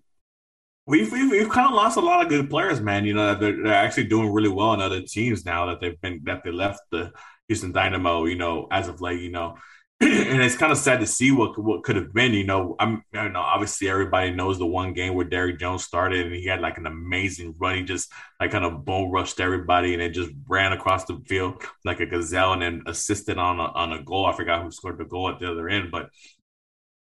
we've, 0.86 1.12
we've, 1.12 1.30
we've 1.30 1.50
kind 1.50 1.68
of 1.68 1.74
lost 1.74 1.98
a 1.98 2.02
lot 2.02 2.24
of 2.24 2.30
good 2.30 2.50
players, 2.50 2.82
man. 2.82 3.06
You 3.06 3.14
know, 3.14 3.36
they're, 3.36 3.64
they're 3.64 3.74
actually 3.74 4.06
doing 4.06 4.32
really 4.32 4.50
well 4.50 4.74
in 4.74 4.82
other 4.82 5.02
teams 5.02 5.46
now 5.46 5.68
that 5.68 5.82
they've 5.82 6.00
been 6.02 6.22
that 6.26 6.44
they 6.44 6.52
left 6.52 6.82
the 6.92 7.12
Houston 7.50 7.74
Dynamo. 7.74 8.24
You 8.26 8.36
know, 8.38 8.68
as 8.72 8.88
of 8.88 9.02
late, 9.02 9.20
you 9.20 9.32
know, 9.32 9.58
and 10.02 10.42
it's 10.42 10.56
kind 10.56 10.72
of 10.72 10.78
sad 10.78 11.02
to 11.02 11.06
see 11.06 11.30
what 11.32 11.62
what 11.62 11.84
could 11.84 11.98
have 11.98 12.14
been. 12.14 12.34
You 12.34 12.46
know, 12.46 12.78
I'm 12.80 13.04
you 13.12 13.30
know 13.30 13.42
obviously 13.42 13.90
everybody 13.90 14.32
knows 14.32 14.58
the 14.58 14.66
one 14.66 14.94
game 14.94 15.14
where 15.14 15.26
Derrick 15.26 15.60
Jones 15.60 15.84
started 15.84 16.26
and 16.26 16.34
he 16.34 16.46
had 16.46 16.62
like 16.62 16.78
an 16.78 16.88
amazing 16.88 17.56
run. 17.58 17.76
He 17.76 17.84
just 17.84 18.10
like 18.40 18.52
kind 18.52 18.64
of 18.64 18.86
bone 18.86 19.12
rushed 19.12 19.42
everybody 19.42 19.94
and 19.94 20.02
it 20.02 20.12
just 20.12 20.32
ran 20.48 20.72
across 20.72 21.04
the 21.04 21.22
field 21.28 21.62
like 21.84 22.00
a 22.00 22.06
gazelle 22.06 22.54
and 22.54 22.62
then 22.62 22.84
assisted 22.86 23.38
on 23.38 23.60
a, 23.60 23.64
on 23.64 23.92
a 23.92 24.02
goal. 24.02 24.26
I 24.26 24.34
forgot 24.34 24.64
who 24.64 24.72
scored 24.72 25.00
the 25.00 25.04
goal 25.04 25.28
at 25.30 25.40
the 25.40 25.52
other 25.52 25.68
end, 25.68 25.92
but 25.92 26.10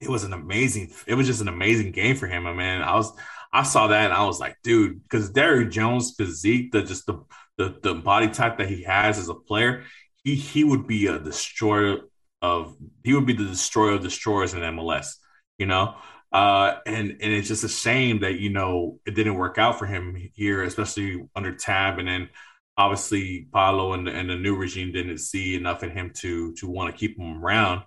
it 0.03 0.11
was 0.11 0.25
an 0.25 0.35
amazing. 0.35 0.93
It 1.07 1.15
was 1.15 1.27
just 1.27 1.41
an 1.41 1.49
amazing 1.49 1.93
game 1.93 2.17
for 2.17 2.27
him. 2.27 2.47
I 2.47 2.53
mean, 2.53 2.83
I 2.83 2.95
was 2.95 3.11
I 3.53 3.63
saw 3.63 3.87
that 3.87 4.05
and 4.05 4.13
I 4.13 4.25
was 4.25 4.41
like, 4.41 4.57
dude, 4.63 5.03
because 5.03 5.31
Derrick 5.31 5.71
Jones' 5.71 6.15
physique, 6.17 6.73
the 6.73 6.83
just 6.83 7.07
the 7.07 7.23
the 7.57 7.79
the 7.83 7.95
body 7.95 8.29
type 8.29 8.59
that 8.59 8.69
he 8.69 8.83
has 8.83 9.19
as 9.19 9.29
a 9.29 9.35
player, 9.35 9.85
he 10.25 10.35
he 10.35 10.65
would 10.65 10.87
be 10.87 11.07
a 11.07 11.19
destroyer 11.19 12.01
of 12.41 12.77
he 13.05 13.15
would 13.15 13.27
be 13.27 13.33
the 13.33 13.45
destroyer 13.45 13.93
of 13.93 14.03
destroyers 14.03 14.55
in 14.55 14.61
MLS, 14.61 15.15
you 15.59 15.67
know. 15.67 15.97
Uh, 16.33 16.79
and 16.87 17.11
and 17.11 17.33
it's 17.33 17.49
just 17.49 17.65
a 17.65 17.69
shame 17.69 18.21
that 18.21 18.39
you 18.41 18.51
know 18.51 18.99
it 19.07 19.15
didn't 19.15 19.35
work 19.35 19.59
out 19.59 19.79
for 19.79 19.87
him 19.87 20.17
here, 20.35 20.63
especially 20.63 21.29
under 21.37 21.55
Tab, 21.55 21.99
and 21.99 22.09
then 22.09 22.29
obviously 22.77 23.49
Paulo 23.53 23.93
and, 23.93 24.09
and 24.09 24.31
the 24.31 24.37
new 24.37 24.57
regime 24.57 24.93
didn't 24.93 25.19
see 25.19 25.55
enough 25.57 25.83
in 25.83 25.91
him 25.91 26.11
to 26.17 26.55
to 26.55 26.69
want 26.69 26.93
to 26.93 26.99
keep 26.99 27.19
him 27.19 27.43
around. 27.45 27.83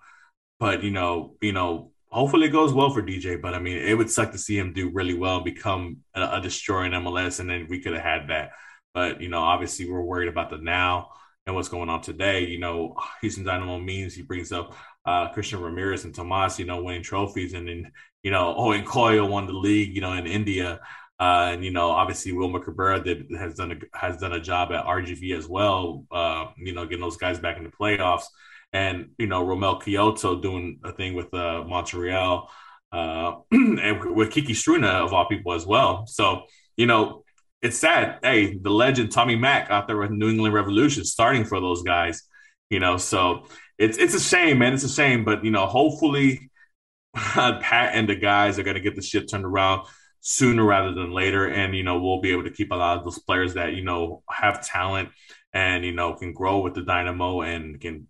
But 0.59 0.83
you 0.83 0.91
know, 0.91 1.35
you 1.41 1.53
know, 1.53 1.91
hopefully 2.09 2.47
it 2.47 2.51
goes 2.51 2.73
well 2.73 2.91
for 2.91 3.01
DJ. 3.01 3.41
But 3.41 3.55
I 3.55 3.59
mean, 3.59 3.77
it 3.77 3.97
would 3.97 4.11
suck 4.11 4.31
to 4.31 4.37
see 4.37 4.57
him 4.57 4.73
do 4.73 4.89
really 4.91 5.15
well 5.15 5.41
become 5.41 5.97
a, 6.13 6.37
a 6.37 6.41
destroyer 6.41 6.85
in 6.85 6.91
MLS, 6.91 7.39
and 7.39 7.49
then 7.49 7.67
we 7.69 7.81
could 7.81 7.93
have 7.93 8.03
had 8.03 8.29
that. 8.29 8.51
But 8.93 9.21
you 9.21 9.29
know, 9.29 9.41
obviously 9.41 9.89
we're 9.89 10.01
worried 10.01 10.29
about 10.29 10.49
the 10.51 10.57
now 10.57 11.09
and 11.45 11.55
what's 11.55 11.69
going 11.69 11.89
on 11.89 12.01
today. 12.01 12.45
You 12.45 12.59
know, 12.59 12.95
Houston 13.21 13.43
Dynamo 13.43 13.79
means 13.79 14.13
he 14.13 14.21
brings 14.21 14.51
up 14.51 14.75
uh, 15.05 15.29
Christian 15.29 15.61
Ramirez 15.61 16.05
and 16.05 16.15
Tomas, 16.15 16.59
you 16.59 16.65
know, 16.65 16.83
winning 16.83 17.03
trophies, 17.03 17.53
and 17.53 17.67
then 17.67 17.91
you 18.23 18.31
know, 18.31 18.55
Owen 18.57 18.85
Coyle 18.85 19.27
won 19.27 19.47
the 19.47 19.53
league, 19.53 19.95
you 19.95 20.01
know, 20.01 20.13
in 20.13 20.27
India. 20.27 20.79
Uh, 21.17 21.51
and 21.53 21.63
you 21.63 21.71
know, 21.71 21.91
obviously 21.91 22.33
Wilmer 22.33 22.59
Cabrera 22.59 23.01
did, 23.01 23.27
has 23.39 23.55
done 23.55 23.71
a 23.71 23.97
has 23.97 24.17
done 24.17 24.33
a 24.33 24.39
job 24.39 24.71
at 24.71 24.85
RGV 24.85 25.37
as 25.37 25.47
well. 25.47 26.05
Uh, 26.11 26.47
you 26.57 26.73
know, 26.73 26.85
getting 26.85 27.01
those 27.01 27.17
guys 27.17 27.39
back 27.39 27.57
in 27.57 27.63
the 27.63 27.69
playoffs, 27.69 28.25
and 28.73 29.11
you 29.17 29.27
know, 29.27 29.45
Romell 29.45 29.81
Quioto 29.81 30.41
doing 30.41 30.79
a 30.83 30.91
thing 30.91 31.13
with 31.13 31.33
uh, 31.33 31.63
Montreal, 31.65 32.51
uh, 32.91 33.35
and 33.51 34.15
with 34.15 34.31
Kiki 34.31 34.53
Struna 34.53 35.05
of 35.05 35.13
all 35.13 35.27
people 35.27 35.53
as 35.53 35.65
well. 35.65 36.05
So 36.05 36.43
you 36.75 36.85
know, 36.85 37.23
it's 37.61 37.77
sad. 37.77 38.19
Hey, 38.21 38.57
the 38.57 38.69
legend 38.69 39.11
Tommy 39.11 39.35
Mack 39.35 39.69
out 39.69 39.87
there 39.87 39.97
with 39.97 40.11
New 40.11 40.29
England 40.29 40.53
Revolution 40.53 41.03
starting 41.03 41.45
for 41.45 41.59
those 41.59 41.83
guys, 41.83 42.23
you 42.69 42.79
know. 42.79 42.97
So 42.97 43.45
it's 43.77 43.97
it's 43.97 44.13
a 44.13 44.19
shame, 44.19 44.59
man. 44.59 44.73
It's 44.73 44.83
a 44.83 44.89
shame, 44.89 45.25
but 45.25 45.43
you 45.43 45.51
know, 45.51 45.65
hopefully 45.65 46.49
Pat 47.15 47.91
and 47.93 48.07
the 48.07 48.15
guys 48.15 48.59
are 48.59 48.63
going 48.63 48.75
to 48.75 48.81
get 48.81 48.95
the 48.95 49.01
shit 49.01 49.29
turned 49.29 49.45
around 49.45 49.87
sooner 50.21 50.63
rather 50.63 50.93
than 50.93 51.11
later, 51.11 51.47
and 51.47 51.75
you 51.75 51.83
know, 51.83 51.99
we'll 51.99 52.21
be 52.21 52.31
able 52.31 52.43
to 52.43 52.51
keep 52.51 52.71
a 52.71 52.75
lot 52.75 52.97
of 52.97 53.03
those 53.03 53.19
players 53.19 53.53
that 53.55 53.73
you 53.73 53.83
know 53.83 54.23
have 54.29 54.65
talent 54.65 55.09
and 55.53 55.85
you 55.85 55.91
know 55.91 56.13
can 56.13 56.33
grow 56.33 56.59
with 56.59 56.75
the 56.75 56.81
Dynamo 56.81 57.41
and 57.41 57.79
can 57.79 58.07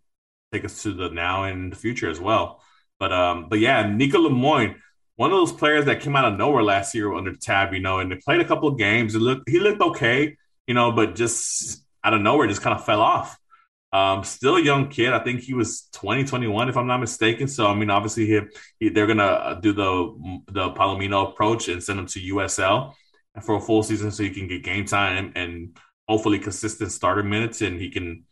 take 0.52 0.66
us 0.66 0.84
to 0.84 0.94
the 0.94 1.10
now 1.10 1.44
and 1.44 1.72
the 1.72 1.76
future 1.76 2.10
as 2.10 2.20
well. 2.20 2.62
But 3.00 3.14
um, 3.14 3.48
but 3.50 3.60
yeah, 3.60 3.88
Nico 3.88 4.20
Lemoine 4.20 4.76
one 5.18 5.32
of 5.32 5.38
those 5.38 5.54
players 5.54 5.86
that 5.86 6.02
came 6.02 6.16
out 6.16 6.26
of 6.26 6.38
nowhere 6.38 6.64
last 6.64 6.94
year 6.94 7.14
under 7.14 7.34
tab, 7.34 7.74
you 7.74 7.80
know, 7.80 8.00
and 8.00 8.12
they 8.12 8.16
played 8.16 8.42
a 8.42 8.46
couple 8.46 8.68
of 8.68 8.78
games. 8.78 9.16
It 9.16 9.20
looked 9.20 9.50
he 9.50 9.60
looked 9.60 9.82
okay, 9.82 10.36
you 10.68 10.74
know, 10.74 10.92
but 10.92 11.16
just 11.16 11.86
out 12.04 12.14
of 12.14 12.22
nowhere, 12.22 12.48
just 12.48 12.62
kind 12.62 12.78
of 12.78 12.86
fell 12.86 13.02
off. 13.02 13.38
Um, 13.94 14.26
still 14.26 14.58
a 14.58 14.62
young 14.62 14.90
kid. 14.90 15.14
I 15.14 15.20
think 15.20 15.40
he 15.40 15.54
was 15.54 15.88
20, 15.94 16.26
21, 16.26 16.68
if 16.68 16.76
I'm 16.76 16.88
not 16.88 17.00
mistaken. 17.00 17.48
So, 17.48 17.68
I 17.68 17.74
mean, 17.74 17.90
obviously, 17.90 18.26
he, 18.26 18.42
he, 18.78 18.90
they're 18.90 19.06
going 19.06 19.20
to 19.20 19.24
uh, 19.24 19.54
do 19.54 19.72
the 19.72 20.42
the 20.52 20.72
Palomino 20.72 21.30
approach 21.30 21.70
and 21.70 21.82
send 21.82 22.00
him 22.00 22.08
to 22.08 22.20
USL 22.20 22.94
for 23.42 23.56
a 23.56 23.62
full 23.62 23.84
season 23.84 24.12
so 24.12 24.24
he 24.24 24.30
can 24.30 24.48
get 24.48 24.64
game 24.64 24.86
time 24.86 25.32
and 25.36 25.78
hopefully 26.08 26.40
consistent 26.40 26.92
starter 26.92 27.24
minutes 27.24 27.62
and 27.62 27.80
he 27.80 27.90
can 27.90 28.24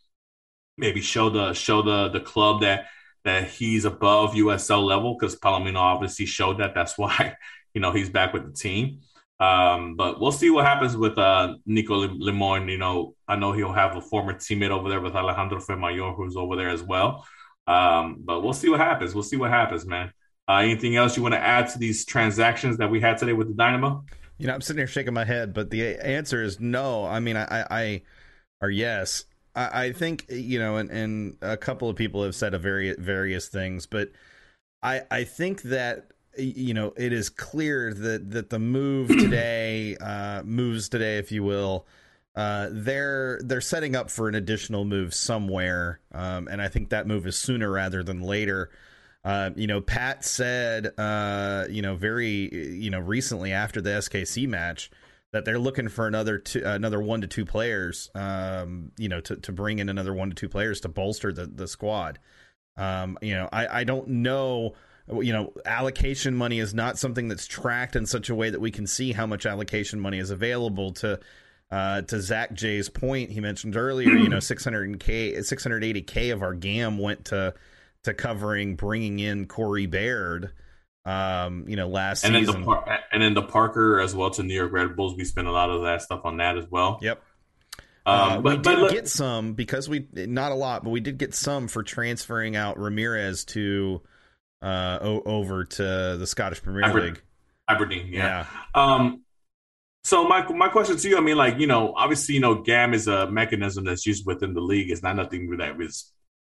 maybe 0.77 1.01
show 1.01 1.29
the 1.29 1.53
show 1.53 1.81
the 1.81 2.09
the 2.09 2.19
club 2.19 2.61
that 2.61 2.85
that 3.23 3.49
he's 3.49 3.85
above 3.85 4.33
USL 4.33 4.83
level 4.83 5.15
because 5.17 5.37
Palomino 5.39 5.77
obviously 5.77 6.25
showed 6.25 6.59
that. 6.59 6.73
That's 6.75 6.97
why 6.97 7.35
you 7.73 7.81
know 7.81 7.91
he's 7.91 8.09
back 8.09 8.33
with 8.33 8.45
the 8.45 8.53
team. 8.53 8.99
Um, 9.39 9.95
but 9.95 10.21
we'll 10.21 10.31
see 10.31 10.49
what 10.49 10.65
happens 10.65 10.95
with 10.95 11.17
uh, 11.17 11.55
Nico 11.65 12.07
Lemoine. 12.07 12.69
You 12.69 12.77
know, 12.77 13.15
I 13.27 13.35
know 13.35 13.51
he'll 13.51 13.73
have 13.73 13.95
a 13.95 14.01
former 14.01 14.33
teammate 14.33 14.69
over 14.69 14.89
there 14.89 15.01
with 15.01 15.15
Alejandro 15.15 15.59
Fuenmayor, 15.59 16.15
who's 16.15 16.37
over 16.37 16.55
there 16.55 16.69
as 16.69 16.83
well. 16.83 17.25
Um, 17.67 18.21
but 18.23 18.41
we'll 18.41 18.53
see 18.53 18.69
what 18.69 18.79
happens. 18.79 19.13
We'll 19.13 19.23
see 19.23 19.37
what 19.37 19.49
happens, 19.49 19.85
man. 19.85 20.11
Uh, 20.47 20.57
anything 20.57 20.95
else 20.95 21.15
you 21.15 21.23
want 21.23 21.33
to 21.33 21.39
add 21.39 21.69
to 21.69 21.79
these 21.79 22.05
transactions 22.05 22.77
that 22.77 22.91
we 22.91 22.99
had 22.99 23.17
today 23.17 23.33
with 23.33 23.47
the 23.47 23.53
Dynamo? 23.53 24.03
You 24.37 24.47
know, 24.47 24.53
I'm 24.53 24.61
sitting 24.61 24.79
here 24.79 24.87
shaking 24.87 25.13
my 25.13 25.23
head, 25.23 25.53
but 25.53 25.69
the 25.69 25.95
answer 25.97 26.43
is 26.43 26.59
no. 26.59 27.05
I 27.05 27.19
mean, 27.19 27.37
I, 27.37 27.45
I, 27.45 27.65
I 27.69 28.01
or 28.61 28.69
yes. 28.69 29.25
I, 29.55 29.85
I 29.85 29.91
think 29.91 30.25
you 30.29 30.59
know, 30.59 30.77
and, 30.77 30.89
and 30.89 31.37
a 31.41 31.57
couple 31.57 31.89
of 31.89 31.95
people 31.95 32.23
have 32.23 32.35
said 32.35 32.53
a 32.53 32.59
very 32.59 32.95
various 32.95 33.47
things, 33.47 33.85
but 33.85 34.11
I 34.81 35.01
I 35.11 35.23
think 35.23 35.63
that 35.63 36.11
you 36.37 36.73
know 36.73 36.93
it 36.97 37.13
is 37.13 37.29
clear 37.29 37.93
that 37.93 38.31
that 38.31 38.49
the 38.49 38.59
move 38.59 39.07
today 39.19 39.95
uh, 39.97 40.43
moves 40.43 40.89
today, 40.89 41.17
if 41.17 41.31
you 41.31 41.43
will. 41.43 41.85
Uh, 42.35 42.67
they're 42.71 43.39
they're 43.43 43.61
setting 43.61 43.95
up 43.95 44.09
for 44.09 44.27
an 44.27 44.33
additional 44.33 44.85
move 44.85 45.13
somewhere, 45.13 45.99
um, 46.11 46.47
and 46.47 46.61
I 46.61 46.67
think 46.67 46.89
that 46.89 47.05
move 47.05 47.27
is 47.27 47.37
sooner 47.37 47.71
rather 47.71 48.01
than 48.01 48.21
later. 48.21 48.71
Uh, 49.23 49.51
you 49.55 49.67
know, 49.67 49.79
Pat 49.79 50.25
said, 50.25 50.91
uh, 50.97 51.65
you 51.69 51.81
know, 51.81 51.95
very, 51.95 52.53
you 52.53 52.89
know, 52.89 52.99
recently 52.99 53.53
after 53.53 53.79
the 53.79 53.91
SKC 53.91 54.49
match 54.49 54.91
that 55.33 55.45
they're 55.45 55.59
looking 55.59 55.89
for 55.89 56.07
another 56.07 56.37
two, 56.37 56.61
another 56.63 57.01
one 57.01 57.21
to 57.21 57.27
two 57.27 57.43
players, 57.43 58.09
um, 58.15 58.91
you 58.97 59.09
know, 59.09 59.19
to, 59.19 59.35
to 59.35 59.51
bring 59.51 59.79
in 59.79 59.89
another 59.89 60.13
one 60.13 60.29
to 60.29 60.35
two 60.35 60.47
players 60.47 60.79
to 60.81 60.87
bolster 60.87 61.33
the 61.33 61.47
the 61.47 61.67
squad. 61.67 62.19
Um, 62.77 63.17
you 63.21 63.33
know, 63.33 63.49
I, 63.51 63.79
I 63.79 63.83
don't 63.83 64.07
know. 64.07 64.73
You 65.11 65.33
know, 65.33 65.53
allocation 65.65 66.33
money 66.33 66.59
is 66.59 66.73
not 66.73 66.97
something 66.97 67.27
that's 67.27 67.45
tracked 67.45 67.97
in 67.97 68.05
such 68.05 68.29
a 68.29 68.35
way 68.35 68.51
that 68.51 68.61
we 68.61 68.71
can 68.71 68.87
see 68.87 69.11
how 69.11 69.25
much 69.25 69.45
allocation 69.45 69.99
money 69.99 70.19
is 70.19 70.29
available 70.29 70.93
to. 70.93 71.19
Uh, 71.71 72.03
to 72.03 72.21
Zach 72.21 72.53
J's 72.53 72.87
point, 72.87 73.31
he 73.31 73.39
mentioned 73.39 73.75
earlier, 73.75 74.11
you 74.11 74.29
know, 74.29 74.37
600k, 74.37 75.35
680k 75.35 76.31
of 76.31 76.43
our 76.43 76.53
GAM 76.53 76.99
went 76.99 77.25
to 77.25 77.55
to 78.03 78.13
covering 78.13 78.75
bringing 78.75 79.17
in 79.17 79.47
Corey 79.47 79.87
Baird 79.87 80.51
um, 81.05 81.65
you 81.67 81.75
know, 81.75 81.87
last 81.87 82.23
and 82.23 82.35
season. 82.35 82.53
then 82.53 82.61
the 82.61 82.65
Par- 82.65 82.99
and 83.11 83.21
then 83.21 83.33
the 83.33 83.41
Parker 83.41 83.99
as 83.99 84.15
well 84.15 84.29
to 84.31 84.43
New 84.43 84.53
York 84.53 84.71
Red 84.71 84.95
Bulls. 84.95 85.15
We 85.15 85.25
spent 85.25 85.47
a 85.47 85.51
lot 85.51 85.69
of 85.69 85.83
that 85.83 86.01
stuff 86.01 86.21
on 86.23 86.37
that 86.37 86.57
as 86.57 86.65
well. 86.69 86.99
Yep. 87.01 87.21
Um, 88.05 88.15
uh, 88.15 88.41
but, 88.41 88.57
we 88.57 88.57
did 88.61 88.79
look, 88.79 88.91
get 88.91 89.07
some 89.07 89.53
because 89.53 89.87
we 89.87 90.07
not 90.13 90.51
a 90.51 90.55
lot, 90.55 90.83
but 90.83 90.89
we 90.89 90.99
did 90.99 91.17
get 91.17 91.33
some 91.33 91.67
for 91.67 91.83
transferring 91.83 92.55
out 92.55 92.77
Ramirez 92.77 93.45
to 93.45 94.01
uh 94.61 94.99
o- 95.01 95.23
over 95.25 95.65
to 95.65 95.83
the 96.17 96.27
Scottish 96.27 96.61
Premier 96.61 96.85
Aber- 96.85 97.01
League. 97.01 97.21
Aberdeen, 97.69 98.07
yeah. 98.11 98.45
Yeah. 98.75 98.93
Um, 98.95 99.21
so 100.03 100.27
my 100.27 100.45
my 100.51 100.67
question 100.67 100.97
to 100.97 101.09
you, 101.09 101.17
I 101.17 101.21
mean, 101.21 101.37
like 101.37 101.59
you 101.59 101.67
know, 101.67 101.93
obviously, 101.95 102.35
you 102.35 102.41
know, 102.41 102.55
GAM 102.55 102.93
is 102.93 103.07
a 103.07 103.29
mechanism 103.31 103.85
that's 103.85 104.05
used 104.05 104.25
within 104.25 104.53
the 104.53 104.59
league. 104.61 104.91
It's 104.91 105.01
not 105.01 105.15
nothing 105.15 105.49
that 105.57 105.79
is 105.79 106.11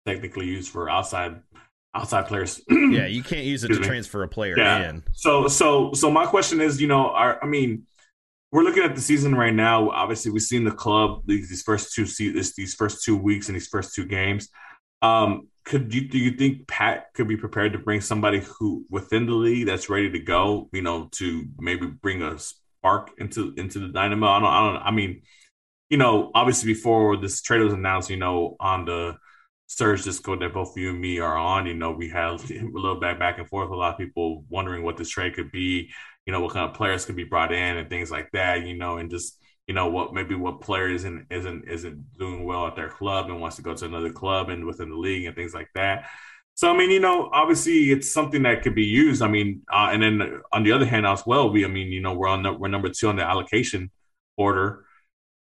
technically 0.06 0.48
used 0.48 0.70
for 0.70 0.90
outside 0.90 1.42
outside 1.98 2.28
players. 2.28 2.62
Yeah, 2.70 3.06
you 3.08 3.22
can't 3.24 3.44
use 3.46 3.64
it 3.64 3.70
to 3.70 3.80
transfer 3.80 4.24
a 4.24 4.28
player 4.28 4.58
Yeah. 4.58 4.90
in. 4.90 5.04
So 5.14 5.48
so 5.48 5.92
so 5.94 6.10
my 6.10 6.26
question 6.26 6.62
is, 6.62 6.80
you 6.82 6.88
know, 6.88 7.12
I 7.12 7.46
mean, 7.46 7.84
we're 8.52 8.64
looking 8.64 8.84
at 8.84 8.96
the 8.96 9.02
season 9.02 9.36
right 9.36 9.54
now. 9.54 9.90
Obviously, 9.90 10.32
we've 10.32 10.42
seen 10.42 10.64
the 10.64 10.72
club 10.72 11.24
these, 11.26 11.50
these 11.50 11.64
first 11.64 11.94
two 11.94 12.06
se- 12.06 12.32
this, 12.32 12.56
these 12.56 12.74
first 12.76 13.04
two 13.04 13.18
weeks 13.18 13.50
and 13.50 13.56
these 13.56 13.68
first 13.68 13.94
two 13.94 14.06
games. 14.06 14.48
Um, 15.02 15.48
could 15.66 15.94
you 15.94 16.08
do 16.08 16.18
you 16.18 16.32
think 16.32 16.66
Pat 16.68 17.08
could 17.14 17.28
be 17.28 17.36
prepared 17.36 17.74
to 17.74 17.80
bring 17.80 18.00
somebody 18.00 18.40
who 18.40 18.86
within 18.90 19.26
the 19.26 19.34
league 19.34 19.68
that's 19.68 19.90
ready 19.90 20.10
to 20.12 20.20
go? 20.20 20.70
You 20.72 20.82
know, 20.82 21.10
to 21.14 21.46
maybe 21.60 21.88
bring 21.88 22.22
a 22.22 22.40
spark 22.40 23.12
into 23.18 23.54
into 23.58 23.80
the 23.80 23.90
dynamo. 23.90 24.28
I 24.28 24.40
don't. 24.40 24.50
I 24.50 24.60
don't. 24.74 24.82
I 24.84 24.92
mean, 24.92 25.24
you 25.90 25.98
know, 25.98 26.32
obviously 26.34 26.74
before 26.74 27.18
this 27.18 27.42
trade 27.42 27.62
was 27.62 27.74
announced, 27.74 28.10
you 28.10 28.18
know, 28.18 28.56
on 28.62 28.86
the 28.86 29.18
Surge 29.68 30.04
Discord 30.04 30.40
that 30.40 30.54
both 30.54 30.78
you 30.78 30.92
and 30.92 31.00
me 31.00 31.20
are 31.20 31.38
on, 31.38 31.68
you 31.68 31.74
know, 31.74 31.92
we 31.92 32.10
had 32.10 32.32
a 32.52 32.64
little 32.72 33.00
back 33.00 33.20
back 33.20 33.38
and 33.38 33.48
forth. 33.48 33.70
A 33.70 33.76
lot 33.76 33.94
of 33.94 34.00
people 34.00 34.46
wondering 34.50 34.84
what 34.84 34.98
this 34.98 35.10
trade 35.10 35.36
could 35.36 35.52
be, 35.52 35.92
you 36.26 36.34
know, 36.34 36.40
what 36.40 36.54
kind 36.54 36.70
of 36.70 36.76
players 36.76 37.06
could 37.06 37.16
be 37.16 37.26
brought 37.26 37.54
in 37.54 37.78
and 37.78 37.90
things 37.90 38.10
like 38.10 38.30
that, 38.32 38.66
you 38.66 38.76
know, 38.78 38.98
and 38.98 39.10
just 39.12 39.38
you 39.68 39.74
know 39.74 39.90
what 39.90 40.14
maybe 40.14 40.34
what 40.34 40.62
player 40.62 40.90
isn't 40.90 41.28
isn't 41.30 41.68
isn't 41.68 42.18
doing 42.18 42.46
well 42.46 42.68
at 42.68 42.76
their 42.76 42.90
club 42.90 43.30
and 43.30 43.42
wants 43.42 43.58
to 43.58 43.62
go 43.62 43.74
to 43.74 43.86
another 43.86 44.12
club 44.12 44.50
and 44.50 44.66
within 44.66 44.90
the 44.90 44.96
league 44.96 45.26
and 45.26 45.36
things 45.36 45.54
like 45.54 45.70
that. 45.76 46.06
So 46.56 46.72
I 46.74 46.78
mean, 46.78 46.90
you 46.90 47.00
know, 47.00 47.30
obviously 47.32 47.92
it's 47.92 48.12
something 48.12 48.44
that 48.44 48.64
could 48.64 48.74
be 48.76 48.86
used. 48.86 49.22
I 49.22 49.28
mean, 49.28 49.62
uh, 49.72 49.90
and 49.92 50.02
then 50.02 50.42
on 50.52 50.64
the 50.64 50.72
other 50.72 50.86
hand 50.86 51.06
as 51.06 51.24
well, 51.26 51.52
we 51.52 51.66
I 51.66 51.68
mean, 51.68 51.92
you 51.92 52.02
know, 52.02 52.14
we're 52.14 52.30
on 52.30 52.44
the, 52.44 52.54
we're 52.54 52.70
number 52.70 52.90
two 52.90 53.10
on 53.10 53.18
the 53.18 53.24
allocation 53.24 53.92
order. 54.38 54.86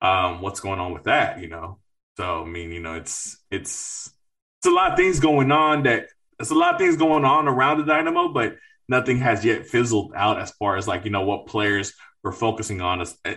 Um, 0.01 0.41
what's 0.41 0.59
going 0.59 0.79
on 0.79 0.93
with 0.93 1.03
that? 1.03 1.39
You 1.39 1.47
know, 1.47 1.79
so 2.17 2.43
I 2.43 2.45
mean, 2.45 2.71
you 2.71 2.79
know, 2.79 2.95
it's 2.95 3.37
it's 3.51 4.13
it's 4.59 4.67
a 4.67 4.71
lot 4.71 4.91
of 4.91 4.97
things 4.97 5.19
going 5.19 5.51
on 5.51 5.83
that 5.83 6.07
it's 6.39 6.51
a 6.51 6.55
lot 6.55 6.73
of 6.73 6.79
things 6.79 6.97
going 6.97 7.25
on 7.25 7.47
around 7.47 7.79
the 7.79 7.85
Dynamo, 7.85 8.29
but 8.29 8.55
nothing 8.87 9.17
has 9.19 9.43
yet 9.43 9.65
fizzled 9.65 10.13
out 10.15 10.39
as 10.39 10.51
far 10.51 10.77
as 10.77 10.87
like 10.87 11.05
you 11.05 11.11
know 11.11 11.23
what 11.23 11.47
players 11.47 11.93
we're 12.23 12.31
focusing 12.31 12.81
on 12.81 13.01
as 13.01 13.17
eh, 13.25 13.35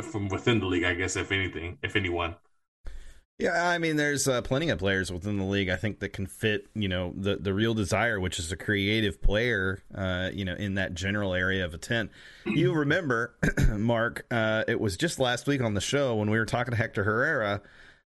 from 0.00 0.28
within 0.28 0.60
the 0.60 0.66
league. 0.66 0.84
I 0.84 0.94
guess 0.94 1.16
if 1.16 1.32
anything, 1.32 1.78
if 1.82 1.96
anyone. 1.96 2.36
Yeah, 3.38 3.68
I 3.68 3.78
mean, 3.78 3.96
there's 3.96 4.28
uh, 4.28 4.40
plenty 4.42 4.68
of 4.68 4.78
players 4.78 5.10
within 5.10 5.36
the 5.36 5.44
league 5.44 5.68
I 5.68 5.74
think 5.74 5.98
that 5.98 6.12
can 6.12 6.26
fit, 6.26 6.66
you 6.74 6.88
know, 6.88 7.12
the 7.16 7.36
the 7.36 7.52
real 7.52 7.74
desire, 7.74 8.20
which 8.20 8.38
is 8.38 8.52
a 8.52 8.56
creative 8.56 9.20
player, 9.20 9.82
uh, 9.94 10.30
you 10.32 10.44
know, 10.44 10.54
in 10.54 10.74
that 10.74 10.94
general 10.94 11.34
area 11.34 11.64
of 11.64 11.74
a 11.74 11.78
ten. 11.78 12.10
You 12.46 12.72
remember, 12.72 13.34
Mark? 13.70 14.26
Uh, 14.30 14.64
it 14.68 14.78
was 14.80 14.96
just 14.96 15.18
last 15.18 15.46
week 15.46 15.60
on 15.60 15.74
the 15.74 15.80
show 15.80 16.14
when 16.16 16.30
we 16.30 16.38
were 16.38 16.46
talking 16.46 16.72
to 16.72 16.76
Hector 16.76 17.04
Herrera 17.04 17.62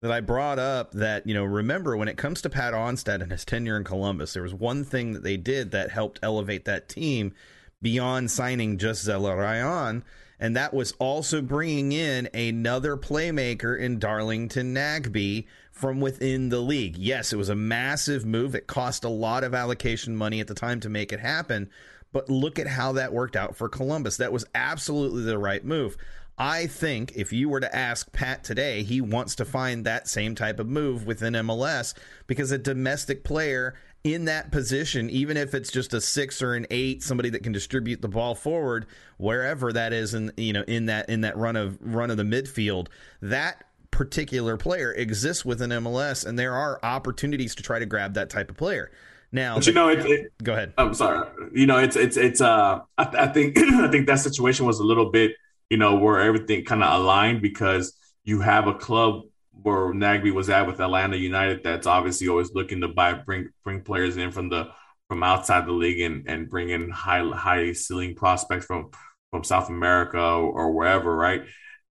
that 0.02 0.12
I 0.12 0.22
brought 0.22 0.60
up 0.60 0.92
that 0.94 1.28
you 1.28 1.34
know, 1.34 1.44
remember 1.44 1.98
when 1.98 2.08
it 2.08 2.18
comes 2.18 2.42
to 2.42 2.50
Pat 2.50 2.74
Onstad 2.74 3.22
and 3.22 3.32
his 3.32 3.46
tenure 3.46 3.78
in 3.78 3.84
Columbus, 3.84 4.34
there 4.34 4.44
was 4.44 4.54
one 4.54 4.84
thing 4.84 5.14
that 5.14 5.24
they 5.24 5.38
did 5.38 5.72
that 5.72 5.92
helped 5.92 6.20
elevate 6.24 6.66
that 6.66 6.88
team 6.88 7.34
beyond 7.82 8.32
signing 8.32 8.78
just 8.78 9.08
Zelarayán, 9.08 10.04
and 10.40 10.56
that 10.56 10.74
was 10.74 10.94
also 11.00 11.42
bringing 11.42 11.92
in 11.92 12.30
another 12.34 12.96
playmaker 12.96 13.78
in 13.78 14.00
Darlington 14.00 14.74
Nagbe 14.74 15.46
from 15.72 16.00
within 16.00 16.50
the 16.50 16.60
league. 16.60 16.98
Yes, 16.98 17.34
it 17.34 17.38
was 17.38 17.50
a 17.50 17.56
massive 17.56 18.26
move. 18.26 18.56
It 18.56 18.68
cost 18.68 19.04
a 19.04 19.10
lot 19.10 19.44
of 19.44 19.54
allocation 19.54 20.16
money 20.16 20.40
at 20.40 20.48
the 20.48 20.54
time 20.54 20.80
to 20.82 20.90
make 20.90 21.12
it 21.12 21.20
happen, 21.20 21.70
but 22.12 22.30
look 22.30 22.58
at 22.58 22.68
how 22.68 22.94
that 22.94 23.14
worked 23.14 23.36
out 23.36 23.56
for 23.56 23.68
Columbus. 23.68 24.18
That 24.18 24.34
was 24.34 24.46
absolutely 24.56 25.24
the 25.24 25.38
right 25.38 25.64
move. 25.64 25.98
I 26.40 26.68
think 26.68 27.12
if 27.16 27.34
you 27.34 27.50
were 27.50 27.60
to 27.60 27.76
ask 27.76 28.12
Pat 28.14 28.46
today, 28.46 28.84
he 28.84 29.02
wants 29.02 29.36
to 29.36 29.46
find 29.46 29.86
that 29.86 30.08
same 30.08 30.36
type 30.36 30.60
of 30.60 30.68
move 30.68 31.06
within 31.06 31.34
MLS 31.34 31.94
because 32.28 32.52
a 32.52 32.58
domestic 32.58 33.26
player 33.26 33.76
in 34.06 34.26
that 34.26 34.50
position, 34.50 35.10
even 35.10 35.36
if 35.36 35.54
it's 35.54 35.70
just 35.70 35.94
a 35.94 36.00
six 36.00 36.42
or 36.42 36.54
an 36.54 36.66
eight, 36.72 37.04
somebody 37.04 37.30
that 37.32 37.44
can 37.44 37.52
distribute 37.52 38.02
the 38.02 38.08
ball 38.08 38.36
forward 38.36 38.86
wherever 39.18 39.74
that 39.74 39.92
is 39.92 40.14
in 40.14 40.32
you 40.38 40.54
know 40.54 40.64
in 40.68 40.86
that 40.86 41.10
in 41.10 41.22
that 41.22 41.36
run 41.38 41.58
of 41.58 41.78
run 41.82 42.10
of 42.10 42.16
the 42.16 42.24
midfield, 42.24 42.88
that 43.22 43.66
particular 43.92 44.56
player 44.56 44.94
exists 44.94 45.44
within 45.44 45.72
MLS, 45.72 46.26
and 46.26 46.40
there 46.40 46.56
are 46.56 46.80
opportunities 46.84 47.54
to 47.56 47.64
try 47.64 47.80
to 47.80 47.86
grab 47.86 48.14
that 48.14 48.30
type 48.30 48.50
of 48.50 48.56
player. 48.56 48.92
Now, 49.32 49.56
But 49.56 49.68
you 49.68 49.74
know, 49.74 49.90
it, 49.90 50.06
it, 50.06 50.32
go 50.42 50.54
ahead. 50.54 50.74
I'm 50.78 50.94
sorry. 50.94 51.28
You 51.54 51.68
know, 51.68 51.78
it's 51.78 51.96
it's 51.96 52.18
it's. 52.18 52.42
Uh, 52.42 52.80
I, 52.98 53.04
I 53.04 53.28
think 53.28 53.58
I 53.58 53.90
think 53.92 54.08
that 54.08 54.20
situation 54.20 54.66
was 54.66 54.80
a 54.80 54.84
little 54.84 55.12
bit, 55.12 55.34
you 55.70 55.78
know, 55.78 55.96
where 55.96 56.20
everything 56.20 56.66
kind 56.66 56.84
of 56.84 56.94
aligned 57.00 57.42
because 57.42 57.94
you 58.24 58.42
have 58.42 58.68
a 58.68 58.74
club 58.74 59.24
where 59.52 59.94
Nagbe 59.94 60.34
was 60.34 60.50
at 60.50 60.68
with 60.68 60.80
Atlanta 60.80 61.18
United. 61.18 61.64
That's 61.64 61.88
obviously 61.88 62.28
always 62.28 62.54
looking 62.54 62.82
to 62.82 62.88
buy 62.88 63.14
bring 63.14 63.50
bring 63.64 63.82
players 63.82 64.18
in 64.18 64.32
from 64.32 64.50
the 64.50 64.70
from 65.08 65.24
outside 65.24 65.66
the 65.66 65.72
league 65.72 66.02
and 66.02 66.28
and 66.28 66.50
bring 66.50 66.70
in 66.70 66.90
high 66.90 67.28
high 67.30 67.74
ceiling 67.74 68.16
prospects 68.16 68.66
from 68.66 68.92
from 69.32 69.44
South 69.44 69.70
America 69.70 70.20
or, 70.20 70.52
or 70.52 70.72
wherever, 70.72 71.16
right? 71.16 71.44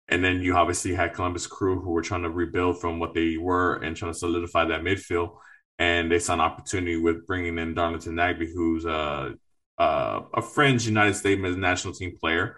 And 0.08 0.24
then 0.24 0.40
you 0.40 0.56
obviously 0.56 0.94
had 0.94 1.14
Columbus 1.14 1.46
Crew 1.46 1.80
who 1.80 1.90
were 1.90 2.02
trying 2.02 2.22
to 2.22 2.30
rebuild 2.30 2.80
from 2.80 3.00
what 3.00 3.12
they 3.14 3.36
were 3.36 3.74
and 3.76 3.96
trying 3.96 4.12
to 4.12 4.18
solidify 4.18 4.66
that 4.66 4.82
midfield 4.82 5.36
and 5.78 6.10
they 6.10 6.18
saw 6.18 6.34
an 6.34 6.40
opportunity 6.40 6.96
with 6.96 7.26
bringing 7.26 7.58
in 7.58 7.74
Darlington 7.74 8.14
Nagbe, 8.14 8.52
who's 8.52 8.84
a 8.84 9.34
a, 9.78 10.22
a 10.34 10.42
fringe 10.42 10.86
United 10.86 11.14
States 11.14 11.40
national 11.40 11.94
team 11.94 12.16
player 12.18 12.56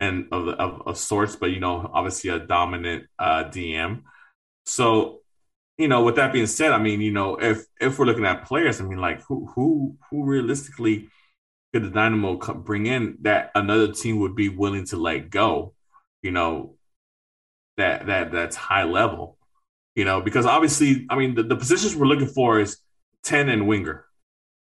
and 0.00 0.26
of, 0.32 0.48
of 0.48 0.82
of 0.86 0.98
sorts, 0.98 1.36
but 1.36 1.50
you 1.50 1.60
know, 1.60 1.90
obviously 1.92 2.30
a 2.30 2.38
dominant 2.38 3.06
uh, 3.18 3.44
DM. 3.44 4.02
So, 4.66 5.20
you 5.78 5.88
know, 5.88 6.02
with 6.04 6.16
that 6.16 6.32
being 6.32 6.46
said, 6.46 6.72
I 6.72 6.78
mean, 6.78 7.00
you 7.00 7.12
know, 7.12 7.36
if 7.36 7.64
if 7.80 7.98
we're 7.98 8.06
looking 8.06 8.26
at 8.26 8.46
players, 8.46 8.80
I 8.80 8.84
mean, 8.84 8.98
like 8.98 9.22
who 9.22 9.46
who 9.54 9.96
who 10.10 10.24
realistically 10.24 11.08
could 11.72 11.84
the 11.84 11.90
Dynamo 11.90 12.36
bring 12.36 12.86
in 12.86 13.18
that 13.22 13.50
another 13.54 13.92
team 13.92 14.20
would 14.20 14.36
be 14.36 14.48
willing 14.48 14.86
to 14.86 14.96
let 14.96 15.30
go? 15.30 15.74
You 16.22 16.32
know, 16.32 16.76
that 17.76 18.06
that 18.06 18.32
that's 18.32 18.56
high 18.56 18.84
level 18.84 19.38
you 19.94 20.04
know, 20.04 20.20
because 20.20 20.46
obviously, 20.46 21.06
I 21.08 21.16
mean, 21.16 21.34
the, 21.34 21.44
the 21.44 21.56
positions 21.56 21.94
we're 21.94 22.06
looking 22.06 22.26
for 22.26 22.58
is 22.58 22.78
10 23.24 23.48
and 23.48 23.66
winger. 23.66 24.04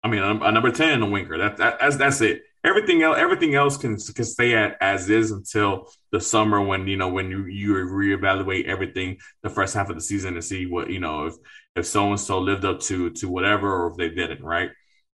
I 0.02 0.08
mean, 0.08 0.22
a, 0.22 0.30
a 0.44 0.52
number 0.52 0.70
10 0.70 0.90
and 0.90 1.02
a 1.02 1.06
winger. 1.06 1.38
That, 1.38 1.56
that, 1.58 1.78
that's, 1.80 1.96
that's 1.96 2.20
it. 2.20 2.42
Everything 2.64 3.02
else, 3.02 3.16
everything 3.18 3.54
else 3.54 3.76
can, 3.76 3.96
can 3.96 4.24
stay 4.24 4.54
at 4.54 4.76
as 4.80 5.08
is 5.08 5.30
until 5.30 5.88
the 6.10 6.20
summer 6.20 6.60
when, 6.60 6.86
you 6.86 6.96
know, 6.96 7.08
when 7.08 7.30
you, 7.30 7.46
you 7.46 7.72
reevaluate 7.74 8.66
everything 8.66 9.18
the 9.42 9.50
first 9.50 9.74
half 9.74 9.90
of 9.90 9.96
the 9.96 10.02
season 10.02 10.34
to 10.34 10.42
see 10.42 10.66
what, 10.66 10.90
you 10.90 11.00
know, 11.00 11.26
if, 11.26 11.34
if 11.76 11.86
so-and-so 11.86 12.38
lived 12.40 12.64
up 12.64 12.80
to, 12.80 13.10
to 13.10 13.28
whatever, 13.28 13.72
or 13.72 13.90
if 13.90 13.96
they 13.96 14.08
didn't, 14.08 14.42
right? 14.42 14.70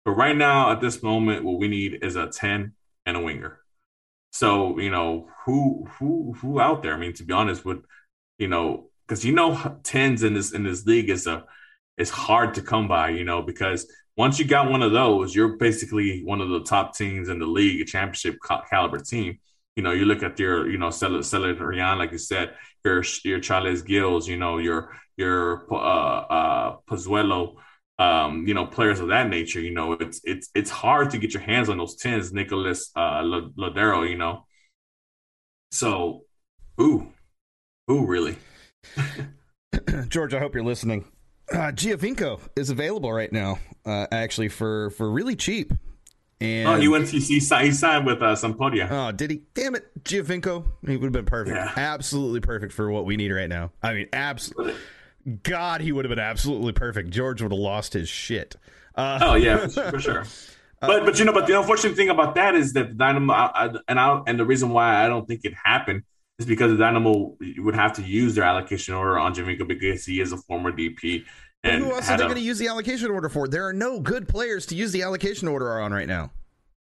But 0.06 0.12
right 0.12 0.36
now 0.36 0.72
at 0.72 0.82
this 0.82 1.04
moment, 1.04 1.44
what 1.44 1.60
we 1.60 1.68
need 1.68 2.00
is 2.02 2.16
a 2.16 2.28
10 2.28 2.74
and 3.06 3.18
a 3.18 3.20
winger. 3.20 3.60
So, 4.32 4.80
you 4.80 4.90
know, 4.90 5.28
who, 5.46 5.88
who, 6.00 6.34
who 6.40 6.60
out 6.60 6.82
there? 6.82 6.94
I 6.94 6.98
mean, 6.98 7.14
to 7.14 7.24
be 7.24 7.34
honest 7.34 7.66
with, 7.66 7.84
you 8.38 8.48
know, 8.48 8.90
because 9.08 9.26
you 9.26 9.34
know 9.34 9.80
tens 9.84 10.24
in 10.24 10.34
this 10.34 10.54
in 10.54 10.64
this 10.64 10.86
league 10.86 11.10
is 11.10 11.28
a 11.28 11.46
is 11.98 12.10
hard 12.10 12.56
to 12.56 12.62
come 12.62 12.88
by, 12.88 13.10
you 13.10 13.24
know, 13.24 13.42
because 13.42 13.86
once 14.18 14.40
you 14.40 14.46
got 14.46 14.70
one 14.70 14.84
of 14.84 14.92
those, 14.92 15.36
you're 15.36 15.58
basically 15.58 16.24
one 16.24 16.42
of 16.42 16.50
the 16.50 16.62
top 16.64 16.96
teams 16.96 17.30
in 17.30 17.40
the 17.40 17.46
league, 17.46 17.82
a 17.82 17.86
championship 17.86 18.38
caliber 18.70 19.00
team. 19.00 19.40
You 19.76 19.84
know, 19.84 19.92
you 19.92 20.06
look 20.06 20.22
at 20.24 20.40
your, 20.40 20.70
you 20.70 20.78
know, 20.78 20.90
Zelarayán, 20.90 21.98
like 21.98 22.12
you 22.12 22.20
said, 22.20 22.54
your 22.86 23.04
your 23.24 23.42
Carles 23.42 23.82
Gils, 23.82 24.28
you 24.28 24.38
know, 24.38 24.60
your 24.60 24.96
your 25.18 25.66
uh, 25.74 25.76
uh, 25.76 26.78
Pozuelo, 26.88 27.56
um, 28.00 28.46
you 28.48 28.54
know, 28.54 28.68
players 28.68 29.00
of 29.00 29.08
that 29.10 29.30
nature. 29.30 29.60
You 29.60 29.74
know, 29.74 29.94
it's 29.94 30.22
it's 30.24 30.50
it's 30.54 30.70
hard 30.70 31.10
to 31.12 31.18
get 31.18 31.34
your 31.34 31.44
hands 31.44 31.70
on 31.70 31.78
those 31.78 31.96
tens. 31.96 32.32
Nicholas 32.34 32.92
uh, 32.96 33.22
Lodeiro, 33.24 34.08
you 34.08 34.18
know, 34.18 34.46
So, 35.72 36.26
ooh, 36.80 37.12
ooh, 37.90 38.06
really? 38.06 38.38
George, 40.08 40.34
I 40.34 40.40
hope 40.40 40.54
you're 40.54 40.64
listening. 40.64 41.06
Uh, 41.54 41.72
Giovinco 41.72 42.40
is 42.56 42.72
available 42.72 43.14
right 43.14 43.32
now, 43.32 43.60
uh, 43.86 44.08
actually 44.12 44.50
for 44.50 44.90
for 44.92 45.10
really 45.10 45.36
cheap. 45.36 45.72
And 46.42 46.68
oh, 46.68 46.76
he 46.76 46.88
went. 46.88 47.08
He, 47.10 47.20
he 47.20 47.40
signed, 47.40 47.68
he 47.68 47.72
signed 47.72 48.06
with 48.06 48.22
uh, 48.22 48.36
Sampdoria. 48.36 48.90
Oh, 48.90 49.12
did 49.12 49.32
he? 49.32 49.44
Damn 49.54 49.76
it, 49.76 50.04
Giovinco. 50.04 50.66
He 50.86 50.98
would 50.98 51.04
have 51.06 51.14
been 51.14 51.26
perfect. 51.26 51.56
Yeah. 51.56 51.72
Absolutely 51.78 52.42
perfect 52.42 52.74
for 52.74 52.90
what 52.90 53.06
we 53.06 53.16
need 53.18 53.32
right 53.32 53.48
now. 53.48 53.72
I 53.82 53.94
mean, 53.94 54.08
absolutely. 54.12 54.76
God, 55.44 55.82
he 55.82 55.92
would 55.92 56.06
have 56.06 56.10
been 56.10 56.20
absolutely 56.20 56.74
perfect. 56.74 57.12
George 57.12 57.42
would 57.42 57.52
have 57.52 57.60
lost 57.60 57.94
his 57.94 58.10
shit. 58.10 58.56
Uh, 58.96 59.20
oh 59.22 59.36
yeah, 59.36 59.68
for, 59.68 60.00
sure. 60.00 60.26
But 60.82 61.06
but 61.06 61.18
you 61.18 61.24
know, 61.24 61.32
but 61.32 61.48
the 61.48 61.58
unfortunate 61.58 61.96
thing 61.96 62.10
about 62.10 62.36
that 62.36 62.56
is 62.56 62.74
that 62.74 62.98
Dynamo 62.98 63.34
I, 63.34 63.74
and 63.88 63.98
I 63.98 64.22
and 64.28 64.38
the 64.38 64.46
reason 64.46 64.70
why 64.72 65.06
I 65.06 65.08
don't 65.08 65.26
think 65.26 65.46
it 65.46 65.54
happened 65.54 66.04
is 66.40 66.46
because 66.46 66.72
the 66.72 66.78
Dynamo 66.78 67.38
would 67.60 67.76
have 67.76 67.94
to 67.94 68.02
use 68.02 68.36
their 68.36 68.44
allocation 68.44 68.94
order 68.94 69.18
on 69.18 69.34
Giovinco 69.34 69.66
because 69.66 70.06
he 70.06 70.20
is 70.20 70.34
a 70.34 70.38
former 70.38 70.74
DP. 70.74 71.24
And 71.64 71.84
who 71.84 71.92
else 71.94 72.10
are 72.10 72.18
they 72.18 72.24
going 72.24 72.36
to 72.36 72.42
use 72.42 72.60
the 72.60 72.68
allocation 72.68 73.10
order 73.10 73.30
for? 73.30 73.48
There 73.48 73.66
are 73.68 73.74
no 73.74 74.00
good 74.00 74.28
players 74.28 74.66
to 74.68 74.76
use 74.76 74.92
the 74.92 75.04
allocation 75.04 75.48
order 75.48 75.80
on 75.80 75.94
right 75.94 76.08
now. 76.08 76.32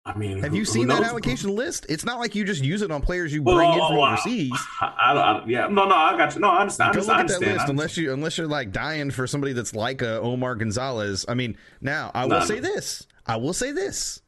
I 0.06 0.16
mean, 0.16 0.38
have 0.40 0.54
you 0.54 0.64
seen 0.64 0.88
that 0.88 1.02
allocation 1.02 1.54
list? 1.54 1.84
It's 1.88 2.04
not 2.04 2.18
like 2.18 2.34
you 2.34 2.44
just 2.44 2.64
use 2.64 2.80
it 2.80 2.90
on 2.90 3.02
players 3.02 3.32
you 3.32 3.42
bring 3.42 3.56
well, 3.56 3.72
in 3.72 3.78
from 3.78 3.96
well, 3.98 4.12
overseas. 4.12 4.52
I, 4.80 4.86
I, 4.86 5.12
I, 5.12 5.44
yeah, 5.46 5.66
no, 5.66 5.84
no, 5.84 5.94
I 5.94 6.16
got 6.16 6.34
you. 6.34 6.40
No, 6.40 6.48
I 6.48 6.60
understand. 6.62 6.94
Go 6.94 7.00
look 7.00 7.10
at 7.10 7.28
that 7.28 7.40
list. 7.40 7.68
Unless 7.68 7.96
you, 7.98 8.12
unless 8.14 8.38
you're 8.38 8.46
like 8.46 8.72
dying 8.72 9.10
for 9.10 9.26
somebody 9.26 9.52
that's 9.52 9.74
like 9.74 10.00
a 10.00 10.18
Omar 10.20 10.54
Gonzalez. 10.54 11.26
I 11.28 11.34
mean, 11.34 11.58
now 11.82 12.10
I 12.14 12.24
will 12.24 12.40
say 12.40 12.58
this. 12.58 13.06
I 13.26 13.36
will 13.36 13.52
say 13.52 13.72
this. 13.72 14.22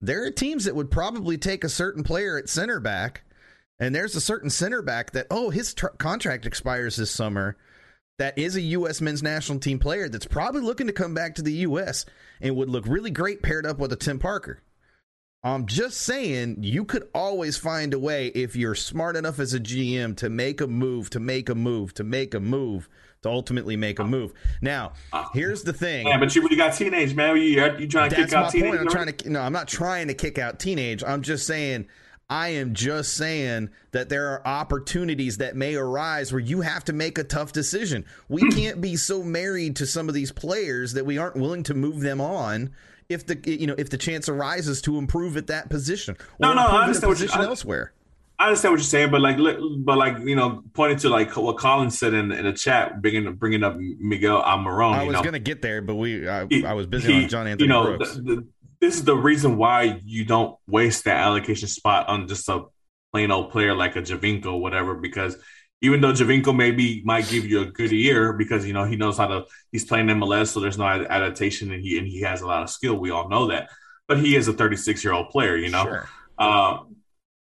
There 0.00 0.24
are 0.24 0.30
teams 0.30 0.66
that 0.66 0.76
would 0.76 0.90
probably 0.90 1.36
take 1.36 1.64
a 1.64 1.68
certain 1.68 2.04
player 2.04 2.38
at 2.38 2.48
center 2.48 2.78
back, 2.78 3.22
and 3.80 3.92
there's 3.92 4.14
a 4.14 4.20
certain 4.20 4.50
center 4.50 4.82
back 4.82 5.12
that 5.12 5.26
oh 5.30 5.50
his 5.50 5.74
tr- 5.74 5.88
contract 5.98 6.46
expires 6.46 6.94
this 6.94 7.10
summer. 7.10 7.56
That 8.18 8.38
is 8.38 8.54
a 8.54 8.60
U.S. 8.60 9.00
men's 9.00 9.22
national 9.22 9.58
team 9.58 9.78
player 9.78 10.08
that's 10.08 10.26
probably 10.26 10.60
looking 10.60 10.86
to 10.86 10.92
come 10.92 11.14
back 11.14 11.34
to 11.34 11.42
the 11.42 11.52
U.S. 11.52 12.06
and 12.40 12.54
would 12.54 12.70
look 12.70 12.86
really 12.86 13.10
great 13.10 13.42
paired 13.42 13.66
up 13.66 13.78
with 13.78 13.92
a 13.92 13.96
Tim 13.96 14.18
Parker. 14.20 14.62
I'm 15.42 15.66
just 15.66 16.00
saying 16.00 16.58
you 16.60 16.86
could 16.86 17.06
always 17.14 17.58
find 17.58 17.92
a 17.92 17.98
way 17.98 18.28
if 18.28 18.56
you're 18.56 18.74
smart 18.74 19.14
enough 19.14 19.38
as 19.38 19.52
a 19.52 19.60
GM 19.60 20.16
to 20.16 20.30
make 20.30 20.62
a 20.62 20.66
move, 20.66 21.10
to 21.10 21.20
make 21.20 21.50
a 21.50 21.54
move, 21.54 21.92
to 21.94 22.04
make 22.04 22.32
a 22.32 22.40
move, 22.40 22.88
to 23.22 23.28
ultimately 23.28 23.76
make 23.76 23.98
a 23.98 24.04
move. 24.04 24.32
Now, 24.62 24.92
here's 25.34 25.62
the 25.62 25.74
thing. 25.74 26.06
Yeah, 26.06 26.18
but 26.18 26.34
you 26.34 26.40
really 26.40 26.56
got 26.56 26.72
teenage, 26.74 27.14
man. 27.14 27.36
You, 27.36 27.42
you 27.42 27.88
trying 27.88 28.08
to 28.10 28.16
That's 28.16 28.30
kick 28.30 28.32
out 28.32 28.52
teenage? 28.52 28.70
Point. 28.70 28.80
I'm 28.80 28.88
trying 28.88 29.12
to 29.12 29.30
no, 29.30 29.40
I'm 29.42 29.52
not 29.52 29.68
trying 29.68 30.08
to 30.08 30.14
kick 30.14 30.38
out 30.38 30.58
teenage. 30.58 31.04
I'm 31.04 31.20
just 31.20 31.46
saying 31.46 31.88
I 32.28 32.48
am 32.48 32.74
just 32.74 33.14
saying 33.14 33.70
that 33.92 34.08
there 34.08 34.30
are 34.30 34.46
opportunities 34.46 35.38
that 35.38 35.56
may 35.56 35.74
arise 35.74 36.32
where 36.32 36.40
you 36.40 36.62
have 36.62 36.84
to 36.84 36.92
make 36.92 37.18
a 37.18 37.24
tough 37.24 37.52
decision. 37.52 38.04
We 38.28 38.42
hmm. 38.42 38.48
can't 38.48 38.80
be 38.80 38.96
so 38.96 39.22
married 39.22 39.76
to 39.76 39.86
some 39.86 40.08
of 40.08 40.14
these 40.14 40.32
players 40.32 40.94
that 40.94 41.06
we 41.06 41.18
aren't 41.18 41.36
willing 41.36 41.62
to 41.64 41.74
move 41.74 42.00
them 42.00 42.20
on 42.20 42.70
if 43.10 43.26
the 43.26 43.38
you 43.44 43.66
know 43.66 43.74
if 43.76 43.90
the 43.90 43.98
chance 43.98 44.28
arises 44.28 44.80
to 44.82 44.96
improve 44.96 45.36
at 45.36 45.48
that 45.48 45.68
position 45.68 46.16
or 46.38 46.48
no, 46.48 46.54
no, 46.54 46.62
I 46.62 46.84
understand 46.84 47.12
position 47.12 47.38
what 47.38 47.48
elsewhere. 47.48 47.92
I 48.38 48.48
understand 48.48 48.72
what 48.72 48.78
you're 48.78 48.84
saying, 48.84 49.10
but 49.12 49.20
like, 49.20 49.36
but 49.36 49.96
like, 49.96 50.18
you 50.18 50.34
know, 50.34 50.64
pointing 50.72 50.98
to 50.98 51.08
like 51.08 51.36
what 51.36 51.56
Colin 51.56 51.90
said 51.90 52.14
in, 52.14 52.32
in 52.32 52.44
the 52.44 52.52
chat, 52.52 53.00
bringing 53.00 53.32
bringing 53.34 53.62
up 53.62 53.76
Miguel 53.76 54.42
Almiron. 54.42 54.94
I 54.94 55.04
was 55.04 55.16
going 55.18 55.34
to 55.34 55.38
get 55.38 55.62
there, 55.62 55.80
but 55.80 55.94
we, 55.94 56.28
I, 56.28 56.44
he, 56.50 56.66
I 56.66 56.72
was 56.72 56.88
busy 56.88 57.12
he, 57.12 57.22
on 57.22 57.28
John 57.28 57.46
Anthony 57.46 57.68
you 57.68 57.72
know, 57.72 57.96
Brooks. 57.96 58.14
The, 58.14 58.22
the, 58.22 58.46
this 58.80 58.96
is 58.96 59.04
the 59.04 59.16
reason 59.16 59.56
why 59.56 60.00
you 60.04 60.24
don't 60.24 60.56
waste 60.66 61.04
that 61.04 61.16
allocation 61.16 61.68
spot 61.68 62.08
on 62.08 62.28
just 62.28 62.48
a 62.48 62.64
plain 63.12 63.30
old 63.30 63.50
player 63.50 63.74
like 63.74 63.96
a 63.96 64.02
Javinko, 64.02 64.58
whatever, 64.58 64.94
because 64.94 65.36
even 65.80 66.00
though 66.00 66.12
Javinko 66.12 66.56
maybe 66.56 67.02
might 67.04 67.28
give 67.28 67.46
you 67.46 67.60
a 67.60 67.66
good 67.66 67.92
year 67.92 68.32
because 68.32 68.66
you 68.66 68.72
know 68.72 68.84
he 68.84 68.96
knows 68.96 69.18
how 69.18 69.26
to 69.26 69.44
he's 69.70 69.84
playing 69.84 70.06
MLS, 70.06 70.48
so 70.48 70.60
there's 70.60 70.78
no 70.78 70.86
adaptation 70.86 71.72
and 71.72 71.82
he 71.82 71.98
and 71.98 72.06
he 72.06 72.22
has 72.22 72.40
a 72.40 72.46
lot 72.46 72.62
of 72.62 72.70
skill. 72.70 72.96
We 72.96 73.10
all 73.10 73.28
know 73.28 73.48
that, 73.48 73.68
but 74.08 74.18
he 74.18 74.36
is 74.36 74.48
a 74.48 74.52
36 74.52 75.04
year 75.04 75.12
old 75.12 75.30
player, 75.30 75.56
you 75.56 75.70
know. 75.70 75.84
Sure. 75.84 76.08
Um, 76.38 76.96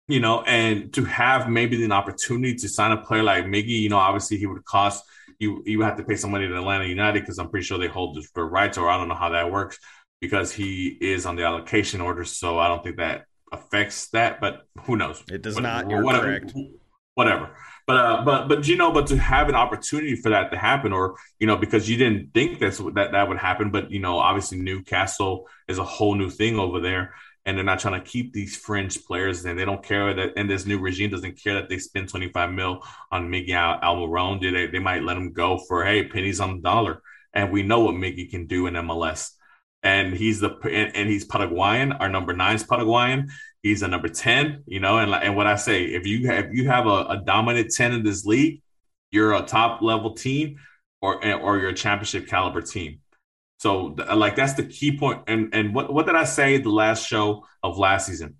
you 0.06 0.20
know, 0.20 0.42
and 0.42 0.92
to 0.92 1.04
have 1.04 1.48
maybe 1.48 1.82
an 1.82 1.92
opportunity 1.92 2.54
to 2.56 2.68
sign 2.68 2.92
a 2.92 2.98
player 2.98 3.22
like 3.22 3.46
Miggy, 3.46 3.80
you 3.80 3.88
know, 3.88 3.96
obviously 3.96 4.36
he 4.36 4.46
would 4.46 4.64
cost 4.64 5.02
you. 5.38 5.62
You 5.64 5.80
have 5.80 5.96
to 5.96 6.04
pay 6.04 6.16
some 6.16 6.30
money 6.30 6.46
to 6.46 6.56
Atlanta 6.56 6.84
United 6.84 7.20
because 7.20 7.38
I'm 7.38 7.48
pretty 7.48 7.64
sure 7.64 7.78
they 7.78 7.86
hold 7.86 8.22
the 8.34 8.42
rights, 8.42 8.76
or 8.76 8.90
I 8.90 8.98
don't 8.98 9.08
know 9.08 9.14
how 9.14 9.30
that 9.30 9.50
works 9.50 9.78
because 10.20 10.52
he 10.52 10.88
is 11.00 11.26
on 11.26 11.36
the 11.36 11.44
allocation 11.44 12.00
order. 12.00 12.24
So 12.24 12.58
I 12.58 12.68
don't 12.68 12.82
think 12.82 12.96
that 12.96 13.26
affects 13.52 14.08
that, 14.08 14.40
but 14.40 14.66
who 14.82 14.96
knows? 14.96 15.22
It 15.30 15.42
does 15.42 15.58
not. 15.58 15.90
You're 15.90 16.02
whatever, 16.02 16.26
correct. 16.26 16.52
Whatever. 17.14 17.50
But 17.86 17.96
uh, 17.96 18.22
but 18.24 18.48
but 18.48 18.66
you 18.66 18.76
know, 18.76 18.92
but 18.92 19.06
to 19.08 19.18
have 19.18 19.48
an 19.48 19.54
opportunity 19.54 20.16
for 20.16 20.30
that 20.30 20.50
to 20.50 20.56
happen, 20.56 20.92
or 20.92 21.16
you 21.38 21.46
know, 21.46 21.56
because 21.56 21.88
you 21.88 21.96
didn't 21.96 22.32
think 22.32 22.58
that's 22.58 22.78
that 22.78 23.12
that 23.12 23.28
would 23.28 23.38
happen, 23.38 23.70
but 23.70 23.90
you 23.90 24.00
know, 24.00 24.18
obviously 24.18 24.58
Newcastle 24.58 25.46
is 25.68 25.78
a 25.78 25.84
whole 25.84 26.14
new 26.14 26.30
thing 26.30 26.58
over 26.58 26.80
there, 26.80 27.14
and 27.44 27.56
they're 27.56 27.64
not 27.64 27.80
trying 27.80 28.02
to 28.02 28.08
keep 28.08 28.32
these 28.32 28.56
fringe 28.56 29.04
players, 29.04 29.44
and 29.44 29.58
they 29.58 29.66
don't 29.66 29.82
care 29.82 30.14
that, 30.14 30.32
and 30.36 30.48
this 30.48 30.64
new 30.64 30.78
regime 30.78 31.10
doesn't 31.10 31.42
care 31.42 31.54
that 31.54 31.68
they 31.68 31.78
spend 31.78 32.08
twenty 32.08 32.30
five 32.30 32.50
mil 32.50 32.82
on 33.12 33.28
Miguel 33.28 33.78
Almiron. 33.82 34.40
They 34.40 34.66
they 34.68 34.78
might 34.78 35.02
let 35.02 35.18
him 35.18 35.32
go 35.32 35.58
for 35.58 35.84
hey 35.84 36.08
pennies 36.08 36.40
on 36.40 36.56
the 36.56 36.62
dollar, 36.62 37.02
and 37.34 37.52
we 37.52 37.62
know 37.62 37.80
what 37.80 37.96
Miggy 37.96 38.30
can 38.30 38.46
do 38.46 38.66
in 38.66 38.74
MLS 38.74 39.32
and 39.84 40.14
he's 40.14 40.40
the 40.40 40.50
and, 40.64 40.96
and, 40.96 41.08
he's 41.08 41.26
Paraguayan. 41.26 41.92
Our 41.92 42.08
number 42.08 42.32
nine 42.32 42.56
is 42.56 42.64
Paraguayan. 42.64 43.30
He's 43.62 43.82
a 43.82 43.88
number 43.88 44.08
ten, 44.08 44.64
you 44.66 44.80
know. 44.80 44.98
And 44.98 45.14
and 45.14 45.36
what 45.36 45.46
I 45.46 45.56
say, 45.56 45.84
if 45.84 46.06
you 46.06 46.26
have 46.28 46.46
if 46.46 46.54
you 46.54 46.68
have 46.68 46.86
a, 46.86 47.04
a 47.10 47.22
dominant 47.24 47.70
ten 47.70 47.92
in 47.92 48.02
this 48.02 48.24
league, 48.24 48.62
you're 49.12 49.34
a 49.34 49.42
top 49.42 49.82
level 49.82 50.14
team, 50.14 50.56
or 51.02 51.24
or 51.36 51.58
you're 51.58 51.68
a 51.68 51.74
championship 51.74 52.26
caliber 52.26 52.62
team. 52.62 53.00
So 53.58 53.94
like 54.14 54.36
that's 54.36 54.54
the 54.54 54.64
key 54.64 54.98
point. 54.98 55.22
And 55.26 55.54
and 55.54 55.74
what 55.74 55.92
what 55.92 56.06
did 56.06 56.16
I 56.16 56.24
say 56.24 56.56
the 56.56 56.70
last 56.70 57.06
show 57.06 57.44
of 57.62 57.78
last 57.78 58.06
season? 58.06 58.36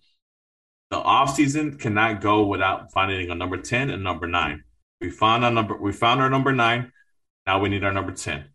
The 0.90 0.96
off 0.96 1.34
season 1.34 1.76
cannot 1.78 2.20
go 2.20 2.46
without 2.46 2.90
finding 2.92 3.30
a 3.30 3.34
number 3.34 3.58
ten 3.58 3.90
and 3.90 4.02
number 4.02 4.26
nine. 4.26 4.64
We 5.00 5.10
found 5.10 5.44
our 5.44 5.50
number. 5.50 5.76
We 5.76 5.92
found 5.92 6.22
our 6.22 6.30
number 6.30 6.52
nine. 6.52 6.90
Now 7.46 7.60
we 7.60 7.68
need 7.68 7.84
our 7.84 7.92
number 7.92 8.12
ten 8.12 8.46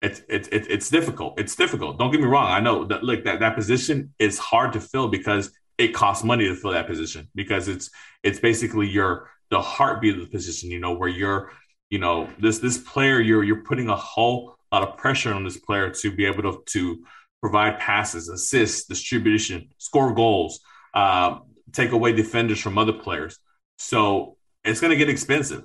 it's 0.00 0.22
it's 0.28 0.48
it's 0.50 0.90
difficult. 0.90 1.40
It's 1.40 1.56
difficult. 1.56 1.98
Don't 1.98 2.10
get 2.10 2.20
me 2.20 2.26
wrong. 2.26 2.50
I 2.50 2.60
know 2.60 2.84
that 2.84 3.02
look 3.02 3.24
that 3.24 3.40
that 3.40 3.56
position 3.56 4.14
is 4.18 4.38
hard 4.38 4.72
to 4.74 4.80
fill 4.80 5.08
because 5.08 5.50
it 5.76 5.88
costs 5.88 6.24
money 6.24 6.46
to 6.46 6.54
fill 6.54 6.72
that 6.72 6.86
position 6.86 7.28
because 7.34 7.68
it's 7.68 7.90
it's 8.22 8.38
basically 8.38 8.88
your 8.88 9.30
the 9.50 9.60
heartbeat 9.60 10.14
of 10.14 10.20
the 10.20 10.26
position. 10.26 10.70
You 10.70 10.78
know 10.78 10.92
where 10.92 11.08
you're 11.08 11.50
you 11.90 11.98
know 11.98 12.28
this 12.38 12.58
this 12.58 12.78
player 12.78 13.20
you're 13.20 13.42
you're 13.42 13.64
putting 13.64 13.88
a 13.88 13.96
whole 13.96 14.56
lot 14.70 14.86
of 14.86 14.96
pressure 14.96 15.34
on 15.34 15.42
this 15.42 15.56
player 15.56 15.90
to 15.90 16.12
be 16.12 16.26
able 16.26 16.42
to 16.42 16.62
to 16.66 17.04
provide 17.40 17.78
passes, 17.80 18.28
assists, 18.28 18.86
distribution, 18.86 19.68
score 19.78 20.12
goals, 20.12 20.60
uh, 20.94 21.38
take 21.72 21.92
away 21.92 22.12
defenders 22.12 22.60
from 22.60 22.78
other 22.78 22.92
players. 22.92 23.38
So 23.78 24.36
it's 24.64 24.80
going 24.80 24.90
to 24.90 24.96
get 24.96 25.08
expensive, 25.08 25.64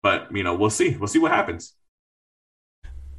but 0.00 0.34
you 0.34 0.44
know 0.44 0.54
we'll 0.54 0.70
see. 0.70 0.96
We'll 0.96 1.08
see 1.08 1.18
what 1.18 1.32
happens. 1.32 1.74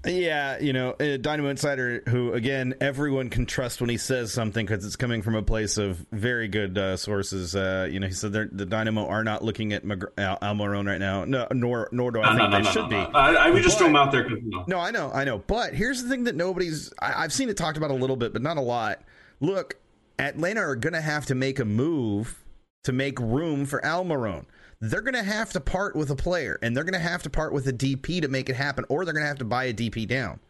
Yeah, 0.06 0.60
you 0.60 0.74
know, 0.74 0.94
Dynamo 0.94 1.50
Insider, 1.50 2.04
who 2.10 2.34
again 2.34 2.74
everyone 2.82 3.30
can 3.30 3.46
trust 3.46 3.80
when 3.80 3.90
he 3.90 3.98
says 3.98 4.34
something 4.34 4.66
because 4.66 4.86
it's 4.86 4.98
coming 4.98 5.22
from 5.22 5.36
a 5.36 5.42
place 5.42 5.78
of 5.78 6.06
very 6.12 6.50
good 6.50 6.78
uh, 6.78 6.98
sources. 6.98 7.56
Uh, 7.56 7.88
you 7.90 8.02
know, 8.02 8.08
he 8.08 8.14
said 8.14 8.34
the 8.34 8.66
Dynamo 8.66 9.08
are 9.08 9.24
not 9.24 9.46
looking 9.46 9.72
at 9.72 9.86
Mag- 9.86 10.12
Al- 10.18 10.40
Almiron 10.40 10.86
right 10.88 11.00
now, 11.00 11.24
no, 11.24 11.48
nor 11.54 11.88
nor 11.94 12.12
do 12.12 12.22
I 12.22 12.34
no, 12.34 12.40
think 12.40 12.52
no, 12.52 12.58
no, 12.58 12.64
they 12.64 12.72
should 12.72 12.90
be. 12.90 12.96
I, 12.96 13.48
I, 13.48 13.52
we 13.52 13.62
just 13.62 13.78
throw 13.78 13.88
him 13.88 13.96
out 13.96 14.12
there. 14.12 14.28
No, 14.68 14.78
I 14.78 14.92
know, 14.92 15.10
I 15.14 15.24
know. 15.24 15.38
But 15.40 15.74
here's 15.74 16.04
the 16.04 16.10
thing 16.10 16.26
that 16.26 16.36
nobody's. 16.36 16.92
I, 17.00 17.24
I've 17.24 17.34
seen 17.34 17.48
it 17.48 17.56
talked 17.56 17.78
about 17.78 17.92
a 17.92 17.96
little 17.96 18.18
bit, 18.18 18.34
but 18.34 18.42
not 18.42 18.58
a 18.58 18.62
lot. 18.62 19.02
Look, 19.40 19.76
Atlanta 20.20 20.62
are 20.62 20.76
going 20.76 20.94
to 20.94 21.02
have 21.02 21.26
to 21.28 21.36
make 21.36 21.60
a 21.60 21.66
move 21.66 22.44
to 22.84 22.92
make 22.92 23.20
room 23.20 23.66
for 23.66 23.80
Almiron 23.82 24.46
they're 24.84 25.02
going 25.02 25.14
to 25.14 25.24
have 25.24 25.54
to 25.54 25.62
part 25.62 25.96
with 25.96 26.10
a 26.10 26.16
player 26.16 26.60
and 26.62 26.76
they're 26.76 26.84
going 26.84 26.94
to 26.94 27.00
have 27.00 27.24
to 27.24 27.30
part 27.30 27.54
with 27.54 27.66
a 27.70 27.74
DP 27.74 28.22
to 28.22 28.28
make 28.28 28.50
it 28.50 28.56
happen, 28.58 28.84
or 28.90 29.06
they're 29.06 29.14
going 29.14 29.24
to 29.24 29.30
have 29.30 29.38
to 29.38 29.46
buy 29.46 29.64
a 29.66 29.74
DP 29.74 30.06
down. 30.06 30.42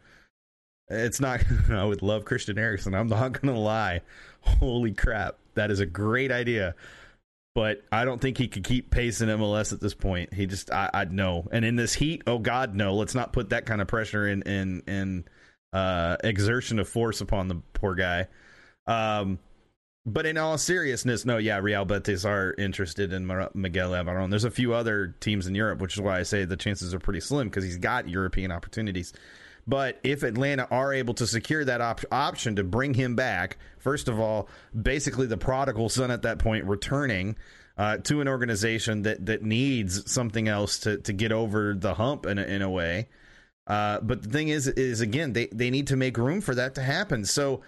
It's 0.88 1.20
not, 1.20 1.44
I 1.70 1.84
would 1.84 2.02
love 2.02 2.24
Christian 2.24 2.58
Eriksen. 2.58 2.96
I'm 2.96 3.06
not 3.06 3.40
going 3.40 3.54
to 3.54 3.60
lie. 3.60 4.00
Holy 4.40 4.92
crap. 4.92 5.38
That 5.54 5.70
is 5.70 5.78
a 5.78 5.86
great 5.86 6.32
idea. 6.32 6.74
But 7.54 7.84
I 7.92 8.04
don't 8.04 8.20
think 8.20 8.36
he 8.36 8.48
could 8.48 8.64
keep 8.64 8.90
pace 8.90 9.20
in 9.20 9.28
MLS 9.28 9.72
at 9.72 9.80
this 9.80 9.94
point. 9.94 10.34
He 10.34 10.46
just, 10.46 10.72
I, 10.72 10.90
I'd 10.92 11.12
know. 11.12 11.46
And 11.52 11.64
in 11.64 11.76
this 11.76 11.94
heat, 11.94 12.22
oh 12.26 12.40
God, 12.40 12.74
no. 12.74 12.96
Let's 12.96 13.14
not 13.14 13.32
put 13.32 13.50
that 13.50 13.66
kind 13.66 13.80
of 13.80 13.86
pressure 13.86 14.26
and 14.26 14.42
in 14.42 15.24
uh, 15.72 16.16
exertion 16.24 16.80
of 16.80 16.88
force 16.88 17.20
upon 17.20 17.46
the 17.46 17.62
poor 17.72 17.94
guy. 17.94 18.26
Um, 18.88 19.38
but 20.06 20.26
in 20.26 20.36
all 20.36 20.58
seriousness, 20.58 21.24
no, 21.24 21.38
yeah, 21.38 21.58
Real 21.58 21.84
Betis 21.84 22.24
are 22.24 22.54
interested 22.58 23.12
in 23.12 23.26
Miguel 23.54 23.90
Almiron. 23.90 24.30
There's 24.30 24.44
a 24.44 24.50
few 24.50 24.74
other 24.74 25.14
teams 25.20 25.46
in 25.46 25.54
Europe, 25.54 25.80
which 25.80 25.94
is 25.94 26.00
why 26.00 26.18
I 26.18 26.24
say 26.24 26.44
the 26.44 26.56
chances 26.56 26.92
are 26.92 26.98
pretty 26.98 27.20
slim 27.20 27.48
because 27.48 27.64
he's 27.64 27.78
got 27.78 28.08
European 28.08 28.52
opportunities. 28.52 29.14
But 29.66 29.98
if 30.02 30.22
Atlanta 30.22 30.68
are 30.70 30.92
able 30.92 31.14
to 31.14 31.26
secure 31.26 31.64
that 31.64 31.80
op- 31.80 32.04
option 32.12 32.56
to 32.56 32.64
bring 32.64 32.92
him 32.92 33.16
back, 33.16 33.56
first 33.78 34.08
of 34.08 34.20
all, 34.20 34.48
basically 34.80 35.26
the 35.26 35.38
prodigal 35.38 35.88
son 35.88 36.10
at 36.10 36.22
that 36.22 36.38
point 36.38 36.66
returning, 36.66 37.36
uh, 37.78 37.96
to 37.98 38.20
an 38.20 38.28
organization 38.28 39.02
that 39.02 39.26
that 39.26 39.42
needs 39.42 40.10
something 40.10 40.48
else 40.48 40.78
to 40.80 40.98
to 40.98 41.12
get 41.12 41.32
over 41.32 41.74
the 41.74 41.94
hump 41.94 42.26
in 42.26 42.38
a, 42.38 42.42
in 42.42 42.62
a 42.62 42.70
way. 42.70 43.08
Uh, 43.66 43.98
but 44.00 44.22
the 44.22 44.28
thing 44.28 44.48
is, 44.48 44.68
is 44.68 45.00
again, 45.00 45.32
they 45.32 45.46
they 45.46 45.70
need 45.70 45.86
to 45.86 45.96
make 45.96 46.18
room 46.18 46.40
for 46.40 46.54
that 46.54 46.74
to 46.74 46.82
happen. 46.82 47.24
So. 47.24 47.62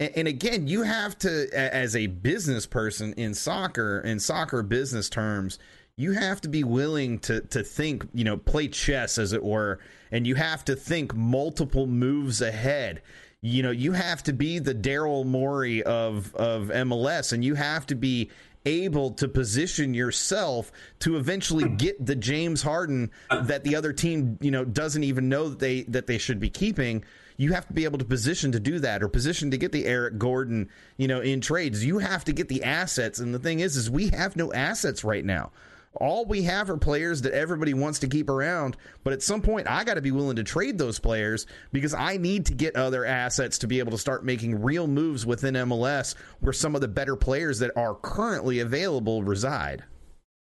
And 0.00 0.26
again, 0.26 0.66
you 0.66 0.82
have 0.82 1.16
to, 1.18 1.48
as 1.52 1.94
a 1.94 2.08
business 2.08 2.66
person 2.66 3.12
in 3.12 3.32
soccer, 3.32 4.00
in 4.00 4.18
soccer 4.18 4.62
business 4.64 5.08
terms, 5.08 5.58
you 5.96 6.12
have 6.12 6.40
to 6.40 6.48
be 6.48 6.64
willing 6.64 7.20
to 7.20 7.40
to 7.42 7.62
think, 7.62 8.08
you 8.12 8.24
know, 8.24 8.36
play 8.36 8.66
chess 8.66 9.18
as 9.18 9.32
it 9.32 9.42
were, 9.42 9.78
and 10.10 10.26
you 10.26 10.34
have 10.34 10.64
to 10.64 10.74
think 10.74 11.14
multiple 11.14 11.86
moves 11.86 12.42
ahead. 12.42 13.02
You 13.40 13.62
know, 13.62 13.70
you 13.70 13.92
have 13.92 14.22
to 14.24 14.32
be 14.32 14.58
the 14.58 14.74
Daryl 14.74 15.24
Morey 15.24 15.84
of 15.84 16.34
of 16.34 16.68
MLS, 16.68 17.32
and 17.32 17.44
you 17.44 17.54
have 17.54 17.86
to 17.86 17.94
be 17.94 18.30
able 18.66 19.12
to 19.12 19.28
position 19.28 19.94
yourself 19.94 20.72
to 20.98 21.16
eventually 21.18 21.68
get 21.68 22.04
the 22.04 22.16
James 22.16 22.62
Harden 22.62 23.10
that 23.30 23.62
the 23.62 23.76
other 23.76 23.92
team, 23.92 24.38
you 24.40 24.50
know, 24.50 24.64
doesn't 24.64 25.04
even 25.04 25.28
know 25.28 25.50
that 25.50 25.60
they 25.60 25.82
that 25.82 26.08
they 26.08 26.18
should 26.18 26.40
be 26.40 26.50
keeping. 26.50 27.04
You 27.36 27.52
have 27.52 27.66
to 27.66 27.72
be 27.72 27.84
able 27.84 27.98
to 27.98 28.04
position 28.04 28.52
to 28.52 28.60
do 28.60 28.78
that 28.80 29.02
or 29.02 29.08
position 29.08 29.50
to 29.50 29.58
get 29.58 29.72
the 29.72 29.86
Eric 29.86 30.18
Gordon, 30.18 30.68
you 30.96 31.08
know, 31.08 31.20
in 31.20 31.40
trades. 31.40 31.84
You 31.84 31.98
have 31.98 32.24
to 32.24 32.32
get 32.32 32.48
the 32.48 32.62
assets. 32.62 33.18
And 33.18 33.34
the 33.34 33.38
thing 33.38 33.60
is, 33.60 33.76
is 33.76 33.90
we 33.90 34.08
have 34.10 34.36
no 34.36 34.52
assets 34.52 35.04
right 35.04 35.24
now. 35.24 35.50
All 35.96 36.24
we 36.24 36.42
have 36.42 36.70
are 36.70 36.76
players 36.76 37.22
that 37.22 37.34
everybody 37.34 37.72
wants 37.72 38.00
to 38.00 38.08
keep 38.08 38.28
around, 38.28 38.76
but 39.04 39.12
at 39.12 39.22
some 39.22 39.40
point 39.40 39.68
I 39.70 39.84
got 39.84 39.94
to 39.94 40.02
be 40.02 40.10
willing 40.10 40.36
to 40.36 40.42
trade 40.42 40.76
those 40.76 40.98
players 40.98 41.46
because 41.72 41.94
I 41.94 42.16
need 42.16 42.46
to 42.46 42.54
get 42.54 42.74
other 42.74 43.04
assets 43.04 43.58
to 43.58 43.68
be 43.68 43.78
able 43.78 43.92
to 43.92 43.98
start 43.98 44.24
making 44.24 44.62
real 44.62 44.88
moves 44.88 45.24
within 45.24 45.54
MLS 45.54 46.16
where 46.40 46.52
some 46.52 46.74
of 46.74 46.80
the 46.80 46.88
better 46.88 47.14
players 47.14 47.60
that 47.60 47.70
are 47.76 47.94
currently 47.94 48.58
available 48.58 49.22
reside. 49.22 49.84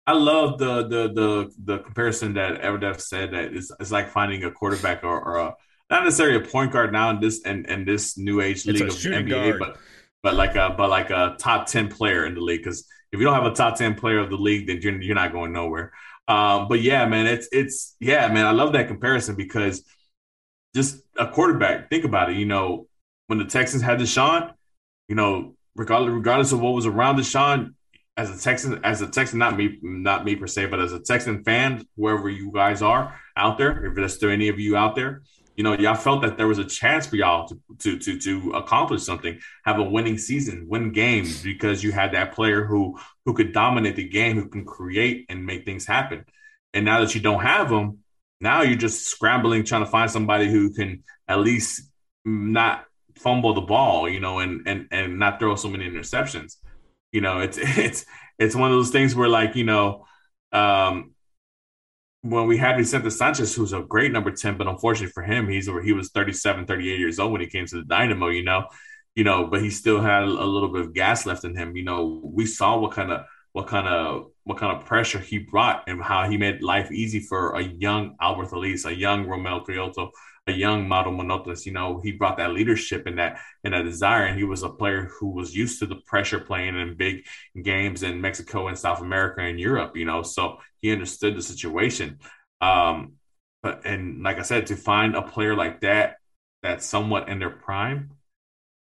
I 0.06 0.14
love 0.14 0.58
the 0.58 0.88
the 0.88 1.14
the 1.14 1.52
the 1.64 1.78
comparison 1.80 2.34
that 2.34 2.62
Everdef 2.62 3.00
said 3.00 3.32
that 3.32 3.54
it's, 3.54 3.72
it's 3.80 3.92
like 3.92 4.10
finding 4.10 4.44
a 4.44 4.52
quarterback 4.52 5.04
or, 5.04 5.22
or 5.22 5.38
a, 5.38 5.56
not 5.90 6.04
necessarily 6.04 6.38
a 6.38 6.48
point 6.48 6.72
guard 6.72 6.92
now 6.92 7.10
in 7.10 7.20
this 7.20 7.42
and 7.44 7.70
and 7.70 7.88
this 7.88 8.18
new 8.18 8.42
age 8.42 8.66
league 8.66 8.82
of 8.82 8.90
NBA, 8.90 9.30
guard. 9.30 9.60
but 9.60 9.78
but 10.24 10.36
like 10.36 10.56
a 10.56 10.74
but 10.78 10.90
like 10.90 11.10
a 11.10 11.36
top 11.40 11.68
ten 11.68 11.88
player 11.88 12.26
in 12.26 12.36
the 12.36 12.42
league 12.42 12.62
because 12.62 12.88
if 13.12 13.20
you 13.20 13.26
don't 13.26 13.34
have 13.34 13.46
a 13.52 13.56
top 13.56 13.76
10 13.76 13.96
player 13.96 14.20
of 14.20 14.30
the 14.30 14.38
league, 14.38 14.68
then 14.68 14.80
you're, 14.82 15.02
you're 15.02 15.16
not 15.16 15.32
going 15.32 15.52
nowhere. 15.52 15.92
Um, 16.28 16.68
but 16.68 16.82
yeah, 16.82 17.06
man, 17.08 17.26
it's, 17.26 17.48
it's, 17.52 17.96
yeah, 18.00 18.28
man, 18.28 18.46
I 18.46 18.52
love 18.52 18.74
that 18.74 18.88
comparison 18.88 19.36
because 19.36 19.84
just 20.76 21.02
a 21.18 21.28
quarterback, 21.28 21.90
think 21.90 22.06
about 22.06 22.30
it. 22.30 22.38
You 22.38 22.46
know, 22.46 22.88
when 23.28 23.40
the 23.40 23.46
Texans 23.46 23.82
had 23.82 24.00
Deshaun, 24.00 24.54
you 25.08 25.16
know, 25.16 25.56
regardless, 25.76 26.14
regardless 26.14 26.52
of 26.52 26.62
what 26.62 26.74
was 26.74 26.86
around 26.86 27.18
Deshaun, 27.18 27.74
as 28.16 28.30
a 28.30 28.40
Texan, 28.40 28.84
as 28.84 29.02
a 29.02 29.08
Texan, 29.08 29.40
not 29.40 29.58
me, 29.58 29.80
not 29.82 30.26
me 30.26 30.36
per 30.36 30.46
se, 30.46 30.68
but 30.68 30.80
as 30.80 30.92
a 30.92 31.00
Texan 31.00 31.44
fan, 31.44 31.88
wherever 31.96 32.30
you 32.30 32.52
guys 32.52 32.82
are 32.82 33.18
out 33.36 33.58
there, 33.58 33.86
if 33.86 33.96
there's 33.96 34.14
still 34.14 34.30
any 34.30 34.50
of 34.50 34.60
you 34.60 34.76
out 34.76 34.96
there, 34.96 35.24
you 35.60 35.64
know, 35.64 35.74
y'all 35.74 35.94
felt 35.94 36.22
that 36.22 36.38
there 36.38 36.48
was 36.48 36.58
a 36.58 36.64
chance 36.64 37.06
for 37.06 37.18
y'all 37.18 37.46
to 37.50 37.60
to 37.80 38.00
to 38.00 38.18
to 38.18 38.52
accomplish 38.52 39.04
something, 39.04 39.38
have 39.66 39.78
a 39.78 39.84
winning 39.84 40.18
season, 40.18 40.68
win 40.70 40.94
games 40.94 41.44
because 41.44 41.84
you 41.84 41.92
had 41.92 42.14
that 42.14 42.32
player 42.32 42.64
who 42.64 42.98
who 43.26 43.34
could 43.34 43.52
dominate 43.52 43.98
the 43.98 44.08
game, 44.08 44.38
who 44.38 44.48
can 44.48 44.64
create 44.64 45.26
and 45.28 45.46
make 45.46 45.66
things 45.66 45.86
happen. 45.86 46.24
And 46.74 46.86
now 46.86 47.02
that 47.02 47.14
you 47.14 47.20
don't 47.20 47.42
have 47.42 47.70
them, 47.70 47.98
now 48.40 48.62
you're 48.62 48.78
just 48.78 49.08
scrambling 49.08 49.66
trying 49.66 49.84
to 49.84 49.92
find 49.92 50.10
somebody 50.10 50.50
who 50.50 50.72
can 50.72 51.04
at 51.28 51.40
least 51.40 51.92
not 52.24 52.86
fumble 53.18 53.54
the 53.54 53.60
ball, 53.60 54.08
you 54.08 54.22
know, 54.22 54.40
and 54.40 54.66
and 54.66 54.88
and 54.92 55.20
not 55.20 55.42
throw 55.42 55.58
so 55.58 55.68
many 55.68 55.90
interceptions. 55.90 56.56
You 57.12 57.20
know, 57.20 57.40
it's 57.40 57.58
it's 57.62 58.06
it's 58.38 58.56
one 58.56 58.72
of 58.72 58.78
those 58.78 58.92
things 58.92 59.14
where 59.14 59.28
like, 59.28 59.58
you 59.58 59.66
know, 59.66 60.06
um 60.54 61.16
when 62.22 62.48
we 62.48 62.58
had 62.58 62.78
Vicente 62.78 63.10
Sanchez, 63.10 63.56
who's 63.56 63.74
a 63.74 63.82
great 63.82 64.12
number 64.12 64.32
10, 64.32 64.58
but 64.58 64.68
unfortunately 64.68 65.12
for 65.12 65.24
him, 65.24 65.48
he's 65.48 65.70
over 65.70 65.82
he 65.82 65.94
was 65.94 66.10
37, 66.10 66.66
38 66.66 67.00
years 67.00 67.20
old 67.20 67.32
when 67.32 67.42
he 67.42 67.48
came 67.48 67.66
to 67.66 67.78
the 67.78 67.84
Dynamo, 67.84 68.28
you 68.28 68.44
know, 68.44 68.68
you 69.16 69.24
know, 69.24 69.48
but 69.48 69.62
he 69.62 69.70
still 69.70 70.02
had 70.02 70.24
a 70.24 70.26
little 70.26 70.70
bit 70.70 70.82
of 70.82 70.94
gas 70.94 71.26
left 71.26 71.46
in 71.46 71.56
him. 71.56 71.76
You 71.76 71.84
know, 71.84 72.22
we 72.24 72.46
saw 72.46 72.78
what 72.78 72.92
kind 72.92 73.12
of 73.12 73.26
what 73.54 73.68
kind 73.68 73.88
of 73.88 74.28
what 74.44 74.58
kind 74.58 74.76
of 74.76 74.86
pressure 74.86 75.20
he 75.20 75.40
brought 75.40 75.84
and 75.88 76.02
how 76.02 76.30
he 76.30 76.38
made 76.38 76.62
life 76.62 76.92
easy 76.92 77.20
for 77.20 77.56
a 77.56 77.64
young 77.64 78.16
Alberth 78.22 78.54
Elis, 78.54 78.86
a 78.86 78.94
young 78.94 79.26
Romell 79.26 79.66
Quioto, 79.66 80.12
a 80.50 80.58
young 80.58 80.88
Mauro 80.88 81.12
Manotas. 81.12 81.66
You 81.66 81.72
know, 81.72 82.02
he 82.04 82.12
brought 82.12 82.38
that 82.38 82.52
leadership 82.52 83.06
and 83.06 83.18
that 83.20 83.40
and 83.64 83.74
that 83.74 83.84
desire, 83.84 84.26
and 84.26 84.38
he 84.38 84.44
was 84.44 84.64
a 84.64 84.70
player 84.70 85.10
who 85.20 85.30
was 85.30 85.56
used 85.56 85.80
to 85.80 85.86
the 85.86 85.96
pressure 85.96 86.40
playing 86.40 86.80
in 86.80 86.96
big 86.98 87.26
games 87.62 88.04
in 88.04 88.22
Mexico 88.22 88.68
and 88.68 88.78
South 88.78 89.02
America 89.02 89.42
and 89.42 89.60
Europe. 89.60 89.96
You 89.96 90.06
know, 90.06 90.24
so 90.24 90.58
he 90.82 90.92
understood 90.92 91.36
the 91.36 91.42
situation. 91.42 92.20
Um, 92.62 93.14
but 93.64 93.86
and 93.86 94.24
like 94.24 94.40
I 94.40 94.44
said, 94.44 94.68
to 94.68 94.76
find 94.76 95.16
a 95.16 95.22
player 95.22 95.56
like 95.56 95.82
that 95.82 96.18
that's 96.64 96.86
somewhat 96.86 97.30
in 97.30 97.40
their 97.40 97.50
prime, 97.50 98.12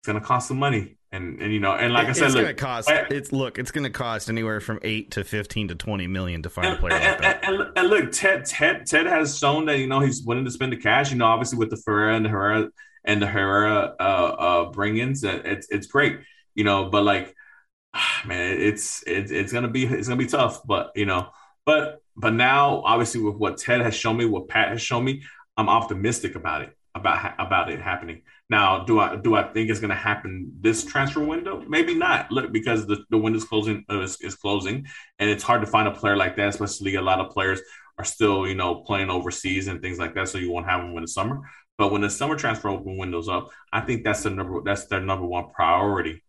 it's 0.00 0.06
going 0.06 0.20
to 0.20 0.26
cost 0.26 0.48
some 0.48 0.58
money. 0.58 0.96
And, 1.12 1.40
and 1.42 1.52
you 1.52 1.58
know, 1.58 1.72
and 1.72 1.92
like 1.92 2.06
I 2.06 2.12
said, 2.12 2.26
it's 2.26 2.34
look, 2.36 2.44
gonna 2.44 2.54
cost. 2.54 2.88
I, 2.88 3.06
it's 3.10 3.32
look, 3.32 3.58
it's 3.58 3.72
gonna 3.72 3.90
cost 3.90 4.28
anywhere 4.28 4.60
from 4.60 4.78
eight 4.82 5.10
to 5.12 5.24
fifteen 5.24 5.66
to 5.68 5.74
twenty 5.74 6.06
million 6.06 6.42
to 6.44 6.50
find 6.50 6.68
and, 6.68 6.76
a 6.76 6.80
player 6.80 6.94
and, 6.94 7.04
like 7.04 7.20
that. 7.20 7.44
And, 7.44 7.72
and, 7.76 7.88
look, 7.88 8.12
Ted, 8.12 8.44
Ted, 8.44 8.86
Ted 8.86 9.06
has 9.06 9.36
shown 9.36 9.64
that 9.66 9.78
you 9.78 9.88
know 9.88 9.98
he's 9.98 10.22
willing 10.22 10.44
to 10.44 10.52
spend 10.52 10.72
the 10.72 10.76
cash. 10.76 11.10
You 11.10 11.18
know, 11.18 11.26
obviously 11.26 11.58
with 11.58 11.70
the 11.70 11.76
Ferreira 11.76 12.14
and 12.14 12.24
the 12.24 12.28
Herrera 12.28 12.70
and 13.04 13.20
the 13.20 13.26
Herrera 13.26 13.96
uh, 13.98 14.02
uh, 14.02 14.70
bring-ins, 14.70 15.24
it's 15.24 15.66
it's 15.68 15.88
great. 15.88 16.20
You 16.54 16.62
know, 16.62 16.88
but 16.88 17.02
like, 17.02 17.34
man, 18.24 18.60
it's 18.60 19.02
it's 19.04 19.32
it's 19.32 19.52
gonna 19.52 19.68
be 19.68 19.86
it's 19.86 20.06
gonna 20.06 20.16
be 20.16 20.26
tough. 20.26 20.64
But 20.64 20.92
you 20.94 21.06
know, 21.06 21.30
but 21.66 22.02
but 22.16 22.34
now 22.34 22.82
obviously 22.84 23.20
with 23.20 23.34
what 23.34 23.58
Ted 23.58 23.80
has 23.80 23.96
shown 23.96 24.16
me, 24.16 24.26
what 24.26 24.46
Pat 24.46 24.68
has 24.68 24.80
shown 24.80 25.04
me, 25.04 25.24
I'm 25.56 25.68
optimistic 25.68 26.36
about 26.36 26.62
it 26.62 26.76
about 26.94 27.34
about 27.38 27.70
it 27.70 27.80
happening. 27.80 28.22
Now, 28.50 28.84
do 28.84 28.98
I 28.98 29.14
do 29.14 29.36
I 29.36 29.44
think 29.44 29.70
it's 29.70 29.78
going 29.78 29.90
to 29.90 29.96
happen 29.96 30.52
this 30.60 30.84
transfer 30.84 31.20
window? 31.20 31.64
Maybe 31.68 31.94
not. 31.94 32.32
Look, 32.32 32.50
because 32.50 32.84
the, 32.84 33.04
the 33.08 33.16
window's 33.16 33.44
closing 33.44 33.84
uh, 33.88 34.00
is, 34.00 34.20
is, 34.20 34.34
closing, 34.34 34.86
and 35.20 35.30
it's 35.30 35.44
hard 35.44 35.60
to 35.60 35.68
find 35.68 35.86
a 35.86 35.92
player 35.92 36.16
like 36.16 36.36
that. 36.36 36.48
Especially 36.48 36.96
a 36.96 37.00
lot 37.02 37.20
of 37.20 37.30
players 37.30 37.60
are 37.96 38.04
still 38.04 38.48
you 38.48 38.56
know 38.56 38.82
playing 38.82 39.08
overseas 39.08 39.68
and 39.68 39.80
things 39.80 40.00
like 40.00 40.14
that, 40.14 40.28
so 40.28 40.36
you 40.36 40.50
won't 40.50 40.66
have 40.66 40.80
them 40.80 40.96
in 40.96 41.02
the 41.02 41.08
summer. 41.08 41.40
But 41.78 41.92
when 41.92 42.00
the 42.00 42.10
summer 42.10 42.34
transfer 42.34 42.68
open 42.68 42.98
windows 42.98 43.28
up, 43.28 43.50
I 43.72 43.82
think 43.82 44.02
that's 44.02 44.24
the 44.24 44.30
number 44.30 44.60
that's 44.64 44.86
their 44.86 45.00
number 45.00 45.26
one 45.26 45.50
priority 45.50 46.22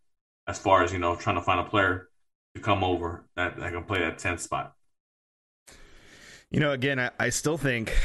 as 0.47 0.59
far 0.59 0.83
as 0.83 0.93
you 0.93 0.99
know 0.99 1.15
trying 1.15 1.37
to 1.37 1.41
find 1.41 1.59
a 1.59 1.63
player 1.63 2.07
to 2.53 2.61
come 2.61 2.83
over 2.83 3.25
that, 3.35 3.57
that 3.57 3.71
can 3.71 3.83
play 3.83 3.99
that 3.99 4.19
10th 4.19 4.41
spot. 4.41 4.73
You 6.51 6.59
know, 6.59 6.71
again, 6.73 6.99
I, 6.99 7.11
I 7.17 7.29
still 7.29 7.57
think 7.57 7.97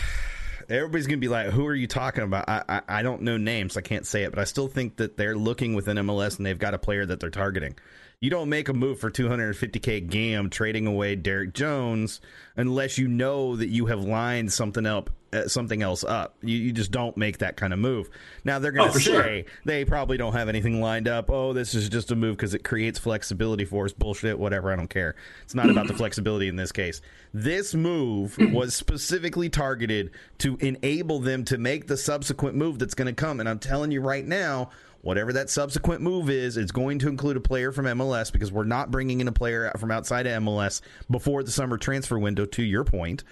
everybody's 0.68 1.06
gonna 1.06 1.18
be 1.18 1.28
like, 1.28 1.48
"Who 1.50 1.66
are 1.66 1.74
you 1.74 1.86
talking 1.86 2.24
about?" 2.24 2.48
I, 2.48 2.62
I, 2.68 2.82
I 2.88 3.02
don't 3.02 3.22
know 3.22 3.36
names, 3.36 3.76
I 3.76 3.80
can't 3.80 4.06
say 4.06 4.24
it, 4.24 4.30
but 4.30 4.38
I 4.38 4.44
still 4.44 4.68
think 4.68 4.96
that 4.96 5.16
they're 5.16 5.36
looking 5.36 5.74
within 5.74 5.96
MLS 5.98 6.36
and 6.36 6.46
they've 6.46 6.58
got 6.58 6.74
a 6.74 6.78
player 6.78 7.06
that 7.06 7.20
they're 7.20 7.30
targeting. 7.30 7.76
You 8.20 8.30
don't 8.30 8.48
make 8.48 8.70
a 8.70 8.72
move 8.72 8.98
for 8.98 9.10
250k 9.10 10.08
GAM 10.08 10.48
trading 10.48 10.86
away 10.86 11.16
Derrick 11.16 11.52
Jones 11.52 12.22
unless 12.56 12.96
you 12.96 13.08
know 13.08 13.56
that 13.56 13.68
you 13.68 13.86
have 13.86 14.04
lined 14.04 14.54
something 14.54 14.86
up 14.86 15.10
uh, 15.36 15.48
something 15.48 15.82
else 15.82 16.04
up. 16.04 16.36
You, 16.42 16.56
you 16.56 16.72
just 16.72 16.90
don't 16.90 17.16
make 17.16 17.38
that 17.38 17.56
kind 17.56 17.72
of 17.72 17.78
move. 17.78 18.08
Now 18.44 18.58
they're 18.58 18.72
going 18.72 18.90
to 18.90 18.96
oh, 18.96 18.98
say 18.98 19.42
sure. 19.42 19.42
they 19.64 19.84
probably 19.84 20.16
don't 20.16 20.32
have 20.32 20.48
anything 20.48 20.80
lined 20.80 21.08
up. 21.08 21.30
Oh, 21.30 21.52
this 21.52 21.74
is 21.74 21.88
just 21.88 22.10
a 22.10 22.16
move 22.16 22.36
because 22.36 22.54
it 22.54 22.64
creates 22.64 22.98
flexibility 22.98 23.64
for 23.64 23.84
us. 23.84 23.92
Bullshit, 23.92 24.38
whatever. 24.38 24.72
I 24.72 24.76
don't 24.76 24.88
care. 24.88 25.14
It's 25.42 25.54
not 25.54 25.68
about 25.68 25.88
the 25.88 25.94
flexibility 25.96 26.48
in 26.48 26.56
this 26.56 26.72
case. 26.72 27.02
This 27.34 27.74
move 27.74 28.36
was 28.52 28.74
specifically 28.74 29.50
targeted 29.50 30.10
to 30.38 30.56
enable 30.56 31.20
them 31.20 31.44
to 31.46 31.58
make 31.58 31.86
the 31.86 31.96
subsequent 31.96 32.56
move 32.56 32.78
that's 32.78 32.94
going 32.94 33.12
to 33.12 33.14
come. 33.14 33.40
And 33.40 33.48
I'm 33.48 33.58
telling 33.58 33.90
you 33.90 34.00
right 34.00 34.24
now, 34.24 34.70
whatever 35.06 35.32
that 35.34 35.48
subsequent 35.48 36.00
move 36.00 36.28
is, 36.28 36.56
it's 36.56 36.72
going 36.72 36.98
to 36.98 37.08
include 37.08 37.36
a 37.36 37.40
player 37.40 37.70
from 37.70 37.86
MLS 37.86 38.32
because 38.32 38.50
we're 38.50 38.64
not 38.64 38.90
bringing 38.90 39.20
in 39.20 39.28
a 39.28 39.32
player 39.32 39.70
from 39.78 39.92
outside 39.92 40.26
of 40.26 40.42
MLS 40.42 40.80
before 41.08 41.44
the 41.44 41.50
summer 41.52 41.78
transfer 41.78 42.18
window. 42.18 42.44
To 42.44 42.62
your 42.62 42.82
point. 42.82 43.22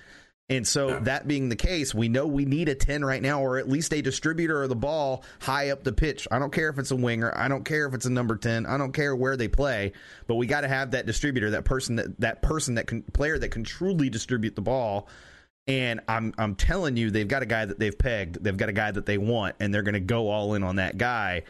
and 0.49 0.67
so, 0.67 0.89
yeah. 0.91 0.99
that 1.01 1.27
being 1.27 1.49
the 1.49 1.57
case, 1.57 1.93
we 1.93 2.09
know 2.09 2.29
we 2.29 2.45
need 2.45 2.69
a 2.69 2.77
10 2.77 3.05
right 3.05 3.21
now, 3.21 3.43
or 3.43 3.59
at 3.59 3.69
least 3.69 3.93
a 3.93 4.03
distributor 4.03 4.63
of 4.63 4.69
the 4.69 4.77
ball 4.77 5.25
high 5.41 5.71
up 5.71 5.83
the 5.83 5.93
pitch. 5.93 6.29
I 6.31 6.39
don't 6.39 6.53
care 6.53 6.69
if 6.69 6.79
it's 6.79 6.93
a 6.93 6.97
winger. 6.97 7.33
I 7.37 7.49
don't 7.49 7.65
care 7.65 7.87
if 7.87 7.95
it's 7.95 8.07
a 8.07 8.11
number 8.11 8.37
10. 8.37 8.67
I 8.67 8.79
don't 8.79 8.93
care 8.93 9.17
where 9.17 9.37
they 9.37 9.49
play, 9.49 9.93
but 10.29 10.37
we 10.37 10.47
got 10.47 10.61
to 10.61 10.69
have 10.69 10.93
that 10.93 11.07
distributor, 11.07 11.51
that 11.51 11.65
person, 11.65 11.97
that, 11.97 12.21
that 12.21 12.41
person, 12.43 12.77
that 12.77 12.87
can, 12.87 13.03
player 13.03 13.37
that 13.37 13.49
can 13.49 13.65
truly 13.65 14.11
distribute 14.11 14.55
the 14.55 14.63
ball. 14.63 15.09
And 15.67 16.03
I'm, 16.07 16.35
I'm 16.39 16.55
telling 16.55 16.97
you, 16.97 17.11
they've 17.11 17.27
got 17.27 17.43
a 17.43 17.47
guy 17.47 17.65
that 17.65 17.81
they've 17.81 17.99
pegged. 17.99 18.45
They've 18.45 18.57
got 18.57 18.69
a 18.69 18.73
guy 18.73 18.93
that 18.93 19.07
they 19.07 19.19
want, 19.19 19.57
and 19.59 19.75
they're 19.75 19.83
going 19.83 19.95
to 19.95 20.01
go 20.01 20.29
all 20.29 20.55
in 20.55 20.63
on 20.63 20.77
that 20.77 20.99
guy 20.99 21.43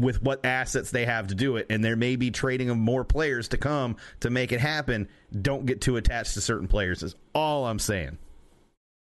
with 0.00 0.22
what 0.22 0.44
assets 0.44 0.90
they 0.90 1.04
have 1.04 1.28
to 1.28 1.34
do 1.34 1.56
it, 1.56 1.66
and 1.70 1.84
there 1.84 1.96
may 1.96 2.16
be 2.16 2.30
trading 2.30 2.70
of 2.70 2.76
more 2.76 3.04
players 3.04 3.48
to 3.48 3.56
come 3.56 3.96
to 4.20 4.30
make 4.30 4.52
it 4.52 4.60
happen. 4.60 5.08
Don't 5.42 5.66
get 5.66 5.80
too 5.80 5.96
attached 5.96 6.34
to 6.34 6.40
certain 6.40 6.68
players. 6.68 7.02
Is 7.02 7.14
all 7.34 7.66
I'm 7.66 7.78
saying. 7.78 8.18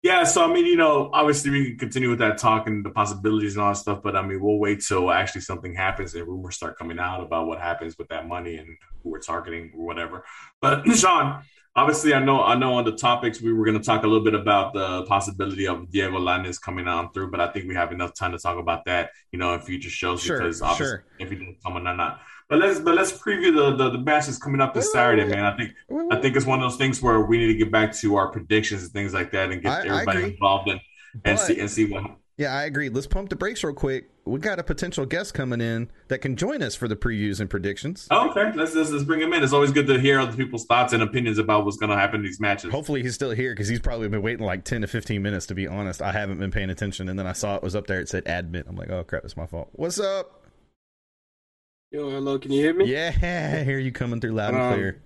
Yeah, 0.02 0.24
so 0.24 0.48
I 0.48 0.52
mean, 0.52 0.65
you 0.65 0.77
know, 0.77 1.11
obviously 1.12 1.51
we 1.51 1.65
can 1.66 1.78
continue 1.78 2.09
with 2.09 2.20
that 2.20 2.39
talk 2.39 2.66
and 2.66 2.82
the 2.82 2.89
possibilities 2.89 3.55
and 3.55 3.62
all 3.62 3.73
that 3.73 3.78
stuff, 3.78 4.01
but 4.02 4.16
I 4.16 4.23
mean, 4.23 4.40
we'll 4.40 4.59
wait 4.59 4.81
till 4.81 5.11
actually 5.11 5.43
something 5.43 5.74
happens 5.74 6.15
and 6.15 6.27
rumors 6.27 6.57
start 6.57 6.78
coming 6.78 6.98
out 6.98 7.20
about 7.23 7.47
what 7.47 7.61
happens 7.61 7.98
with 7.98 8.09
that 8.09 8.27
money 8.27 8.57
and 8.57 8.78
who 9.02 9.11
we're 9.11 9.20
targeting 9.20 9.70
or 9.77 9.85
whatever. 9.85 10.24
But 10.62 10.86
Sean, 10.94 11.43
obviously, 11.76 12.14
I 12.14 12.20
know, 12.22 12.42
I 12.42 12.55
know, 12.56 12.74
on 12.74 12.84
the 12.84 12.92
topics 12.92 13.40
we 13.40 13.52
were 13.52 13.64
going 13.64 13.78
to 13.78 13.84
talk 13.84 14.02
a 14.02 14.06
little 14.06 14.24
bit 14.24 14.34
about 14.34 14.72
the 14.74 15.05
possibility 15.05 15.66
of 15.66 15.90
Diego 15.90 16.18
Lainez 16.18 16.60
coming 16.60 16.88
on 16.88 17.12
through, 17.12 17.30
but 17.30 17.40
I 17.40 17.48
think 17.52 17.68
we 17.68 17.74
have 17.74 17.92
enough 17.92 18.14
time 18.14 18.32
to 18.32 18.38
talk 18.38 18.59
about 18.59 18.84
that, 18.86 19.10
you 19.32 19.38
know, 19.38 19.55
in 19.55 19.60
future 19.60 19.90
shows 19.90 20.20
Sure, 20.22 20.38
because 20.38 20.62
obviously 20.62 20.86
sure. 20.86 21.05
if 21.18 21.30
he 21.30 21.36
didn't 21.36 21.59
come 21.62 21.76
on 21.76 21.86
or 21.86 21.97
not. 21.97 22.20
But 22.48 22.59
let's 22.59 22.80
but 22.80 22.97
let's 22.97 23.12
preview 23.12 23.55
the 23.55 23.76
the, 23.76 23.90
the 23.90 23.98
matches 23.98 24.36
coming 24.36 24.60
up 24.60 24.74
this 24.74 24.90
Saturday, 24.92 25.24
man. 25.24 25.44
I 25.44 25.56
think 25.56 25.70
I 26.12 26.16
think 26.20 26.34
it's 26.36 26.47
one 26.47 26.59
of 26.60 26.68
those 26.68 26.76
things 26.78 27.01
where 27.01 27.20
we 27.20 27.38
need 27.38 27.47
to 27.47 27.55
get 27.55 27.70
back 27.70 27.94
to 27.98 28.16
our 28.16 28.28
predictions 28.32 28.82
and 28.82 28.90
things 28.92 29.14
like 29.14 29.30
that 29.30 29.52
and 29.52 29.62
get 29.62 29.70
I- 29.70 29.76
I 29.82 29.86
everybody 29.86 30.18
agree. 30.18 30.32
involved 30.32 30.68
in 30.68 30.80
and 31.24 31.36
But- 31.36 31.38
see 31.38 31.60
and 31.60 31.70
see 31.70 31.84
what 31.84 32.10
Yeah, 32.40 32.56
I 32.56 32.62
agree. 32.62 32.88
Let's 32.88 33.06
pump 33.06 33.28
the 33.28 33.36
brakes 33.36 33.62
real 33.62 33.74
quick. 33.74 34.08
We 34.24 34.40
got 34.40 34.58
a 34.58 34.62
potential 34.62 35.04
guest 35.04 35.34
coming 35.34 35.60
in 35.60 35.90
that 36.08 36.22
can 36.22 36.36
join 36.36 36.62
us 36.62 36.74
for 36.74 36.88
the 36.88 36.96
previews 36.96 37.38
and 37.38 37.50
predictions. 37.50 38.08
Oh, 38.10 38.30
okay, 38.30 38.56
let's, 38.56 38.74
let's 38.74 38.88
let's 38.88 39.04
bring 39.04 39.20
him 39.20 39.34
in. 39.34 39.42
It's 39.42 39.52
always 39.52 39.72
good 39.72 39.86
to 39.88 40.00
hear 40.00 40.18
other 40.18 40.34
people's 40.34 40.64
thoughts 40.64 40.94
and 40.94 41.02
opinions 41.02 41.36
about 41.36 41.66
what's 41.66 41.76
going 41.76 41.90
to 41.90 41.96
happen 41.96 42.20
in 42.20 42.22
these 42.24 42.40
matches. 42.40 42.72
Hopefully 42.72 43.02
he's 43.02 43.14
still 43.14 43.32
here 43.32 43.52
because 43.52 43.68
he's 43.68 43.78
probably 43.78 44.08
been 44.08 44.22
waiting 44.22 44.46
like 44.46 44.64
10 44.64 44.80
to 44.80 44.86
15 44.86 45.20
minutes 45.20 45.44
to 45.48 45.54
be 45.54 45.68
honest. 45.68 46.00
I 46.00 46.12
haven't 46.12 46.38
been 46.38 46.50
paying 46.50 46.70
attention 46.70 47.10
and 47.10 47.18
then 47.18 47.26
I 47.26 47.32
saw 47.32 47.56
it 47.56 47.62
was 47.62 47.76
up 47.76 47.86
there. 47.86 48.00
It 48.00 48.08
said 48.08 48.22
admit. 48.24 48.64
I'm 48.66 48.74
like, 48.74 48.88
oh 48.88 49.04
crap, 49.04 49.22
it's 49.22 49.36
my 49.36 49.44
fault. 49.44 49.68
What's 49.72 50.00
up? 50.00 50.46
Yo, 51.90 52.08
hello, 52.08 52.38
can 52.38 52.52
you 52.52 52.62
hear 52.62 52.72
me? 52.72 52.86
Yeah, 52.86 53.12
I 53.60 53.64
hear 53.64 53.78
you 53.78 53.92
coming 53.92 54.18
through 54.18 54.32
loud 54.32 54.54
and 54.54 54.62
Um, 54.62 54.72
clear. 54.72 55.02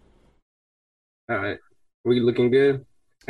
All 1.29 1.39
right. 1.39 1.59
We 2.05 2.21
looking 2.21 2.53
good? 2.53 2.87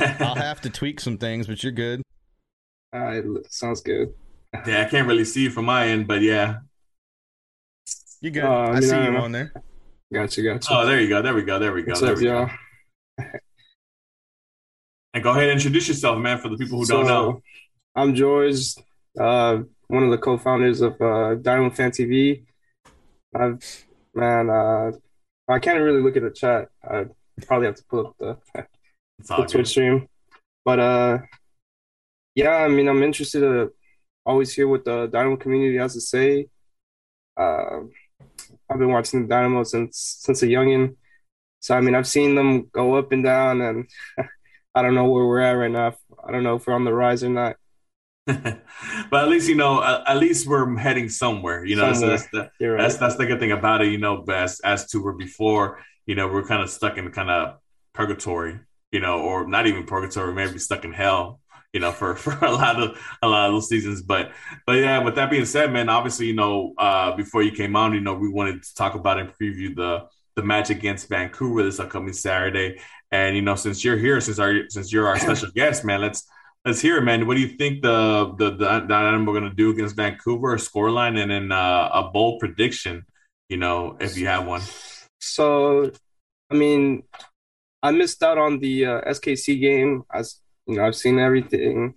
I'll 0.00 0.34
have 0.34 0.60
to 0.62 0.70
tweak 0.70 0.98
some 0.98 1.18
things, 1.18 1.46
but 1.46 1.62
you're 1.62 1.70
good. 1.70 2.02
Right, 3.00 3.24
sounds 3.48 3.80
good. 3.80 4.12
yeah, 4.66 4.82
I 4.82 4.84
can't 4.90 5.08
really 5.08 5.24
see 5.24 5.42
you 5.44 5.50
from 5.50 5.64
my 5.64 5.88
end, 5.88 6.06
but 6.06 6.20
yeah. 6.20 6.58
You 8.20 8.30
good? 8.30 8.44
Uh, 8.44 8.48
I 8.48 8.66
I 8.66 8.72
mean, 8.74 8.82
see 8.82 8.94
I 8.94 9.08
you 9.08 9.16
on 9.16 9.32
there. 9.32 9.52
Got 10.12 10.36
you, 10.36 10.44
got 10.44 10.68
you. 10.68 10.76
Oh, 10.76 10.86
there 10.86 11.00
you 11.00 11.08
go. 11.08 11.22
There 11.22 11.34
we 11.34 11.42
go. 11.42 11.58
There 11.58 11.72
we 11.72 11.82
go. 11.82 11.90
What's 11.90 12.00
there 12.00 12.12
up, 12.12 12.18
we 12.18 12.24
go. 12.24 12.40
y'all? 12.40 12.50
And 15.14 15.22
go 15.22 15.30
ahead 15.32 15.44
and 15.44 15.52
introduce 15.52 15.88
yourself, 15.88 16.18
man, 16.18 16.38
for 16.38 16.48
the 16.48 16.56
people 16.56 16.78
who 16.78 16.86
don't 16.86 17.06
know. 17.06 17.42
I'm 17.94 18.14
George, 18.14 18.74
uh, 19.20 19.58
one 19.88 20.02
of 20.04 20.10
the 20.10 20.16
co-founders 20.16 20.80
of 20.80 21.00
uh, 21.02 21.34
Dynamo 21.34 21.68
Fan 21.70 21.90
TV. 21.90 22.44
I've, 23.34 23.84
man, 24.14 24.48
uh, 24.48 24.92
I 25.48 25.58
can't 25.58 25.82
really 25.82 26.00
look 26.00 26.16
at 26.16 26.22
the 26.22 26.30
chat. 26.30 26.68
I 26.82 27.06
probably 27.46 27.66
have 27.66 27.76
to 27.76 27.84
pull 27.84 28.06
up 28.06 28.16
the, 28.18 28.38
the. 29.18 29.44
Twitch 29.44 29.68
stream. 29.68 30.08
But 30.64 30.78
uh, 30.78 31.18
yeah, 32.34 32.56
I 32.56 32.68
mean, 32.68 32.88
I'm 32.88 33.02
interested 33.02 33.40
to 33.40 33.72
always 34.24 34.52
hear 34.52 34.68
what 34.68 34.84
the 34.84 35.06
Dynamo 35.06 35.36
community 35.36 35.76
has 35.78 35.94
to 35.94 36.00
say. 36.00 36.48
Uh, 37.36 37.80
I've 38.70 38.78
been 38.78 38.92
watching 38.92 39.22
the 39.22 39.28
Dynamo 39.28 39.64
since 39.64 40.18
since 40.20 40.42
a 40.42 40.46
youngin, 40.46 40.96
so 41.60 41.76
I 41.76 41.80
mean, 41.80 41.94
I've 41.94 42.08
seen 42.08 42.34
them 42.34 42.68
go 42.72 42.96
up 42.96 43.12
and 43.12 43.22
down, 43.22 43.60
and 43.60 43.88
I 44.74 44.82
don't 44.82 44.94
know 44.94 45.08
where 45.08 45.26
we're 45.26 45.40
at 45.40 45.52
right 45.52 45.70
now. 45.70 45.94
I 46.24 46.32
don't 46.32 46.42
know 46.42 46.56
if 46.56 46.66
we're 46.66 46.74
on 46.74 46.84
the 46.84 46.92
rise 46.92 47.22
or 47.22 47.28
not. 47.28 47.56
but 48.26 48.64
at 49.12 49.28
least 49.28 49.48
you 49.48 49.56
know, 49.56 49.82
at, 49.82 50.16
least 50.16 50.46
we're 50.46 50.76
heading 50.76 51.08
somewhere. 51.08 51.64
You 51.64 51.76
know, 51.76 51.86
that's, 51.86 51.98
Somewhere. 51.98 52.18
that's 52.18 52.52
the 52.58 52.68
right. 52.68 52.80
that's 52.80 52.96
that's 52.96 53.16
the 53.16 53.26
good 53.26 53.40
thing 53.40 53.52
about 53.52 53.82
it. 53.82 53.88
You 53.88 53.98
know, 53.98 54.24
as 54.32 54.60
as 54.60 54.86
to 54.90 55.02
where 55.02 55.12
before, 55.12 55.80
you 56.06 56.14
know, 56.14 56.28
we're 56.28 56.46
kind 56.46 56.62
of 56.62 56.70
stuck 56.70 56.98
in 56.98 57.10
kind 57.10 57.30
of 57.30 57.58
purgatory. 57.92 58.60
You 58.92 59.00
know, 59.00 59.20
or 59.20 59.48
not 59.48 59.66
even 59.66 59.84
purgatory, 59.84 60.34
maybe 60.34 60.58
stuck 60.58 60.84
in 60.84 60.92
hell. 60.92 61.40
You 61.72 61.80
know, 61.80 61.92
for 61.92 62.14
for 62.16 62.32
a 62.44 62.50
lot 62.50 62.80
of 62.82 62.98
a 63.22 63.28
lot 63.28 63.48
of 63.48 63.54
those 63.54 63.68
seasons. 63.68 64.02
But 64.02 64.32
but 64.66 64.74
yeah, 64.74 64.98
with 64.98 65.14
that 65.16 65.30
being 65.30 65.44
said, 65.44 65.72
man, 65.72 65.88
obviously, 65.88 66.26
you 66.26 66.34
know, 66.34 66.74
uh, 66.78 67.16
before 67.16 67.42
you 67.42 67.52
came 67.52 67.76
on, 67.76 67.94
you 67.94 68.00
know, 68.00 68.14
we 68.14 68.28
wanted 68.28 68.62
to 68.62 68.74
talk 68.74 68.94
about 68.94 69.18
and 69.18 69.30
preview 69.30 69.74
the 69.74 70.06
the 70.36 70.42
match 70.42 70.70
against 70.70 71.08
Vancouver 71.08 71.62
this 71.62 71.80
upcoming 71.80 72.12
Saturday. 72.12 72.80
And 73.10 73.36
you 73.36 73.42
know, 73.42 73.54
since 73.54 73.84
you're 73.84 73.98
here, 73.98 74.20
since 74.20 74.38
our 74.38 74.68
since 74.68 74.92
you're 74.92 75.06
our 75.06 75.18
special 75.18 75.50
guest, 75.54 75.84
man, 75.84 76.00
let's 76.00 76.26
let's 76.64 76.80
hear 76.80 76.98
it, 76.98 77.02
man. 77.02 77.26
What 77.26 77.34
do 77.34 77.40
you 77.40 77.56
think 77.56 77.82
the 77.82 78.34
the 78.38 78.50
the 78.50 79.24
we're 79.26 79.38
going 79.38 79.50
to 79.50 79.54
do 79.54 79.70
against 79.70 79.96
Vancouver? 79.96 80.54
A 80.54 80.56
scoreline 80.56 81.20
and 81.20 81.30
then 81.30 81.52
uh, 81.52 81.90
a 81.92 82.10
bold 82.12 82.40
prediction. 82.40 83.04
You 83.48 83.58
know, 83.58 83.96
if 84.00 84.16
you 84.16 84.26
have 84.26 84.46
one. 84.46 84.62
So, 85.20 85.92
I 86.50 86.54
mean, 86.54 87.02
I 87.82 87.90
missed 87.90 88.22
out 88.22 88.38
on 88.38 88.60
the 88.60 88.86
uh, 88.86 89.00
SKC 89.02 89.60
game. 89.60 90.04
As 90.12 90.40
you 90.66 90.76
know, 90.76 90.84
I've 90.84 90.96
seen 90.96 91.18
everything. 91.18 91.94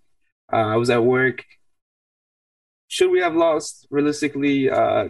Uh, 0.52 0.68
I 0.68 0.76
was 0.76 0.90
at 0.90 1.04
work. 1.04 1.44
Should 2.88 3.12
we 3.12 3.20
have 3.20 3.36
lost? 3.36 3.88
Realistically, 3.90 4.70
uh, 4.70 5.10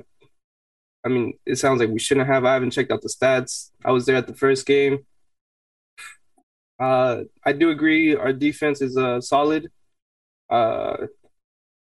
I 1.05 1.09
mean, 1.09 1.33
it 1.45 1.57
sounds 1.57 1.79
like 1.79 1.89
we 1.89 1.99
shouldn't 1.99 2.27
have. 2.27 2.45
I 2.45 2.53
haven't 2.53 2.71
checked 2.71 2.91
out 2.91 3.01
the 3.01 3.09
stats. 3.09 3.71
I 3.83 3.91
was 3.91 4.05
there 4.05 4.15
at 4.15 4.27
the 4.27 4.33
first 4.33 4.65
game. 4.65 5.05
Uh, 6.79 7.23
I 7.45 7.53
do 7.53 7.69
agree. 7.69 8.15
Our 8.15 8.33
defense 8.33 8.81
is 8.81 8.97
uh, 8.97 9.21
solid. 9.21 9.69
Uh, 10.49 11.07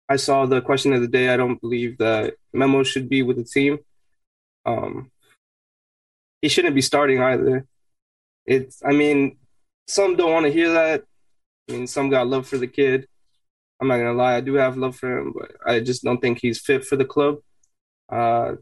I 0.08 0.16
saw 0.16 0.46
the 0.46 0.60
question 0.60 0.92
of 0.92 1.00
the 1.00 1.08
day. 1.08 1.28
I 1.28 1.36
don't 1.36 1.60
believe 1.60 1.98
that 1.98 2.34
Memo 2.52 2.82
should 2.82 3.08
be 3.08 3.22
with 3.22 3.36
the 3.36 3.44
team. 3.44 3.78
Um, 4.64 5.10
he 6.42 6.48
shouldn't 6.48 6.74
be 6.74 6.82
starting 6.82 7.20
either. 7.20 7.66
It's, 8.46 8.82
I 8.84 8.92
mean, 8.92 9.36
some 9.86 10.16
don't 10.16 10.32
want 10.32 10.46
to 10.46 10.52
hear 10.52 10.72
that. 10.72 11.04
I 11.70 11.72
mean, 11.72 11.86
some 11.86 12.10
got 12.10 12.26
love 12.26 12.48
for 12.48 12.58
the 12.58 12.66
kid. 12.66 13.06
I'm 13.80 13.88
not 13.88 13.98
gonna 13.98 14.12
lie, 14.12 14.36
I 14.36 14.40
do 14.40 14.54
have 14.54 14.76
love 14.76 14.96
for 14.96 15.18
him, 15.18 15.32
but 15.38 15.52
I 15.64 15.80
just 15.80 16.02
don't 16.02 16.20
think 16.20 16.40
he's 16.40 16.60
fit 16.60 16.84
for 16.84 16.96
the 16.96 17.04
club. 17.04 17.36
Uh, 18.10 18.54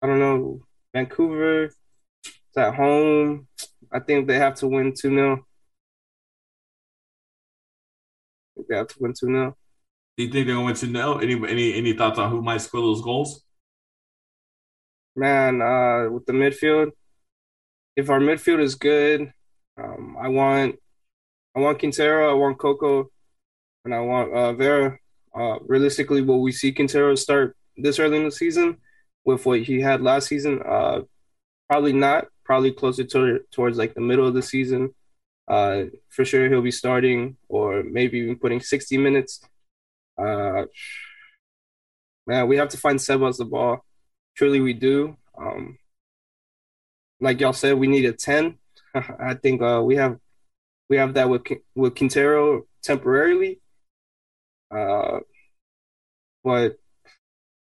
I 0.00 0.06
don't 0.06 0.18
know. 0.18 0.62
Vancouver, 0.94 1.64
it's 2.24 2.56
at 2.56 2.74
home. 2.74 3.46
I 3.92 4.00
think 4.00 4.26
they 4.26 4.38
have 4.38 4.54
to 4.56 4.68
win 4.68 4.94
2 4.98 5.10
0. 5.10 5.46
They 8.68 8.76
have 8.76 8.88
to 8.88 8.96
win 9.00 9.12
2 9.12 9.26
0. 9.26 9.56
Do 10.16 10.24
you 10.24 10.30
think 10.32 10.46
they're 10.46 10.56
going 10.56 10.74
to 10.74 10.86
know 10.86 11.18
any 11.18 11.34
any 11.34 11.74
any 11.74 11.92
thoughts 11.92 12.18
on 12.18 12.30
who 12.30 12.42
might 12.42 12.60
score 12.60 12.80
those 12.80 13.02
goals? 13.02 13.44
Man, 15.14 15.60
uh, 15.60 16.08
with 16.10 16.26
the 16.26 16.32
midfield, 16.32 16.92
if 17.96 18.08
our 18.08 18.20
midfield 18.20 18.60
is 18.60 18.76
good, 18.76 19.32
um, 19.76 20.16
I 20.20 20.28
want, 20.28 20.76
I 21.58 21.60
want 21.60 21.80
Quintero, 21.80 22.30
I 22.30 22.34
want 22.34 22.56
Coco, 22.56 23.10
and 23.84 23.92
I 23.92 23.98
want 23.98 24.32
uh, 24.32 24.52
Vera. 24.52 24.96
Uh, 25.34 25.58
realistically, 25.66 26.22
will 26.22 26.40
we 26.40 26.52
see 26.52 26.70
Quintero 26.70 27.16
start 27.16 27.56
this 27.76 27.98
early 27.98 28.18
in 28.18 28.24
the 28.26 28.30
season 28.30 28.76
with 29.24 29.44
what 29.44 29.62
he 29.62 29.80
had 29.80 30.00
last 30.00 30.28
season? 30.28 30.62
Uh, 30.64 31.00
probably 31.68 31.92
not. 31.92 32.28
Probably 32.44 32.70
closer 32.70 33.02
to, 33.02 33.40
towards 33.50 33.76
like 33.76 33.94
the 33.94 34.00
middle 34.00 34.24
of 34.24 34.34
the 34.34 34.42
season. 34.42 34.94
Uh, 35.48 35.86
for 36.10 36.24
sure, 36.24 36.48
he'll 36.48 36.62
be 36.62 36.70
starting, 36.70 37.36
or 37.48 37.82
maybe 37.82 38.18
even 38.20 38.38
putting 38.38 38.60
sixty 38.60 38.96
minutes. 38.96 39.40
Uh, 40.16 40.66
man, 42.24 42.46
we 42.46 42.56
have 42.56 42.68
to 42.68 42.76
find 42.76 43.00
Sebas 43.00 43.38
the 43.38 43.44
ball. 43.44 43.84
Truly, 44.36 44.60
we 44.60 44.74
do. 44.74 45.16
Um, 45.36 45.76
like 47.20 47.40
y'all 47.40 47.52
said, 47.52 47.74
we 47.74 47.88
need 47.88 48.04
a 48.04 48.12
ten. 48.12 48.58
I 48.94 49.34
think 49.34 49.60
uh, 49.60 49.82
we 49.84 49.96
have 49.96 50.20
we 50.88 50.96
have 50.96 51.14
that 51.14 51.28
with 51.28 51.42
with 51.74 51.94
Quintero 51.94 52.62
temporarily. 52.82 53.60
Uh, 54.70 55.20
but 56.44 56.76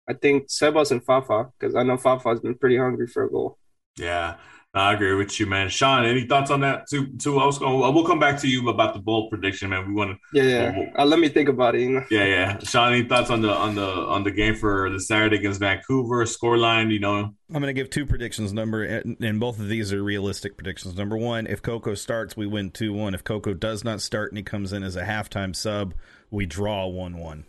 I 0.08 0.14
think 0.14 0.48
Sebas 0.48 0.90
and 0.90 1.04
Fafa 1.04 1.50
because 1.58 1.74
I 1.74 1.82
know 1.82 1.96
Fafa 1.96 2.28
has 2.28 2.40
been 2.40 2.56
pretty 2.56 2.76
hungry 2.76 3.06
for 3.06 3.24
a 3.24 3.30
goal. 3.30 3.58
Yeah, 3.96 4.36
I 4.76 4.92
agree 4.92 5.14
with 5.14 5.40
you, 5.40 5.46
man. 5.46 5.70
Sean, 5.70 6.04
any 6.04 6.26
thoughts 6.26 6.50
on 6.50 6.60
that 6.60 6.86
too? 6.86 7.06
Too, 7.16 7.38
I 7.38 7.46
was 7.46 7.58
going. 7.58 7.94
We'll 7.94 8.06
come 8.06 8.18
back 8.18 8.38
to 8.42 8.48
you 8.48 8.68
about 8.68 8.92
the 8.92 9.00
bold 9.00 9.30
prediction, 9.30 9.70
man. 9.70 9.88
We 9.88 9.94
want 9.94 10.10
to. 10.10 10.18
Yeah, 10.34 10.70
yeah. 10.76 10.90
Uh, 10.98 11.06
let 11.06 11.18
me 11.18 11.30
think 11.30 11.48
about 11.48 11.74
it. 11.74 11.80
You 11.80 11.90
know? 11.92 12.04
Yeah, 12.10 12.24
yeah. 12.26 12.58
Sean, 12.58 12.92
any 12.92 13.08
thoughts 13.08 13.30
on 13.30 13.40
the 13.40 13.50
on 13.50 13.74
the 13.74 13.86
on 13.86 14.22
the 14.22 14.30
game 14.30 14.54
for 14.54 14.90
the 14.90 15.00
Saturday 15.00 15.36
against 15.36 15.60
Vancouver 15.60 16.26
scoreline? 16.26 16.92
You 16.92 16.98
know, 16.98 17.14
I'm 17.14 17.34
going 17.62 17.62
to 17.62 17.72
give 17.72 17.88
two 17.88 18.04
predictions. 18.04 18.52
Number 18.52 18.82
and 18.82 19.16
and 19.18 19.40
both 19.40 19.58
of 19.58 19.68
these 19.68 19.94
are 19.94 20.02
realistic 20.02 20.58
predictions. 20.58 20.94
Number 20.94 21.16
one, 21.16 21.46
if 21.46 21.62
Coco 21.62 21.94
starts, 21.94 22.36
we 22.36 22.46
win 22.46 22.70
two 22.70 22.92
one. 22.92 23.14
If 23.14 23.24
Coco 23.24 23.54
does 23.54 23.82
not 23.82 24.02
start 24.02 24.30
and 24.30 24.36
he 24.36 24.42
comes 24.44 24.74
in 24.74 24.82
as 24.82 24.94
a 24.94 25.04
halftime 25.04 25.56
sub, 25.56 25.94
we 26.30 26.44
draw 26.44 26.86
one 26.86 27.16
one. 27.16 27.46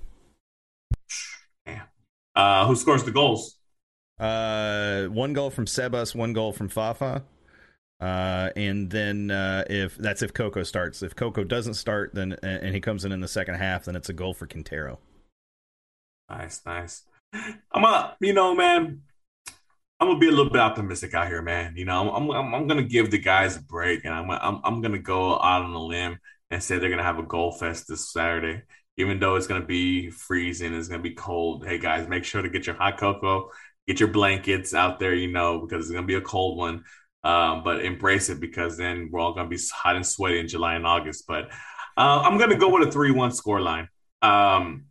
uh, 2.38 2.66
who 2.66 2.76
scores 2.78 3.04
the 3.04 3.12
goals? 3.12 3.57
Uh, 4.20 5.06
one 5.06 5.34
goal 5.34 5.50
from 5.50 5.66
Sebas, 5.66 6.16
one 6.16 6.34
goal 6.34 6.52
from 6.52 6.70
Fafa. 6.70 7.24
Uh, 8.00 8.50
and 8.56 8.90
then 8.92 9.32
uh, 9.32 9.64
if 9.70 9.96
that's 9.98 10.22
if 10.22 10.34
Coco 10.34 10.64
starts. 10.64 11.02
If 11.02 11.16
Coco 11.16 11.44
doesn't 11.44 11.76
start, 11.76 12.14
then 12.14 12.34
and 12.44 12.74
he 12.74 12.82
comes 12.82 13.06
in 13.06 13.12
in 13.12 13.22
the 13.22 13.28
second 13.28 13.56
half, 13.56 13.86
then 13.86 13.96
it's 13.96 14.10
a 14.10 14.14
goal 14.14 14.34
for 14.34 14.46
Quintero. 14.46 15.00
Nice, 16.30 16.62
nice. 16.66 17.04
I'm 17.72 17.84
a, 17.84 18.16
you 18.20 18.34
know, 18.34 18.56
man. 18.56 19.02
I'm 20.00 20.10
gonna 20.10 20.20
be 20.20 20.28
a 20.28 20.32
little 20.32 20.52
bit 20.52 20.62
optimistic 20.62 21.16
out 21.16 21.28
here, 21.28 21.42
man. 21.42 21.76
You 21.76 21.86
know, 21.86 22.14
I'm 22.14 22.30
I'm 22.30 22.54
I'm 22.54 22.68
gonna 22.68 22.84
give 22.84 23.10
the 23.10 23.18
guys 23.18 23.58
a 23.58 23.62
break, 23.62 24.06
and 24.06 24.14
I'm 24.14 24.30
I'm 24.30 24.62
I'm 24.64 24.82
gonna 24.82 25.00
go 25.00 25.34
out 25.34 25.64
on 25.64 25.74
a 25.74 25.84
limb 25.84 26.20
and 26.52 26.62
say 26.62 26.78
they're 26.78 26.92
gonna 26.92 27.02
have 27.02 27.18
a 27.18 27.24
goal 27.24 27.52
fest 27.52 27.88
this 27.88 28.12
Saturday. 28.12 28.62
Even 28.98 29.20
though 29.20 29.36
it's 29.36 29.48
gonna 29.48 29.66
be 29.66 30.12
freezing, 30.12 30.74
it's 30.74 30.88
gonna 30.88 31.02
be 31.02 31.16
cold. 31.16 31.66
Hey 31.66 31.80
guys, 31.80 32.08
make 32.08 32.26
sure 32.26 32.44
to 32.44 32.50
get 32.50 32.68
your 32.68 32.76
hot 32.76 33.00
cocoa, 33.00 33.50
get 33.88 34.00
your 34.00 34.10
blankets 34.10 34.74
out 34.74 35.00
there, 35.00 35.14
you 35.14 35.32
know, 35.32 35.60
because 35.60 35.86
it's 35.86 35.94
gonna 35.94 36.06
be 36.06 36.16
a 36.16 36.22
cold 36.22 36.58
one. 36.58 36.84
Um, 37.24 37.64
but 37.64 37.84
embrace 37.84 38.30
it 38.30 38.40
because 38.40 38.78
then 38.78 39.10
we're 39.12 39.20
all 39.20 39.34
gonna 39.34 39.50
be 39.50 39.60
hot 39.74 39.96
and 39.96 40.06
sweaty 40.06 40.40
in 40.40 40.48
July 40.48 40.76
and 40.76 40.86
August. 40.86 41.26
But 41.28 41.50
uh, 41.98 42.22
I'm 42.24 42.38
gonna 42.38 42.58
go 42.58 42.70
with 42.70 42.88
a 42.88 42.92
three-one 42.92 43.32
score 43.32 43.60
line. 43.60 43.90
Um, 44.22 44.86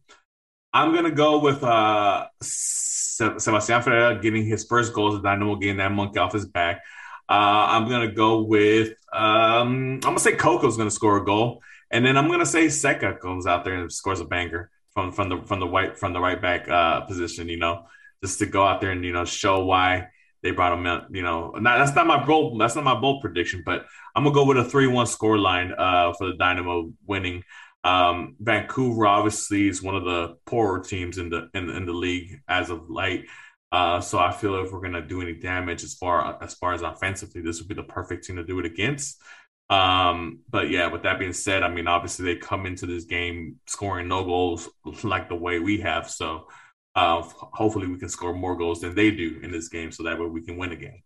I'm 0.72 0.94
gonna 0.94 1.12
go 1.12 1.38
with 1.38 1.62
uh, 1.62 2.26
Sebastian 2.42 3.82
Ferreira 3.82 4.20
getting 4.20 4.44
his 4.44 4.64
first 4.64 4.92
goal 4.92 5.12
as 5.12 5.20
a 5.20 5.22
Dynamo, 5.22 5.56
getting 5.56 5.78
that 5.78 5.92
monkey 5.92 6.18
off 6.18 6.32
his 6.32 6.46
back. 6.46 6.82
Uh, 7.28 7.66
I'm 7.70 7.88
gonna 7.88 8.12
go 8.12 8.42
with 8.42 8.94
um, 9.12 9.94
I'm 9.94 10.00
gonna 10.00 10.18
say 10.18 10.36
Coco's 10.36 10.76
gonna 10.76 10.90
score 10.90 11.16
a 11.16 11.24
goal, 11.24 11.62
and 11.90 12.04
then 12.04 12.16
I'm 12.16 12.28
gonna 12.28 12.46
say 12.46 12.66
Zeca 12.66 13.18
comes 13.18 13.46
out 13.46 13.64
there 13.64 13.74
and 13.74 13.90
scores 13.90 14.20
a 14.20 14.24
banger 14.24 14.70
from 14.92 15.12
from 15.12 15.28
the 15.28 15.38
from 15.44 15.60
the 15.60 15.66
white 15.66 15.98
from 15.98 16.12
the 16.12 16.20
right 16.20 16.40
back 16.40 16.68
uh, 16.68 17.02
position. 17.02 17.48
You 17.48 17.58
know, 17.58 17.86
just 18.22 18.38
to 18.40 18.46
go 18.46 18.64
out 18.64 18.80
there 18.80 18.90
and 18.90 19.04
you 19.04 19.12
know 19.12 19.24
show 19.24 19.64
why 19.64 20.08
they 20.42 20.50
brought 20.50 20.72
him 20.72 20.86
out. 20.86 21.06
You 21.10 21.22
know, 21.22 21.50
not, 21.52 21.78
that's 21.78 21.94
not 21.94 22.06
my 22.06 22.24
bold 22.24 22.60
that's 22.60 22.74
not 22.74 22.84
my 22.84 22.98
bold 22.98 23.20
prediction, 23.20 23.62
but 23.64 23.86
I'm 24.14 24.24
gonna 24.24 24.34
go 24.34 24.44
with 24.44 24.58
a 24.58 24.64
three 24.64 24.86
one 24.86 25.06
score 25.06 25.38
line 25.38 25.72
uh, 25.76 26.12
for 26.12 26.28
the 26.28 26.34
Dynamo 26.34 26.92
winning. 27.06 27.42
Um, 27.84 28.36
Vancouver 28.40 29.06
obviously 29.06 29.68
is 29.68 29.82
one 29.82 29.94
of 29.94 30.04
the 30.04 30.36
poorer 30.46 30.80
teams 30.80 31.18
in 31.18 31.30
the 31.30 31.48
in, 31.54 31.70
in 31.70 31.86
the 31.86 31.92
league 31.92 32.40
as 32.48 32.70
of 32.70 32.90
late. 32.90 33.26
Uh, 33.72 34.00
so 34.00 34.18
I 34.18 34.32
feel 34.32 34.62
if 34.64 34.72
we're 34.72 34.80
gonna 34.80 35.06
do 35.06 35.20
any 35.20 35.34
damage 35.34 35.82
as 35.82 35.94
far 35.94 36.42
as 36.42 36.54
far 36.54 36.72
as 36.72 36.82
offensively, 36.82 37.42
this 37.42 37.58
would 37.58 37.68
be 37.68 37.74
the 37.74 37.82
perfect 37.82 38.24
team 38.24 38.36
to 38.36 38.44
do 38.44 38.58
it 38.58 38.66
against. 38.66 39.20
Um, 39.68 40.40
but 40.48 40.70
yeah, 40.70 40.86
with 40.86 41.02
that 41.02 41.18
being 41.18 41.32
said, 41.32 41.62
I 41.62 41.68
mean 41.68 41.88
obviously 41.88 42.24
they 42.24 42.36
come 42.36 42.66
into 42.66 42.86
this 42.86 43.04
game 43.04 43.56
scoring 43.66 44.08
no 44.08 44.24
goals 44.24 44.68
like 45.02 45.28
the 45.28 45.34
way 45.34 45.58
we 45.58 45.80
have. 45.80 46.08
So 46.08 46.46
uh, 46.96 47.22
hopefully 47.22 47.86
we 47.86 47.98
can 47.98 48.08
score 48.08 48.32
more 48.32 48.56
goals 48.56 48.80
than 48.80 48.94
they 48.94 49.10
do 49.10 49.38
in 49.42 49.52
this 49.52 49.68
game, 49.68 49.92
so 49.92 50.02
that 50.02 50.18
way 50.18 50.26
we 50.26 50.42
can 50.42 50.56
win 50.56 50.72
a 50.72 50.76
game. 50.76 51.02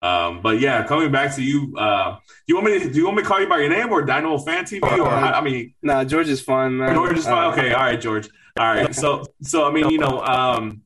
Um, 0.00 0.42
but 0.42 0.60
yeah, 0.60 0.84
coming 0.84 1.12
back 1.12 1.34
to 1.34 1.42
you, 1.42 1.76
uh, 1.76 2.16
do 2.16 2.20
you 2.46 2.54
want 2.54 2.66
me 2.66 2.78
to, 2.78 2.90
do 2.90 2.98
you 2.98 3.04
want 3.04 3.16
me 3.18 3.22
to 3.22 3.28
call 3.28 3.40
you 3.40 3.48
by 3.48 3.58
your 3.58 3.68
name 3.68 3.92
or 3.92 4.02
Dynamo 4.02 4.38
Fan 4.38 4.64
TV 4.64 4.82
or 4.98 5.08
I, 5.08 5.32
I 5.32 5.40
mean, 5.40 5.74
nah, 5.82 6.04
George 6.04 6.28
is 6.28 6.40
fine, 6.40 6.76
man. 6.76 6.94
George 6.94 7.18
is 7.18 7.24
fine. 7.24 7.50
Uh, 7.50 7.52
okay, 7.52 7.72
all 7.72 7.82
right, 7.82 8.00
George. 8.00 8.28
All 8.58 8.66
right, 8.66 8.94
so 8.94 9.24
so 9.42 9.68
I 9.68 9.72
mean, 9.72 9.90
you 9.90 9.98
know, 9.98 10.20
um, 10.22 10.82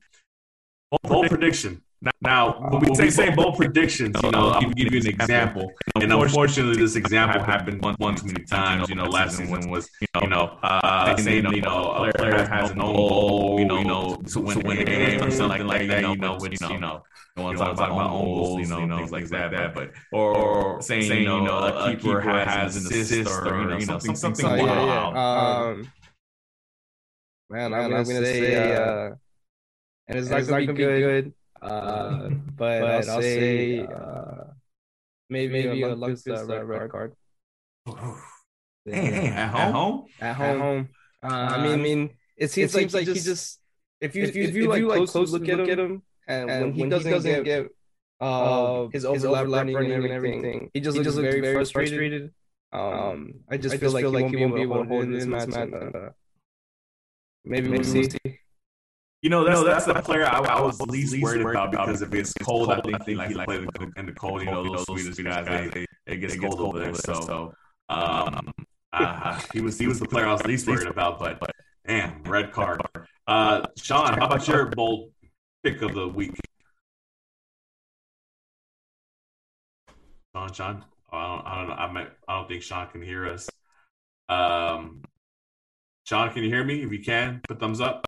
bold 1.03 1.29
prediction. 1.29 1.81
Now, 2.21 2.69
when 2.69 2.81
we 2.81 2.95
say, 2.95 3.09
say 3.09 3.29
bold 3.29 3.55
predictions, 3.55 4.15
you 4.23 4.31
know, 4.31 4.49
I'll 4.49 4.61
give 4.61 4.93
you 4.93 4.99
an 4.99 5.07
example. 5.07 5.71
And 5.95 6.11
unfortunately, 6.11 6.81
this 6.81 6.95
example 6.95 7.41
happened 7.41 7.81
one, 7.81 7.95
one 7.97 8.15
too 8.15 8.27
many 8.27 8.43
times. 8.45 8.89
You 8.89 8.95
know, 8.95 9.05
last 9.05 9.37
season 9.37 9.69
was, 9.69 9.89
you 10.01 10.27
know, 10.27 10.57
uh, 10.63 11.15
saying, 11.17 11.45
you 11.53 11.61
know, 11.61 11.91
a 11.91 12.13
player 12.13 12.45
has 12.45 12.71
an 12.71 12.81
own 12.81 12.95
goal, 12.95 13.59
you 13.59 13.65
know, 13.65 13.79
you 13.79 13.85
know 13.85 14.15
to 14.27 14.39
win 14.39 14.59
the 14.59 14.83
game 14.83 15.23
or 15.23 15.31
something 15.31 15.65
like 15.65 15.87
that, 15.87 16.01
you 16.01 16.15
know, 16.17 16.37
which, 16.37 16.59
you 16.61 16.79
know, 16.79 17.03
no 17.37 17.43
one's 17.43 17.59
talking 17.59 17.73
about 17.73 17.91
own 17.91 18.25
goals, 18.25 18.69
you 18.69 18.85
know, 18.85 18.97
things 18.97 19.11
like 19.11 19.27
that, 19.29 19.51
that. 19.51 19.73
But 19.73 19.91
or 20.11 20.81
saying, 20.81 21.11
you 21.11 21.25
know, 21.25 21.57
a 21.57 21.95
keeper 21.95 22.19
has 22.21 22.75
an 22.75 22.85
assist 22.85 23.29
or, 23.29 23.79
you 23.79 23.85
know, 23.85 23.99
something, 23.99 24.15
something 24.15 24.45
wild. 24.45 25.15
Um, 25.15 25.91
man, 27.49 27.73
I'm 27.73 27.89
gonna 27.89 28.05
say, 28.05 28.75
uh, 28.75 29.11
and 30.07 30.19
it's, 30.19 30.29
not, 30.29 30.45
gonna, 30.45 30.73
be 30.73 30.73
good. 30.73 31.33
Uh, 31.63 32.29
but, 32.57 32.79
but 32.79 32.83
I'll, 32.83 33.11
I'll 33.11 33.21
say 33.21 33.79
uh, 33.79 33.91
uh 33.91 34.43
maybe, 35.29 35.53
maybe 35.53 35.83
a 35.83 35.95
Lundqvist 35.95 36.49
uh, 36.49 36.65
red, 36.65 36.81
red 36.81 36.91
card. 36.91 37.15
Hey, 38.85 39.27
at 39.27 39.49
home? 39.49 40.05
At 40.19 40.35
home. 40.35 40.49
At 40.49 40.57
home. 40.59 40.89
Uh, 41.23 41.27
I 41.27 41.63
mean, 41.63 41.71
I 41.71 41.75
mean, 41.77 42.09
it 42.35 42.51
seems, 42.51 42.75
it 42.75 42.79
seems 42.79 42.93
like, 42.93 43.07
like 43.07 43.15
he 43.15 43.21
just 43.21 43.59
if 44.01 44.15
you 44.15 44.23
if 44.23 44.35
you, 44.35 44.43
if 44.43 44.55
you, 44.55 44.71
if 44.71 44.77
you 44.79 44.87
like 44.87 45.07
close 45.07 45.31
look, 45.31 45.47
look 45.47 45.69
at 45.69 45.79
him, 45.79 46.01
and, 46.27 46.49
and 46.49 46.61
when, 46.65 46.73
he, 46.73 46.89
doesn't 46.89 47.07
he 47.07 47.13
doesn't 47.13 47.43
get, 47.43 47.67
uh, 48.19 48.87
his 48.91 49.05
overlap, 49.05 49.47
running, 49.47 49.75
running 49.75 49.93
and 49.93 50.11
everything, 50.11 50.69
he 50.73 50.81
just, 50.81 50.97
he 50.97 51.03
just 51.03 51.15
looks 51.15 51.29
very, 51.29 51.39
very 51.39 51.53
frustrated. 51.53 52.31
Um, 52.73 52.81
um, 52.81 53.33
I 53.49 53.57
just 53.57 53.75
I 53.75 53.77
feel, 53.77 53.91
just 53.91 53.93
like, 53.93 54.01
feel 54.01 54.11
like 54.11 54.29
he 54.29 54.35
won't 54.35 54.55
be 54.55 54.61
able 54.63 54.83
to 54.83 54.89
hold 54.89 55.09
this 55.09 55.25
match. 55.25 55.47
match. 55.47 55.71
Uh, 55.71 56.09
maybe, 57.45 57.69
maybe 57.69 57.77
we'll 57.77 57.83
see. 57.83 58.39
You 59.23 59.29
know, 59.29 59.45
that's, 59.45 59.61
no, 59.61 59.65
that's, 59.65 59.85
that's 59.85 59.97
the 59.99 60.03
player 60.03 60.25
I, 60.25 60.39
I 60.39 60.59
was 60.59 60.81
least 60.81 61.17
worried 61.21 61.45
about 61.45 61.71
because 61.71 62.01
if 62.01 62.13
it's 62.13 62.33
cold, 62.41 62.69
I 62.69 62.81
think, 62.81 63.01
he 63.07 63.15
plays 63.15 63.65
in 63.95 64.05
the 64.05 64.11
cold. 64.11 64.41
You 64.41 64.51
know, 64.51 64.63
those 64.63 64.85
Swedish 64.85 65.15
guys, 65.15 65.45
they, 65.73 65.85
it 66.05 66.17
gets 66.17 66.35
cold 66.35 66.59
over 66.59 66.79
there. 66.79 66.93
So, 66.93 67.53
um, 67.87 68.51
uh, 68.91 69.39
he 69.53 69.61
was 69.61 69.79
he 69.79 69.87
was 69.87 70.01
the 70.01 70.07
player 70.09 70.25
I 70.25 70.33
was 70.33 70.43
least 70.43 70.67
worried 70.67 70.89
about. 70.89 71.19
But 71.19 71.39
damn, 71.87 72.21
red 72.23 72.51
card. 72.51 72.81
Uh, 73.25 73.65
Sean, 73.77 74.19
how 74.19 74.25
about 74.25 74.45
your 74.45 74.65
bold 74.65 75.11
pick 75.63 75.81
of 75.81 75.93
the 75.93 76.09
week? 76.09 76.37
Sean, 80.35 80.51
Sean, 80.51 80.83
I 81.13 81.27
don't, 81.27 81.47
I 81.47 81.55
don't 81.55 81.67
know. 81.69 81.73
I 81.75 81.91
might, 81.93 82.11
I 82.27 82.39
don't 82.39 82.49
think 82.49 82.61
Sean 82.61 82.89
can 82.89 83.01
hear 83.01 83.25
us. 83.25 83.49
Um, 84.27 85.01
Sean, 86.03 86.29
can 86.33 86.43
you 86.43 86.49
hear 86.49 86.65
me? 86.65 86.83
If 86.83 86.91
you 86.91 87.01
can, 87.01 87.39
put 87.47 87.61
thumbs 87.61 87.79
up. 87.79 88.05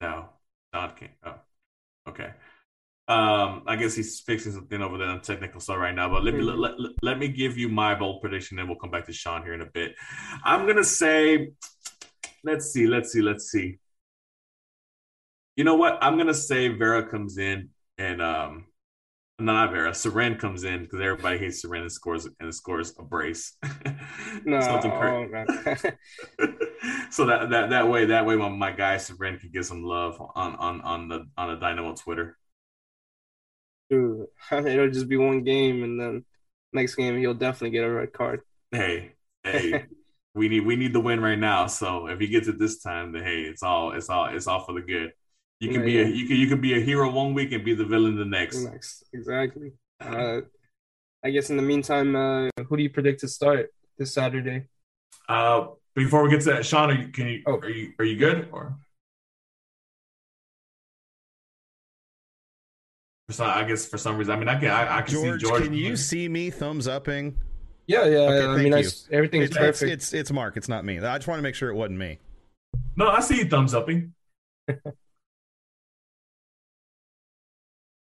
No, 0.00 0.28
not 0.72 0.98
can't. 0.98 1.12
Oh, 1.24 1.34
okay. 2.08 2.30
Um, 3.08 3.64
I 3.66 3.74
guess 3.74 3.96
he's 3.96 4.20
fixing 4.20 4.52
something 4.52 4.80
over 4.80 4.96
there 4.96 5.08
on 5.08 5.20
technical 5.20 5.60
stuff 5.60 5.78
right 5.78 5.94
now. 5.94 6.08
But 6.08 6.24
let 6.24 6.34
me 6.34 6.42
let, 6.42 6.78
let, 6.78 6.92
let 7.02 7.18
me 7.18 7.28
give 7.28 7.58
you 7.58 7.68
my 7.68 7.94
bold 7.94 8.20
prediction, 8.20 8.58
and 8.58 8.68
we'll 8.68 8.78
come 8.78 8.90
back 8.90 9.06
to 9.06 9.12
Sean 9.12 9.42
here 9.42 9.54
in 9.54 9.62
a 9.62 9.66
bit. 9.66 9.94
I'm 10.44 10.66
gonna 10.66 10.84
say, 10.84 11.50
let's 12.44 12.66
see, 12.66 12.86
let's 12.86 13.12
see, 13.12 13.20
let's 13.20 13.50
see. 13.50 13.78
You 15.56 15.64
know 15.64 15.74
what? 15.74 15.98
I'm 16.00 16.16
gonna 16.16 16.34
say 16.34 16.68
Vera 16.68 17.08
comes 17.10 17.36
in 17.36 17.70
and 17.98 18.22
um 18.22 18.66
not 19.40 19.70
Vera. 19.70 19.90
Cerén 19.90 20.38
comes 20.38 20.64
in 20.64 20.82
because 20.82 21.00
everybody 21.00 21.38
hates 21.38 21.64
Cerén 21.64 21.82
and 21.82 21.92
scores 21.92 22.28
and 22.40 22.54
scores 22.54 22.94
a 22.98 23.02
brace. 23.02 23.56
no, 24.44 24.58
oh, 24.58 24.60
so 27.10 27.26
that 27.26 27.50
that 27.50 27.70
that 27.70 27.88
way 27.88 28.06
that 28.06 28.26
way 28.26 28.36
my, 28.36 28.48
my 28.48 28.70
guy 28.70 28.96
Cerén 28.96 29.40
can 29.40 29.50
get 29.50 29.64
some 29.64 29.82
love 29.82 30.20
on 30.34 30.54
on 30.56 30.80
on 30.82 31.08
the 31.08 31.26
on 31.36 31.50
the 31.50 31.56
Dynamo 31.56 31.94
Twitter. 31.94 32.38
Dude, 33.90 34.26
it'll 34.52 34.90
just 34.90 35.08
be 35.08 35.16
one 35.16 35.42
game, 35.42 35.82
and 35.82 36.00
then 36.00 36.24
next 36.72 36.94
game 36.94 37.18
he'll 37.18 37.34
definitely 37.34 37.70
get 37.70 37.84
a 37.84 37.90
red 37.90 38.12
card. 38.12 38.42
Hey, 38.70 39.12
hey, 39.42 39.86
we 40.34 40.48
need 40.48 40.64
we 40.64 40.76
need 40.76 40.92
the 40.92 41.00
win 41.00 41.20
right 41.20 41.38
now. 41.38 41.66
So 41.66 42.06
if 42.06 42.20
he 42.20 42.28
gets 42.28 42.48
it 42.48 42.58
this 42.58 42.80
time, 42.80 43.12
then 43.12 43.24
hey, 43.24 43.42
it's 43.42 43.62
all 43.62 43.92
it's 43.92 44.08
all 44.08 44.26
it's 44.26 44.46
all 44.46 44.64
for 44.64 44.72
the 44.72 44.82
good. 44.82 45.12
You 45.60 45.68
can 45.68 45.80
yeah, 45.80 45.86
be 45.86 45.92
yeah. 45.92 46.00
a 46.00 46.08
you 46.08 46.26
can 46.26 46.36
you 46.36 46.46
can 46.48 46.60
be 46.60 46.74
a 46.74 46.80
hero 46.80 47.10
one 47.10 47.34
week 47.34 47.52
and 47.52 47.62
be 47.62 47.74
the 47.74 47.84
villain 47.84 48.16
the 48.16 48.24
next. 48.24 48.64
Next, 48.64 49.04
exactly. 49.12 49.72
Uh, 50.00 50.40
I 51.22 51.30
guess 51.30 51.50
in 51.50 51.58
the 51.58 51.62
meantime, 51.62 52.16
uh, 52.16 52.48
who 52.66 52.78
do 52.78 52.82
you 52.82 52.88
predict 52.88 53.20
to 53.20 53.28
start 53.28 53.70
this 53.98 54.14
Saturday? 54.14 54.64
Uh, 55.28 55.66
before 55.94 56.22
we 56.22 56.30
get 56.30 56.40
to 56.42 56.52
that, 56.54 56.64
Sean, 56.64 56.90
are 56.90 56.94
you, 56.94 57.08
can 57.08 57.26
you 57.26 57.42
oh. 57.46 57.58
are 57.58 57.68
you 57.68 57.92
are 57.98 58.06
you 58.06 58.16
good 58.16 58.48
or? 58.52 58.74
For 63.28 63.34
some, 63.34 63.50
I 63.50 63.62
guess 63.64 63.84
for 63.84 63.98
some 63.98 64.16
reason, 64.16 64.34
I 64.34 64.38
mean, 64.38 64.48
I 64.48 64.58
can 64.58 64.70
I, 64.70 64.98
I 64.98 65.02
can 65.02 65.12
George, 65.12 65.42
see 65.42 65.46
George. 65.46 65.62
Can 65.64 65.74
you 65.74 65.94
see 65.94 66.26
me 66.26 66.48
thumbs 66.48 66.88
upping? 66.88 67.36
Yeah, 67.86 68.06
yeah. 68.06 68.18
Okay, 68.18 68.46
I 68.46 68.56
mean, 68.56 68.72
I, 68.72 68.84
everything's 69.12 69.50
it's, 69.50 69.56
perfect. 69.58 69.92
It's, 69.92 70.04
it's 70.06 70.14
it's 70.14 70.32
Mark. 70.32 70.56
It's 70.56 70.70
not 70.70 70.86
me. 70.86 71.00
I 71.00 71.18
just 71.18 71.28
want 71.28 71.38
to 71.38 71.42
make 71.42 71.54
sure 71.54 71.68
it 71.68 71.74
wasn't 71.74 71.98
me. 71.98 72.18
No, 72.96 73.08
I 73.08 73.20
see 73.20 73.36
you 73.36 73.44
thumbs 73.44 73.74
upping. 73.74 74.14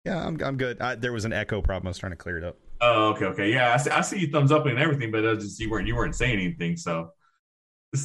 Yeah, 0.06 0.24
I'm 0.24 0.40
I'm 0.40 0.56
good. 0.56 0.80
I, 0.80 0.94
there 0.94 1.12
was 1.12 1.24
an 1.24 1.32
echo 1.32 1.60
problem. 1.60 1.88
I 1.88 1.90
was 1.90 1.98
trying 1.98 2.12
to 2.12 2.16
clear 2.16 2.38
it 2.38 2.44
up. 2.44 2.56
Oh, 2.80 3.08
okay, 3.08 3.24
okay. 3.26 3.52
Yeah, 3.52 3.74
I 3.74 3.76
see, 3.76 3.90
I 3.90 4.00
see 4.02 4.20
you 4.20 4.30
thumbs 4.30 4.52
up 4.52 4.66
and 4.66 4.78
everything, 4.78 5.10
but 5.10 5.22
just 5.40 5.58
you 5.58 5.68
weren't 5.68 5.88
you 5.88 5.96
weren't 5.96 6.14
saying 6.14 6.38
anything. 6.38 6.76
So 6.76 7.10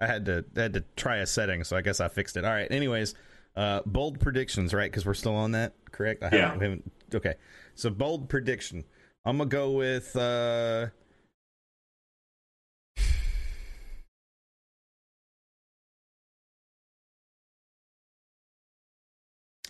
I 0.00 0.06
had 0.06 0.26
to 0.26 0.44
I 0.56 0.60
had 0.60 0.74
to 0.74 0.84
try 0.94 1.16
a 1.16 1.26
setting, 1.26 1.64
so 1.64 1.76
I 1.76 1.80
guess 1.80 1.98
I 1.98 2.06
fixed 2.06 2.36
it. 2.36 2.44
All 2.44 2.52
right. 2.52 2.70
Anyways, 2.70 3.14
uh, 3.56 3.80
bold 3.84 4.20
predictions, 4.20 4.72
right? 4.72 4.88
Because 4.90 5.04
we're 5.04 5.14
still 5.14 5.34
on 5.34 5.52
that, 5.52 5.74
correct? 5.90 6.22
I 6.22 6.28
haven't, 6.28 6.38
yeah. 6.38 6.52
Haven't, 6.52 6.92
okay. 7.12 7.34
So 7.74 7.90
bold 7.90 8.28
prediction. 8.28 8.84
I'm 9.24 9.38
gonna 9.38 9.50
go 9.50 9.72
with. 9.72 10.14
Uh, 10.14 10.88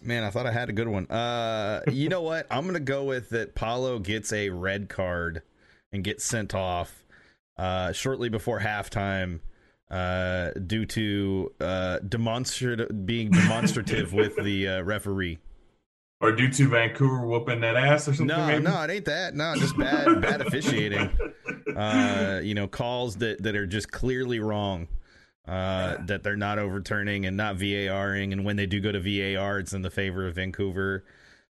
Man, 0.07 0.23
I 0.25 0.31
thought 0.31 0.47
I 0.47 0.53
had 0.53 0.69
a 0.69 0.73
good 0.73 0.89
one. 0.89 1.07
Uh, 1.07 1.83
you 1.91 2.09
know 2.09 2.23
what? 2.23 2.47
I'm 2.51 2.65
gonna 2.67 2.81
go 2.81 3.05
with 3.05 3.31
that. 3.31 3.55
Paulo 3.55 3.99
gets 3.99 4.33
a 4.33 4.51
red 4.51 4.89
card 4.89 5.43
and 5.93 6.05
gets 6.05 6.25
sent 6.25 6.55
off 6.55 7.05
uh, 7.59 7.93
shortly 7.93 8.29
before 8.29 8.61
halftime 8.61 9.41
uh, 9.91 10.51
due 10.67 10.87
to 10.87 11.53
uh, 11.61 11.99
being 12.01 13.31
demonstrative 13.31 14.13
with 14.13 14.37
the 14.37 14.69
uh, 14.69 14.83
referee. 14.83 15.39
or 16.21 16.33
due 16.33 16.49
to 16.51 16.69
Vancouver 16.69 17.27
whooping 17.27 17.61
that 17.61 17.77
ass 17.77 18.09
or 18.09 18.15
something. 18.15 18.27
No, 18.27 18.47
maybe? 18.47 18.63
no, 18.65 18.83
it 18.83 18.91
ain't 18.91 19.05
that. 19.07 19.35
No, 19.35 19.55
just 19.57 19.77
bad, 19.77 20.21
bad 20.21 20.41
officiating. 20.41 21.11
Uh, 21.77 22.41
you 22.43 22.55
know, 22.55 22.67
calls 22.67 23.17
that 23.17 23.43
that 23.43 23.55
are 23.55 23.67
just 23.67 23.91
clearly 23.91 24.39
wrong. 24.41 24.89
Uh, 25.47 25.97
that 26.07 26.25
they're 26.25 26.37
not 26.37 26.59
overturning 26.59 27.25
and 27.25 27.37
not 27.37 27.57
VARing, 27.57 28.33
and 28.33 28.45
when 28.45 28.57
they 28.57 28.67
do 28.67 28.81
go 28.81 28.91
to 28.91 28.99
VAR, 28.99 29.61
it's 29.61 29.73
in 29.73 29.83
the 29.83 29.91
favor 29.91 30.27
of 30.27 30.35
Vancouver. 30.35 31.05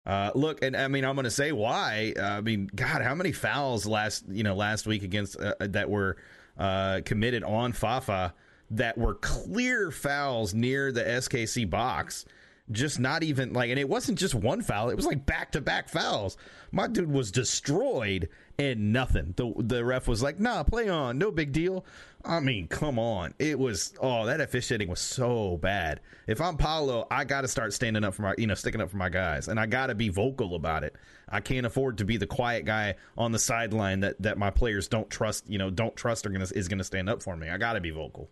Uh, 0.05 0.31
look, 0.33 0.63
and 0.63 0.77
I 0.77 0.87
mean, 0.87 1.03
I'm 1.03 1.15
going 1.15 1.25
to 1.25 1.29
say 1.29 1.51
why. 1.51 2.13
Uh, 2.17 2.21
I 2.21 2.41
mean, 2.41 2.69
God, 2.73 3.01
how 3.01 3.13
many 3.13 3.33
fouls 3.33 3.85
last 3.85 4.23
you 4.29 4.43
know 4.43 4.55
last 4.55 4.87
week 4.87 5.03
against 5.03 5.37
uh, 5.39 5.55
that 5.59 5.89
were 5.89 6.15
uh, 6.57 7.01
committed 7.03 7.43
on 7.43 7.73
Fafa 7.73 8.33
that 8.71 8.97
were 8.97 9.15
clear 9.15 9.91
fouls 9.91 10.53
near 10.53 10.91
the 10.91 11.03
SKC 11.03 11.69
box 11.69 12.25
just 12.71 12.99
not 12.99 13.21
even 13.23 13.51
like 13.51 13.69
and 13.69 13.79
it 13.79 13.89
wasn't 13.89 14.17
just 14.17 14.33
one 14.33 14.61
foul 14.61 14.89
it 14.89 14.95
was 14.95 15.05
like 15.05 15.25
back 15.25 15.51
to 15.51 15.59
back 15.59 15.89
fouls 15.89 16.37
my 16.71 16.87
dude 16.87 17.11
was 17.11 17.31
destroyed 17.31 18.29
and 18.57 18.93
nothing. 18.93 19.33
The 19.37 19.53
the 19.57 19.83
ref 19.83 20.07
was 20.07 20.21
like 20.21 20.39
nah 20.39 20.63
play 20.63 20.89
on. 20.89 21.17
No 21.17 21.31
big 21.31 21.51
deal. 21.51 21.85
I 22.23 22.39
mean 22.39 22.67
come 22.67 22.99
on. 22.99 23.33
It 23.39 23.57
was 23.57 23.93
oh 23.99 24.25
that 24.25 24.41
officiating 24.41 24.89
was 24.89 24.99
so 24.99 25.57
bad. 25.57 25.99
If 26.27 26.39
i'm 26.39 26.57
paulo 26.57 27.07
i 27.11 27.23
gotta 27.23 27.47
start 27.47 27.73
standing 27.73 28.03
up 28.03 28.13
for 28.13 28.21
my 28.21 28.35
you 28.37 28.47
know 28.47 28.53
sticking 28.53 28.81
up 28.81 28.89
for 28.89 28.97
my 28.97 29.09
guys 29.09 29.47
and 29.47 29.59
i 29.59 29.65
gotta 29.65 29.95
be 29.95 30.09
vocal 30.09 30.55
about 30.55 30.83
it. 30.83 30.95
I 31.29 31.39
can't 31.39 31.65
afford 31.65 31.97
to 31.99 32.05
be 32.05 32.17
the 32.17 32.27
quiet 32.27 32.65
guy 32.65 32.95
on 33.17 33.31
the 33.31 33.39
sideline 33.39 34.01
that 34.01 34.21
that 34.21 34.37
my 34.37 34.49
players 34.51 34.87
don't 34.87 35.09
trust 35.09 35.49
you 35.49 35.57
know 35.57 35.69
don't 35.69 35.95
trust 35.95 36.25
are 36.25 36.29
gonna 36.29 36.47
is 36.55 36.67
gonna 36.67 36.83
stand 36.83 37.09
up 37.09 37.21
for 37.21 37.35
me. 37.35 37.49
I 37.49 37.57
gotta 37.57 37.81
be 37.81 37.91
vocal. 37.91 38.29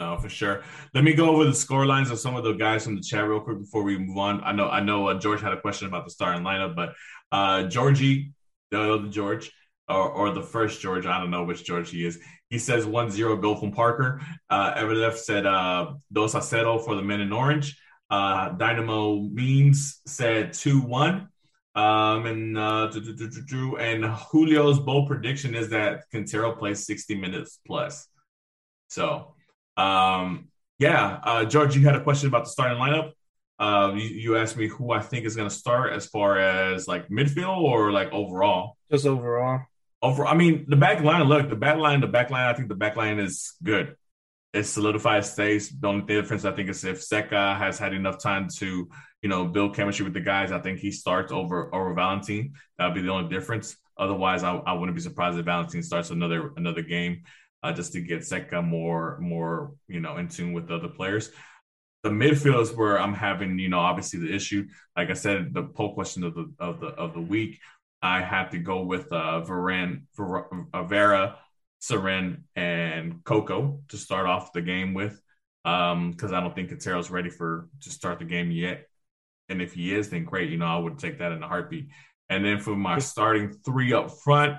No, 0.00 0.16
for 0.16 0.30
sure. 0.30 0.62
Let 0.94 1.04
me 1.04 1.12
go 1.12 1.28
over 1.28 1.44
the 1.44 1.54
score 1.54 1.84
lines 1.84 2.10
of 2.10 2.18
some 2.18 2.34
of 2.34 2.42
the 2.42 2.54
guys 2.54 2.84
from 2.84 2.96
the 2.96 3.02
chat 3.02 3.28
real 3.28 3.38
quick 3.40 3.58
before 3.58 3.82
we 3.82 3.98
move 3.98 4.16
on. 4.16 4.42
I 4.42 4.52
know, 4.52 4.66
I 4.66 4.80
know, 4.80 5.08
uh, 5.08 5.18
George 5.18 5.42
had 5.42 5.52
a 5.52 5.60
question 5.60 5.88
about 5.88 6.06
the 6.06 6.10
starting 6.10 6.42
lineup, 6.42 6.74
but 6.74 6.94
uh, 7.30 7.64
Georgie, 7.64 8.32
the 8.70 9.08
George, 9.10 9.50
or, 9.88 10.10
or 10.10 10.32
the 10.32 10.42
first 10.42 10.80
George, 10.80 11.06
I 11.06 11.18
don't 11.18 11.30
know 11.30 11.44
which 11.44 11.64
George 11.64 11.90
he 11.90 12.04
is. 12.04 12.18
He 12.48 12.58
says 12.58 12.86
1-0 12.86 13.40
goal 13.40 13.56
from 13.56 13.72
Parker. 13.72 14.20
Uh, 14.48 14.74
Everleft 14.74 15.16
said 15.16 15.46
uh, 15.46 15.92
dos 16.12 16.34
a 16.34 16.40
for 16.40 16.94
the 16.94 17.02
men 17.02 17.20
in 17.20 17.32
orange. 17.32 17.78
Uh, 18.10 18.50
Dynamo 18.50 19.20
Means 19.20 20.00
said 20.06 20.50
2-1. 20.50 21.28
Um, 21.76 22.26
and 22.26 22.58
uh, 22.58 22.90
and 23.78 24.16
Julio's 24.32 24.80
bold 24.80 25.06
prediction 25.06 25.54
is 25.54 25.70
that 25.70 26.02
Quintero 26.10 26.56
plays 26.56 26.84
60 26.84 27.14
minutes 27.14 27.60
plus. 27.64 28.08
So 28.88 29.34
um, 29.76 30.48
yeah, 30.80 31.20
uh, 31.22 31.44
George, 31.44 31.76
you 31.76 31.82
had 31.82 31.94
a 31.94 32.02
question 32.02 32.28
about 32.28 32.44
the 32.44 32.50
starting 32.50 32.78
lineup. 32.78 33.12
Uh, 33.60 33.92
you, 33.94 34.08
you 34.08 34.36
asked 34.38 34.56
me 34.56 34.68
who 34.68 34.90
I 34.90 35.00
think 35.00 35.26
is 35.26 35.36
going 35.36 35.48
to 35.48 35.54
start 35.54 35.92
as 35.92 36.06
far 36.06 36.38
as 36.38 36.88
like 36.88 37.08
midfield 37.08 37.58
or 37.58 37.92
like 37.92 38.10
overall. 38.10 38.78
Just 38.90 39.06
overall. 39.06 39.60
Over, 40.02 40.26
I 40.26 40.34
mean, 40.34 40.64
the 40.66 40.76
back 40.76 41.02
line. 41.02 41.22
Look, 41.24 41.50
the 41.50 41.56
back 41.56 41.76
line. 41.76 42.00
The 42.00 42.06
back 42.06 42.30
line. 42.30 42.46
I 42.46 42.54
think 42.54 42.68
the 42.68 42.74
back 42.74 42.96
line 42.96 43.18
is 43.18 43.52
good. 43.62 43.96
It 44.54 44.64
solidifies 44.64 45.30
stays. 45.30 45.68
The 45.78 45.88
only 45.88 46.06
difference 46.06 46.46
I 46.46 46.52
think 46.52 46.70
is 46.70 46.82
if 46.84 47.00
Zeca 47.06 47.58
has 47.58 47.78
had 47.78 47.92
enough 47.92 48.18
time 48.18 48.48
to, 48.56 48.88
you 49.20 49.28
know, 49.28 49.44
build 49.44 49.76
chemistry 49.76 50.04
with 50.04 50.14
the 50.14 50.20
guys. 50.20 50.52
I 50.52 50.58
think 50.58 50.78
he 50.78 50.90
starts 50.90 51.30
over 51.30 51.72
over 51.74 51.92
Valentin. 51.92 52.54
That 52.78 52.86
would 52.86 52.94
be 52.94 53.02
the 53.02 53.10
only 53.10 53.28
difference. 53.28 53.76
Otherwise, 53.98 54.42
I, 54.42 54.56
I 54.56 54.72
wouldn't 54.72 54.96
be 54.96 55.02
surprised 55.02 55.38
if 55.38 55.44
Valentin 55.44 55.82
starts 55.82 56.08
another 56.08 56.52
another 56.56 56.82
game 56.82 57.24
uh, 57.62 57.72
just 57.72 57.92
to 57.92 58.00
get 58.00 58.20
Zeca 58.20 58.66
more 58.66 59.18
more 59.20 59.74
you 59.86 60.00
know 60.00 60.16
in 60.16 60.28
tune 60.28 60.54
with 60.54 60.66
the 60.66 60.76
other 60.76 60.88
players. 60.88 61.30
The 62.02 62.10
midfield 62.10 62.62
is 62.62 62.72
where 62.72 62.98
I'm 62.98 63.14
having 63.14 63.58
you 63.58 63.68
know 63.68 63.80
obviously 63.80 64.20
the 64.20 64.34
issue. 64.34 64.66
Like 64.96 65.10
I 65.10 65.14
said, 65.14 65.52
the 65.52 65.64
poll 65.64 65.94
question 65.94 66.24
of 66.24 66.34
the 66.34 66.52
of 66.58 66.80
the 66.80 66.88
of 66.88 67.14
the 67.14 67.20
week, 67.20 67.58
I 68.02 68.22
have 68.22 68.50
to 68.50 68.58
go 68.58 68.82
with 68.82 69.12
uh, 69.12 69.42
Varane, 69.46 70.02
uh, 70.72 70.84
Vera, 70.84 71.38
Cerén, 71.82 72.42
and 72.56 73.22
Coco 73.24 73.80
to 73.88 73.96
start 73.96 74.26
off 74.26 74.52
the 74.52 74.62
game 74.62 74.94
with, 74.94 75.20
because 75.64 75.92
um, 75.92 76.34
I 76.34 76.40
don't 76.40 76.54
think 76.54 76.68
Quintero's 76.68 77.10
ready 77.10 77.30
for 77.30 77.68
to 77.82 77.90
start 77.90 78.18
the 78.18 78.24
game 78.24 78.50
yet. 78.50 78.86
And 79.48 79.60
if 79.60 79.74
he 79.74 79.94
is, 79.94 80.08
then 80.08 80.24
great. 80.24 80.50
You 80.50 80.58
know, 80.58 80.66
I 80.66 80.78
would 80.78 80.98
take 80.98 81.18
that 81.18 81.32
in 81.32 81.42
a 81.42 81.48
heartbeat. 81.48 81.88
And 82.28 82.44
then 82.44 82.60
for 82.60 82.76
my 82.76 83.00
starting 83.00 83.52
three 83.64 83.92
up 83.92 84.12
front, 84.22 84.58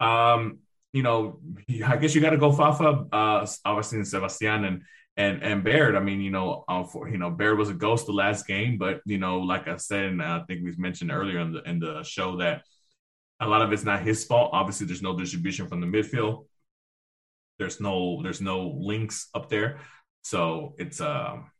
um, 0.00 0.58
you 0.92 1.02
know, 1.02 1.40
I 1.86 1.96
guess 1.96 2.14
you 2.14 2.20
got 2.20 2.30
to 2.30 2.38
go 2.38 2.52
Fafa, 2.52 3.06
uh, 3.12 3.46
obviously, 3.64 3.98
and 3.98 4.08
Sebastian 4.08 4.64
and 4.64 4.82
and 5.16 5.42
and 5.42 5.64
Baird. 5.64 5.96
I 5.96 6.00
mean, 6.00 6.20
you 6.20 6.30
know, 6.30 6.64
uh, 6.68 6.84
for 6.84 7.08
you 7.08 7.18
know, 7.18 7.30
Baird 7.30 7.58
was 7.58 7.68
a 7.68 7.74
ghost 7.74 8.06
the 8.06 8.12
last 8.12 8.46
game, 8.46 8.78
but 8.78 9.00
you 9.04 9.18
know, 9.18 9.38
like 9.40 9.68
I 9.68 9.76
said, 9.76 10.06
and 10.06 10.22
I 10.22 10.40
think 10.44 10.64
we 10.64 10.74
mentioned 10.76 11.10
earlier 11.12 11.40
in 11.40 11.52
the 11.52 11.62
in 11.68 11.78
the 11.78 12.02
show 12.02 12.36
that 12.38 12.62
a 13.40 13.46
lot 13.46 13.62
of 13.62 13.72
it's 13.72 13.84
not 13.84 14.02
his 14.02 14.24
fault. 14.24 14.50
Obviously, 14.52 14.86
there's 14.86 15.02
no 15.02 15.16
distribution 15.16 15.68
from 15.68 15.80
the 15.80 15.86
midfield. 15.86 16.46
There's 17.58 17.80
no 17.80 18.22
there's 18.22 18.40
no 18.40 18.68
links 18.78 19.28
up 19.34 19.48
there, 19.48 19.80
so 20.22 20.74
it's 20.78 21.00
um, 21.00 21.50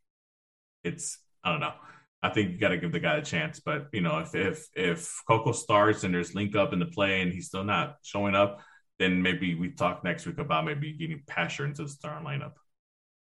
it's 0.84 1.18
I 1.44 1.50
don't 1.50 1.60
know. 1.60 1.74
I 2.22 2.30
think 2.30 2.52
you 2.52 2.58
got 2.58 2.68
to 2.68 2.78
give 2.78 2.92
the 2.92 3.00
guy 3.00 3.16
a 3.16 3.22
chance. 3.22 3.60
But 3.60 3.88
you 3.92 4.00
know, 4.00 4.18
if 4.20 4.34
if 4.34 4.68
if 4.74 5.22
Coco 5.26 5.52
starts 5.52 6.04
and 6.04 6.14
there's 6.14 6.34
link 6.34 6.56
up 6.56 6.72
in 6.72 6.78
the 6.78 6.86
play 6.86 7.20
and 7.20 7.32
he's 7.32 7.48
still 7.48 7.64
not 7.64 7.96
showing 8.02 8.34
up, 8.34 8.60
then 8.98 9.20
maybe 9.20 9.54
we 9.54 9.72
talk 9.72 10.04
next 10.04 10.26
week 10.26 10.38
about 10.38 10.64
maybe 10.64 10.92
getting 10.92 11.22
Pasher 11.26 11.66
into 11.66 11.82
the 11.82 11.88
starting 11.88 12.26
lineup. 12.26 12.52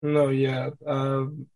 No, 0.01 0.29
yeah. 0.29 0.69
Um, 0.85 1.47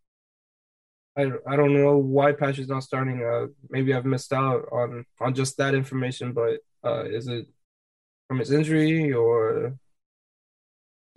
I 1.18 1.32
I 1.48 1.56
don't 1.56 1.74
know 1.74 1.98
why 1.98 2.34
Pasher's 2.34 2.68
not 2.68 2.84
starting. 2.84 3.24
Uh, 3.24 3.48
maybe 3.70 3.94
I've 3.94 4.06
missed 4.06 4.34
out 4.34 4.66
on 4.72 5.06
on 5.20 5.34
just 5.34 5.58
that 5.58 5.74
information, 5.74 6.34
but 6.34 6.60
uh, 6.84 7.06
is 7.06 7.28
it 7.28 7.48
from 8.28 8.40
his 8.40 8.52
injury 8.52 9.14
or 9.14 9.78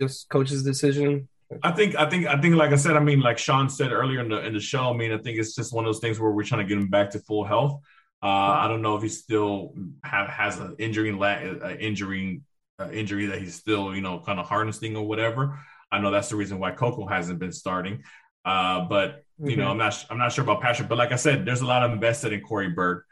just 0.01 0.29
coach's 0.29 0.63
decision? 0.63 1.27
I 1.63 1.71
think 1.71 1.95
I 1.95 2.09
think 2.09 2.27
I 2.27 2.39
think 2.39 2.55
like 2.55 2.71
I 2.71 2.75
said, 2.75 2.95
I 2.95 2.99
mean, 2.99 3.21
like 3.21 3.37
Sean 3.37 3.69
said 3.69 3.91
earlier 3.91 4.21
in 4.21 4.29
the 4.29 4.45
in 4.45 4.53
the 4.53 4.59
show, 4.59 4.89
I 4.89 4.93
mean, 4.93 5.11
I 5.11 5.17
think 5.17 5.37
it's 5.37 5.55
just 5.55 5.73
one 5.73 5.83
of 5.85 5.89
those 5.89 5.99
things 5.99 6.19
where 6.19 6.31
we're 6.31 6.43
trying 6.43 6.61
to 6.61 6.67
get 6.67 6.77
him 6.77 6.89
back 6.89 7.09
to 7.11 7.19
full 7.19 7.43
health. 7.43 7.81
Uh, 8.21 8.27
I 8.27 8.67
don't 8.67 8.81
know 8.81 8.95
if 8.97 9.01
he 9.01 9.09
still 9.09 9.73
have, 10.03 10.27
has 10.27 10.59
an 10.59 10.75
injury, 10.77 11.11
uh, 11.11 11.69
injury 11.79 12.41
uh, 12.79 12.89
injury 12.91 13.27
that 13.27 13.39
he's 13.39 13.55
still, 13.55 13.95
you 13.95 14.01
know, 14.01 14.19
kind 14.19 14.39
of 14.39 14.45
harnessing 14.45 14.95
or 14.95 15.07
whatever. 15.07 15.59
I 15.91 15.99
know 15.99 16.11
that's 16.11 16.29
the 16.29 16.35
reason 16.35 16.59
why 16.59 16.71
Coco 16.71 17.05
hasn't 17.07 17.39
been 17.39 17.51
starting. 17.51 18.03
Uh, 18.45 18.81
but 18.81 19.23
you 19.37 19.51
mm-hmm. 19.51 19.59
know, 19.61 19.67
I'm 19.69 19.77
not 19.77 20.05
I'm 20.09 20.17
not 20.17 20.31
sure 20.31 20.43
about 20.43 20.61
Pasher. 20.61 20.83
But 20.83 20.97
like 20.97 21.11
I 21.11 21.17
said, 21.17 21.45
there's 21.45 21.61
a 21.61 21.65
lot 21.65 21.83
of 21.83 21.91
invested 21.91 22.33
in 22.33 22.41
Corey 22.41 22.69
Bird 22.69 23.03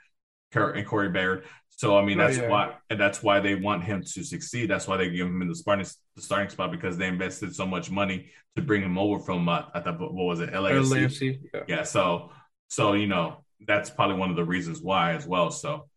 and 0.53 0.85
Corey 0.85 1.09
Baird. 1.09 1.43
So 1.69 1.97
I 1.97 2.03
mean, 2.03 2.17
that's 2.17 2.39
oh, 2.39 2.43
yeah. 2.43 2.49
why 2.49 2.75
and 2.89 2.99
that's 2.99 3.21
why 3.21 3.39
they 3.39 3.55
want 3.55 3.83
him 3.83 4.01
to 4.01 4.23
succeed. 4.23 4.69
That's 4.69 4.87
why 4.87 4.97
they 4.97 5.09
give 5.09 5.27
him 5.27 5.41
in 5.41 5.47
the 5.47 5.55
starting 5.55 5.85
the 6.15 6.21
starting 6.21 6.49
spot 6.49 6.71
because 6.71 6.97
they 6.97 7.07
invested 7.07 7.55
so 7.55 7.67
much 7.67 7.91
money 7.91 8.31
to 8.55 8.61
bring 8.61 8.81
him 8.81 8.97
over 8.97 9.19
from 9.23 9.47
uh, 9.47 9.63
I 9.73 9.81
thought 9.81 9.99
what 9.99 10.13
was 10.13 10.39
it 10.39 10.51
LAFC? 10.51 10.91
LAFC 10.91 11.39
yeah. 11.53 11.61
yeah. 11.67 11.83
So 11.83 12.31
so 12.67 12.93
you 12.93 13.07
know 13.07 13.43
that's 13.67 13.89
probably 13.89 14.15
one 14.15 14.29
of 14.29 14.35
the 14.35 14.45
reasons 14.45 14.81
why 14.81 15.13
as 15.13 15.27
well. 15.27 15.51
So 15.51 15.87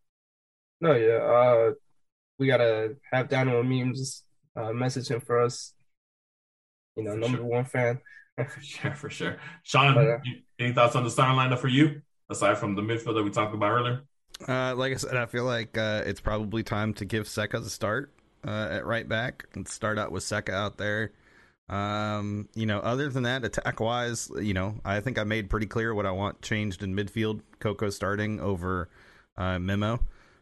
no, 0.81 0.95
yeah. 0.95 1.17
Uh, 1.17 1.73
we 2.39 2.47
gotta 2.47 2.97
have 3.13 3.29
Dynamo 3.29 3.63
memes 3.63 4.25
uh, 4.57 4.69
messaging 4.69 5.23
for 5.23 5.41
us. 5.41 5.75
You 6.97 7.05
know, 7.05 7.13
for 7.13 7.19
number 7.19 7.39
sure. 7.39 7.47
one 7.47 7.65
fan. 7.65 8.01
yeah, 8.39 8.95
for 8.95 9.11
sure. 9.11 9.37
Sean, 9.63 9.95
but, 9.95 10.07
uh, 10.07 10.19
any 10.59 10.73
thoughts 10.73 10.97
on 10.97 11.05
the 11.05 11.11
starting 11.11 11.37
lineup 11.37 11.59
for 11.59 11.69
you 11.69 12.03
aside 12.29 12.59
from 12.59 12.75
the 12.75 12.83
midfield 12.83 13.15
that 13.15 13.23
we 13.23 13.31
talked 13.31 13.55
about 13.55 13.71
earlier? 13.71 14.03
Uh, 14.49 14.75
like 14.75 14.93
I 14.93 14.97
said, 14.97 15.17
I 15.17 15.27
feel 15.27 15.45
like 15.45 15.77
uh, 15.77 16.03
it's 16.07 16.21
probably 16.21 16.63
time 16.63 16.95
to 16.95 17.05
give 17.05 17.27
Zeca 17.27 17.63
the 17.63 17.71
start 17.71 18.13
uh, 18.47 18.69
at 18.71 18.87
right 18.87 19.09
back 19.09 19.45
and 19.55 19.69
start 19.69 19.99
out 19.99 20.13
with 20.13 20.25
Zeca 20.25 20.51
out 20.51 20.79
there. 20.79 21.13
Um, 21.69 22.49
you 22.55 22.67
know, 22.67 22.81
other 22.81 23.09
than 23.11 23.23
that, 23.25 23.45
attack 23.45 23.79
wise, 23.79 24.31
you 24.41 24.55
know, 24.55 24.77
I 24.85 25.01
think 25.01 25.19
I 25.19 25.25
made 25.25 25.51
pretty 25.51 25.67
clear 25.67 25.95
what 25.95 26.07
I 26.07 26.11
want 26.11 26.43
changed 26.43 26.83
in 26.83 26.97
midfield. 26.97 27.43
Coco 27.61 27.91
starting 27.91 28.41
over 28.41 28.89
uh, 29.37 29.59
Memo. 29.59 30.01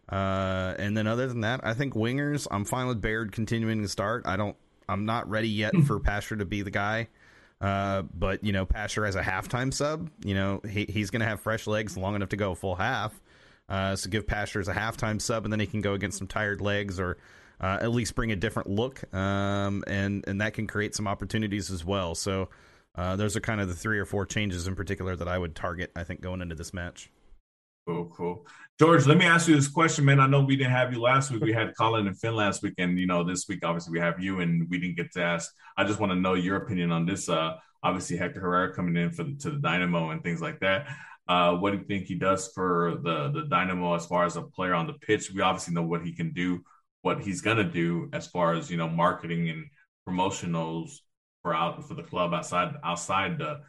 Uh, 0.08 0.74
and 0.78 0.96
then 0.96 1.06
other 1.06 1.26
than 1.26 1.42
that, 1.42 1.60
I 1.62 1.74
think 1.74 1.94
wingers. 1.94 2.46
I'm 2.50 2.64
fine 2.64 2.86
with 2.86 3.02
Baird 3.02 3.32
continuing 3.32 3.82
to 3.82 3.88
start. 3.88 4.26
I 4.26 4.36
don't. 4.36 4.56
I'm 4.88 5.04
not 5.04 5.28
ready 5.28 5.48
yet 5.48 5.74
for 5.86 6.00
Pasher 6.00 6.36
to 6.36 6.44
be 6.44 6.62
the 6.62 6.70
guy. 6.70 7.08
Uh, 7.60 8.02
but 8.14 8.44
you 8.44 8.52
know, 8.52 8.64
Pasher 8.64 9.04
as 9.04 9.16
a 9.16 9.22
halftime 9.22 9.74
sub, 9.74 10.10
you 10.24 10.34
know, 10.34 10.60
he, 10.68 10.86
he's 10.88 11.10
going 11.10 11.20
to 11.20 11.26
have 11.26 11.40
fresh 11.40 11.66
legs 11.66 11.96
long 11.96 12.14
enough 12.14 12.28
to 12.30 12.36
go 12.36 12.54
full 12.54 12.76
half. 12.76 13.20
Uh, 13.68 13.96
so 13.96 14.08
give 14.08 14.26
Pasher 14.26 14.60
as 14.60 14.68
a 14.68 14.74
halftime 14.74 15.20
sub, 15.20 15.44
and 15.44 15.52
then 15.52 15.60
he 15.60 15.66
can 15.66 15.80
go 15.80 15.92
against 15.92 16.18
some 16.18 16.26
tired 16.26 16.60
legs, 16.60 16.98
or 16.98 17.18
uh, 17.60 17.78
at 17.80 17.90
least 17.90 18.14
bring 18.14 18.32
a 18.32 18.36
different 18.36 18.70
look, 18.70 19.02
um, 19.14 19.84
and 19.86 20.24
and 20.26 20.40
that 20.40 20.54
can 20.54 20.66
create 20.66 20.94
some 20.94 21.06
opportunities 21.06 21.70
as 21.70 21.84
well. 21.84 22.14
So 22.14 22.48
uh, 22.94 23.16
those 23.16 23.36
are 23.36 23.40
kind 23.40 23.60
of 23.60 23.68
the 23.68 23.74
three 23.74 23.98
or 23.98 24.06
four 24.06 24.24
changes 24.24 24.66
in 24.66 24.74
particular 24.74 25.16
that 25.16 25.28
I 25.28 25.36
would 25.36 25.54
target. 25.54 25.90
I 25.94 26.04
think 26.04 26.20
going 26.20 26.40
into 26.40 26.54
this 26.54 26.72
match. 26.72 27.10
Cool, 27.88 28.12
cool. 28.14 28.46
George, 28.78 29.06
let 29.06 29.16
me 29.16 29.24
ask 29.24 29.48
you 29.48 29.56
this 29.56 29.66
question, 29.66 30.04
man. 30.04 30.20
I 30.20 30.26
know 30.26 30.42
we 30.42 30.56
didn't 30.56 30.72
have 30.72 30.92
you 30.92 31.00
last 31.00 31.30
week. 31.30 31.42
We 31.42 31.54
had 31.54 31.74
Colin 31.74 32.06
and 32.06 32.20
Finn 32.20 32.36
last 32.36 32.62
week, 32.62 32.74
and 32.76 32.98
you 32.98 33.06
know, 33.06 33.24
this 33.24 33.48
week 33.48 33.64
obviously 33.64 33.92
we 33.92 34.00
have 34.00 34.20
you, 34.20 34.40
and 34.40 34.68
we 34.68 34.78
didn't 34.78 34.96
get 34.96 35.10
to 35.12 35.22
ask. 35.22 35.50
I 35.74 35.84
just 35.84 35.98
want 35.98 36.12
to 36.12 36.16
know 36.16 36.34
your 36.34 36.56
opinion 36.56 36.92
on 36.92 37.06
this. 37.06 37.30
Uh, 37.30 37.54
obviously 37.82 38.18
Hector 38.18 38.40
Herrera 38.40 38.74
coming 38.74 38.94
in 38.98 39.10
for 39.10 39.24
the, 39.24 39.34
to 39.36 39.52
the 39.52 39.56
Dynamo 39.56 40.10
and 40.10 40.22
things 40.22 40.42
like 40.42 40.60
that. 40.60 40.86
Uh, 41.26 41.54
what 41.54 41.70
do 41.70 41.78
you 41.78 41.84
think 41.84 42.04
he 42.04 42.14
does 42.14 42.52
for 42.54 42.98
the 43.02 43.30
the 43.30 43.46
Dynamo 43.48 43.94
as 43.94 44.04
far 44.04 44.26
as 44.26 44.36
a 44.36 44.42
player 44.42 44.74
on 44.74 44.86
the 44.86 44.92
pitch? 44.92 45.32
We 45.32 45.40
obviously 45.40 45.72
know 45.72 45.84
what 45.84 46.02
he 46.02 46.12
can 46.12 46.34
do, 46.34 46.62
what 47.00 47.22
he's 47.22 47.40
gonna 47.40 47.64
do 47.64 48.10
as 48.12 48.26
far 48.26 48.52
as 48.52 48.70
you 48.70 48.76
know 48.76 48.90
marketing 48.90 49.48
and 49.48 49.64
promotionals 50.06 50.90
for 51.40 51.54
out 51.54 51.88
for 51.88 51.94
the 51.94 52.02
club 52.02 52.34
outside 52.34 52.74
outside 52.84 53.38
the 53.38 53.60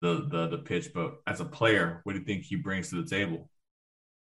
the 0.00 0.28
the, 0.30 0.48
the 0.50 0.58
pitch. 0.58 0.90
But 0.94 1.16
as 1.26 1.40
a 1.40 1.44
player, 1.44 2.02
what 2.04 2.12
do 2.12 2.20
you 2.20 2.24
think 2.24 2.44
he 2.44 2.54
brings 2.54 2.90
to 2.90 3.02
the 3.02 3.10
table? 3.10 3.50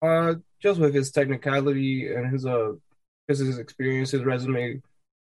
Uh, 0.03 0.35
just 0.61 0.81
with 0.81 0.95
his 0.95 1.11
technicality 1.11 2.13
and 2.13 2.33
his 2.33 2.47
uh, 2.47 2.73
his 3.29 3.59
experience, 3.59 4.11
his 4.11 4.25
resume 4.25 4.83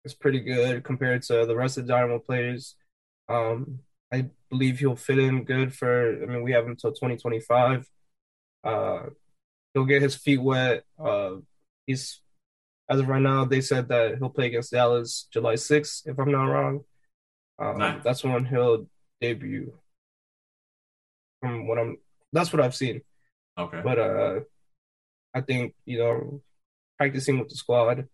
is 0.04 0.14
pretty 0.14 0.40
good 0.40 0.82
compared 0.82 1.22
to 1.22 1.46
the 1.46 1.56
rest 1.56 1.78
of 1.78 1.86
the 1.86 1.92
Dynamo 1.92 2.18
players. 2.18 2.74
Um, 3.28 3.80
I 4.12 4.26
believe 4.50 4.78
he'll 4.78 4.96
fit 4.96 5.18
in 5.18 5.44
good 5.44 5.74
for. 5.74 6.22
I 6.22 6.26
mean, 6.26 6.42
we 6.42 6.52
have 6.52 6.64
him 6.64 6.72
until 6.72 6.90
2025. 6.90 7.88
Uh, 8.64 9.02
he'll 9.72 9.84
get 9.84 10.02
his 10.02 10.14
feet 10.14 10.42
wet. 10.42 10.84
Uh, 10.98 11.36
he's 11.86 12.20
as 12.92 13.00
of 13.00 13.08
right 13.08 13.22
now, 13.22 13.44
they 13.46 13.62
said 13.62 13.88
that 13.88 14.18
he'll 14.18 14.28
play 14.28 14.46
against 14.46 14.72
Dallas 14.72 15.26
July 15.32 15.54
6th, 15.54 16.06
if 16.06 16.18
I'm 16.18 16.30
not 16.30 16.44
wrong. 16.44 16.80
Um, 17.58 17.78
nice. 17.78 18.02
That's 18.04 18.22
when 18.22 18.44
he'll 18.44 18.86
debut. 19.20 19.72
From 21.40 21.66
what 21.66 21.78
I'm, 21.78 21.96
that's 22.34 22.52
what 22.52 22.60
I've 22.60 22.74
seen. 22.74 23.00
Okay. 23.56 23.80
But 23.82 23.98
uh, 23.98 24.40
I 25.34 25.40
think 25.40 25.74
you 25.84 25.98
know, 25.98 26.42
practicing 26.98 27.38
with 27.38 27.48
the 27.48 27.56
squad, 27.56 28.08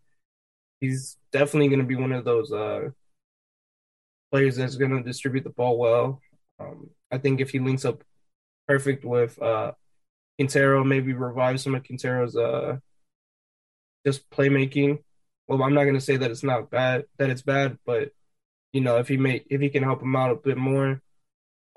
he's 0.80 1.16
definitely 1.32 1.68
going 1.68 1.80
to 1.80 1.86
be 1.86 1.96
one 1.96 2.12
of 2.12 2.24
those 2.24 2.52
uh 2.52 2.90
players 4.30 4.56
that's 4.56 4.76
going 4.76 4.90
to 4.90 5.02
distribute 5.02 5.44
the 5.44 5.50
ball 5.50 5.78
well. 5.78 6.20
Um, 6.60 6.90
I 7.10 7.18
think 7.18 7.40
if 7.40 7.50
he 7.50 7.58
links 7.58 7.84
up 7.84 8.02
perfect 8.66 9.04
with 9.04 9.40
uh, 9.40 9.72
Quintero, 10.38 10.84
maybe 10.84 11.12
revive 11.12 11.60
some 11.60 11.74
of 11.74 11.84
Quintero's 11.84 12.36
uh, 12.36 12.78
just 14.06 14.28
playmaking. 14.30 14.98
Well, 15.46 15.62
I'm 15.62 15.74
not 15.74 15.84
going 15.84 15.94
to 15.94 16.00
say 16.00 16.16
that 16.16 16.30
it's 16.30 16.42
not 16.42 16.70
bad, 16.70 17.04
that 17.16 17.30
it's 17.30 17.42
bad, 17.42 17.78
but 17.86 18.10
you 18.72 18.82
know, 18.82 18.98
if 18.98 19.08
he 19.08 19.16
may, 19.16 19.42
if 19.48 19.60
he 19.60 19.70
can 19.70 19.82
help 19.82 20.02
him 20.02 20.14
out 20.14 20.30
a 20.30 20.36
bit 20.36 20.58
more, 20.58 21.00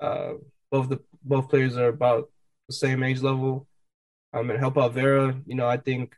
uh, 0.00 0.34
both 0.70 0.90
the 0.90 1.00
both 1.24 1.48
players 1.48 1.76
are 1.76 1.88
about 1.88 2.30
the 2.68 2.74
same 2.74 3.02
age 3.02 3.22
level. 3.22 3.66
Um, 4.34 4.48
and 4.50 4.58
help 4.58 4.78
out 4.78 4.94
Vera. 4.94 5.38
You 5.46 5.54
know, 5.54 5.66
I 5.66 5.76
think 5.76 6.14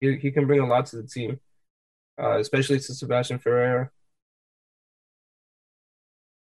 he 0.00 0.16
he 0.16 0.30
can 0.30 0.46
bring 0.46 0.60
a 0.60 0.66
lot 0.66 0.86
to 0.86 0.96
the 0.96 1.08
team, 1.08 1.40
uh, 2.22 2.38
especially 2.38 2.78
to 2.78 2.94
Sebastian 2.94 3.38
Ferreira. 3.38 3.90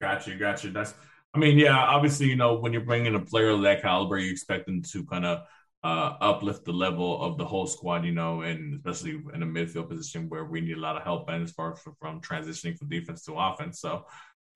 Got 0.01 0.27
you, 0.27 0.37
got 0.37 0.65
you. 0.65 0.71
That's, 0.71 0.93
I 1.33 1.39
mean, 1.39 1.59
yeah, 1.59 1.79
obviously, 1.79 2.27
you 2.27 2.37
know, 2.37 2.57
when 2.57 2.73
you're 2.73 2.83
bringing 2.83 3.15
a 3.15 3.21
player 3.21 3.51
of 3.51 3.63
that 3.63 3.83
caliber, 3.83 4.19
you 4.19 4.31
expect 4.31 4.67
them 4.67 4.83
to 4.83 5.05
kind 5.07 5.25
of 5.25 5.47
uh, 5.83 6.17
uplift 6.21 6.65
the 6.65 6.73
level 6.73 7.23
of 7.23 7.39
the 7.39 7.45
whole 7.45 7.67
squad, 7.67 8.05
you 8.05 8.13
know, 8.13 8.43
and 8.43 8.75
especially 8.75 9.23
in 9.33 9.43
a 9.43 9.47
midfield 9.47 9.89
position 9.89 10.29
where 10.29 10.45
we 10.45 10.61
need 10.61 10.77
a 10.77 10.81
lot 10.81 10.97
of 10.97 11.03
help 11.03 11.29
and 11.29 11.43
as 11.43 11.53
far 11.53 11.73
as 11.73 11.81
from 12.01 12.21
transitioning 12.21 12.77
from 12.77 12.89
defense 12.89 13.25
to 13.25 13.35
offense. 13.35 13.81
So, 13.81 14.05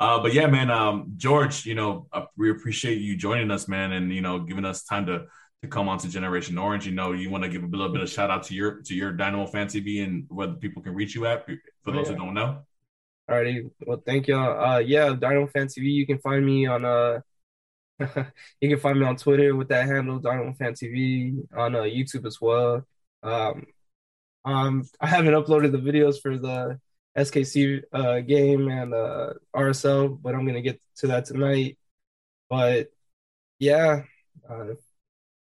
uh, 0.00 0.20
but 0.20 0.32
yeah, 0.32 0.46
man, 0.46 0.70
um, 0.70 1.12
George, 1.16 1.64
you 1.64 1.74
know, 1.74 2.08
uh, 2.12 2.24
we 2.36 2.50
appreciate 2.50 3.00
you 3.00 3.16
joining 3.16 3.50
us, 3.50 3.68
man, 3.68 3.92
and 3.92 4.12
you 4.12 4.20
know, 4.20 4.40
giving 4.40 4.64
us 4.64 4.84
time 4.84 5.06
to 5.06 5.26
to 5.62 5.68
come 5.68 5.88
on 5.88 5.98
to 5.98 6.08
Generation 6.08 6.56
Orange. 6.58 6.86
You 6.86 6.92
know, 6.92 7.12
you 7.12 7.30
want 7.30 7.44
to 7.44 7.50
give 7.50 7.62
a 7.62 7.66
little 7.66 7.88
bit 7.88 8.02
of 8.02 8.08
shout 8.08 8.30
out 8.30 8.44
to 8.44 8.54
your 8.54 8.82
to 8.82 8.94
your 8.94 9.12
Dynamo 9.12 9.46
Fan 9.46 9.66
TV 9.66 10.04
and 10.04 10.24
where 10.28 10.48
people 10.48 10.82
can 10.82 10.94
reach 10.94 11.14
you 11.14 11.26
at 11.26 11.46
for 11.46 11.92
those 11.92 12.08
oh, 12.08 12.12
yeah. 12.12 12.16
who 12.16 12.24
don't 12.24 12.34
know. 12.34 12.62
Alrighty. 13.30 13.70
Well, 13.86 14.02
thank 14.06 14.26
y'all. 14.28 14.64
Uh, 14.64 14.78
yeah, 14.78 15.14
Dynamo 15.14 15.48
Fan 15.48 15.66
TV. 15.66 15.84
You 15.92 16.06
can 16.06 16.18
find 16.18 16.44
me 16.44 16.66
on 16.66 16.84
uh, 16.84 17.20
you 18.60 18.68
can 18.68 18.78
find 18.78 18.98
me 18.98 19.06
on 19.06 19.16
Twitter 19.16 19.54
with 19.56 19.68
that 19.68 19.86
handle, 19.86 20.18
Dynamo 20.18 20.54
Fan 20.54 20.72
TV, 20.72 21.36
on 21.56 21.74
uh, 21.74 21.80
YouTube 21.80 22.26
as 22.26 22.40
well. 22.40 22.86
Um, 23.22 23.66
um, 24.44 24.84
I 25.00 25.08
haven't 25.08 25.34
uploaded 25.34 25.72
the 25.72 25.78
videos 25.78 26.20
for 26.20 26.38
the 26.38 26.80
SKC 27.16 27.82
uh 27.92 28.20
game 28.20 28.68
and 28.68 28.94
uh 28.94 29.32
RSL, 29.54 30.22
but 30.22 30.34
I'm 30.34 30.46
gonna 30.46 30.62
get 30.62 30.80
to 30.98 31.08
that 31.08 31.24
tonight. 31.24 31.76
But 32.48 32.90
yeah, 33.58 34.04
uh, 34.48 34.74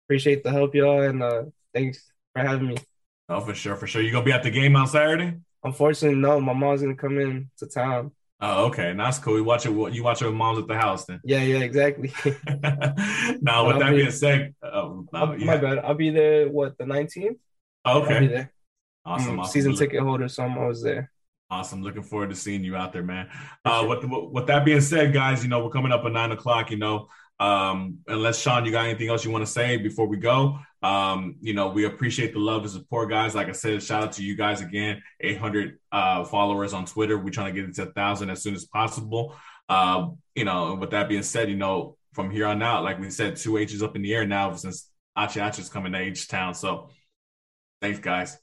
appreciate 0.06 0.44
the 0.44 0.52
help, 0.52 0.76
y'all, 0.76 1.02
and 1.02 1.24
uh, 1.24 1.44
thanks 1.74 2.12
for 2.34 2.42
having 2.42 2.68
me. 2.70 2.78
Oh, 3.30 3.40
for 3.40 3.54
sure, 3.54 3.76
for 3.76 3.88
sure. 3.88 4.02
You 4.02 4.12
gonna 4.12 4.26
be 4.26 4.32
at 4.32 4.44
the 4.44 4.52
game 4.52 4.76
on 4.76 4.88
Saturday? 4.88 5.36
Unfortunately, 5.64 6.20
no. 6.20 6.40
My 6.42 6.54
mom's 6.54 6.82
gonna 6.82 6.96
come 6.96 7.20
in 7.20 7.50
to 7.58 7.68
town. 7.68 8.12
Oh, 8.42 8.66
okay. 8.66 8.94
That's 8.96 9.20
cool. 9.20 9.38
You 9.38 9.44
watch 9.46 9.66
it. 9.66 9.72
You 9.72 10.04
watch 10.04 10.20
your 10.20 10.32
moms 10.32 10.60
at 10.60 10.68
the 10.68 10.76
house 10.76 11.06
then. 11.06 11.22
Yeah, 11.24 11.42
yeah, 11.42 11.60
exactly. 11.60 12.12
now, 13.42 13.68
with 13.68 13.76
I'll 13.76 13.80
that 13.80 13.92
be, 13.92 13.98
being 13.98 14.12
said, 14.12 14.54
um, 14.62 15.08
yeah. 15.14 15.46
my 15.46 15.58
bad. 15.58 15.80
I'll 15.80 15.94
be 15.94 16.10
there. 16.10 16.50
What 16.50 16.78
the 16.78 16.86
nineteenth? 16.86 17.38
okay. 17.88 18.14
I'll 18.14 18.20
be 18.20 18.28
there. 18.28 18.54
Awesome, 19.06 19.40
awesome. 19.40 19.52
Season 19.52 19.76
ticket 19.76 20.02
holder, 20.02 20.28
so 20.28 20.44
I'm 20.44 20.58
always 20.58 20.82
there. 20.82 21.10
Awesome. 21.50 21.84
Looking 21.84 22.04
forward 22.04 22.30
to 22.32 22.36
seeing 22.36 22.64
you 22.64 22.76
out 22.76 22.94
there, 22.94 23.04
man. 23.04 23.30
Uh, 23.64 23.86
with, 23.88 24.04
with 24.04 24.48
that 24.48 24.66
being 24.66 24.82
said, 24.82 25.14
guys, 25.14 25.44
you 25.44 25.50
know, 25.50 25.64
we're 25.64 25.70
coming 25.70 25.92
up 25.92 26.04
at 26.04 26.12
nine 26.12 26.32
o'clock. 26.32 26.72
You 26.72 26.78
know, 26.78 27.10
um, 27.40 28.00
unless 28.08 28.42
Sean, 28.42 28.66
you 28.66 28.72
got 28.72 28.86
anything 28.86 29.10
else 29.10 29.26
you 29.26 29.32
want 29.32 29.46
to 29.46 29.52
say 29.52 29.78
before 29.78 30.08
we 30.08 30.18
go? 30.18 30.60
Um, 30.82 31.36
you 31.42 31.54
know, 31.54 31.70
we 31.70 31.86
appreciate 31.86 32.34
the 32.34 32.40
love 32.40 32.64
and 32.64 32.72
support, 32.72 33.10
guys. 33.10 33.34
Like 33.34 33.48
I 33.48 33.54
said, 33.54 33.82
shout 33.82 34.04
out 34.04 34.12
to 34.14 34.24
you 34.24 34.36
guys 34.36 34.62
again. 34.62 35.02
800 35.22 35.80
uh, 35.92 36.26
followers 36.26 36.74
on 36.74 36.86
Twitter. 36.86 37.18
We're 37.18 37.32
trying 37.32 37.54
to 37.54 37.62
get 37.62 37.70
it 37.70 37.76
to 37.76 37.84
a 37.84 37.92
thousand 37.94 38.30
as 38.30 38.44
soon 38.44 38.54
as 38.54 38.66
possible. 38.66 39.36
Uh, 39.70 40.10
you 40.36 40.46
know, 40.46 40.76
with 40.76 40.92
that 40.92 41.08
being 41.08 41.24
said, 41.24 41.50
you 41.50 41.56
know, 41.56 41.98
from 42.14 42.30
here 42.30 42.46
on 42.46 42.62
out, 42.62 42.84
like 42.84 43.00
we 43.00 43.10
said, 43.10 43.38
two 43.38 43.58
H's 43.58 43.82
up 43.82 43.96
in 43.96 44.02
the 44.02 44.14
air 44.14 44.26
now 44.28 44.54
since 44.56 44.90
Achi 45.16 45.40
Achi's 45.40 45.70
coming 45.70 45.94
to 45.94 46.00
H 46.00 46.28
Town. 46.28 46.54
So 46.54 46.90
thanks, 47.82 48.00
guys. 48.00 48.38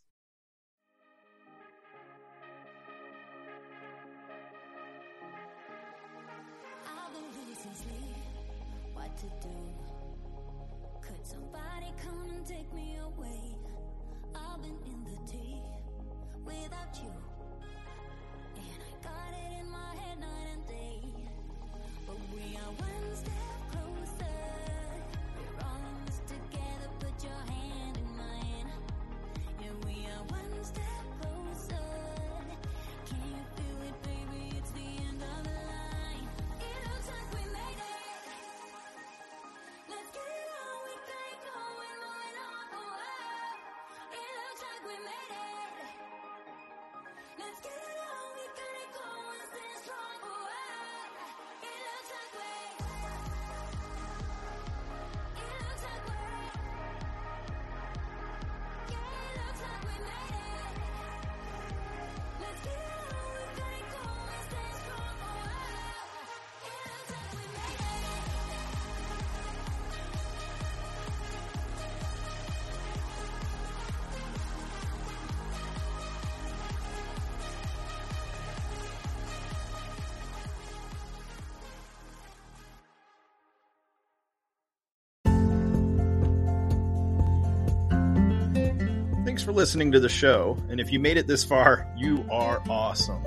For 89.51 89.57
listening 89.57 89.91
to 89.91 89.99
the 89.99 90.09
show, 90.09 90.57
and 90.69 90.79
if 90.79 90.93
you 90.93 91.01
made 91.01 91.17
it 91.17 91.27
this 91.27 91.43
far, 91.43 91.85
you 91.97 92.25
are 92.31 92.63
awesome. 92.69 93.21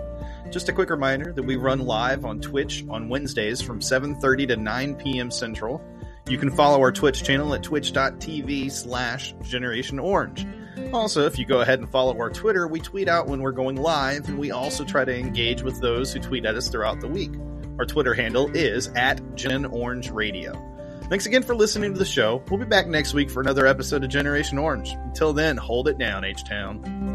Just 0.51 0.69
a 0.69 0.73
quick 0.73 0.89
reminder 0.89 1.33
that 1.33 1.43
we 1.43 1.57
run 1.57 1.79
live 1.79 2.23
on 2.23 2.39
Twitch 2.39 2.85
on 2.89 3.09
Wednesdays 3.09 3.61
from 3.61 3.81
7:30 3.81 4.47
to 4.47 4.55
9 4.55 4.95
p.m. 4.95 5.29
Central. 5.29 5.81
You 6.29 6.37
can 6.37 6.49
follow 6.49 6.79
our 6.79 6.93
Twitch 6.93 7.23
channel 7.25 7.53
at 7.53 7.61
twitch.tv 7.61 8.71
slash 8.71 9.35
Generation 9.41 9.99
Orange. 9.99 10.47
Also, 10.93 11.25
if 11.25 11.37
you 11.37 11.45
go 11.45 11.59
ahead 11.59 11.79
and 11.79 11.89
follow 11.89 12.17
our 12.17 12.29
Twitter, 12.29 12.69
we 12.69 12.79
tweet 12.79 13.09
out 13.09 13.27
when 13.27 13.41
we're 13.41 13.51
going 13.51 13.75
live, 13.75 14.29
and 14.29 14.39
we 14.39 14.51
also 14.51 14.85
try 14.85 15.03
to 15.03 15.13
engage 15.13 15.61
with 15.61 15.81
those 15.81 16.13
who 16.13 16.21
tweet 16.21 16.45
at 16.45 16.55
us 16.55 16.69
throughout 16.69 17.01
the 17.01 17.07
week. 17.07 17.31
Our 17.79 17.85
Twitter 17.85 18.13
handle 18.13 18.49
is 18.55 18.87
at 18.95 19.35
Gen 19.35 19.65
Orange 19.65 20.09
Radio. 20.09 20.72
Thanks 21.13 21.27
again 21.27 21.43
for 21.43 21.53
listening 21.53 21.93
to 21.93 21.99
the 21.99 22.05
show. 22.05 22.41
We'll 22.49 22.59
be 22.59 22.65
back 22.65 22.87
next 22.87 23.13
week 23.13 23.29
for 23.29 23.39
another 23.39 23.67
episode 23.67 24.03
of 24.03 24.09
Generation 24.09 24.57
Orange. 24.57 24.93
Until 24.93 25.31
then, 25.31 25.57
hold 25.57 25.87
it 25.87 25.99
down, 25.99 26.23
H 26.23 26.43
Town. 26.43 27.12